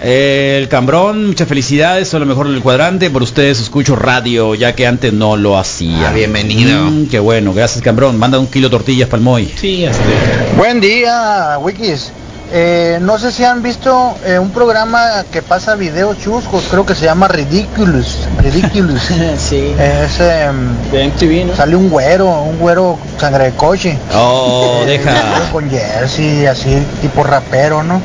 Eh, 0.05 0.57
el 0.61 0.67
Cambrón, 0.67 1.27
muchas 1.27 1.47
felicidades, 1.47 2.09
son 2.09 2.19
lo 2.19 2.25
mejor 2.25 2.49
del 2.49 2.61
cuadrante. 2.61 3.09
Por 3.09 3.23
ustedes 3.23 3.61
escucho 3.61 3.95
radio, 3.95 4.53
ya 4.53 4.75
que 4.75 4.85
antes 4.85 5.13
no 5.13 5.37
lo 5.37 5.57
hacía. 5.57 6.09
Ah, 6.09 6.11
bienvenido. 6.11 6.77
Mm, 6.91 7.07
qué 7.07 7.19
bueno, 7.19 7.53
gracias 7.53 7.81
Cambrón. 7.81 8.19
Manda 8.19 8.37
un 8.37 8.47
kilo 8.47 8.67
de 8.67 8.71
tortillas 8.71 9.07
para 9.07 9.19
el 9.19 9.23
Moy. 9.23 9.53
Sí, 9.55 9.85
hasta. 9.85 10.03
Buen 10.57 10.81
día, 10.81 11.57
Wikis. 11.61 12.11
Eh, 12.51 12.99
no 13.01 13.17
sé 13.17 13.31
si 13.31 13.45
han 13.45 13.63
visto 13.63 14.13
eh, 14.25 14.37
un 14.37 14.51
programa 14.51 15.23
que 15.31 15.41
pasa 15.41 15.75
videos 15.75 16.19
chuscos, 16.19 16.65
creo 16.69 16.85
que 16.85 16.93
se 16.93 17.05
llama 17.05 17.29
Ridiculous. 17.29 18.27
Ridiculous. 18.39 19.01
sí. 19.37 19.73
Es, 19.79 20.19
em, 20.19 21.55
Sale 21.55 21.75
un 21.77 21.89
güero, 21.89 22.27
un 22.43 22.59
güero 22.59 22.99
sangre 23.17 23.45
de 23.45 23.51
coche. 23.53 23.97
Oh, 24.13 24.81
Eh, 24.83 24.85
deja. 24.85 25.49
Con 25.51 25.69
jersey, 25.69 26.45
así, 26.45 26.77
tipo 27.01 27.23
rapero, 27.23 27.81
¿no? 27.83 28.01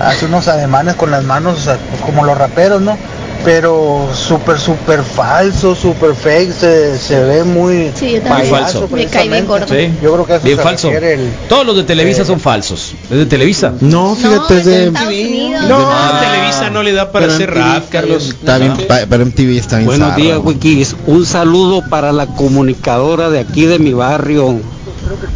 Hace 0.00 0.26
unos 0.26 0.48
ademanes 0.48 0.94
con 0.96 1.10
las 1.10 1.24
manos, 1.24 1.58
o 1.58 1.62
sea, 1.62 1.78
pues 1.90 2.02
como 2.02 2.24
los 2.24 2.36
raperos, 2.36 2.80
¿no? 2.82 2.96
Pero 3.44 4.08
súper, 4.14 4.56
súper 4.60 5.02
falso, 5.02 5.74
súper 5.74 6.14
fake, 6.14 6.52
se, 6.52 6.96
se 6.98 7.18
ve 7.24 7.42
muy 7.42 7.90
Sí, 7.94 8.12
yo 8.12 8.22
también. 8.22 8.50
falso. 8.50 8.88
Me 8.92 9.06
cae 9.06 9.28
bien 9.28 9.46
gordo. 9.46 9.66
Sí. 9.68 9.92
Yo 10.00 10.12
creo 10.12 10.26
que 10.26 10.34
eso 10.36 10.44
Bien 10.44 10.56
se 10.58 10.62
falso. 10.62 10.90
el- 10.92 11.28
Todos 11.48 11.66
los 11.66 11.76
de 11.76 11.82
Televisa 11.82 12.24
son 12.24 12.38
falsos. 12.38 12.94
¿Es 13.10 13.18
de 13.18 13.26
Televisa? 13.26 13.72
No, 13.80 14.14
fíjate, 14.14 14.58
es 14.58 14.64
de... 14.64 14.90
No, 14.92 15.88
Televisa 16.20 16.70
no 16.70 16.84
le 16.84 16.92
da 16.92 17.10
para 17.10 17.26
hacer 17.26 17.50
MTV 17.50 17.58
rap, 17.58 17.88
Carlos. 17.90 18.28
Está 18.28 18.58
bien, 18.58 18.76
pa- 18.86 19.00
pero 19.08 19.24
MTV 19.26 19.58
está 19.58 19.76
bien 19.78 19.86
Buenos 19.86 20.10
zarra. 20.10 20.22
días, 20.22 20.38
Wikis. 20.42 20.94
Un 21.08 21.26
saludo 21.26 21.82
para 21.90 22.12
la 22.12 22.26
comunicadora 22.26 23.28
de 23.28 23.40
aquí 23.40 23.66
de 23.66 23.80
mi 23.80 23.92
barrio. 23.92 24.60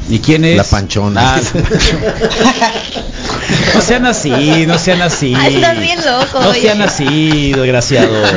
¿Y 0.08 0.18
quién 0.20 0.44
es? 0.44 0.56
La 0.56 0.64
panchona. 0.64 1.36
Ah, 1.36 1.40
no 3.74 3.80
sean 3.80 4.06
así, 4.06 4.64
no 4.66 4.78
sean 4.78 5.02
así. 5.02 5.34
Ah, 5.36 5.48
estás 5.48 5.78
bien 5.78 5.98
loco, 6.04 6.40
No 6.40 6.50
oye. 6.50 6.60
sean 6.62 6.82
así, 6.82 7.52
desgraciados. 7.52 8.28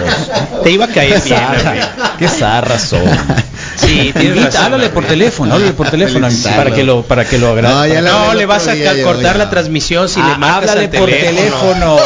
Te 0.64 0.72
iba 0.72 0.86
a 0.86 0.88
caer 0.88 1.22
Qué 1.22 1.30
bien. 1.30 1.40
zarra, 1.40 1.76
qué 2.18 2.28
zarras 2.28 2.82
son. 2.84 3.02
Sí, 3.76 4.12
tienes 4.18 4.44
razón, 4.44 4.64
háblale 4.66 4.90
por 4.90 5.06
teléfono, 5.06 5.54
háblale 5.54 5.74
por 5.74 5.90
teléfono 5.90 6.28
para 6.56 6.72
que 6.72 6.84
lo 6.84 7.04
para 7.04 7.26
que 7.26 7.38
lo 7.38 7.50
agrade. 7.52 8.02
No, 8.02 8.28
No, 8.28 8.34
le 8.34 8.46
vas 8.46 8.68
a 8.68 8.74
día 8.74 9.02
cortar 9.04 9.38
la 9.38 9.50
transmisión 9.50 10.10
si 10.10 10.22
le 10.22 10.32
Ah, 10.34 10.38
marcas 10.38 10.72
háblale 10.72 10.90
al 10.92 11.00
por 11.00 11.10
teléfono. 11.10 11.98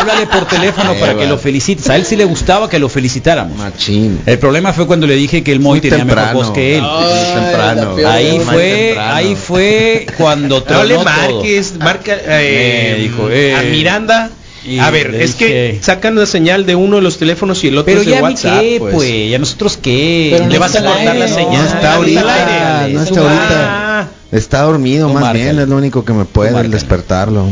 Háblale 0.00 0.26
por 0.26 0.46
teléfono 0.46 0.92
Eh, 0.92 0.96
para 1.00 1.14
que 1.16 1.26
lo 1.26 1.38
felicites. 1.38 1.88
A 1.90 1.96
él 1.96 2.04
sí 2.04 2.16
le 2.16 2.24
gustaba 2.24 2.68
que 2.68 2.78
lo 2.78 2.88
felicitáramos. 2.88 3.56
Machín. 3.58 4.20
El 4.26 4.38
problema 4.38 4.72
fue 4.72 4.86
cuando 4.86 5.06
le 5.06 5.14
dije 5.16 5.42
que 5.42 5.52
el 5.52 5.60
Moy 5.60 5.80
tenía 5.80 6.04
mejor 6.04 6.16
temprano. 6.22 6.38
voz 6.38 6.50
que 6.50 6.76
él. 6.76 6.82
Muy 6.82 7.42
temprano. 7.42 7.96
Ahí 8.08 8.40
fue, 8.44 8.84
temprano. 8.86 9.14
ahí 9.14 9.34
fue 9.36 10.06
cuando 10.16 10.56
No 10.58 10.62
tronó 10.62 10.84
le 10.84 10.94
todo. 10.94 11.04
marques, 11.04 11.74
marca 11.78 12.16
eh, 12.26 12.96
dijo, 13.00 13.28
eh. 13.30 13.54
a 13.54 13.62
Miranda. 13.62 14.30
Y 14.64 14.80
a 14.80 14.90
ver, 14.90 15.10
le 15.12 15.24
es 15.24 15.38
dije- 15.38 15.46
que 15.46 15.78
sacan 15.82 16.14
la 16.16 16.26
señal 16.26 16.66
de 16.66 16.74
uno 16.74 16.96
de 16.96 17.02
los 17.02 17.16
teléfonos 17.16 17.62
y 17.64 17.68
el 17.68 17.78
otro 17.78 17.86
Pero 17.86 18.00
es 18.00 18.06
de 18.06 18.12
ya 18.12 18.20
WhatsApp. 18.22 18.60
qué, 18.60 18.76
pues. 18.80 18.94
pues. 18.94 19.30
ya 19.30 19.38
nosotros 19.38 19.78
qué. 19.80 20.28
Pero 20.32 20.46
Le 20.48 20.54
no 20.54 20.60
vas 20.60 20.76
a 20.76 20.84
cortar 20.84 21.16
la 21.16 21.28
señal. 21.28 21.52
No 21.52 21.64
está 21.64 21.76
Está 21.78 21.94
ahorita, 21.94 22.88
no 22.90 23.02
está 23.02 23.14
Tú- 23.14 23.20
ahorita. 23.20 24.00
Ah, 24.00 24.06
Está 24.30 24.62
dormido 24.62 25.06
Tú 25.08 25.14
más 25.14 25.22
márcale. 25.22 25.44
bien, 25.44 25.58
es 25.60 25.68
lo 25.68 25.76
único 25.76 26.04
que 26.04 26.12
me 26.12 26.26
puede 26.26 26.50
márcale. 26.50 26.74
despertarlo. 26.74 27.46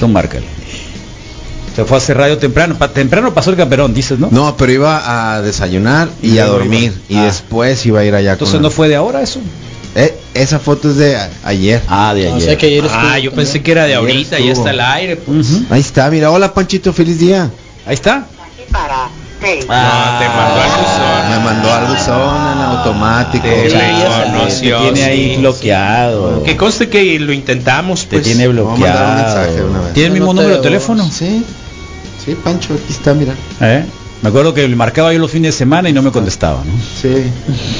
Tú 0.00 0.08
márcale. 0.08 0.44
Se 1.76 1.84
fue 1.84 1.96
a 1.96 1.98
hacer 1.98 2.16
radio 2.16 2.36
temprano. 2.38 2.74
Pa- 2.76 2.88
temprano 2.88 3.32
pasó 3.32 3.50
el 3.50 3.56
camperón, 3.56 3.94
dices, 3.94 4.18
¿no? 4.18 4.28
No, 4.30 4.56
pero 4.56 4.72
iba 4.72 5.34
a 5.34 5.40
desayunar 5.42 6.08
y, 6.22 6.32
Y 6.32 6.38
a 6.38 6.46
dormir 6.46 6.92
iba. 7.08 7.20
y 7.20 7.22
Ah. 7.22 7.26
después 7.26 7.84
iba 7.86 8.00
a 8.00 8.04
ir 8.04 8.14
allá 8.14 8.32
Entonces 8.32 8.54
con 8.54 8.62
no 8.62 8.70
fue 8.70 8.88
de 8.88 8.96
ahora 8.96 9.22
eso. 9.22 9.40
Eh, 9.94 10.14
esa 10.34 10.58
foto 10.60 10.90
es 10.90 10.96
de 10.96 11.16
ayer. 11.44 11.82
Ah, 11.88 12.12
de 12.14 12.28
O 12.28 12.34
ayer. 12.34 12.48
sea 12.48 12.58
que 12.58 12.66
ayer 12.66 12.84
estuvo 12.84 13.00
ah, 13.02 13.18
yo 13.18 13.32
pensé 13.32 13.62
que 13.62 13.72
era 13.72 13.84
de 13.86 13.94
ahorita, 13.94 14.38
ya 14.38 14.52
está 14.52 14.70
al 14.70 14.80
aire. 14.80 15.16
pues. 15.16 15.46
Ahí 15.70 15.80
está, 15.80 16.10
mira, 16.10 16.30
hola 16.30 16.52
Panchito, 16.54 16.92
feliz 16.92 17.18
día. 17.18 17.50
Ahí 17.86 17.94
está. 17.94 18.26
No, 19.40 20.18
te 20.18 20.28
mandó 20.28 20.60
al 20.60 20.70
buzón. 20.80 21.30
Me 21.30 21.38
mandó 21.44 21.72
al 21.72 21.86
buzón 21.86 22.52
en 22.52 22.58
automático. 22.62 23.44
Te 23.44 23.70
Sí. 23.70 24.60
Te 24.60 24.72
tiene 24.76 25.04
ahí 25.04 25.30
sí, 25.34 25.40
bloqueado. 25.40 26.42
Que 26.42 26.56
conste 26.56 26.88
que 26.88 27.18
lo 27.18 27.32
intentamos, 27.32 28.02
Te 28.06 28.16
pues. 28.16 28.22
tiene 28.24 28.48
Voy 28.48 28.58
a 28.58 28.62
mandar 28.64 29.08
un 29.08 29.14
mensaje 29.16 29.46
bloqueado. 29.46 29.70
una 29.70 29.80
vez. 29.80 29.92
¿Tiene 29.94 30.06
el 30.08 30.12
mismo 30.12 30.34
no 30.34 30.40
te 30.40 30.42
número 30.42 30.56
de 30.62 30.62
teléfono? 30.68 31.10
Sí, 31.10 31.44
sí, 32.24 32.34
Pancho, 32.34 32.74
aquí 32.74 32.92
está, 32.92 33.14
mira. 33.14 33.34
¿Eh? 33.60 33.84
Me 34.22 34.28
acuerdo 34.28 34.52
que 34.52 34.68
le 34.68 34.76
marcaba 34.76 35.14
yo 35.14 35.18
los 35.18 35.30
fines 35.30 35.54
de 35.54 35.58
semana 35.58 35.88
y 35.88 35.94
no 35.94 36.02
me 36.02 36.10
contestaba, 36.12 36.62
¿no? 36.62 36.72
Sí. 37.00 37.24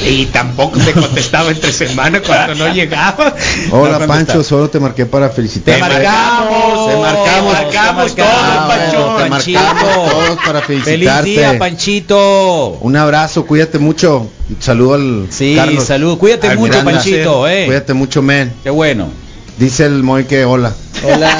Y 0.08 0.24
tampoco 0.26 0.78
te 0.78 0.92
contestaba 0.92 1.50
entre 1.50 1.70
semana 1.70 2.22
cuando 2.22 2.54
no 2.54 2.72
llegaba. 2.72 3.34
Hola 3.70 3.98
No, 3.98 4.06
Pancho, 4.06 4.42
solo 4.42 4.70
te 4.70 4.80
marqué 4.80 5.04
para 5.04 5.30
Te 5.30 5.42
marcamos, 5.78 6.90
Te 6.90 6.96
marcamos, 6.96 7.54
te 7.58 7.62
marcamos 7.64 8.14
te 8.14 8.22
todo, 8.22 8.30
Ah, 8.32 8.64
bueno, 8.66 9.18
Panchón. 9.18 9.22
te 9.22 9.28
marcamos 9.60 10.10
todos 10.10 10.38
para 10.46 10.60
Feliz 10.62 10.84
felicitarte. 10.84 11.28
día, 11.30 11.58
Panchito. 11.58 12.68
Un 12.80 12.96
abrazo, 12.96 13.44
cuídate 13.44 13.78
mucho. 13.78 14.30
Saludo 14.60 14.94
al 14.94 15.26
Sí, 15.28 15.54
Carlos. 15.56 15.84
salud. 15.84 16.16
Cuídate 16.16 16.48
Al 16.48 16.56
mucho, 16.58 16.72
Miranda. 16.72 16.92
Panchito, 16.92 17.48
eh. 17.48 17.66
Cuídate 17.66 17.92
mucho, 17.92 18.22
men. 18.22 18.50
Qué 18.62 18.70
bueno. 18.70 19.10
Dice 19.58 19.84
el 19.84 20.02
Moy 20.02 20.24
que 20.24 20.46
hola. 20.46 20.72
Hola. 21.04 21.36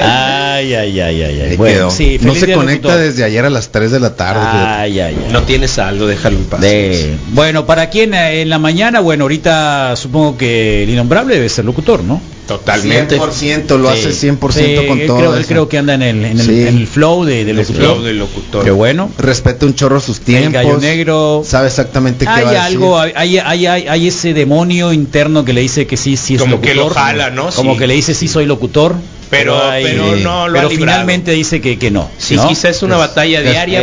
ay, 0.01 0.75
ay, 0.75 1.01
ay, 1.01 1.23
ay, 1.23 1.41
ay. 1.51 1.57
Bueno, 1.57 1.91
sí, 1.91 2.19
no 2.23 2.35
se 2.35 2.53
conecta 2.53 2.89
locutor. 2.89 2.99
desde 2.99 3.25
ayer 3.25 3.45
a 3.45 3.51
las 3.51 3.71
3 3.71 3.91
de 3.91 4.01
la 4.01 4.14
tarde. 4.17 4.41
Ay, 4.43 5.01
ay, 5.01 5.17
ay. 5.27 5.33
No 5.33 5.43
tiene 5.43 5.69
saldo, 5.69 6.07
déjalo 6.07 6.37
en 6.39 6.45
paz. 6.45 6.61
De- 6.61 7.17
Bueno, 7.33 7.67
para 7.67 7.91
quien 7.91 8.14
eh, 8.14 8.43
en 8.43 8.49
la 8.51 8.59
mañana, 8.59 9.01
bueno, 9.01 9.25
ahorita 9.25 9.95
supongo 9.97 10.37
que 10.37 10.85
el 10.85 10.91
innombrable 10.91 11.35
debe 11.35 11.49
ser 11.49 11.64
locutor, 11.64 12.03
¿no? 12.05 12.21
Totalmente. 12.47 13.19
100% 13.19 13.79
lo 13.79 13.89
hace 13.89 14.11
100% 14.11 14.83
Sí, 14.83 14.87
con 14.87 15.07
todo. 15.07 15.19
creo, 15.19 15.37
él 15.37 15.47
creo 15.47 15.69
que 15.69 15.79
anda 15.79 15.95
en 15.95 16.03
el, 16.03 16.25
en 16.25 16.41
el, 16.41 16.47
Sí. 16.47 16.63
en 16.67 16.77
el 16.79 16.87
flow 16.87 17.25
de, 17.25 17.45
de 17.45 17.51
El 17.51 17.57
locutor. 17.59 17.83
flow 17.83 18.03
del 18.03 18.19
locutor. 18.19 18.65
Qué 18.65 18.71
bueno. 18.71 19.11
Respeta 19.19 19.67
un 19.67 19.75
chorro 19.75 20.01
sus 20.01 20.19
El 20.19 20.25
tiempos. 20.25 20.53
gallo 20.53 20.79
negro. 20.79 21.43
Sabe 21.45 21.67
exactamente 21.69 22.25
qué 22.25 22.31
va 22.31 22.37
Hay 22.37 22.45
a 22.45 22.49
decir. 22.49 22.61
algo, 22.61 22.99
hay, 23.01 23.13
hay, 23.17 23.39
hay, 23.39 23.67
hay- 23.67 23.89
hay 23.89 24.07
ese 24.09 24.33
demonio 24.35 24.93
interno 24.93 25.45
que 25.45 25.53
le 25.53 25.61
dice 25.61 25.87
que 25.87 25.97
sí, 25.97 26.17
sí 26.17 26.35
es 26.35 26.41
Como 26.41 26.53
locutor. 26.53 26.73
que 26.73 26.75
lo 26.79 26.89
jala, 26.91 27.31
¿no? 27.31 27.49
Como 27.51 27.73
Sí. 27.75 27.79
que 27.81 27.87
le 27.87 27.95
dice 27.95 28.15
sí 28.15 28.29
soy 28.29 28.47
locutor. 28.47 28.95
Pero- 29.29 29.61
hay- 29.61 29.83
pero 29.83 30.15
no 30.15 30.47
lo 30.47 30.55
pero 30.55 30.71
finalmente 30.71 31.33
dice 31.33 31.61
que, 31.61 31.81
que 31.81 31.91
no. 31.91 32.09
Sí, 32.17 32.37
¿no? 32.37 32.47
quizás 32.47 32.77
es 32.77 32.83
una 32.85 32.97
batalla 32.97 33.41
es 33.41 33.51
diaria, 33.51 33.81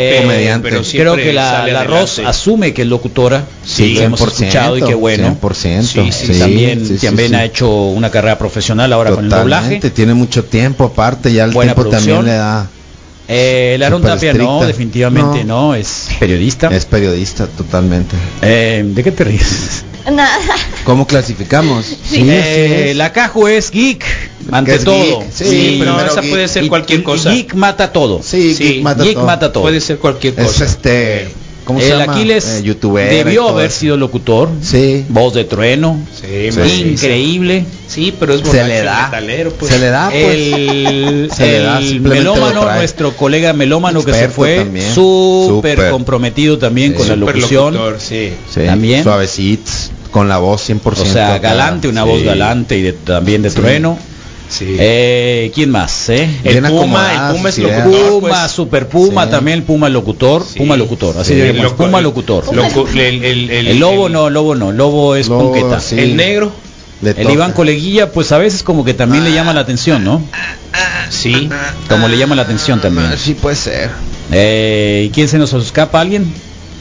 pero, 0.62 0.82
Creo 0.90 1.16
que 1.18 1.34
la, 1.34 1.68
la 1.68 1.84
Ross 1.84 2.20
asume 2.26 2.74
que 2.74 2.84
es 2.84 2.88
locutora. 2.88 3.44
Sí, 3.66 3.96
lo 3.96 4.02
hemos 4.04 4.22
100%, 4.22 4.24
escuchado 4.32 4.78
y 4.78 4.82
qué 4.84 4.94
bueno. 4.94 5.28
100%. 5.42 5.82
Sí, 5.84 6.12
sí, 6.14 6.34
Sí, 6.34 6.40
también, 6.40 6.86
sí, 6.88 6.98
sí, 6.98 7.06
también 7.08 7.30
sí. 7.30 7.36
ha 7.36 7.44
hecho 7.44 7.70
una 7.70 8.10
carrera 8.10 8.38
profesional 8.38 8.53
ahora 8.94 9.12
con 9.12 9.24
el 9.26 9.30
doblaje. 9.30 9.62
Totalmente, 9.64 9.90
tiene 9.92 10.14
mucho 10.14 10.44
tiempo 10.46 10.86
aparte, 10.86 11.32
ya 11.34 11.44
el 11.46 11.52
Buena 11.52 11.74
tiempo 11.74 11.90
producción. 11.90 12.18
también 12.18 12.34
le 12.36 12.40
da. 12.40 12.68
Eh, 13.28 13.74
el 13.76 13.84
Aaron 13.84 14.02
Tapia 14.02 14.34
no, 14.34 14.40
estricta. 14.44 14.68
definitivamente 14.68 15.44
no. 15.46 15.68
No. 15.70 15.76
es 15.76 16.10
periodista. 16.20 16.68
Es 16.68 16.86
periodista 16.86 17.48
totalmente. 17.48 18.16
Eh, 18.42 18.84
¿De 18.86 19.04
qué 19.04 19.12
te 19.14 19.24
ríes? 19.24 19.86
Nada. 20.12 20.38
¿Cómo 20.84 21.08
clasificamos? 21.08 21.86
Sí, 21.86 22.26
Eh, 22.30 22.40
así 22.42 22.90
es. 22.90 22.96
la 22.98 23.14
Cajo 23.14 23.48
es 23.48 23.72
geek, 23.72 24.04
ante 24.52 24.76
es 24.76 24.84
todo. 24.84 25.22
geek. 25.22 25.32
Sí, 25.32 25.46
Sí, 25.46 25.76
pero 25.80 25.92
primero 25.96 26.12
esa 26.12 26.20
geek. 26.22 26.30
puede 26.32 26.48
ser 26.50 26.64
Y- 26.66 26.68
cualquier 26.68 27.00
y- 27.00 27.04
cosa. 27.04 27.32
y 27.34 27.36
geek 27.38 27.54
mata 27.54 27.94
todo. 27.94 28.22
Sí, 28.22 28.54
Sí, 28.54 28.64
geek 28.66 28.84
mata 28.84 29.04
geek 29.04 29.14
todo. 29.14 29.26
mata 29.26 29.54
todo. 29.54 29.64
Puede 29.64 29.80
ser 29.80 29.98
cualquier 30.00 30.38
Es 30.38 30.46
cosa. 30.46 30.66
este, 30.66 31.30
¿cómo 31.66 31.80
se 31.80 31.92
el 31.92 31.98
llama? 32.00 32.14
Aquiles 32.14 32.46
Eh, 32.46 32.64
youtuber 32.64 33.10
debió 33.10 33.50
haber 33.50 33.68
eso. 33.68 33.80
sido 33.80 33.98
locutor. 33.98 34.50
Sí. 34.62 35.06
Voz 35.10 35.34
de 35.34 35.44
trueno. 35.46 36.00
Sí. 36.20 36.50
Increíble. 36.92 37.66
Sí, 37.88 38.14
pero 38.20 38.34
es 38.34 38.42
Se 38.42 38.64
le 38.64 38.80
el 38.80 38.86
da. 38.86 39.06
metalero, 39.06 39.52
pues. 39.54 39.72
Se 39.72 39.80
le 39.80 39.90
da, 39.90 40.10
pues. 40.10 40.24
El, 40.24 41.30
Se 41.36 41.46
le 41.48 41.60
da, 41.60 41.78
el 41.80 42.02
melómano, 42.02 42.66
nuestro 42.74 43.16
colega 43.16 43.54
melómano 43.54 44.04
que 44.04 44.14
se 44.14 44.30
fue, 44.30 44.66
súper 44.94 45.90
comprometido 45.92 46.58
también 46.58 46.92
Sí. 46.92 46.98
con 46.98 47.08
la 47.08 47.16
locución. 47.16 47.74
locutor, 47.74 48.00
sí. 48.00 48.34
Sí, 48.54 48.62
También. 48.66 49.04
Suavecitos, 49.04 49.92
con 50.12 50.28
la 50.30 50.38
voz 50.38 50.62
100%. 50.70 51.10
O 51.10 51.14
sea, 51.14 51.38
galante, 51.40 51.88
una 51.88 52.04
Sí. 52.04 52.10
voz 52.10 52.24
galante 52.24 52.78
y 52.78 52.82
de- 52.82 52.94
también 52.94 53.42
de 53.42 53.50
Sí. 53.50 53.56
trueno. 53.58 53.98
Sí. 54.54 54.76
Eh, 54.78 55.52
¿Quién 55.56 55.72
más? 55.72 56.10
eh? 56.10 56.30
el 56.44 56.62
Puma, 56.64 57.30
el 57.32 57.36
Puma 57.38 57.50
es 57.50 57.58
locutor. 57.58 58.10
Puma, 58.22 58.30
pues. 58.42 58.52
Super 58.52 58.88
Puma, 58.88 59.26
Sí. 59.26 59.32
también 59.32 59.58
el 59.60 59.64
Puma 59.64 59.90
locutor, 59.90 60.44
Sí. 60.48 60.60
Puma 60.60 60.78
locutor, 60.78 61.18
así 61.18 61.30
Sí. 61.30 61.36
diríamos, 61.36 61.64
Loco- 61.72 61.78
Puma 61.86 62.02
locutor. 62.02 62.46
Locu- 62.46 62.88
el, 62.92 63.24
el- 63.24 63.50
el- 63.50 63.68
El 63.70 63.80
lobo 63.80 64.08
el- 64.08 64.14
no, 64.14 64.30
lobo 64.30 64.54
no, 64.56 64.72
lobo 64.72 65.16
es 65.16 65.28
Lobo, 65.28 65.52
ponqueta. 65.52 65.80
El 65.96 66.16
negro. 66.16 66.52
Le 67.02 67.10
el 67.10 67.16
toca. 67.18 67.32
Iván 67.34 67.52
Coleguilla, 67.54 68.12
pues 68.12 68.32
a 68.32 68.38
veces 68.38 68.64
como 68.64 68.86
que 68.86 68.94
también 68.94 69.24
le 69.24 69.34
llama 69.34 69.54
la 69.54 69.62
atención, 69.62 70.04
¿no? 70.04 70.22
Sí. 71.10 71.50
Como 71.90 72.08
le 72.08 72.18
llama 72.18 72.36
la 72.36 72.44
atención 72.44 72.80
también. 72.80 73.08
Sí 73.18 73.34
puede 73.34 73.56
ser. 73.56 73.90
Eh, 74.32 75.06
¿y 75.08 75.10
quién 75.10 75.28
se 75.28 75.38
nos 75.38 75.52
escapa? 75.54 76.00
¿Alguien? 76.00 76.32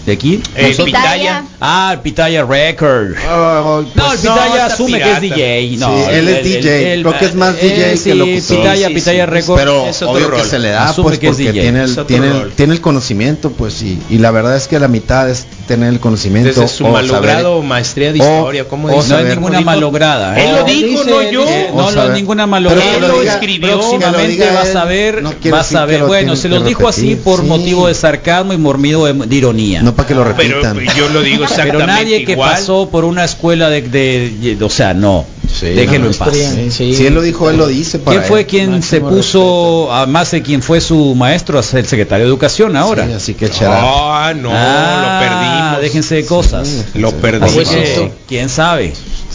¿De 0.07 0.13
aquí? 0.15 0.43
Eh. 0.57 0.75
Pitaya. 0.85 1.45
Ah, 1.61 1.91
el 1.95 2.01
Pitaya 2.01 2.45
Record. 2.45 3.13
Oh, 3.31 3.85
No, 3.95 4.03
el 4.05 4.09
pues, 4.09 4.21
Pitaya 4.21 4.57
no, 4.57 4.63
asume 4.65 4.93
pirata. 4.99 5.21
que 5.21 5.27
es 5.29 5.71
DJ. 5.71 5.77
No, 5.79 5.87
Sí, 5.97 6.03
él 6.11 6.29
es 6.29 6.45
DJ. 6.45 7.03
Creo 7.03 7.19
que 7.21 7.25
es 7.27 7.35
más 7.37 7.55
DJ 7.61 7.97
sí, 7.97 8.03
que 8.11 8.15
locutor. 8.17 8.57
Pitaya, 8.57 8.89
Sí, 8.89 8.95
Pitaya 8.95 9.25
sí. 9.27 9.31
Record. 9.31 9.59
pero 9.59 9.87
es 9.87 10.03
otro 10.03 10.11
obvio 10.15 10.31
que 10.33 10.37
rol. 10.39 10.47
se 10.47 10.59
le 10.59 10.69
da 10.71 10.89
Asume 10.89 11.05
pues 11.05 11.19
que 11.21 11.27
es 11.29 11.33
porque 11.37 11.53
DJ. 11.53 11.61
tiene 11.63 11.85
Es 11.85 11.97
el, 11.97 12.07
tiene, 12.07 12.27
el- 12.29 12.51
tiene 12.51 12.73
el 12.75 12.81
conocimiento 12.81 13.53
pues 13.53 13.81
y, 13.83 13.97
y 14.11 14.19
la 14.19 14.33
verdad 14.33 14.57
es 14.57 14.67
que 14.67 14.81
la 14.81 14.89
mitad 14.89 15.31
es 15.31 15.47
tener 15.69 15.89
el 15.91 16.01
conocimiento 16.01 16.49
Desde 16.49 16.67
su 16.67 16.85
o 16.85 16.91
malogrado 16.91 17.59
saber- 17.59 17.69
maestría 17.69 18.13
de 18.13 18.21
o- 18.21 18.25
historia, 18.39 18.65
¿cómo 18.69 18.89
o 18.89 18.91
no 18.97 19.03
dice? 19.03 19.23
es 19.23 19.29
ninguna 19.37 19.59
dijo? 19.59 19.71
malograda. 19.71 20.37
Él 20.43 20.49
¿eh? 20.51 20.53
lo 20.59 20.65
dijo, 20.65 21.05
no 21.05 21.31
yo. 21.31 21.45
Eh, 21.49 21.71
no, 21.73 21.91
no 21.93 22.03
es 22.03 22.11
ninguna 22.11 22.47
malograda. 22.49 22.83
que 22.91 22.97
Él 22.97 23.03
lo 23.03 23.09
lo 23.09 23.23
escribió. 23.23 23.79
Próximamente 23.79 24.37
que 24.37 24.47
lo 24.47 24.55
vas 24.55 24.75
a 24.75 24.83
él, 24.83 24.89
ver, 24.89 25.23
vas 25.53 25.75
a 25.77 25.81
que 25.87 25.87
ver. 25.87 26.01
lo 26.01 26.07
Bueno, 26.09 26.35
se 26.35 26.49
que 26.49 26.55
los 26.57 26.65
dijo 26.67 26.89
así 26.89 27.15
por 27.15 27.45
motivo 27.45 27.87
de 27.87 27.95
sarcasmo 27.95 28.53
y 28.53 28.59
mormido 28.59 29.07
de, 29.07 29.13
de 29.13 29.37
ironía. 29.37 29.83
No 29.93 29.97
para 29.97 30.09
que 30.09 30.15
lo 30.15 30.25
Pero 30.25 30.37
repitan 30.37 30.79
yo 30.97 31.09
lo 31.11 31.23
digo 31.23 31.45
exactamente 31.45 31.73
Pero 31.79 31.87
nadie 31.87 32.25
que 32.25 32.37
pasó 32.37 32.89
por 32.91 33.05
una 33.05 33.25
escuela 33.25 33.69
de, 33.71 33.83
de- 33.83 34.57
de- 34.57 34.65
o 34.65 34.71
sea, 34.71 34.95
no. 34.95 35.25
Sí, 35.53 35.67
Déjenlo 35.67 36.07
no, 36.09 36.13
en 36.13 36.19
paz. 36.19 36.35
Sí. 36.71 36.95
si 36.95 37.07
él 37.07 37.15
lo 37.15 37.21
dijo 37.21 37.51
él 37.51 37.59
lo 37.59 37.67
dice 37.67 37.99
para 37.99 38.17
¿Quién 38.19 38.29
fue 38.29 38.41
él. 38.41 38.47
quien 38.47 38.83
se 38.83 39.01
puso, 39.01 39.93
además 39.93 40.31
de 40.31 40.41
quien 40.43 40.63
fue 40.63 40.81
su 40.81 41.15
maestro, 41.15 41.59
a 41.59 41.63
ser 41.63 41.81
el 41.81 41.87
secretario 41.87 42.25
de 42.25 42.31
Educación 42.31 42.75
ahora? 42.77 43.07
Sí, 43.07 43.13
así 43.13 43.35
que 43.35 43.47
echará 43.47 43.81
Ah, 43.83 44.35
no, 44.35 44.51
Ah, 44.53 45.03
lo 45.21 45.27
perdimos. 45.29 45.83
Déjense 45.83 46.15
de 46.17 46.25
cosas. 46.27 46.87
Lo 46.95 47.09
Así 47.09 47.17
perdimos. 47.21 47.53
que, 47.69 48.13
quién 48.29 48.49
sabe, 48.49 48.95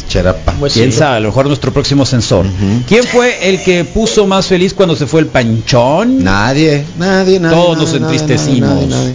charapa 0.09 0.53
quién 0.73 0.91
sabe, 0.91 1.17
a 1.17 1.19
lo 1.19 1.27
mejor 1.29 1.45
nuestro 1.47 1.71
próximo 1.71 2.05
censor. 2.05 2.45
Ujú. 2.45 2.81
¿Quién 2.87 3.03
fue 3.03 3.49
el 3.49 3.61
que 3.61 3.83
puso 3.83 4.25
más 4.25 4.47
feliz 4.47 4.73
cuando 4.73 4.95
se 4.95 5.05
fue 5.05 5.19
el 5.21 5.27
panchón? 5.27 6.23
nadie 6.23 6.83
nadie 6.97 7.39
nadie 7.39 7.55
Todos 7.55 7.77
nadie, 7.77 7.99
nos 7.99 8.01
entristecimos. 8.01 8.69
nadie, 8.69 8.87
nadie, 8.87 9.03
nadie. 9.03 9.13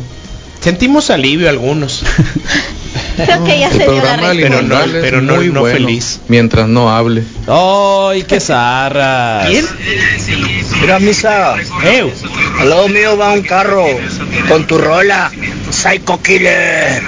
Sentimos 0.63 1.11
alivio 1.11 1.49
algunos, 1.49 2.03
Creo 3.17 3.45
que 3.45 3.59
ya 3.61 3.67
El 3.69 3.73
se 3.73 3.79
dio 3.79 3.87
la 3.97 4.01
programa 4.01 4.29
del 4.31 4.41
Pero 4.41 4.63
no- 4.63 4.79
pero 4.93 5.21
no- 5.21 5.37
muy 5.37 5.49
no 5.49 5.61
bueno, 5.61 5.77
feliz. 5.77 6.21
Mientras 6.29 6.67
no 6.69 6.91
hable. 6.91 7.25
¡Ay, 7.47 8.23
qué! 8.23 8.39
¿Quién? 9.47 9.67
Mira, 10.81 10.99
misa. 10.99 11.55
Al 12.59 12.69
lado 12.71 12.89
mío 12.89 13.17
va 13.19 13.33
un 13.33 13.43
carro 13.43 13.85
con 14.49 14.67
tu 14.67 14.79
rola. 14.79 15.31
Psycho 15.71 16.21
Killer. 16.23 17.03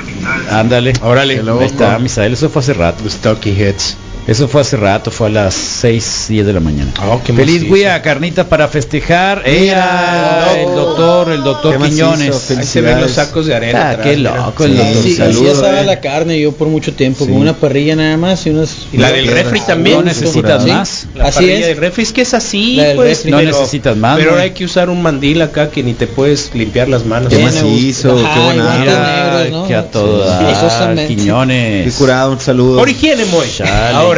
Ándale, 0.50 0.92
Órale. 1.02 1.40
Ahí 1.40 1.64
está, 1.66 1.98
Misael, 1.98 2.32
eso 2.34 2.48
fue 2.50 2.60
hace 2.60 2.74
rato. 2.74 3.08
Stocky 3.08 3.50
Heads. 3.50 3.96
Eso 4.26 4.48
fue 4.48 4.62
hace 4.62 4.76
rato, 4.78 5.10
fue 5.10 5.26
a 5.26 5.30
las 5.30 5.52
6, 5.54 6.26
10 6.30 6.46
de 6.46 6.52
la 6.54 6.60
mañana. 6.60 6.90
Oh, 7.10 7.20
qué 7.22 7.32
Feliz 7.34 7.70
día, 7.70 8.00
carnita 8.00 8.48
para 8.48 8.68
festejar. 8.68 9.42
Era 9.44 10.54
el 10.58 10.74
doctor, 10.74 11.30
el 11.30 11.42
doctor 11.42 11.78
Quiñones. 11.82 12.50
Ahí 12.50 12.64
se 12.64 12.80
ven 12.80 13.00
los 13.00 13.12
sacos 13.12 13.44
de 13.46 13.54
arena. 13.54 13.80
Ah, 13.82 13.90
atrás, 13.90 14.06
qué 14.06 14.16
mira. 14.16 14.36
loco 14.36 14.64
el 14.64 14.72
Sí, 14.72 14.76
doctor. 14.78 15.02
Sí, 15.02 15.14
sí, 15.38 15.48
asaba 15.48 15.80
eh. 15.80 15.84
la 15.84 16.00
carne 16.00 16.40
yo 16.40 16.52
por 16.52 16.68
mucho 16.68 16.94
tiempo, 16.94 17.24
Sí. 17.26 17.30
con 17.32 17.40
una 17.40 17.52
parrilla 17.54 17.96
nada 17.96 18.16
más 18.16 18.46
y 18.46 18.50
unas... 18.50 18.86
Y 18.92 18.96
la 18.96 19.12
del 19.12 19.26
refri 19.26 19.60
también. 19.60 19.96
No 19.98 20.02
necesitas 20.04 20.62
Sí. 20.64 20.70
más. 20.70 21.06
La 21.14 21.24
Así 21.26 21.34
parrilla 21.40 21.58
es. 21.60 21.66
del 21.66 21.76
refri 21.76 22.02
es 22.04 22.12
que 22.12 22.22
es 22.22 22.32
así, 22.34 22.80
pues. 22.96 23.26
No 23.26 23.36
pero- 23.36 23.50
necesitas 23.58 23.96
más, 23.96 24.16
Pero 24.18 24.38
hay 24.38 24.50
que 24.52 24.64
usar 24.64 24.88
un 24.88 25.02
mandil 25.02 25.42
acá 25.42 25.70
que 25.70 25.82
ni 25.82 25.92
te 25.92 26.06
puedes 26.06 26.50
limpiar 26.54 26.88
las 26.88 27.04
manos. 27.04 27.28
Qué 27.28 27.36
Qué 27.36 27.42
macizo, 27.44 28.18
Ajá, 28.18 28.34
qué 28.34 28.40
buena 28.40 28.54
igual 28.62 28.78
onda. 28.78 28.80
Mira, 28.80 29.34
negros, 29.44 29.50
¿no? 29.62 29.68
que 29.68 29.74
a 29.74 29.82
forzosamente. 29.82 31.14
Quiñones. 31.14 31.84
qué 31.92 31.98
curado 31.98 32.32
un 32.32 32.40
saludo 32.40 32.78
Por 32.78 32.88
higiene, 32.88 33.24
Moy. 33.26 33.46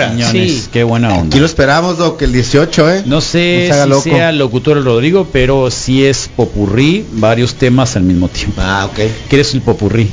Quiñones, 0.01 0.53
sí. 0.53 0.69
qué 0.73 0.85
buena 0.85 1.13
onda. 1.15 1.29
aquí 1.29 1.39
lo 1.39 1.47
esperamos 1.47 1.99
Doc 1.99 2.21
el 2.23 2.33
18 2.33 2.91
eh 2.91 3.03
No 3.07 3.21
sé 3.21 3.67
No 3.67 3.67
se 3.67 3.73
haga 3.73 3.85
si 3.85 3.91
loco. 3.91 4.03
sea 4.03 4.31
el 4.31 4.39
locutor 4.39 4.77
el 4.79 4.85
Rodrigo, 4.85 5.29
pero 5.33 5.71
sí 5.71 6.05
es 6.05 6.29
popurrí, 6.35 7.05
varios 7.13 7.55
temas 7.55 7.97
al 7.97 8.03
mismo 8.05 8.29
tiempo. 8.29 8.61
ah 8.63 8.87
ok 8.91 9.01
¿Quieres 9.29 9.55
el 9.55 9.63
popurrí? 9.63 10.11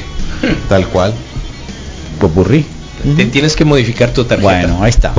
tal 0.68 0.86
cual 0.88 1.12
Popurrí. 2.20 2.64
Te 3.16 3.24
tienes 3.26 3.56
que 3.56 3.64
modificar 3.64 4.12
tu 4.12 4.24
tarjeta. 4.24 4.50
Bueno, 4.52 4.82
ahí 4.82 4.90
está. 4.90 5.14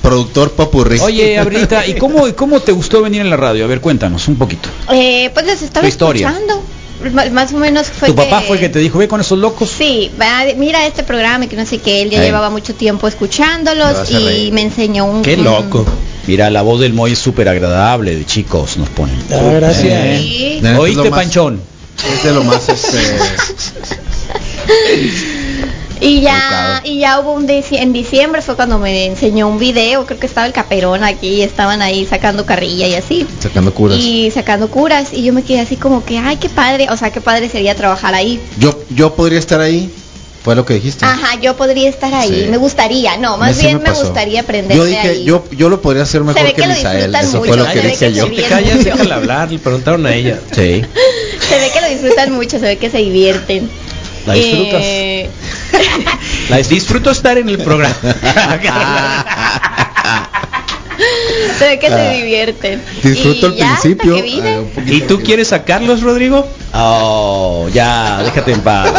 Productor 0.00 0.52
popurrí 0.52 0.98
Oye, 1.00 1.38
Abrilita, 1.38 1.86
¿y 1.86 1.94
cómo, 1.96 2.26
y 2.26 2.32
cómo 2.32 2.60
te 2.60 2.72
gustó 2.72 3.02
venir 3.02 3.20
en 3.20 3.28
la 3.28 3.36
radio? 3.36 3.64
A 3.64 3.68
ver, 3.68 3.82
cuéntanos 3.82 4.28
un 4.28 4.36
poquito. 4.36 4.70
Eh, 4.90 5.30
pues 5.34 5.44
les 5.44 5.60
estaba 5.60 5.86
escuchando. 5.86 6.62
Más 7.32 7.52
o 7.52 7.58
menos 7.58 7.86
fue 7.88 8.08
¿Tu 8.08 8.14
papá 8.14 8.40
fue 8.40 8.56
el 8.56 8.60
que 8.60 8.68
te 8.68 8.80
dijo, 8.80 8.98
ve 8.98 9.06
con 9.06 9.20
esos 9.20 9.38
locos? 9.38 9.70
Sí, 9.70 10.10
mira 10.56 10.84
este 10.86 11.04
programa 11.04 11.44
y 11.44 11.48
que 11.48 11.56
no 11.56 11.64
sé 11.64 11.78
qué, 11.78 12.02
él 12.02 12.10
ya 12.10 12.20
llevaba 12.20 12.50
mucho 12.50 12.74
tiempo 12.74 13.06
escuchándolos 13.06 14.10
y 14.10 14.14
reír. 14.14 14.52
me 14.52 14.62
enseñó 14.62 15.04
un... 15.06 15.22
Qué 15.22 15.36
loco. 15.36 15.86
Mira, 16.26 16.50
la 16.50 16.62
voz 16.62 16.80
del 16.80 16.92
Moy 16.92 17.12
es 17.12 17.18
súper 17.18 17.48
agradable, 17.48 18.16
de 18.16 18.26
chicos, 18.26 18.76
nos 18.76 18.88
ponen. 18.90 19.16
Ah, 19.32 19.50
gracias. 19.54 19.84
Eh. 19.86 20.18
Sí. 20.20 20.54
Neta, 20.60 20.72
es 20.74 20.78
¿Oíste, 20.78 21.10
más- 21.10 21.20
Panchón? 21.20 21.60
es 22.16 22.24
de 22.24 22.32
lo 22.32 22.44
más 22.44 22.68
este 22.68 22.98
Y 26.00 26.20
ya, 26.20 26.32
Educado. 26.36 26.80
y 26.84 26.98
ya 27.00 27.20
hubo 27.20 27.32
un 27.32 27.46
dici- 27.48 27.78
en 27.80 27.92
diciembre 27.92 28.42
fue 28.42 28.56
cuando 28.56 28.78
me 28.78 29.06
enseñó 29.06 29.48
un 29.48 29.58
video, 29.58 30.06
creo 30.06 30.18
que 30.20 30.26
estaba 30.26 30.46
el 30.46 30.52
caperón 30.52 31.04
aquí, 31.04 31.42
estaban 31.42 31.82
ahí 31.82 32.06
sacando 32.06 32.44
carrilla 32.46 32.86
y 32.86 32.94
así. 32.94 33.26
sacando 33.40 33.72
curas 33.74 33.98
Y 33.98 34.30
sacando 34.30 34.68
curas 34.70 35.12
y 35.12 35.22
yo 35.24 35.32
me 35.32 35.42
quedé 35.42 35.60
así 35.60 35.76
como 35.76 36.04
que, 36.04 36.18
ay, 36.18 36.36
qué 36.36 36.48
padre, 36.48 36.86
o 36.90 36.96
sea, 36.96 37.10
qué 37.10 37.20
padre 37.20 37.48
sería 37.48 37.74
trabajar 37.74 38.14
ahí. 38.14 38.40
yo 38.58 38.78
yo 38.90 39.14
podría 39.14 39.38
estar 39.38 39.60
ahí 39.60 39.90
fue 40.42 40.54
lo 40.54 40.64
que 40.64 40.74
dijiste 40.74 41.04
Ajá, 41.04 41.38
yo 41.40 41.56
podría 41.56 41.88
estar 41.90 42.14
ahí, 42.14 42.44
Sí. 42.44 42.50
me 42.50 42.56
gustaría, 42.56 43.16
no, 43.18 43.36
más 43.36 43.60
bien 43.60 43.82
me, 43.82 43.90
gustaría 43.90 44.40
aprender 44.40 44.76
yo 44.76 44.84
dije 44.84 45.08
ahí. 45.08 45.24
yo 45.24 45.44
yo 45.50 45.68
lo 45.68 45.82
podría 45.82 46.04
hacer 46.04 46.22
mejor 46.22 46.42
ve 46.42 46.54
que 46.54 46.62
que 46.62 46.68
Misael 46.68 47.14
eso 47.14 47.38
mucho, 47.38 47.48
fue 47.48 47.56
lo 47.56 47.66
que 47.66 47.80
dije 47.80 48.12
yo 48.14 48.30
Te 48.30 48.42
callas, 48.44 48.84
déjala 48.84 49.14
hablar. 49.16 49.50
Le 49.50 49.58
preguntaron 49.58 50.06
a 50.06 50.14
ella. 50.14 50.38
Sí. 50.52 50.82
Se 51.48 51.58
ve 51.58 51.70
que 51.74 51.80
lo 51.80 51.88
disfrutan 51.88 52.32
mucho, 52.32 52.58
se 52.58 52.66
ve 52.66 52.76
que 52.78 52.88
se 52.88 52.98
divierten. 52.98 53.68
¿La 54.28 54.34
disfrutas? 54.34 54.80
Eh, 54.82 55.30
La 56.48 56.56
disfruto 56.58 57.10
estar 57.10 57.36
en 57.38 57.48
el 57.48 57.58
programa. 57.58 57.94
se 61.58 61.68
ve 61.68 61.78
que 61.78 61.86
Ah. 61.88 61.96
se 61.96 62.16
divierten. 62.16 62.82
disfruto 63.02 63.48
Y 63.54 63.60
el 63.60 63.66
principio 63.68 64.16
ah, 64.16 64.60
poquito 64.74 64.94
¿Y 64.94 65.00
tú 65.02 65.20
quieres 65.22 65.48
sacarlos, 65.48 66.02
Rodrigo? 66.02 66.46
Oh, 66.74 67.68
ya, 67.72 68.22
déjate 68.22 68.52
en 68.52 68.60
paz. 68.60 68.90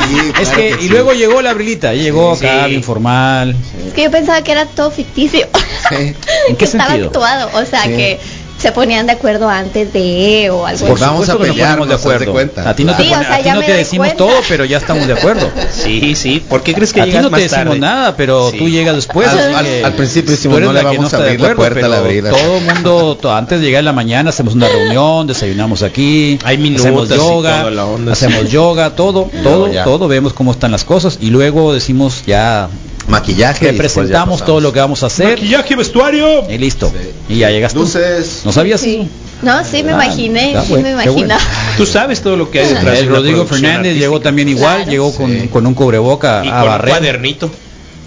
Sí, 0.00 0.32
Es 0.40 0.48
que, 0.50 0.70
y 0.70 0.82
sí. 0.84 0.88
luego 0.88 1.12
llegó 1.12 1.42
la 1.42 1.50
Abrilita, 1.50 1.92
y 1.94 2.00
llegó 2.00 2.32
acá, 2.32 2.64
Sí. 2.64 2.70
bien 2.70 2.82
formal. 2.82 3.54
Es 3.86 3.92
que 3.92 4.04
yo 4.04 4.10
pensaba 4.10 4.42
que 4.42 4.52
era 4.52 4.64
todo 4.64 4.90
ficticio. 4.90 5.46
Sí. 5.90 6.14
¿En 6.48 6.56
que 6.56 6.64
estaba 6.64 6.94
actuado, 6.94 7.50
o 7.52 7.64
sea 7.66 7.82
Sí. 7.84 7.90
que 7.90 8.18
se 8.60 8.72
ponían 8.72 9.06
de 9.06 9.12
acuerdo 9.12 9.48
antes 9.48 9.92
de 9.92 10.50
o 10.50 10.66
algo 10.66 10.86
Por 10.86 10.96
así. 10.96 11.04
Vamos 11.04 11.28
a 11.28 11.32
nos 11.32 11.38
ponemos 11.38 11.56
de 11.88 11.94
acuerdo. 11.94 12.32
cuenta. 12.32 12.68
A 12.70 12.76
ti 12.76 12.84
no 12.84 12.94
te, 12.94 13.02
Sí, 13.04 13.08
pone- 13.10 13.20
o 13.22 13.24
sea, 13.26 13.34
a 13.34 13.38
ti 13.38 13.44
ya 13.44 13.54
no 13.54 13.60
te 13.62 13.72
decimos 13.72 14.06
cuenta. 14.08 14.24
todo, 14.24 14.34
pero 14.48 14.64
ya 14.64 14.78
estamos 14.78 15.06
de 15.06 15.12
acuerdo. 15.14 15.50
Sí, 15.72 16.14
sí. 16.14 16.44
¿Por 16.46 16.62
qué 16.62 16.74
crees 16.74 16.92
que 16.92 17.00
A 17.00 17.04
ti 17.04 17.12
no 17.12 17.30
te 17.30 17.40
decimos 17.42 17.64
tarde? 17.64 17.78
nada, 17.78 18.16
pero 18.16 18.50
Sí. 18.50 18.58
tú 18.58 18.68
llegas 18.68 18.94
después. 18.96 19.28
Al- 19.28 19.92
principio 19.94 20.30
decimos, 20.32 20.60
no 20.60 20.72
le 20.72 20.80
a 20.80 20.82
la 20.82 21.54
puerta 21.56 21.88
la. 21.88 22.30
Todo 22.30 22.60
mundo, 22.60 23.18
to- 23.20 23.32
antes 23.34 23.60
de 23.60 23.66
llegar 23.66 23.80
en 23.80 23.84
la 23.86 23.92
mañana 23.92 24.30
hacemos 24.30 24.54
una 24.54 24.68
reunión, 24.72 25.26
desayunamos 25.26 25.82
aquí, 25.82 26.38
Hay 26.44 26.58
minutas 26.58 26.86
hacemos 26.86 27.08
yoga, 27.08 27.60
toda 27.60 27.70
la 27.70 27.84
onda, 27.86 28.12
hacemos 28.12 28.40
sí. 28.42 28.48
yoga, 28.48 28.94
todo, 28.94 29.30
todo, 29.42 29.68
todo, 29.84 30.08
vemos 30.08 30.32
cómo 30.32 30.52
están 30.52 30.70
las 30.70 30.84
cosas 30.84 31.18
y 31.20 31.30
luego 31.30 31.72
decimos 31.72 32.22
ya 32.26 32.68
maquillaje 33.10 33.66
te 33.66 33.72
presentamos 33.74 34.44
todo 34.44 34.60
lo 34.60 34.72
que 34.72 34.80
vamos 34.80 35.02
a 35.02 35.06
hacer 35.06 35.30
Maquillaje, 35.38 35.76
vestuario. 35.76 36.50
y 36.50 36.58
listo. 36.58 36.92
Y 37.28 37.38
ya 37.38 37.50
llegas 37.50 37.74
tú. 37.74 37.80
luces 37.80 38.42
¿No 38.44 38.52
sabías 38.52 38.80
Sí. 38.80 39.08
No, 39.42 39.64
sí 39.64 39.82
me 39.82 39.92
Ah, 39.92 40.04
imaginé, 40.04 40.50
sí 40.62 40.68
bueno, 40.68 40.88
me 40.88 40.94
bueno. 40.94 41.12
imaginaba. 41.12 41.40
Tú 41.78 41.86
sabes 41.86 42.20
todo 42.20 42.36
lo 42.36 42.50
que 42.50 42.60
hay 42.60 42.68
detrás 42.68 42.92
de 42.92 42.98
El 43.00 43.08
Rodrigo 43.08 43.46
Fernández 43.46 43.76
artística. 43.78 44.00
llegó 44.00 44.20
también 44.20 44.48
igual, 44.50 44.76
Claro. 44.76 44.90
llegó 44.90 45.14
con, 45.14 45.30
Sí. 45.30 45.48
con 45.48 45.66
un 45.66 45.74
cubreboca 45.74 46.42
y 46.44 46.48
a 46.48 46.52
con 46.52 46.60
un 46.62 46.66
barrer 46.68 46.90
cuadernito. 46.90 47.50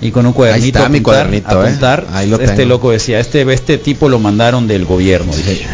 Y 0.03 0.11
con 0.11 0.25
un 0.25 0.33
cuadernito 0.33 0.63
Ahí 0.63 0.69
está 0.69 0.85
a 0.85 0.89
mi 0.89 0.97
apuntar, 0.99 1.03
cuadernito, 1.27 1.63
¿eh? 1.63 1.67
apuntar. 1.67 2.07
Ahí 2.11 2.29
lo 2.29 2.39
este 2.39 2.55
tengo. 2.55 2.69
loco 2.69 2.91
decía, 2.91 3.19
este 3.19 3.41
este 3.53 3.77
tipo 3.77 4.09
lo 4.09 4.19
mandaron 4.19 4.67
del 4.67 4.85
gobierno, 4.85 5.33
dije. 5.35 5.65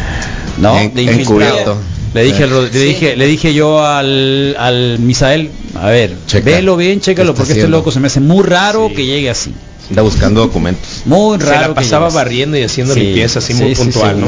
No, 0.58 0.78
En- 0.78 0.94
de 0.94 1.02
infiltrado. 1.02 1.76
Le 2.12 2.24
dije, 2.24 2.44
Sí. 2.46 2.50
le 2.72 2.80
dije, 2.84 3.16
le 3.16 3.26
dije 3.26 3.54
yo 3.54 3.84
al, 3.84 4.56
al 4.58 4.98
Misael, 4.98 5.50
a 5.76 5.90
ver, 5.90 6.12
Checa. 6.26 6.44
velo 6.50 6.76
bien, 6.76 7.00
chécalo, 7.00 7.28
¿Qué 7.34 7.42
está 7.42 7.42
porque 7.44 7.60
este 7.60 7.70
loco 7.70 7.92
se 7.92 8.00
me 8.00 8.08
hace 8.08 8.18
muy 8.20 8.42
raro 8.44 8.90
que 8.94 9.06
llegue 9.06 9.30
así. 9.30 9.54
Anda 9.90 10.02
buscando 10.02 10.40
documentos. 10.42 11.02
Muy 11.04 11.38
Se 11.38 11.46
raro. 11.46 11.60
la 11.62 11.68
que 11.68 11.74
pasaba 11.74 12.08
barriendo 12.10 12.56
y 12.56 12.62
haciendo 12.62 12.94
Sí, 12.94 13.00
limpieza 13.00 13.40
así 13.40 13.52
sí, 13.54 13.62
muy 13.62 13.74
sí, 13.74 13.82
puntual, 13.82 14.20
¿no? 14.20 14.26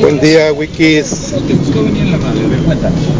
Buen 0.00 0.18
día, 0.20 0.52
Wikis. 0.52 1.32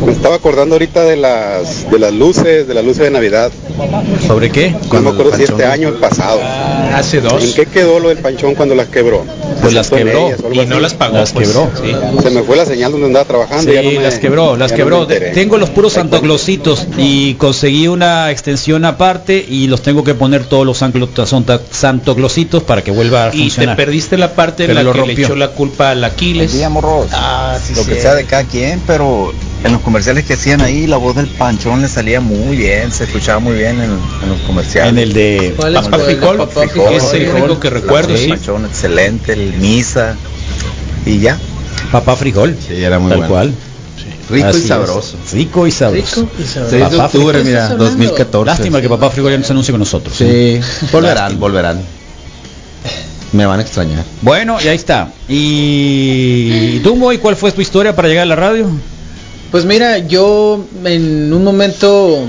Me 0.04 0.12
estaba 0.12 0.34
acordando 0.36 0.74
ahorita 0.74 1.04
de 1.04 1.16
las 1.16 1.90
de 1.90 1.98
las 1.98 2.12
luces, 2.12 2.66
de 2.66 2.74
las 2.74 2.84
luces 2.84 3.04
de 3.04 3.10
Navidad. 3.10 3.52
¿Sobre 4.26 4.50
qué? 4.50 4.70
No 4.72 4.78
me 4.80 4.88
Cuando 4.88 5.10
acuerdo 5.10 5.36
si 5.36 5.44
este 5.44 5.64
año 5.64 5.88
o 5.88 5.92
el 5.92 5.98
pasado. 5.98 6.40
Hace 6.94 7.18
¿En 7.18 7.24
dos. 7.24 7.44
qué 7.54 7.66
quedó 7.66 8.00
lo 8.00 8.08
del 8.08 8.18
panchón 8.18 8.54
cuando 8.56 8.74
las 8.74 8.88
quebró? 8.88 9.24
Pues 9.60 9.72
las 9.74 9.90
quebró. 9.90 10.28
ellas 10.28 10.40
Y 10.52 10.58
así. 10.60 10.68
no 10.68 10.80
las 10.80 10.94
pagó. 10.94 11.18
Las 11.18 11.32
pues. 11.32 11.48
quebró. 11.48 11.70
Sí. 11.82 11.92
Se 12.22 12.30
me 12.30 12.42
fue 12.42 12.56
la 12.56 12.64
señal 12.66 12.90
donde 12.92 13.06
andaba 13.06 13.24
trabajando. 13.26 13.70
Sí, 13.70 13.74
ya 13.74 13.82
no 13.82 13.90
me- 13.90 14.00
las 14.00 14.18
quebró, 14.18 14.56
las 14.56 14.72
quebró. 14.72 15.06
tengo 15.06 15.56
los 15.58 15.70
puros 15.70 15.92
santoclositos 15.92 16.86
y 16.96 17.34
conseguí 17.34 17.86
una 17.88 18.30
extensión 18.32 18.84
aparte 18.84 19.44
y 19.48 19.66
los 19.68 19.82
tengo 19.82 20.02
que 20.02 20.14
poner 20.14 20.44
todos 20.44 20.66
los 20.66 20.78
sanclo- 21.30 21.58
santa- 21.58 21.60
santoclositos 21.70 22.62
para 22.62 22.82
que 22.82 22.90
vuelva 22.90 23.24
a 23.24 23.28
Y 23.28 23.30
te 23.32 23.38
funcionar. 23.38 23.76
perdiste 23.76 24.16
la 24.16 24.34
parte 24.34 24.64
en 24.64 24.68
Pero 24.68 24.80
la 24.80 24.82
lo 24.84 24.92
que 24.92 24.98
le 25.00 25.06
rompió. 25.06 25.26
echó 25.26 25.36
la 25.36 25.48
culpa 25.48 25.90
al 25.90 26.04
Aquiles. 26.04 26.52
Día, 26.52 26.68
morros. 26.68 27.08
Ah, 27.12 27.58
sí, 27.62 27.74
Lo 27.74 27.84
que 27.84 28.00
sea 28.00 28.14
de 28.14 28.24
cada 28.24 28.44
quien, 28.44 28.80
pero 28.86 29.32
en 29.64 29.72
los 29.72 29.80
comerciales 29.82 30.24
que 30.24 30.34
hacían 30.34 30.60
ahí, 30.60 30.86
la 30.86 30.96
voz 30.96 31.16
del 31.16 31.26
panchón 31.26 31.82
le 31.82 31.88
salía 31.88 32.20
muy 32.20 32.56
bien, 32.56 32.92
se 32.92 33.04
escuchaba 33.04 33.38
muy 33.40 33.54
bien 33.56 33.80
en, 33.80 33.90
en 34.22 34.28
los 34.28 34.40
comerciales. 34.46 34.92
En 34.92 34.98
el 34.98 35.12
de. 35.12 35.54
Papá. 35.56 35.98
Frijol, 35.98 36.36
Papá 36.38 36.52
Frijol, 36.62 36.88
Frijol. 36.88 36.94
es 36.94 37.12
el 37.14 37.28
único 37.42 37.60
que 37.60 37.70
La 37.70 37.74
recuerdo, 37.80 38.16
sí. 38.16 38.28
panchón 38.28 38.66
excelente, 38.66 39.32
el 39.32 39.54
misa 39.58 40.16
y 41.06 41.18
ya. 41.20 41.38
Papá 41.92 42.16
frijol. 42.16 42.56
Sí, 42.66 42.82
era 42.82 42.98
muy 42.98 43.08
Tal 43.10 43.18
bueno. 43.18 43.32
cual. 43.32 43.54
Rico 44.30 44.46
Así 44.48 44.58
y 44.58 44.62
es. 44.62 44.68
sabroso. 44.68 45.16
Rico 45.32 45.66
y 45.66 45.70
sabroso. 45.70 46.20
Rico 46.22 46.32
y 46.38 46.44
sabroso. 46.44 46.70
6 46.70 46.82
de 46.90 46.96
Papá 46.96 47.06
octubre, 47.06 47.38
mira, 47.44 47.58
¿Estás 47.64 47.70
hablando? 47.72 47.84
2014. 47.84 48.46
Lástima 48.50 48.80
que 48.82 48.88
papá 48.88 49.10
frijol 49.10 49.30
ya 49.32 49.38
no 49.38 49.44
se 49.44 49.52
anuncie 49.52 49.72
con 49.72 49.78
nosotros. 49.80 50.14
Sí, 50.16 50.60
volverán, 50.92 51.16
Lástima. 51.16 51.40
volverán. 51.40 51.80
Me 53.32 53.44
van 53.46 53.58
a 53.58 53.62
extrañar. 53.62 54.04
Bueno, 54.22 54.58
y 54.62 54.68
ahí 54.68 54.76
está. 54.76 55.12
¿Y 55.28 56.78
tú, 56.80 56.96
Moy, 56.96 57.18
cuál 57.18 57.36
fue 57.36 57.52
tu 57.52 57.60
historia 57.60 57.94
para 57.94 58.08
llegar 58.08 58.22
a 58.22 58.26
la 58.26 58.36
radio? 58.36 58.66
Pues 59.50 59.64
mira, 59.64 59.98
yo 59.98 60.64
en 60.84 61.32
un 61.32 61.44
momento 61.44 62.20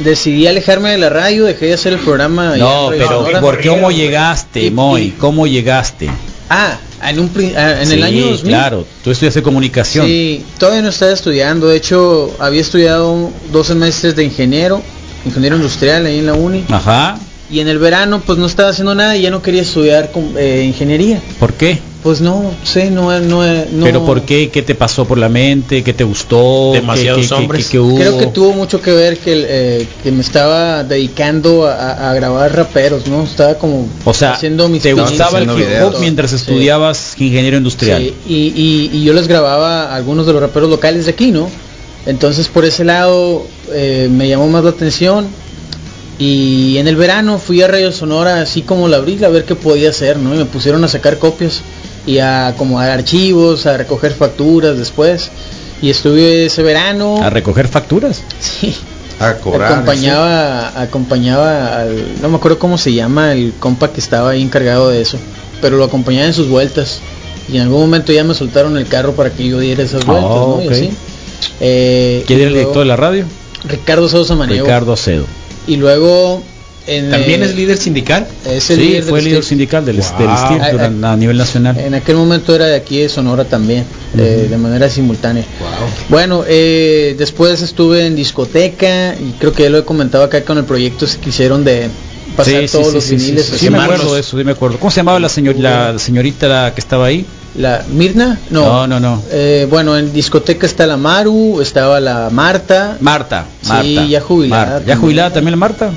decidí 0.00 0.46
alejarme 0.46 0.90
de 0.90 0.98
la 0.98 1.08
radio, 1.10 1.44
dejé 1.44 1.66
de 1.66 1.74
hacer 1.74 1.92
el 1.94 1.98
programa. 2.00 2.56
No, 2.56 2.88
pero. 2.90 3.26
¿por 3.40 3.58
qué 3.58 3.68
cómo 3.68 3.90
llegaste, 3.90 4.64
Y- 4.64 4.70
Moy? 4.70 5.02
y- 5.02 5.10
¿Cómo 5.12 5.46
llegaste? 5.46 6.08
Ah, 6.48 6.78
en, 7.02 7.18
un, 7.20 7.30
ah, 7.56 7.80
en 7.80 7.86
Sí, 7.86 7.94
el 7.94 8.02
año 8.02 8.26
2000. 8.26 8.42
claro, 8.52 8.86
tú 9.02 9.10
estudiaste 9.10 9.42
comunicación. 9.42 10.06
Sí, 10.06 10.44
todavía 10.58 10.82
no 10.82 10.88
estaba 10.90 11.12
estudiando. 11.12 11.68
De 11.68 11.76
hecho, 11.76 12.34
había 12.38 12.60
estudiado 12.60 13.30
dos 13.52 13.66
semestres 13.66 14.14
de 14.16 14.24
ingeniero, 14.24 14.82
ingeniero 15.24 15.56
industrial 15.56 16.06
ahí 16.06 16.18
en 16.18 16.26
la 16.26 16.34
uni. 16.34 16.64
Ajá. 16.68 17.18
Y 17.50 17.60
en 17.60 17.68
el 17.68 17.78
verano, 17.78 18.22
pues 18.24 18.38
no 18.38 18.46
estaba 18.46 18.70
haciendo 18.70 18.94
nada 18.94 19.16
y 19.16 19.22
ya 19.22 19.30
no 19.30 19.42
quería 19.42 19.62
estudiar 19.62 20.10
eh, 20.36 20.64
ingeniería. 20.66 21.20
¿Por 21.38 21.52
qué? 21.54 21.78
Pues 22.04 22.20
no 22.20 22.54
sé, 22.64 22.90
no, 22.90 23.18
no, 23.20 23.42
no. 23.72 23.84
¿Pero 23.84 24.04
por 24.04 24.22
qué? 24.26 24.50
¿Qué 24.50 24.60
te 24.60 24.74
pasó 24.74 25.06
por 25.06 25.16
la 25.16 25.30
mente? 25.30 25.82
¿Qué 25.82 25.94
te 25.94 26.04
gustó? 26.04 26.70
¿Qué- 26.74 26.80
Demasiados 26.80 27.22
qué- 27.22 27.28
qué- 27.28 27.34
hombres. 27.34 27.64
qué- 27.64 27.72
qué 27.72 27.78
hubo? 27.80 27.96
Creo 27.96 28.18
que 28.18 28.26
tuvo 28.26 28.52
mucho 28.52 28.82
que 28.82 28.92
ver 28.92 29.16
que, 29.16 29.32
eh, 29.48 29.88
que 30.02 30.12
me 30.12 30.20
estaba 30.20 30.84
dedicando 30.84 31.66
a, 31.66 32.12
grabar 32.12 32.54
raperos, 32.54 33.06
¿no? 33.06 33.22
Estaba 33.24 33.54
como 33.54 33.88
O 34.04 34.12
sea, 34.12 34.34
haciendo 34.34 34.68
mis 34.68 34.82
¿te 34.82 34.92
gustaba 34.92 35.38
el 35.38 35.44
hip 35.44 35.66
hop 35.82 35.94
mientras 35.98 36.28
Sí. 36.30 36.36
estudiabas 36.36 37.14
ingeniero 37.18 37.56
industrial? 37.56 38.02
Sí, 38.02 38.14
y, 38.28 38.34
y- 38.54 38.90
y 38.98 39.02
yo 39.04 39.14
les 39.14 39.26
grababa 39.26 39.84
a 39.84 39.94
algunos 39.96 40.26
de 40.26 40.34
los 40.34 40.42
raperos 40.42 40.68
locales 40.68 41.06
de 41.06 41.12
aquí, 41.12 41.30
¿no? 41.32 41.48
Entonces 42.04 42.48
por 42.48 42.66
ese 42.66 42.84
lado 42.84 43.46
eh, 43.72 44.08
me 44.10 44.28
llamó 44.28 44.46
más 44.48 44.62
la 44.62 44.70
atención 44.70 45.26
y 46.18 46.76
en 46.76 46.86
el 46.86 46.96
verano 46.96 47.38
fui 47.38 47.62
a 47.62 47.66
Radio 47.66 47.90
Sonora 47.92 48.42
así 48.42 48.60
como 48.60 48.88
la 48.88 48.98
abrí 48.98 49.24
a 49.24 49.28
ver 49.30 49.44
qué 49.44 49.54
podía 49.54 49.88
hacer, 49.88 50.18
¿no? 50.18 50.34
Y 50.34 50.38
me 50.38 50.44
pusieron 50.44 50.84
a 50.84 50.88
sacar 50.88 51.18
copias 51.18 51.62
y 52.06 52.18
a 52.18 52.48
acomodar 52.48 52.90
archivos, 52.90 53.66
a 53.66 53.76
recoger 53.76 54.12
facturas 54.12 54.76
después 54.76 55.30
y 55.82 55.90
estuve 55.90 56.46
ese 56.46 56.62
verano. 56.62 57.20
¿A 57.22 57.30
recoger 57.30 57.68
facturas? 57.68 58.22
Sí. 58.40 58.74
A 59.20 59.34
cobrar. 59.34 59.72
acompañaba 59.72 60.80
acompañaba 60.80 61.82
al 61.82 62.20
no 62.20 62.28
me 62.28 62.36
acuerdo 62.36 62.58
cómo 62.58 62.76
se 62.78 62.92
llama 62.92 63.32
el 63.32 63.52
compa 63.60 63.92
que 63.92 64.00
estaba 64.00 64.30
ahí 64.30 64.42
encargado 64.42 64.90
de 64.90 65.00
eso 65.02 65.18
pero 65.62 65.76
lo 65.76 65.84
acompañaba 65.84 66.26
en 66.26 66.34
sus 66.34 66.48
vueltas 66.48 66.98
y 67.48 67.56
en 67.58 67.62
algún 67.62 67.80
momento 67.82 68.12
ya 68.12 68.24
me 68.24 68.34
soltaron 68.34 68.76
el 68.76 68.88
carro 68.88 69.12
para 69.12 69.30
que 69.30 69.46
yo 69.46 69.60
diera 69.60 69.84
esas 69.84 70.04
vueltas 70.04 70.30
Oh, 70.32 70.56
¿no? 70.58 70.62
Y 70.64 70.66
ok. 70.66 70.72
así. 70.72 70.90
Eh, 71.60 72.24
¿Quién 72.26 72.38
y 72.40 72.42
era 72.42 72.48
el 72.50 72.54
director 72.56 72.80
de 72.80 72.84
la 72.86 72.96
radio? 72.96 73.24
Ricardo 73.64 74.08
Sosa 74.08 74.34
Maniego 74.34 74.64
Ricardo 74.66 74.92
Acedo. 74.94 75.24
y 75.68 75.76
luego 75.76 76.42
en, 76.86 77.10
¿También 77.10 77.42
eh, 77.42 77.46
es 77.46 77.54
líder 77.56 77.76
sindical? 77.78 78.26
es 78.46 78.70
el 78.70 78.78
Sí, 78.78 78.82
líder 78.88 79.02
fue 79.04 79.20
del 79.20 79.28
líder 79.30 79.44
sindical 79.44 79.84
del, 79.84 79.96
Wow. 79.96 80.18
del 80.18 80.36
STIR 80.36 80.72
durante- 80.72 81.06
a 81.06 81.16
nivel 81.16 81.36
nacional. 81.36 81.78
En 81.78 81.94
aquel 81.94 82.16
momento 82.16 82.54
era 82.54 82.66
de 82.66 82.76
aquí 82.76 82.98
de 83.00 83.08
Sonora 83.08 83.44
también, 83.44 83.84
eh, 84.18 84.46
de 84.50 84.56
manera 84.58 84.88
simultánea. 84.90 85.44
Bueno, 86.08 86.44
eh, 86.46 87.14
después 87.18 87.62
estuve 87.62 88.06
en 88.06 88.14
discoteca 88.16 89.14
y 89.14 89.32
creo 89.38 89.52
que 89.52 89.62
ya 89.64 89.70
lo 89.70 89.78
he 89.78 89.84
comentado 89.84 90.24
acá 90.24 90.44
con 90.44 90.58
el 90.58 90.64
proyecto 90.64 91.06
que 91.22 91.30
hicieron 91.30 91.64
de 91.64 91.88
pasar 92.36 92.54
Sí, 92.62 92.68
sí, 92.68 92.72
todos 92.72 92.88
sí, 92.88 92.94
los 92.94 93.04
sí, 93.04 93.18
sí, 93.18 93.24
viniles. 93.26 93.46
sí, 93.46 93.58
sí 93.58 93.70
me 93.70 93.78
acuerdo 93.80 94.14
de 94.14 94.20
eso, 94.20 94.36
sí 94.38 94.44
me 94.44 94.52
acuerdo. 94.52 94.78
¿Cómo 94.78 94.90
se 94.90 94.96
llamaba 94.98 95.18
la, 95.20 95.28
señor, 95.28 95.56
la 95.58 95.98
señorita 95.98 96.48
la 96.48 96.74
que 96.74 96.80
estaba 96.80 97.06
ahí? 97.06 97.24
La 97.56 97.84
Mirna, 97.88 98.40
No, 98.50 98.86
no, 98.86 98.98
no, 98.98 99.00
no. 99.00 99.22
Eh, 99.30 99.66
bueno, 99.70 99.96
en 99.96 100.12
discoteca 100.12 100.66
está 100.66 100.86
la 100.88 100.96
Maru, 100.96 101.60
estaba 101.60 102.00
la 102.00 102.28
Marta. 102.30 102.96
Marta, 103.00 103.46
Sí, 103.62 103.68
Marta. 103.68 104.06
ya 104.06 104.20
jubilada 104.20 104.66
Marta. 104.72 104.86
¿Ya 104.86 104.96
jubilada 104.96 105.32
también 105.32 105.52
la 105.52 105.56
Marta? 105.56 105.90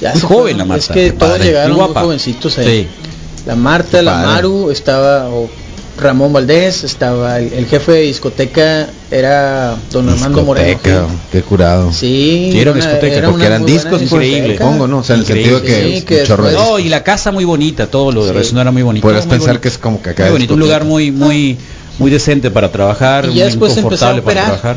Ya 0.00 0.12
Muy 0.12 0.20
joven 0.22 0.58
la 0.58 0.64
Marta. 0.64 0.84
Es 0.84 0.90
que 0.90 1.12
todos 1.12 1.32
padre, 1.32 1.44
llegaron 1.46 1.76
muy 1.76 1.86
muy 1.88 1.94
jovencitos 1.94 2.58
ahí. 2.58 2.66
Sí. 2.82 2.88
La 3.46 3.54
Marta, 3.56 4.02
la. 4.02 4.16
Maru, 4.22 4.70
estaba 4.70 5.28
o 5.28 5.48
Ramón 5.96 6.32
Valdés, 6.32 6.82
estaba 6.82 7.38
el, 7.38 7.52
el 7.52 7.66
jefe 7.66 7.92
de 7.92 8.00
discoteca 8.02 8.88
era 9.12 9.76
don 9.92 10.08
Armando 10.08 10.42
Moreno. 10.42 10.80
Qué 11.30 11.42
curado. 11.42 11.92
Sí, 11.92 12.48
Sí, 12.52 12.58
era 12.58 12.72
una 12.72 12.80
discoteca, 12.84 13.16
era 13.16 13.28
Porque 13.28 13.36
una 13.36 13.46
eran 13.46 13.64
discos, 13.66 14.00
discoteca. 14.00 14.52
supongo, 14.64 14.86
¿no? 14.88 14.98
O 14.98 15.04
sea, 15.04 15.14
en 15.14 15.20
el 15.22 15.26
Increíble. 15.28 15.58
sentido 15.60 15.62
que, 15.90 15.96
Sí, 15.98 16.02
que 16.04 16.14
después- 16.20 16.52
No, 16.54 16.78
y 16.80 16.88
la 16.88 17.04
casa 17.04 17.30
muy 17.30 17.44
bonita, 17.44 17.86
todo 17.86 18.10
lo 18.10 18.24
de 18.24 18.32
Sí. 18.32 18.36
Res- 18.38 18.52
no 18.54 18.60
era 18.60 18.72
muy 18.72 18.82
bonito. 18.82 19.02
Podrías 19.04 19.24
muy 19.26 19.30
pensar 19.36 19.48
bonito. 19.50 19.60
que 19.62 19.68
es 19.68 19.78
como 19.78 20.02
que 20.02 20.10
acá 20.10 20.22
Muy 20.24 20.28
es 20.28 20.32
bonito, 20.32 20.54
un 20.54 20.60
lugar 20.60 20.84
muy, 20.84 21.12
muy, 21.12 21.56
muy 22.00 22.10
decente 22.10 22.50
para 22.50 22.72
trabajar, 22.72 23.26
Y 23.26 23.40
muy 23.40 23.56
confortable 23.56 24.22
para 24.22 24.44
trabajar. 24.46 24.76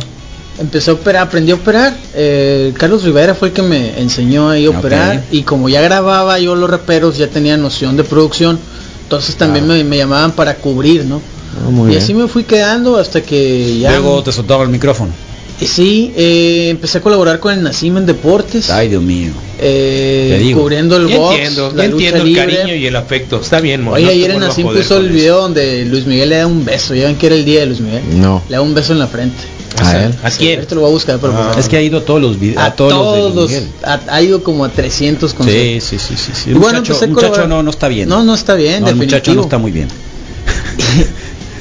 Empezó 0.59 0.91
a 0.91 0.93
operar, 0.95 1.23
aprendió 1.27 1.55
a 1.55 1.57
operar. 1.59 1.95
eh, 2.15 2.73
Carlos 2.77 3.03
Rivera 3.03 3.35
fue 3.35 3.49
el 3.49 3.53
que 3.53 3.61
me 3.61 3.99
enseñó 3.99 4.49
ahí 4.49 4.65
a 4.65 4.71
Ok. 4.71 4.77
operar. 4.79 5.23
Y 5.31 5.43
como 5.43 5.69
ya 5.69 5.81
grababa 5.81 6.39
yo 6.39 6.55
los 6.55 6.69
raperos, 6.69 7.17
ya 7.17 7.27
tenía 7.27 7.57
noción 7.57 7.95
de 7.95 8.03
producción. 8.03 8.57
Entonces 9.03 9.35
también 9.35 9.67
me, 9.67 9.83
me 9.83 9.97
llamaban 9.97 10.31
para 10.31 10.55
cubrir, 10.55 11.05
¿no? 11.05 11.21
Ah, 11.65 11.69
muy 11.69 11.87
y 11.87 11.89
bien. 11.91 12.01
así 12.01 12.13
me 12.13 12.27
fui 12.27 12.43
quedando 12.43 12.97
hasta 12.97 13.21
que 13.21 13.77
ya. 13.79 13.91
Luego 13.91 14.23
te 14.23 14.31
soltaba 14.31 14.63
el 14.63 14.69
micrófono. 14.69 15.11
Y 15.59 15.65
sí, 15.65 16.13
eh, 16.15 16.67
empecé 16.69 16.99
a 16.99 17.01
colaborar 17.01 17.39
con 17.39 17.51
el 17.53 17.63
Nacim 17.63 17.97
en 17.97 18.05
Deportes. 18.05 18.69
Ay, 18.69 18.89
Dios 18.89 19.01
mío. 19.01 19.31
eh, 19.59 20.27
Te 20.37 20.39
digo. 20.43 20.61
cubriendo 20.61 20.97
el 20.97 21.07
box, 21.07 21.33
entiendo, 21.35 21.71
la 21.75 21.85
yo 21.85 21.91
lucha 21.91 22.05
entiendo 22.09 22.17
el 22.23 22.33
libre. 22.33 22.57
cariño 22.57 22.75
y 22.75 22.85
el 22.85 22.95
afecto. 22.95 23.39
Está 23.41 23.59
bien, 23.59 23.81
mo, 23.81 23.91
Oye, 23.93 24.03
no 24.05 24.09
ayer 24.11 24.31
a 24.33 24.39
Nacim 24.39 24.67
puso 24.67 24.97
el 24.97 25.05
eso. 25.05 25.13
video 25.13 25.41
donde 25.41 25.85
Luis 25.85 26.05
Miguel 26.05 26.29
le 26.29 26.37
da 26.37 26.47
un 26.47 26.63
beso. 26.65 26.93
Ya 26.93 27.05
ven 27.05 27.15
que 27.15 27.25
era 27.27 27.35
el 27.35 27.45
día 27.45 27.61
de 27.61 27.65
Luis 27.67 27.79
Miguel. 27.79 28.01
No. 28.19 28.43
Le 28.49 28.55
da 28.55 28.61
un 28.61 28.73
beso 28.75 28.93
en 28.93 28.99
la 28.99 29.07
frente. 29.07 29.37
A 29.83 29.97
él. 30.05 30.15
¿A 30.23 30.31
quién? 30.31 30.55
Ahorita 30.59 30.75
lo 30.75 30.81
voy 30.81 30.89
a 30.89 30.93
buscar, 30.93 31.19
pero 31.19 31.33
Ah. 31.37 31.55
Es 31.57 31.67
que 31.69 31.77
ha 31.77 31.81
ido 31.81 31.99
a 31.99 32.05
todos 32.05 32.21
los 32.21 32.39
videos, 32.39 32.57
a, 32.61 32.65
a 32.67 32.75
todos, 32.75 32.93
todos, 32.93 33.35
los 33.35 33.49
de 33.51 33.59
Miguel. 33.61 33.73
ha, 33.83 33.99
ha 34.09 34.21
ido 34.21 34.43
como 34.43 34.65
a 34.65 34.69
300 34.69 35.31
Sí, 35.31 35.37
conciertos. 35.37 35.89
sí, 35.89 35.99
sí, 35.99 36.15
sí, 36.17 36.31
sí. 36.33 36.43
Y 36.47 36.53
El 36.53 36.59
bueno, 36.59 36.79
muchacho, 36.79 37.03
a 37.03 37.07
muchacho 37.07 37.47
no, 37.47 37.61
no 37.63 37.69
está 37.69 37.87
bien. 37.87 38.09
No, 38.09 38.23
no 38.23 38.33
está 38.33 38.55
bien, 38.55 38.81
No, 38.83 38.89
el 38.89 38.95
muchacho 38.95 39.33
no 39.35 39.41
está 39.43 39.57
muy 39.57 39.71
bien. 39.71 39.87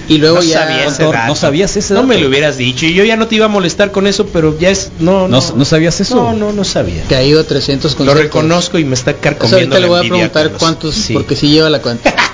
Y 0.09 0.19
luego 0.19 0.37
No 0.37 0.43
ya 0.45 0.61
sabía 0.61 0.85
ese 0.85 1.03
Doctor, 1.03 1.15
dato. 1.17 1.27
¿no 1.27 1.35
sabías 1.35 1.77
ese 1.77 1.93
No 1.93 2.01
dato? 2.03 2.07
me 2.07 2.19
lo 2.19 2.29
hubieras 2.29 2.57
dicho. 2.57 2.87
Y 2.87 2.95
yo 2.95 3.03
ya 3.03 3.17
no 3.17 3.27
te 3.27 3.35
iba 3.35 3.47
a 3.47 3.49
molestar 3.49 3.91
con 3.91 4.07
eso, 4.07 4.27
pero 4.33 4.57
ya 4.57 4.71
es. 4.71 4.93
No, 5.01 5.27
¿No, 5.27 5.41
no, 5.41 5.55
no 5.57 5.65
sabías 5.65 6.01
eso? 6.01 6.15
No, 6.15 6.33
no, 6.33 6.53
no 6.53 6.63
sabía. 6.63 7.03
que 7.09 7.17
ha 7.17 7.25
ido 7.25 7.41
a 7.41 7.43
300 7.45 7.91
Lo 7.91 7.97
conciertos. 7.99 8.23
reconozco 8.25 8.79
y 8.79 8.85
me 8.85 8.95
está 8.95 9.15
carcomiendo 9.15 9.75
ahorita 9.75 9.81
le 9.81 9.89
voy 9.89 9.99
a 9.99 10.09
preguntar 10.09 10.53
cuántos, 10.61 10.95
Sí. 10.95 11.13
porque 11.13 11.35
sí 11.35 11.49
lleva 11.49 11.69
la 11.71 11.83
cuenta. 11.83 12.15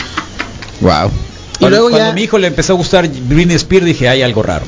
Wow. 0.80 1.10
Y 1.60 1.64
Cuando, 1.64 1.76
luego 1.76 1.90
cuando 1.90 2.08
ya- 2.08 2.14
mi 2.14 2.22
hijo 2.22 2.38
le 2.38 2.46
empezó 2.48 2.72
a 2.72 2.76
gustar 2.76 3.06
Britney 3.08 3.56
Spears 3.56 3.84
dije, 3.86 4.08
hay 4.08 4.22
algo 4.22 4.42
raro. 4.42 4.64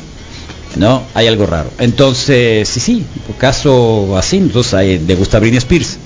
¿No? 0.77 1.03
Hay 1.15 1.27
algo 1.27 1.47
raro. 1.47 1.71
Entonces, 1.79 2.69
sí, 2.69 2.81
sí, 2.81 3.05
por 3.27 3.37
caso 3.37 4.17
así, 4.17 4.37
entonces 4.39 5.01
le 5.03 5.15
gusta 5.15 5.39
Britney 5.39 5.59
Spears. 5.59 5.99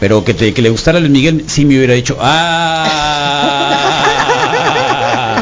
Pero 0.00 0.24
que, 0.24 0.34
te- 0.34 0.52
que 0.52 0.60
le 0.62 0.68
gustara 0.70 0.98
a 0.98 1.00
Luis 1.00 1.12
Miguel, 1.12 1.44
sí 1.48 1.64
me 1.64 1.76
hubiera 1.78 1.94
dicho, 1.94 2.16
ah, 2.20 3.86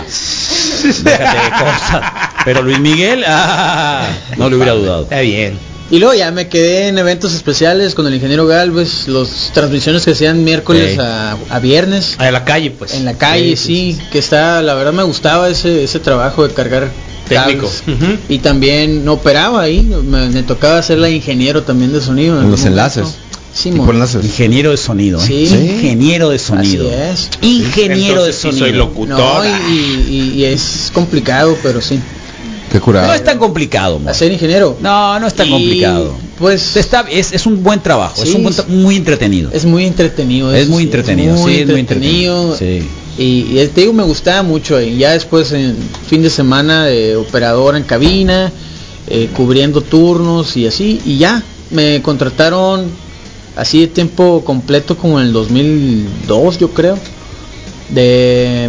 déjate 1.03 1.45
de 1.45 1.51
cosas. 1.51 2.03
Pero 2.45 2.63
Luis 2.63 2.79
Miguel, 2.79 3.25
ah, 3.27 4.07
no 4.37 4.49
le 4.49 4.57
hubiera 4.57 4.73
dudado. 4.73 5.03
Está 5.05 5.21
bien. 5.21 5.59
Y 5.95 5.99
luego 6.01 6.15
ya 6.15 6.31
me 6.33 6.49
quedé 6.49 6.89
en 6.89 6.99
eventos 6.99 7.35
especiales 7.35 7.95
con 7.95 8.07
el 8.07 8.15
ingeniero 8.15 8.47
Galvez, 8.47 9.07
las 9.07 9.51
transmisiones 9.55 10.05
que 10.05 10.11
hacían 10.11 10.43
miércoles 10.43 10.95
Sí. 10.95 10.99
a, 11.01 11.37
a 11.51 11.59
viernes. 11.61 12.17
A 12.19 12.31
la 12.31 12.45
calle, 12.45 12.71
pues. 12.73 12.95
En 12.95 13.05
la 13.05 13.15
calle, 13.17 13.57
sí, 13.57 13.97
que 14.11 14.19
está, 14.19 14.61
la 14.63 14.75
verdad 14.75 14.93
me 14.93 15.03
gustaba 15.05 15.49
ese, 15.49 15.85
ese 15.85 16.01
trabajo 16.01 16.47
de 16.47 16.53
cargar 16.55 16.91
Técnico. 17.29 17.71
Y 18.29 18.39
también 18.39 19.05
no 19.05 19.15
operaba 19.15 19.63
ahí, 19.63 19.81
me, 19.83 20.29
me 20.29 20.43
tocaba 20.43 20.83
ser 20.83 20.99
la 20.99 21.09
ingeniero 21.09 21.63
también 21.63 21.93
de 21.93 22.01
sonido. 22.01 22.35
En 22.41 22.51
los 22.51 22.61
momento. 22.61 22.67
enlaces. 22.69 23.07
Sí, 23.55 23.71
mo. 23.71 23.89
enlaces. 23.91 24.25
Ingeniero 24.25 24.73
de 24.73 24.77
sonido, 24.77 25.21
¿eh? 25.23 25.25
Sí. 25.27 25.45
Ingeniero 25.55 26.29
de 26.29 26.39
sonido. 26.41 26.89
Así 26.91 26.97
es. 27.13 27.31
Ingeniero 27.41 28.25
de 28.25 28.31
Entonces 28.31 28.35
sí 28.37 28.43
sonido. 28.49 28.67
soy 28.67 28.73
locutor. 28.77 29.19
No, 29.19 29.45
y, 29.71 30.07
y- 30.11 30.33
y 30.41 30.45
es 30.45 30.91
complicado, 30.93 31.57
pero 31.63 31.81
sí. 31.81 32.01
Qué 32.75 32.81
curado. 32.81 33.07
No 33.07 33.15
es 33.15 33.23
tan 33.23 33.39
complicado, 33.39 34.01
mo. 34.01 34.11
Hacer 34.11 34.33
ingeniero. 34.33 34.77
No, 34.81 35.21
no 35.21 35.29
es 35.29 35.35
tan 35.35 35.47
Y, 35.47 35.51
complicado. 35.51 36.17
Pues 36.41 36.77
Está, 36.77 37.05
es, 37.09 37.33
es 37.33 37.47
un 37.47 37.63
buen 37.63 37.79
trabajo, 37.81 38.21
es 38.21 38.35
un 38.35 38.43
buen 38.43 38.53
tra- 38.53 38.67
muy 38.67 38.97
entretenido. 38.97 39.49
es 39.53 39.65
muy 39.65 39.87
entretenido. 39.87 40.53
Es 40.53 40.63
eso 40.63 40.73
muy 40.73 40.83
sí, 40.83 40.87
entretenido, 40.89 41.37
sí, 41.37 41.59
es 41.61 41.69
muy 41.69 41.79
entretenido. 41.81 42.57
Sí. 42.57 42.83
Y, 43.17 43.61
y 43.61 43.71
te 43.73 43.83
digo, 43.83 43.93
me 43.93 44.03
gustaba 44.03 44.43
mucho. 44.43 44.81
Y 44.83 44.97
ya 44.97 45.13
después, 45.13 45.53
en 45.53 45.77
fin 46.09 46.21
de 46.23 46.31
semana, 46.31 46.87
de 46.87 47.15
operador 47.15 47.77
en 47.77 47.85
cabina, 47.85 48.51
eh, 49.07 49.29
cubriendo 49.37 49.81
turnos 49.81 50.57
y 50.57 50.67
así. 50.67 51.01
Y 51.07 51.19
ya, 51.19 51.45
me 51.71 52.03
contrataron 52.03 52.87
así 53.55 53.83
de 53.83 53.87
tiempo 53.87 54.43
completo 54.45 54.97
como 54.99 55.21
en 55.21 55.27
el 55.29 55.33
2002, 55.33 56.59
yo 56.59 56.71
creo. 56.71 56.99
De 57.91 58.69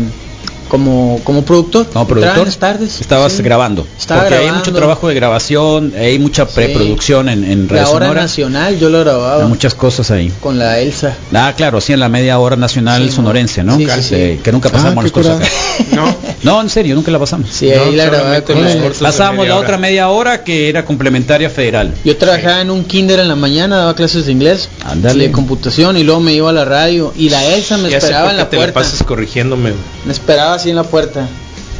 como 0.67 1.19
como 1.23 1.43
productor. 1.43 1.87
Como 1.87 2.07
productor, 2.07 2.45
las 2.45 2.57
tardes. 2.57 3.01
estabas 3.01 3.33
sí. 3.33 3.43
grabando. 3.43 3.85
Estaba 3.97 4.21
porque 4.21 4.35
hay 4.37 4.51
mucho 4.51 4.73
trabajo 4.73 5.07
de 5.07 5.15
grabación, 5.15 5.93
hay 5.97 6.19
mucha 6.19 6.47
preproducción 6.47 7.29
en, 7.29 7.43
en 7.43 7.67
La 7.67 7.89
hora 7.89 8.05
Sonora. 8.07 8.21
nacional 8.21 8.79
yo 8.79 8.89
lo 8.89 8.99
grababa 9.01 9.43
Hay 9.43 9.47
muchas 9.49 9.75
cosas 9.75 10.11
ahí. 10.11 10.31
con 10.41 10.57
la 10.59 10.79
Elsa. 10.79 11.15
Ah, 11.33 11.53
claro, 11.55 11.79
sí, 11.81 11.93
en 11.93 11.99
la 11.99 12.09
media 12.09 12.39
hora 12.39 12.55
nacional 12.55 13.03
Sí, 13.09 13.15
sonorense, 13.15 13.63
¿no? 13.63 13.77
sí, 13.77 13.85
sí, 13.87 14.01
sí. 14.03 14.15
Eh, 14.15 14.39
que 14.43 14.51
nunca 14.51 14.69
pasamos 14.69 14.97
Ah, 14.97 15.03
las 15.03 15.11
cosas 15.11 15.37
acá. 15.41 15.47
No. 15.95 16.15
No, 16.43 16.61
en 16.61 16.69
serio, 16.69 16.95
nunca 16.95 17.11
la 17.11 17.19
pasamos. 17.19 17.49
Sí, 17.51 17.69
ahí 17.71 17.95
la 17.95 18.05
grababa 18.05 18.41
con 18.41 18.61
la 18.63 18.71
Elsa. 18.71 19.03
Pasábamos 19.03 19.47
la 19.47 19.57
otra 19.57 19.77
media 19.77 20.09
hora 20.09 20.43
que 20.43 20.69
era 20.69 20.85
complementaria 20.85 21.49
federal. 21.49 21.93
Yo 22.03 22.15
trabajaba 22.17 22.61
en 22.61 22.71
un 22.71 22.83
kinder 22.83 23.19
en 23.19 23.27
la 23.27 23.35
mañana, 23.35 23.77
daba 23.77 23.95
clases 23.95 24.25
de 24.25 24.31
inglés, 24.31 24.69
Ándale. 24.85 25.25
de 25.27 25.31
computación 25.31 25.97
y 25.97 26.03
luego 26.03 26.19
me 26.21 26.33
iba 26.33 26.49
a 26.49 26.53
la 26.53 26.65
radio 26.65 27.13
y 27.17 27.29
la 27.29 27.43
Elsa 27.45 27.77
me 27.77 27.89
Ya 27.89 27.97
esperaba 27.97 28.31
en 28.31 28.37
la 28.37 28.49
te 28.49 28.55
la 28.57 28.61
puerta. 28.63 28.79
pasas 28.79 29.03
corrigiéndome. 29.03 29.73
Me 30.05 30.11
esperaba 30.11 30.54
así 30.55 30.69
en 30.69 30.75
la 30.75 30.83
puerta. 30.83 31.27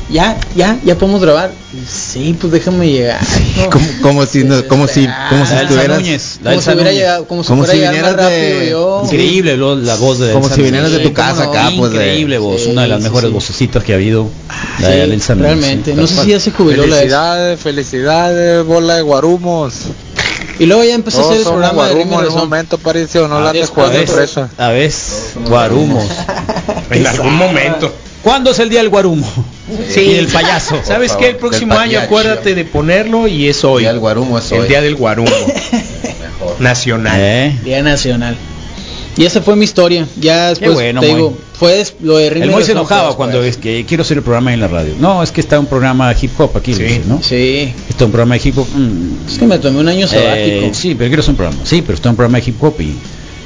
Ya, 0.08 0.38
ya, 0.56 0.78
ya 0.86 0.96
podemos 0.96 1.20
grabar. 1.20 1.50
Sí, 1.90 2.38
pues 2.40 2.54
déjame 2.54 2.90
llegar. 2.92 3.20
No. 3.58 3.70
Como, 3.72 3.86
como 4.04 4.26
si 4.28 4.44
no- 4.44 4.64
como 4.68 4.88
si 4.88 5.08
como 5.30 5.46
si 5.48 5.54
La 5.56 5.62
estuvieras 5.64 5.98
Núñez, 6.00 6.40
la 6.44 6.52
Como 6.52 6.62
si 6.62 6.70
hubiera 6.72 6.92
llegado, 6.92 7.28
como 7.28 7.42
si 7.44 7.48
Como 7.50 7.66
si 7.66 7.72
vinieras 7.72 8.16
rápido 8.16 8.30
de- 8.60 8.70
yo. 8.70 9.02
Increíble 9.06 9.58
lo- 9.58 9.76
la 9.76 9.96
voz 9.96 10.20
de 10.20 10.32
Como 10.34 10.46
Elsa 10.46 10.56
si 10.58 10.62
vinieras 10.62 10.92
de 10.92 11.00
tu 11.00 11.12
casa 11.12 11.46
acá, 11.46 11.72
pues, 11.76 11.92
de- 11.92 11.98
Increíble 11.98 12.38
voz, 12.38 12.62
Sí, 12.62 12.70
una 12.70 12.84
de 12.84 12.88
las 12.90 13.00
sí, 13.00 13.04
mejores 13.06 13.30
sí. 13.30 13.34
vocecitas 13.34 13.84
que 13.84 13.94
ha 13.94 13.96
habido. 13.96 14.30
La 14.80 14.88
Sí, 14.90 14.94
de 14.94 15.04
Elsa 15.06 15.34
realmente. 15.34 15.92
sí. 15.94 15.98
No 16.00 16.06
sé 16.06 16.22
si 16.24 16.30
ya 16.30 16.40
se 16.40 16.52
jubiló 16.52 16.86
la 16.86 17.02
Elsa. 17.02 17.60
Felicidades, 17.60 17.60
felicidades, 17.60 18.64
bola 18.66 18.96
de 18.98 19.02
guarumos. 19.02 19.74
Y 20.60 20.68
luego 20.68 20.84
ya 20.84 20.94
empecé 20.94 21.18
a 21.18 21.22
hacer 21.22 21.38
el 21.38 21.44
programa 21.44 21.88
de 21.88 21.94
Rima 21.96 22.06
guarumos 22.12 22.22
en 22.28 22.32
un 22.34 22.38
momento, 22.50 22.78
parece, 22.78 23.20
o 23.20 23.28
no 23.28 23.42
la 23.42 23.52
de- 23.54 23.66
presa. 24.06 24.50
A 24.60 24.70
ver, 24.70 24.92
guarumos. 25.50 26.06
En 26.92 27.08
algún 27.08 27.34
momento. 27.36 27.92
¿Cuándo 28.26 28.50
es 28.52 28.60
el 28.60 28.70
día 28.70 28.80
del 28.80 28.90
guarumo? 28.90 29.32
Sí, 29.88 30.02
Y 30.02 30.16
el 30.16 30.28
payaso. 30.28 30.80
¿Sabes 30.84 31.12
Por 31.12 31.20
qué? 31.22 31.28
El 31.28 31.36
favor, 31.36 31.50
próximo 31.52 31.76
año 31.76 32.00
acuérdate 32.00 32.56
de 32.56 32.66
ponerlo 32.66 33.28
y 33.28 33.48
es 33.48 33.64
hoy. 33.64 33.78
El 33.78 33.82
día 33.84 33.92
del 33.92 34.00
guarumo 34.00 34.40
es 34.40 34.52
El 34.52 34.62
hoy. 34.62 34.68
día 34.68 34.82
del 34.82 34.96
guarumo. 34.96 35.30
Nacional. 36.60 37.18
¿Eh? 37.20 37.56
Día 37.64 37.84
Nacional. 37.84 38.36
Y 39.18 39.26
esa 39.26 39.42
fue 39.42 39.56
mi 39.56 39.64
historia. 39.64 40.08
Ya 40.20 40.50
después 40.50 40.74
bueno, 40.74 41.02
te 41.02 41.08
digo, 41.08 41.38
fue 41.54 41.86
lo 42.02 42.18
de 42.18 42.28
El 42.30 42.50
Moy 42.52 42.64
se 42.64 42.72
enojaba 42.74 43.10
después. 43.10 43.16
cuando 43.16 43.44
es 43.44 43.58
que 43.58 43.86
quiero 43.88 44.02
hacer 44.02 44.18
el 44.18 44.24
programa 44.24 44.54
en 44.54 44.60
la 44.60 44.68
radio. 44.68 44.94
No, 45.00 45.22
es 45.24 45.32
que 45.32 45.40
está 45.40 45.58
un 45.60 45.68
programa 45.68 46.14
hip 46.20 46.32
hop 46.40 46.58
aquí, 46.58 46.74
dice, 46.74 47.02
¿no? 47.08 47.22
Sí. 47.24 47.74
Está 47.90 48.06
un 48.06 48.12
programa 48.12 48.36
de 48.36 48.42
hip 48.50 48.58
hop. 48.58 48.68
mm, 48.76 49.28
Es 49.30 49.38
que 49.38 49.46
me 49.46 49.58
tomé 49.60 49.80
un 49.80 49.88
año 49.88 50.08
sabático. 50.08 50.66
eh, 50.66 50.72
sí, 50.74 50.96
pero 50.96 51.10
quiero 51.10 51.22
hacer 51.22 51.32
un 51.32 51.38
programa. 51.38 51.62
Sí, 51.64 51.82
pero 51.82 51.94
está 51.94 52.10
un 52.10 52.16
programa 52.16 52.40
de 52.40 52.50
hip 52.50 52.62
hop 52.62 52.74
y, 52.82 52.96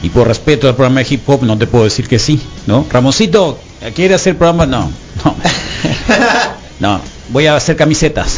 y 0.04 0.10
por 0.10 0.28
respeto 0.28 0.68
al 0.70 0.76
programa 0.76 1.02
de 1.02 1.08
hip 1.14 1.30
hop 1.30 1.44
no 1.44 1.56
te 1.58 1.68
puedo 1.68 1.84
decir 1.84 2.08
que 2.08 2.18
sí, 2.18 2.40
¿no? 2.66 2.88
Ramoncito, 2.90 3.60
¿quiere 3.96 4.16
hacer 4.16 4.38
programa? 4.38 4.66
No, 4.66 4.92
no. 5.24 5.36
No, 6.80 7.02
voy 7.30 7.46
a 7.46 7.58
hacer 7.58 7.76
camisetas. 7.76 8.38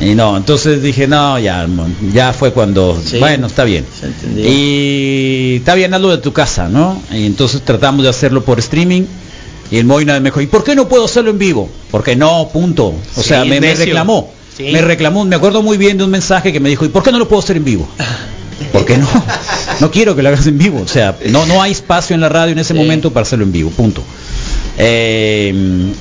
Y 0.00 0.14
no, 0.14 0.34
entonces 0.36 0.82
dije, 0.82 1.06
no, 1.06 1.38
ya, 1.38 1.66
ya 2.12 2.32
fue 2.32 2.52
cuando, 2.52 2.98
Sí. 3.04 3.18
bueno, 3.18 3.46
está 3.48 3.64
bien. 3.64 3.84
Y 4.36 5.56
está 5.56 5.74
bien, 5.74 5.92
hazlo 5.92 6.10
de 6.10 6.18
tu 6.18 6.32
casa, 6.32 6.68
¿no? 6.70 7.00
Y 7.12 7.26
entonces 7.26 7.60
tratamos 7.62 8.02
de 8.02 8.08
hacerlo 8.08 8.42
por 8.44 8.58
streaming. 8.60 9.02
Y 9.70 9.76
el 9.76 9.84
Moina 9.84 10.18
me 10.20 10.30
dijo, 10.30 10.40
¿y 10.40 10.46
por 10.46 10.64
qué 10.64 10.74
no 10.74 10.88
puedo 10.88 11.04
hacerlo 11.04 11.30
en 11.30 11.38
vivo? 11.38 11.68
Porque 11.90 12.16
no, 12.16 12.48
punto. 12.52 12.86
O 12.88 13.22
Sí, 13.22 13.28
sea, 13.28 13.44
me, 13.44 13.60
me 13.60 13.74
reclamó. 13.74 14.30
Sí. 14.56 14.64
Me 14.72 14.80
reclamó, 14.80 15.24
me 15.26 15.36
acuerdo 15.36 15.62
muy 15.62 15.76
bien 15.76 15.98
de 15.98 16.04
un 16.04 16.10
mensaje 16.10 16.50
que 16.52 16.60
me 16.60 16.68
dijo, 16.70 16.84
¿y 16.84 16.88
por 16.88 17.02
qué 17.02 17.12
no 17.12 17.18
lo 17.18 17.28
puedo 17.28 17.42
hacer 17.42 17.56
en 17.58 17.64
vivo? 17.64 17.86
¿Por 18.72 18.84
qué 18.86 18.96
no? 18.98 19.08
No 19.80 19.90
quiero 19.90 20.14
que 20.16 20.22
lo 20.22 20.28
hagas 20.28 20.46
en 20.46 20.56
vivo. 20.58 20.80
O 20.82 20.88
sea, 20.88 21.16
no, 21.28 21.44
no 21.46 21.60
hay 21.60 21.72
espacio 21.72 22.14
en 22.14 22.20
la 22.20 22.28
radio 22.28 22.52
en 22.52 22.58
ese 22.58 22.72
momento 22.72 23.12
para 23.12 23.22
hacerlo 23.22 23.44
en 23.44 23.52
vivo, 23.52 23.70
punto. 23.70 24.02
Eh, 24.78 25.54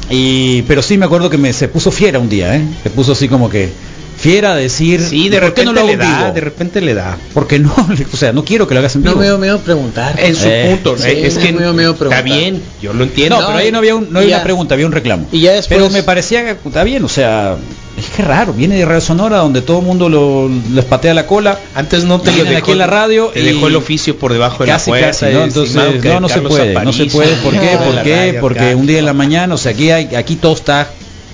y, 0.10 0.62
pero 0.64 0.82
sí 0.82 0.98
me 0.98 1.06
acuerdo 1.06 1.30
que 1.30 1.38
me 1.38 1.54
se 1.54 1.68
puso 1.68 1.91
fiera 1.91 2.20
un 2.20 2.30
día, 2.30 2.56
¿eh? 2.56 2.62
Se 2.84 2.90
puso 2.90 3.12
así 3.14 3.28
como 3.28 3.50
que 3.50 3.70
fiera 4.18 4.54
a 4.54 4.56
decir, 4.56 5.02
Sí, 5.02 5.28
de 5.30 5.40
¿por 5.40 5.54
qué 5.54 5.62
repente 5.64 5.66
no 5.66 5.82
lo 5.82 5.88
le 5.88 5.98
da, 5.98 6.20
vivo? 6.22 6.34
de 6.34 6.41
repente 6.41 6.82
le 6.82 6.94
da. 6.94 7.18
Porque 7.34 7.60
no, 7.60 7.74
o 8.14 8.18
sea, 8.18 8.32
no 8.34 8.44
quiero 8.45 8.68
que 8.68 8.74
lo 8.74 8.80
hagas 8.80 8.95
en 8.95 9.04
No 9.04 9.16
me 9.16 9.26
dio 9.26 9.38
miedo 9.38 9.60
preguntar. 9.60 10.20
En 10.20 10.36
su 10.36 10.48
Eh, 10.48 10.68
punto, 10.70 10.98
sí, 10.98 11.10
eh, 11.10 11.28
es 11.28 11.38
que 11.38 11.52
me 11.52 11.60
dio 11.62 11.74
miedo 11.74 11.95
está 12.00 12.22
bien, 12.22 12.62
yo 12.82 12.94
lo 12.94 13.04
entiendo. 13.04 13.40
No, 13.40 13.48
pero 13.48 13.60
ahí 13.60 13.72
no 13.72 13.80
había, 13.80 13.95
un- 13.95 14.12
no 14.12 14.20
había 14.20 14.30
ya. 14.32 14.36
una 14.38 14.44
pregunta, 14.44 14.74
había 14.76 14.86
un 14.86 14.91
reclamo. 14.91 15.28
Y 15.32 15.41
ya 15.41 15.52
después- 15.54 15.78
Pero 15.80 15.90
me 15.91 16.04
parecía 16.04 16.44
que 16.45 16.52
está 16.68 16.84
bien, 16.84 17.04
o 17.04 17.10
sea, 17.10 17.58
es 18.06 18.12
que 18.16 18.24
raro, 18.24 18.54
viene 18.54 18.76
de 18.78 18.86
Radio 18.86 19.02
Sonora 19.02 19.38
donde 19.38 19.62
todo 19.62 19.80
el 19.80 19.86
mundo 19.86 20.10
lo, 20.10 20.50
les 20.74 20.86
patea 20.86 21.14
la 21.14 21.26
cola. 21.28 21.60
Antes 21.76 22.04
no 22.06 22.20
te 22.22 22.32
lo 22.32 22.44
dejó 22.44 22.58
aquí 22.58 22.72
en 22.72 22.78
la 22.78 22.88
radio 22.88 23.32
te 23.34 23.42
y 23.42 23.44
dejó 23.44 23.68
el 23.68 23.76
oficio 23.76 24.18
por 24.18 24.34
debajo 24.34 24.64
de 24.64 24.70
casi 24.70 24.92
la 24.92 24.98
puerta. 24.98 25.08
casi, 25.08 25.34
¿no? 25.34 25.44
Entonces, 25.44 25.76
no, 25.76 26.20
no 26.20 26.30
se 26.30 26.42
puede, 26.42 26.74
no 26.84 26.94
se 26.94 27.06
puede, 27.06 27.36
¿por 27.38 27.54
qué? 27.60 27.78
¿Por 27.78 28.04
qué? 28.04 28.16
radio 28.16 28.42
Porque 28.42 28.76
un 28.76 28.86
día 28.88 29.00
en 29.00 29.06
la 29.06 29.14
mañana, 29.14 29.56
o 29.56 29.58
sea, 29.58 29.72
aquí 29.72 29.90
hay, 29.92 30.16
aquí 30.16 30.36
todo 30.36 30.54
está 30.54 30.90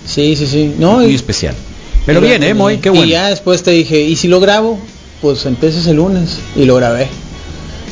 Sí, 0.09 0.35
sí, 0.35 0.47
sí. 0.47 0.73
No, 0.77 0.93
muy 0.93 1.11
y, 1.11 1.15
especial. 1.15 1.53
Pero 2.05 2.19
bien, 2.21 2.41
eh, 2.41 2.53
Moy, 2.53 2.77
qué 2.77 2.89
bueno. 2.89 3.05
Y 3.05 3.09
ya 3.09 3.29
después 3.29 3.61
te 3.61 3.71
dije, 3.71 4.01
¿y 4.01 4.15
si 4.15 4.27
lo 4.27 4.39
grabo? 4.39 4.79
Pues 5.21 5.45
empieces 5.45 5.85
el 5.87 5.97
lunes. 5.97 6.39
Y 6.55 6.65
lo 6.65 6.75
grabé. 6.75 7.07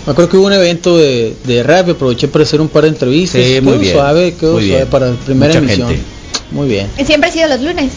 Me 0.05 0.11
acuerdo 0.13 0.31
que 0.31 0.37
hubo 0.37 0.47
un 0.47 0.53
evento 0.53 0.97
de, 0.97 1.35
de 1.43 1.63
rap 1.63 1.89
y 1.89 1.91
aproveché 1.91 2.27
para 2.27 2.43
hacer 2.43 2.61
un 2.61 2.69
par 2.69 2.83
de 2.83 2.89
entrevistas. 2.89 3.41
Sí, 3.43 3.59
muy 3.61 3.73
Quedó 3.73 3.79
bien, 3.81 3.93
suave, 3.93 4.33
quedó 4.39 4.53
muy 4.53 4.63
suave 4.63 4.77
bien. 4.77 4.89
para 4.89 5.09
la 5.11 5.15
primera 5.17 5.47
Mucha 5.53 5.59
emisión. 5.59 5.89
gente. 5.89 6.03
Muy 6.51 6.67
bien. 6.67 6.87
Siempre 7.05 7.29
ha 7.29 7.33
sido 7.33 7.47
los 7.49 7.61
lunes. 7.61 7.91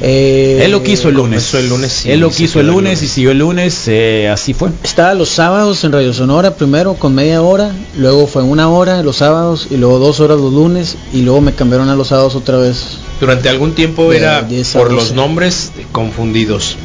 Eh, 0.00 0.60
Él 0.64 0.70
lo 0.70 0.82
quiso 0.82 1.08
el 1.08 1.14
lunes. 1.16 1.52
el 1.54 1.68
lunes, 1.68 1.92
sí, 1.92 2.10
Él 2.10 2.20
lo 2.20 2.30
quiso 2.30 2.60
el 2.60 2.66
el 2.66 2.72
lunes 2.72 3.02
y 3.02 3.08
siguió 3.08 3.32
el 3.32 3.38
lunes, 3.38 3.84
eh, 3.88 4.28
así 4.28 4.54
fue. 4.54 4.70
Estaba 4.84 5.14
los 5.14 5.28
sábados 5.28 5.82
en 5.84 5.92
Radio 5.92 6.12
Sonora 6.14 6.54
primero 6.54 6.94
con 6.94 7.14
media 7.14 7.42
hora, 7.42 7.72
luego 7.96 8.26
fue 8.28 8.42
una 8.44 8.68
hora 8.68 9.02
los 9.02 9.16
sábados 9.16 9.66
y 9.70 9.76
luego 9.76 9.98
dos 9.98 10.20
horas 10.20 10.38
los 10.38 10.52
lunes 10.52 10.96
y 11.12 11.22
luego 11.22 11.40
me 11.40 11.52
cambiaron 11.52 11.88
a 11.88 11.96
los 11.96 12.08
sábados 12.08 12.36
otra 12.36 12.58
vez. 12.58 12.98
Durante 13.20 13.48
algún 13.48 13.74
tiempo 13.74 14.10
De 14.10 14.18
era 14.18 14.42
10 14.42 14.76
a 14.76 14.78
por 14.78 14.88
12. 14.90 14.94
los 15.00 15.12
nombres 15.14 15.72
confundidos 15.90 16.76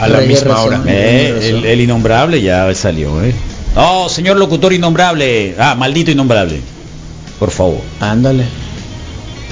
a 0.00 0.08
la 0.08 0.20
misma 0.22 0.54
razón. 0.54 0.74
hora. 0.80 0.82
Eh, 0.86 1.38
el, 1.50 1.64
el 1.64 1.80
innombrable 1.80 2.42
ya 2.42 2.74
salió, 2.74 3.22
¿eh? 3.22 3.32
Oh, 3.76 4.08
señor 4.08 4.36
locutor 4.36 4.72
innombrable. 4.72 5.54
Ah, 5.58 5.76
maldito 5.76 6.10
innombrable. 6.10 6.60
Por 7.38 7.50
favor. 7.52 7.78
Ándale. 8.00 8.44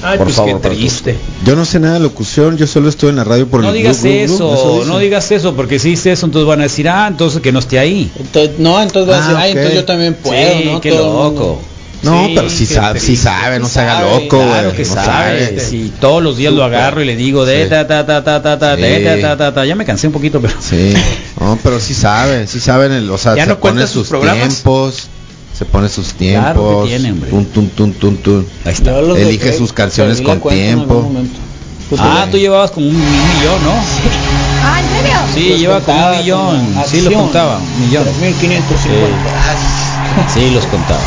Ay, 0.09 0.19
Por 0.19 0.27
pues 0.27 0.37
favor, 0.37 0.61
qué 0.61 0.69
triste. 0.69 1.17
Yo 1.45 1.57
no 1.57 1.65
sé 1.65 1.81
nada 1.81 1.95
de 1.95 2.01
locución, 2.01 2.57
yo 2.57 2.67
solo 2.67 2.89
estoy 2.89 3.11
en 3.11 3.17
la 3.17 3.25
radio 3.25 3.47
por 3.49 3.63
No 3.63 3.69
el 3.71 3.75
digas 3.75 4.03
glu, 4.03 4.11
glu, 4.11 4.19
glu, 4.19 4.25
eso, 4.55 4.85
no 4.87 4.99
digas 4.99 5.31
eso, 5.33 5.55
porque 5.57 5.79
si 5.79 5.91
dices 5.91 6.19
eso, 6.19 6.27
entonces 6.27 6.47
van 6.47 6.61
a 6.61 6.65
decir, 6.65 6.89
ah, 6.89 7.07
entonces 7.09 7.41
que 7.41 7.51
no 7.53 7.59
esté 7.59 7.79
ahí. 7.79 8.11
Entonces, 8.19 8.59
no, 8.59 8.81
entonces 8.83 9.13
va 9.13 9.19
a 9.19 9.19
Ah, 9.19 9.23
decir, 9.29 9.37
ay, 9.39 9.51
ok. 9.51 9.57
entonces 9.57 9.81
yo 9.81 9.85
también 9.85 10.15
puedo, 10.15 10.59
sí, 10.59 10.65
¿no? 10.65 10.81
qué 10.81 10.91
Todo 10.91 11.23
loco. 11.31 11.61
No, 12.03 12.27
Sí, 12.27 12.33
pero 12.37 12.51
sí 12.51 12.67
qué 12.69 12.75
sabe, 12.75 13.01
sí 13.01 13.07
triste. 13.07 13.25
sabe, 13.25 13.59
no 13.59 13.67
Sí 13.67 13.73
se 13.75 13.81
haga 13.81 13.95
sabe, 14.01 14.11
loco, 14.23 14.37
güey. 14.37 14.49
Claro 14.51 14.73
que 14.75 14.85
no 14.85 14.95
sabe. 14.95 15.61
Si 15.61 15.93
todos 15.99 16.23
los 16.23 16.37
días 16.37 16.53
lo 16.53 16.63
agarro 16.63 17.03
y 17.03 17.07
le 17.07 17.17
digo 17.17 17.45
de 17.47 17.65
Sí. 17.65 17.71
ta 17.71 17.87
ta 17.87 18.05
ta 18.07 18.23
ta 18.23 18.43
ta 18.43 18.59
ta 18.59 18.77
Sí. 18.77 18.83
de 18.83 19.01
ta 19.01 19.21
ta 19.21 19.37
ta 19.37 19.55
ta. 19.55 19.65
Ya 19.65 19.75
me 19.75 19.85
cansé 19.87 20.07
un 20.07 20.13
poquito, 20.13 20.41
pero 20.41 20.55
Sí, 20.61 20.93
no, 21.41 21.59
pero 21.65 21.81
sí 21.81 21.95
sabe, 21.95 22.47
sí 22.47 22.61
saben, 22.61 22.93
el, 22.93 23.11
o 23.11 23.19
sea, 23.19 23.35
¿Ya 23.35 23.45
se 23.45 23.49
no 23.49 23.59
pone 23.59 23.81
sus 23.83 23.91
sus 23.93 24.09
programas? 24.09 24.49
tiempos, 24.49 25.09
se 25.57 25.65
pone 25.65 25.89
sus 25.89 26.13
tiempos, 26.15 26.53
Claro 26.53 26.83
que 26.83 26.89
tiene, 26.99 27.13
tun, 27.31 27.45
tun, 27.93 28.17
tun. 28.17 28.47
ahí 28.65 28.73
está. 28.73 28.99
Elige 28.99 29.53
sus 29.57 29.73
canciones 29.73 30.21
con 30.21 30.41
tiempo. 30.41 31.09
Pues, 31.89 32.01
Ah, 32.03 32.23
sí. 32.25 32.31
tú 32.33 32.39
llevabas 32.39 32.73
como 32.73 32.89
un 32.89 32.97
millón, 32.97 33.65
¿no? 33.65 33.73
Ah, 34.69 34.81
¿en 34.81 34.89
serio? 34.89 35.17
Sí, 35.33 35.51
Los 35.51 35.61
lleva 35.61 35.81
como 35.81 36.07
un 36.11 36.19
millón. 36.19 36.67
como 36.67 36.85
Sí, 36.87 36.97
los 36.97 37.07
acción. 37.07 37.23
contaba, 37.23 37.59
un 37.59 37.81
millón. 37.87 38.03
3550. 38.05 40.29
Sí, 40.35 40.51
los 40.51 40.65
contaba. 40.67 41.01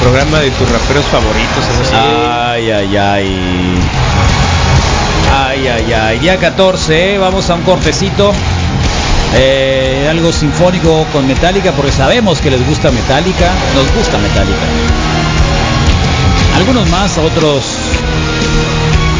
Programa 0.00 0.38
de 0.40 0.50
tus 0.52 0.68
raperos 0.70 1.04
favoritos, 1.06 1.64
así. 1.82 1.94
Ay, 1.94 2.70
ay, 2.70 2.96
ay. 2.96 3.78
Ay, 5.34 5.68
ay, 5.68 5.92
ay. 5.92 6.18
Día 6.20 6.38
14, 6.38 7.14
¿eh? 7.14 7.18
vamos 7.18 7.50
a 7.50 7.54
un 7.54 7.62
cortecito. 7.62 8.32
Eh, 9.34 10.06
algo 10.10 10.30
sinfónico 10.32 11.06
con 11.12 11.26
Metallica, 11.26 11.72
porque 11.72 11.92
sabemos 11.92 12.40
que 12.40 12.50
les 12.50 12.66
gusta 12.66 12.90
Metallica. 12.90 13.50
Nos 13.74 13.90
gusta 13.94 14.18
Metallica. 14.18 14.66
Algunos 16.56 16.88
más, 16.90 17.16
otros 17.18 17.64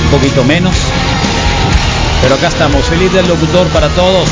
un 0.05 0.11
poquito 0.11 0.45
menos. 0.45 0.75
Pero 2.21 2.35
acá 2.35 2.49
estamos. 2.49 2.85
Feliz 2.85 3.13
del 3.13 3.27
locutor 3.27 3.67
para 3.69 3.89
todos. 3.89 4.29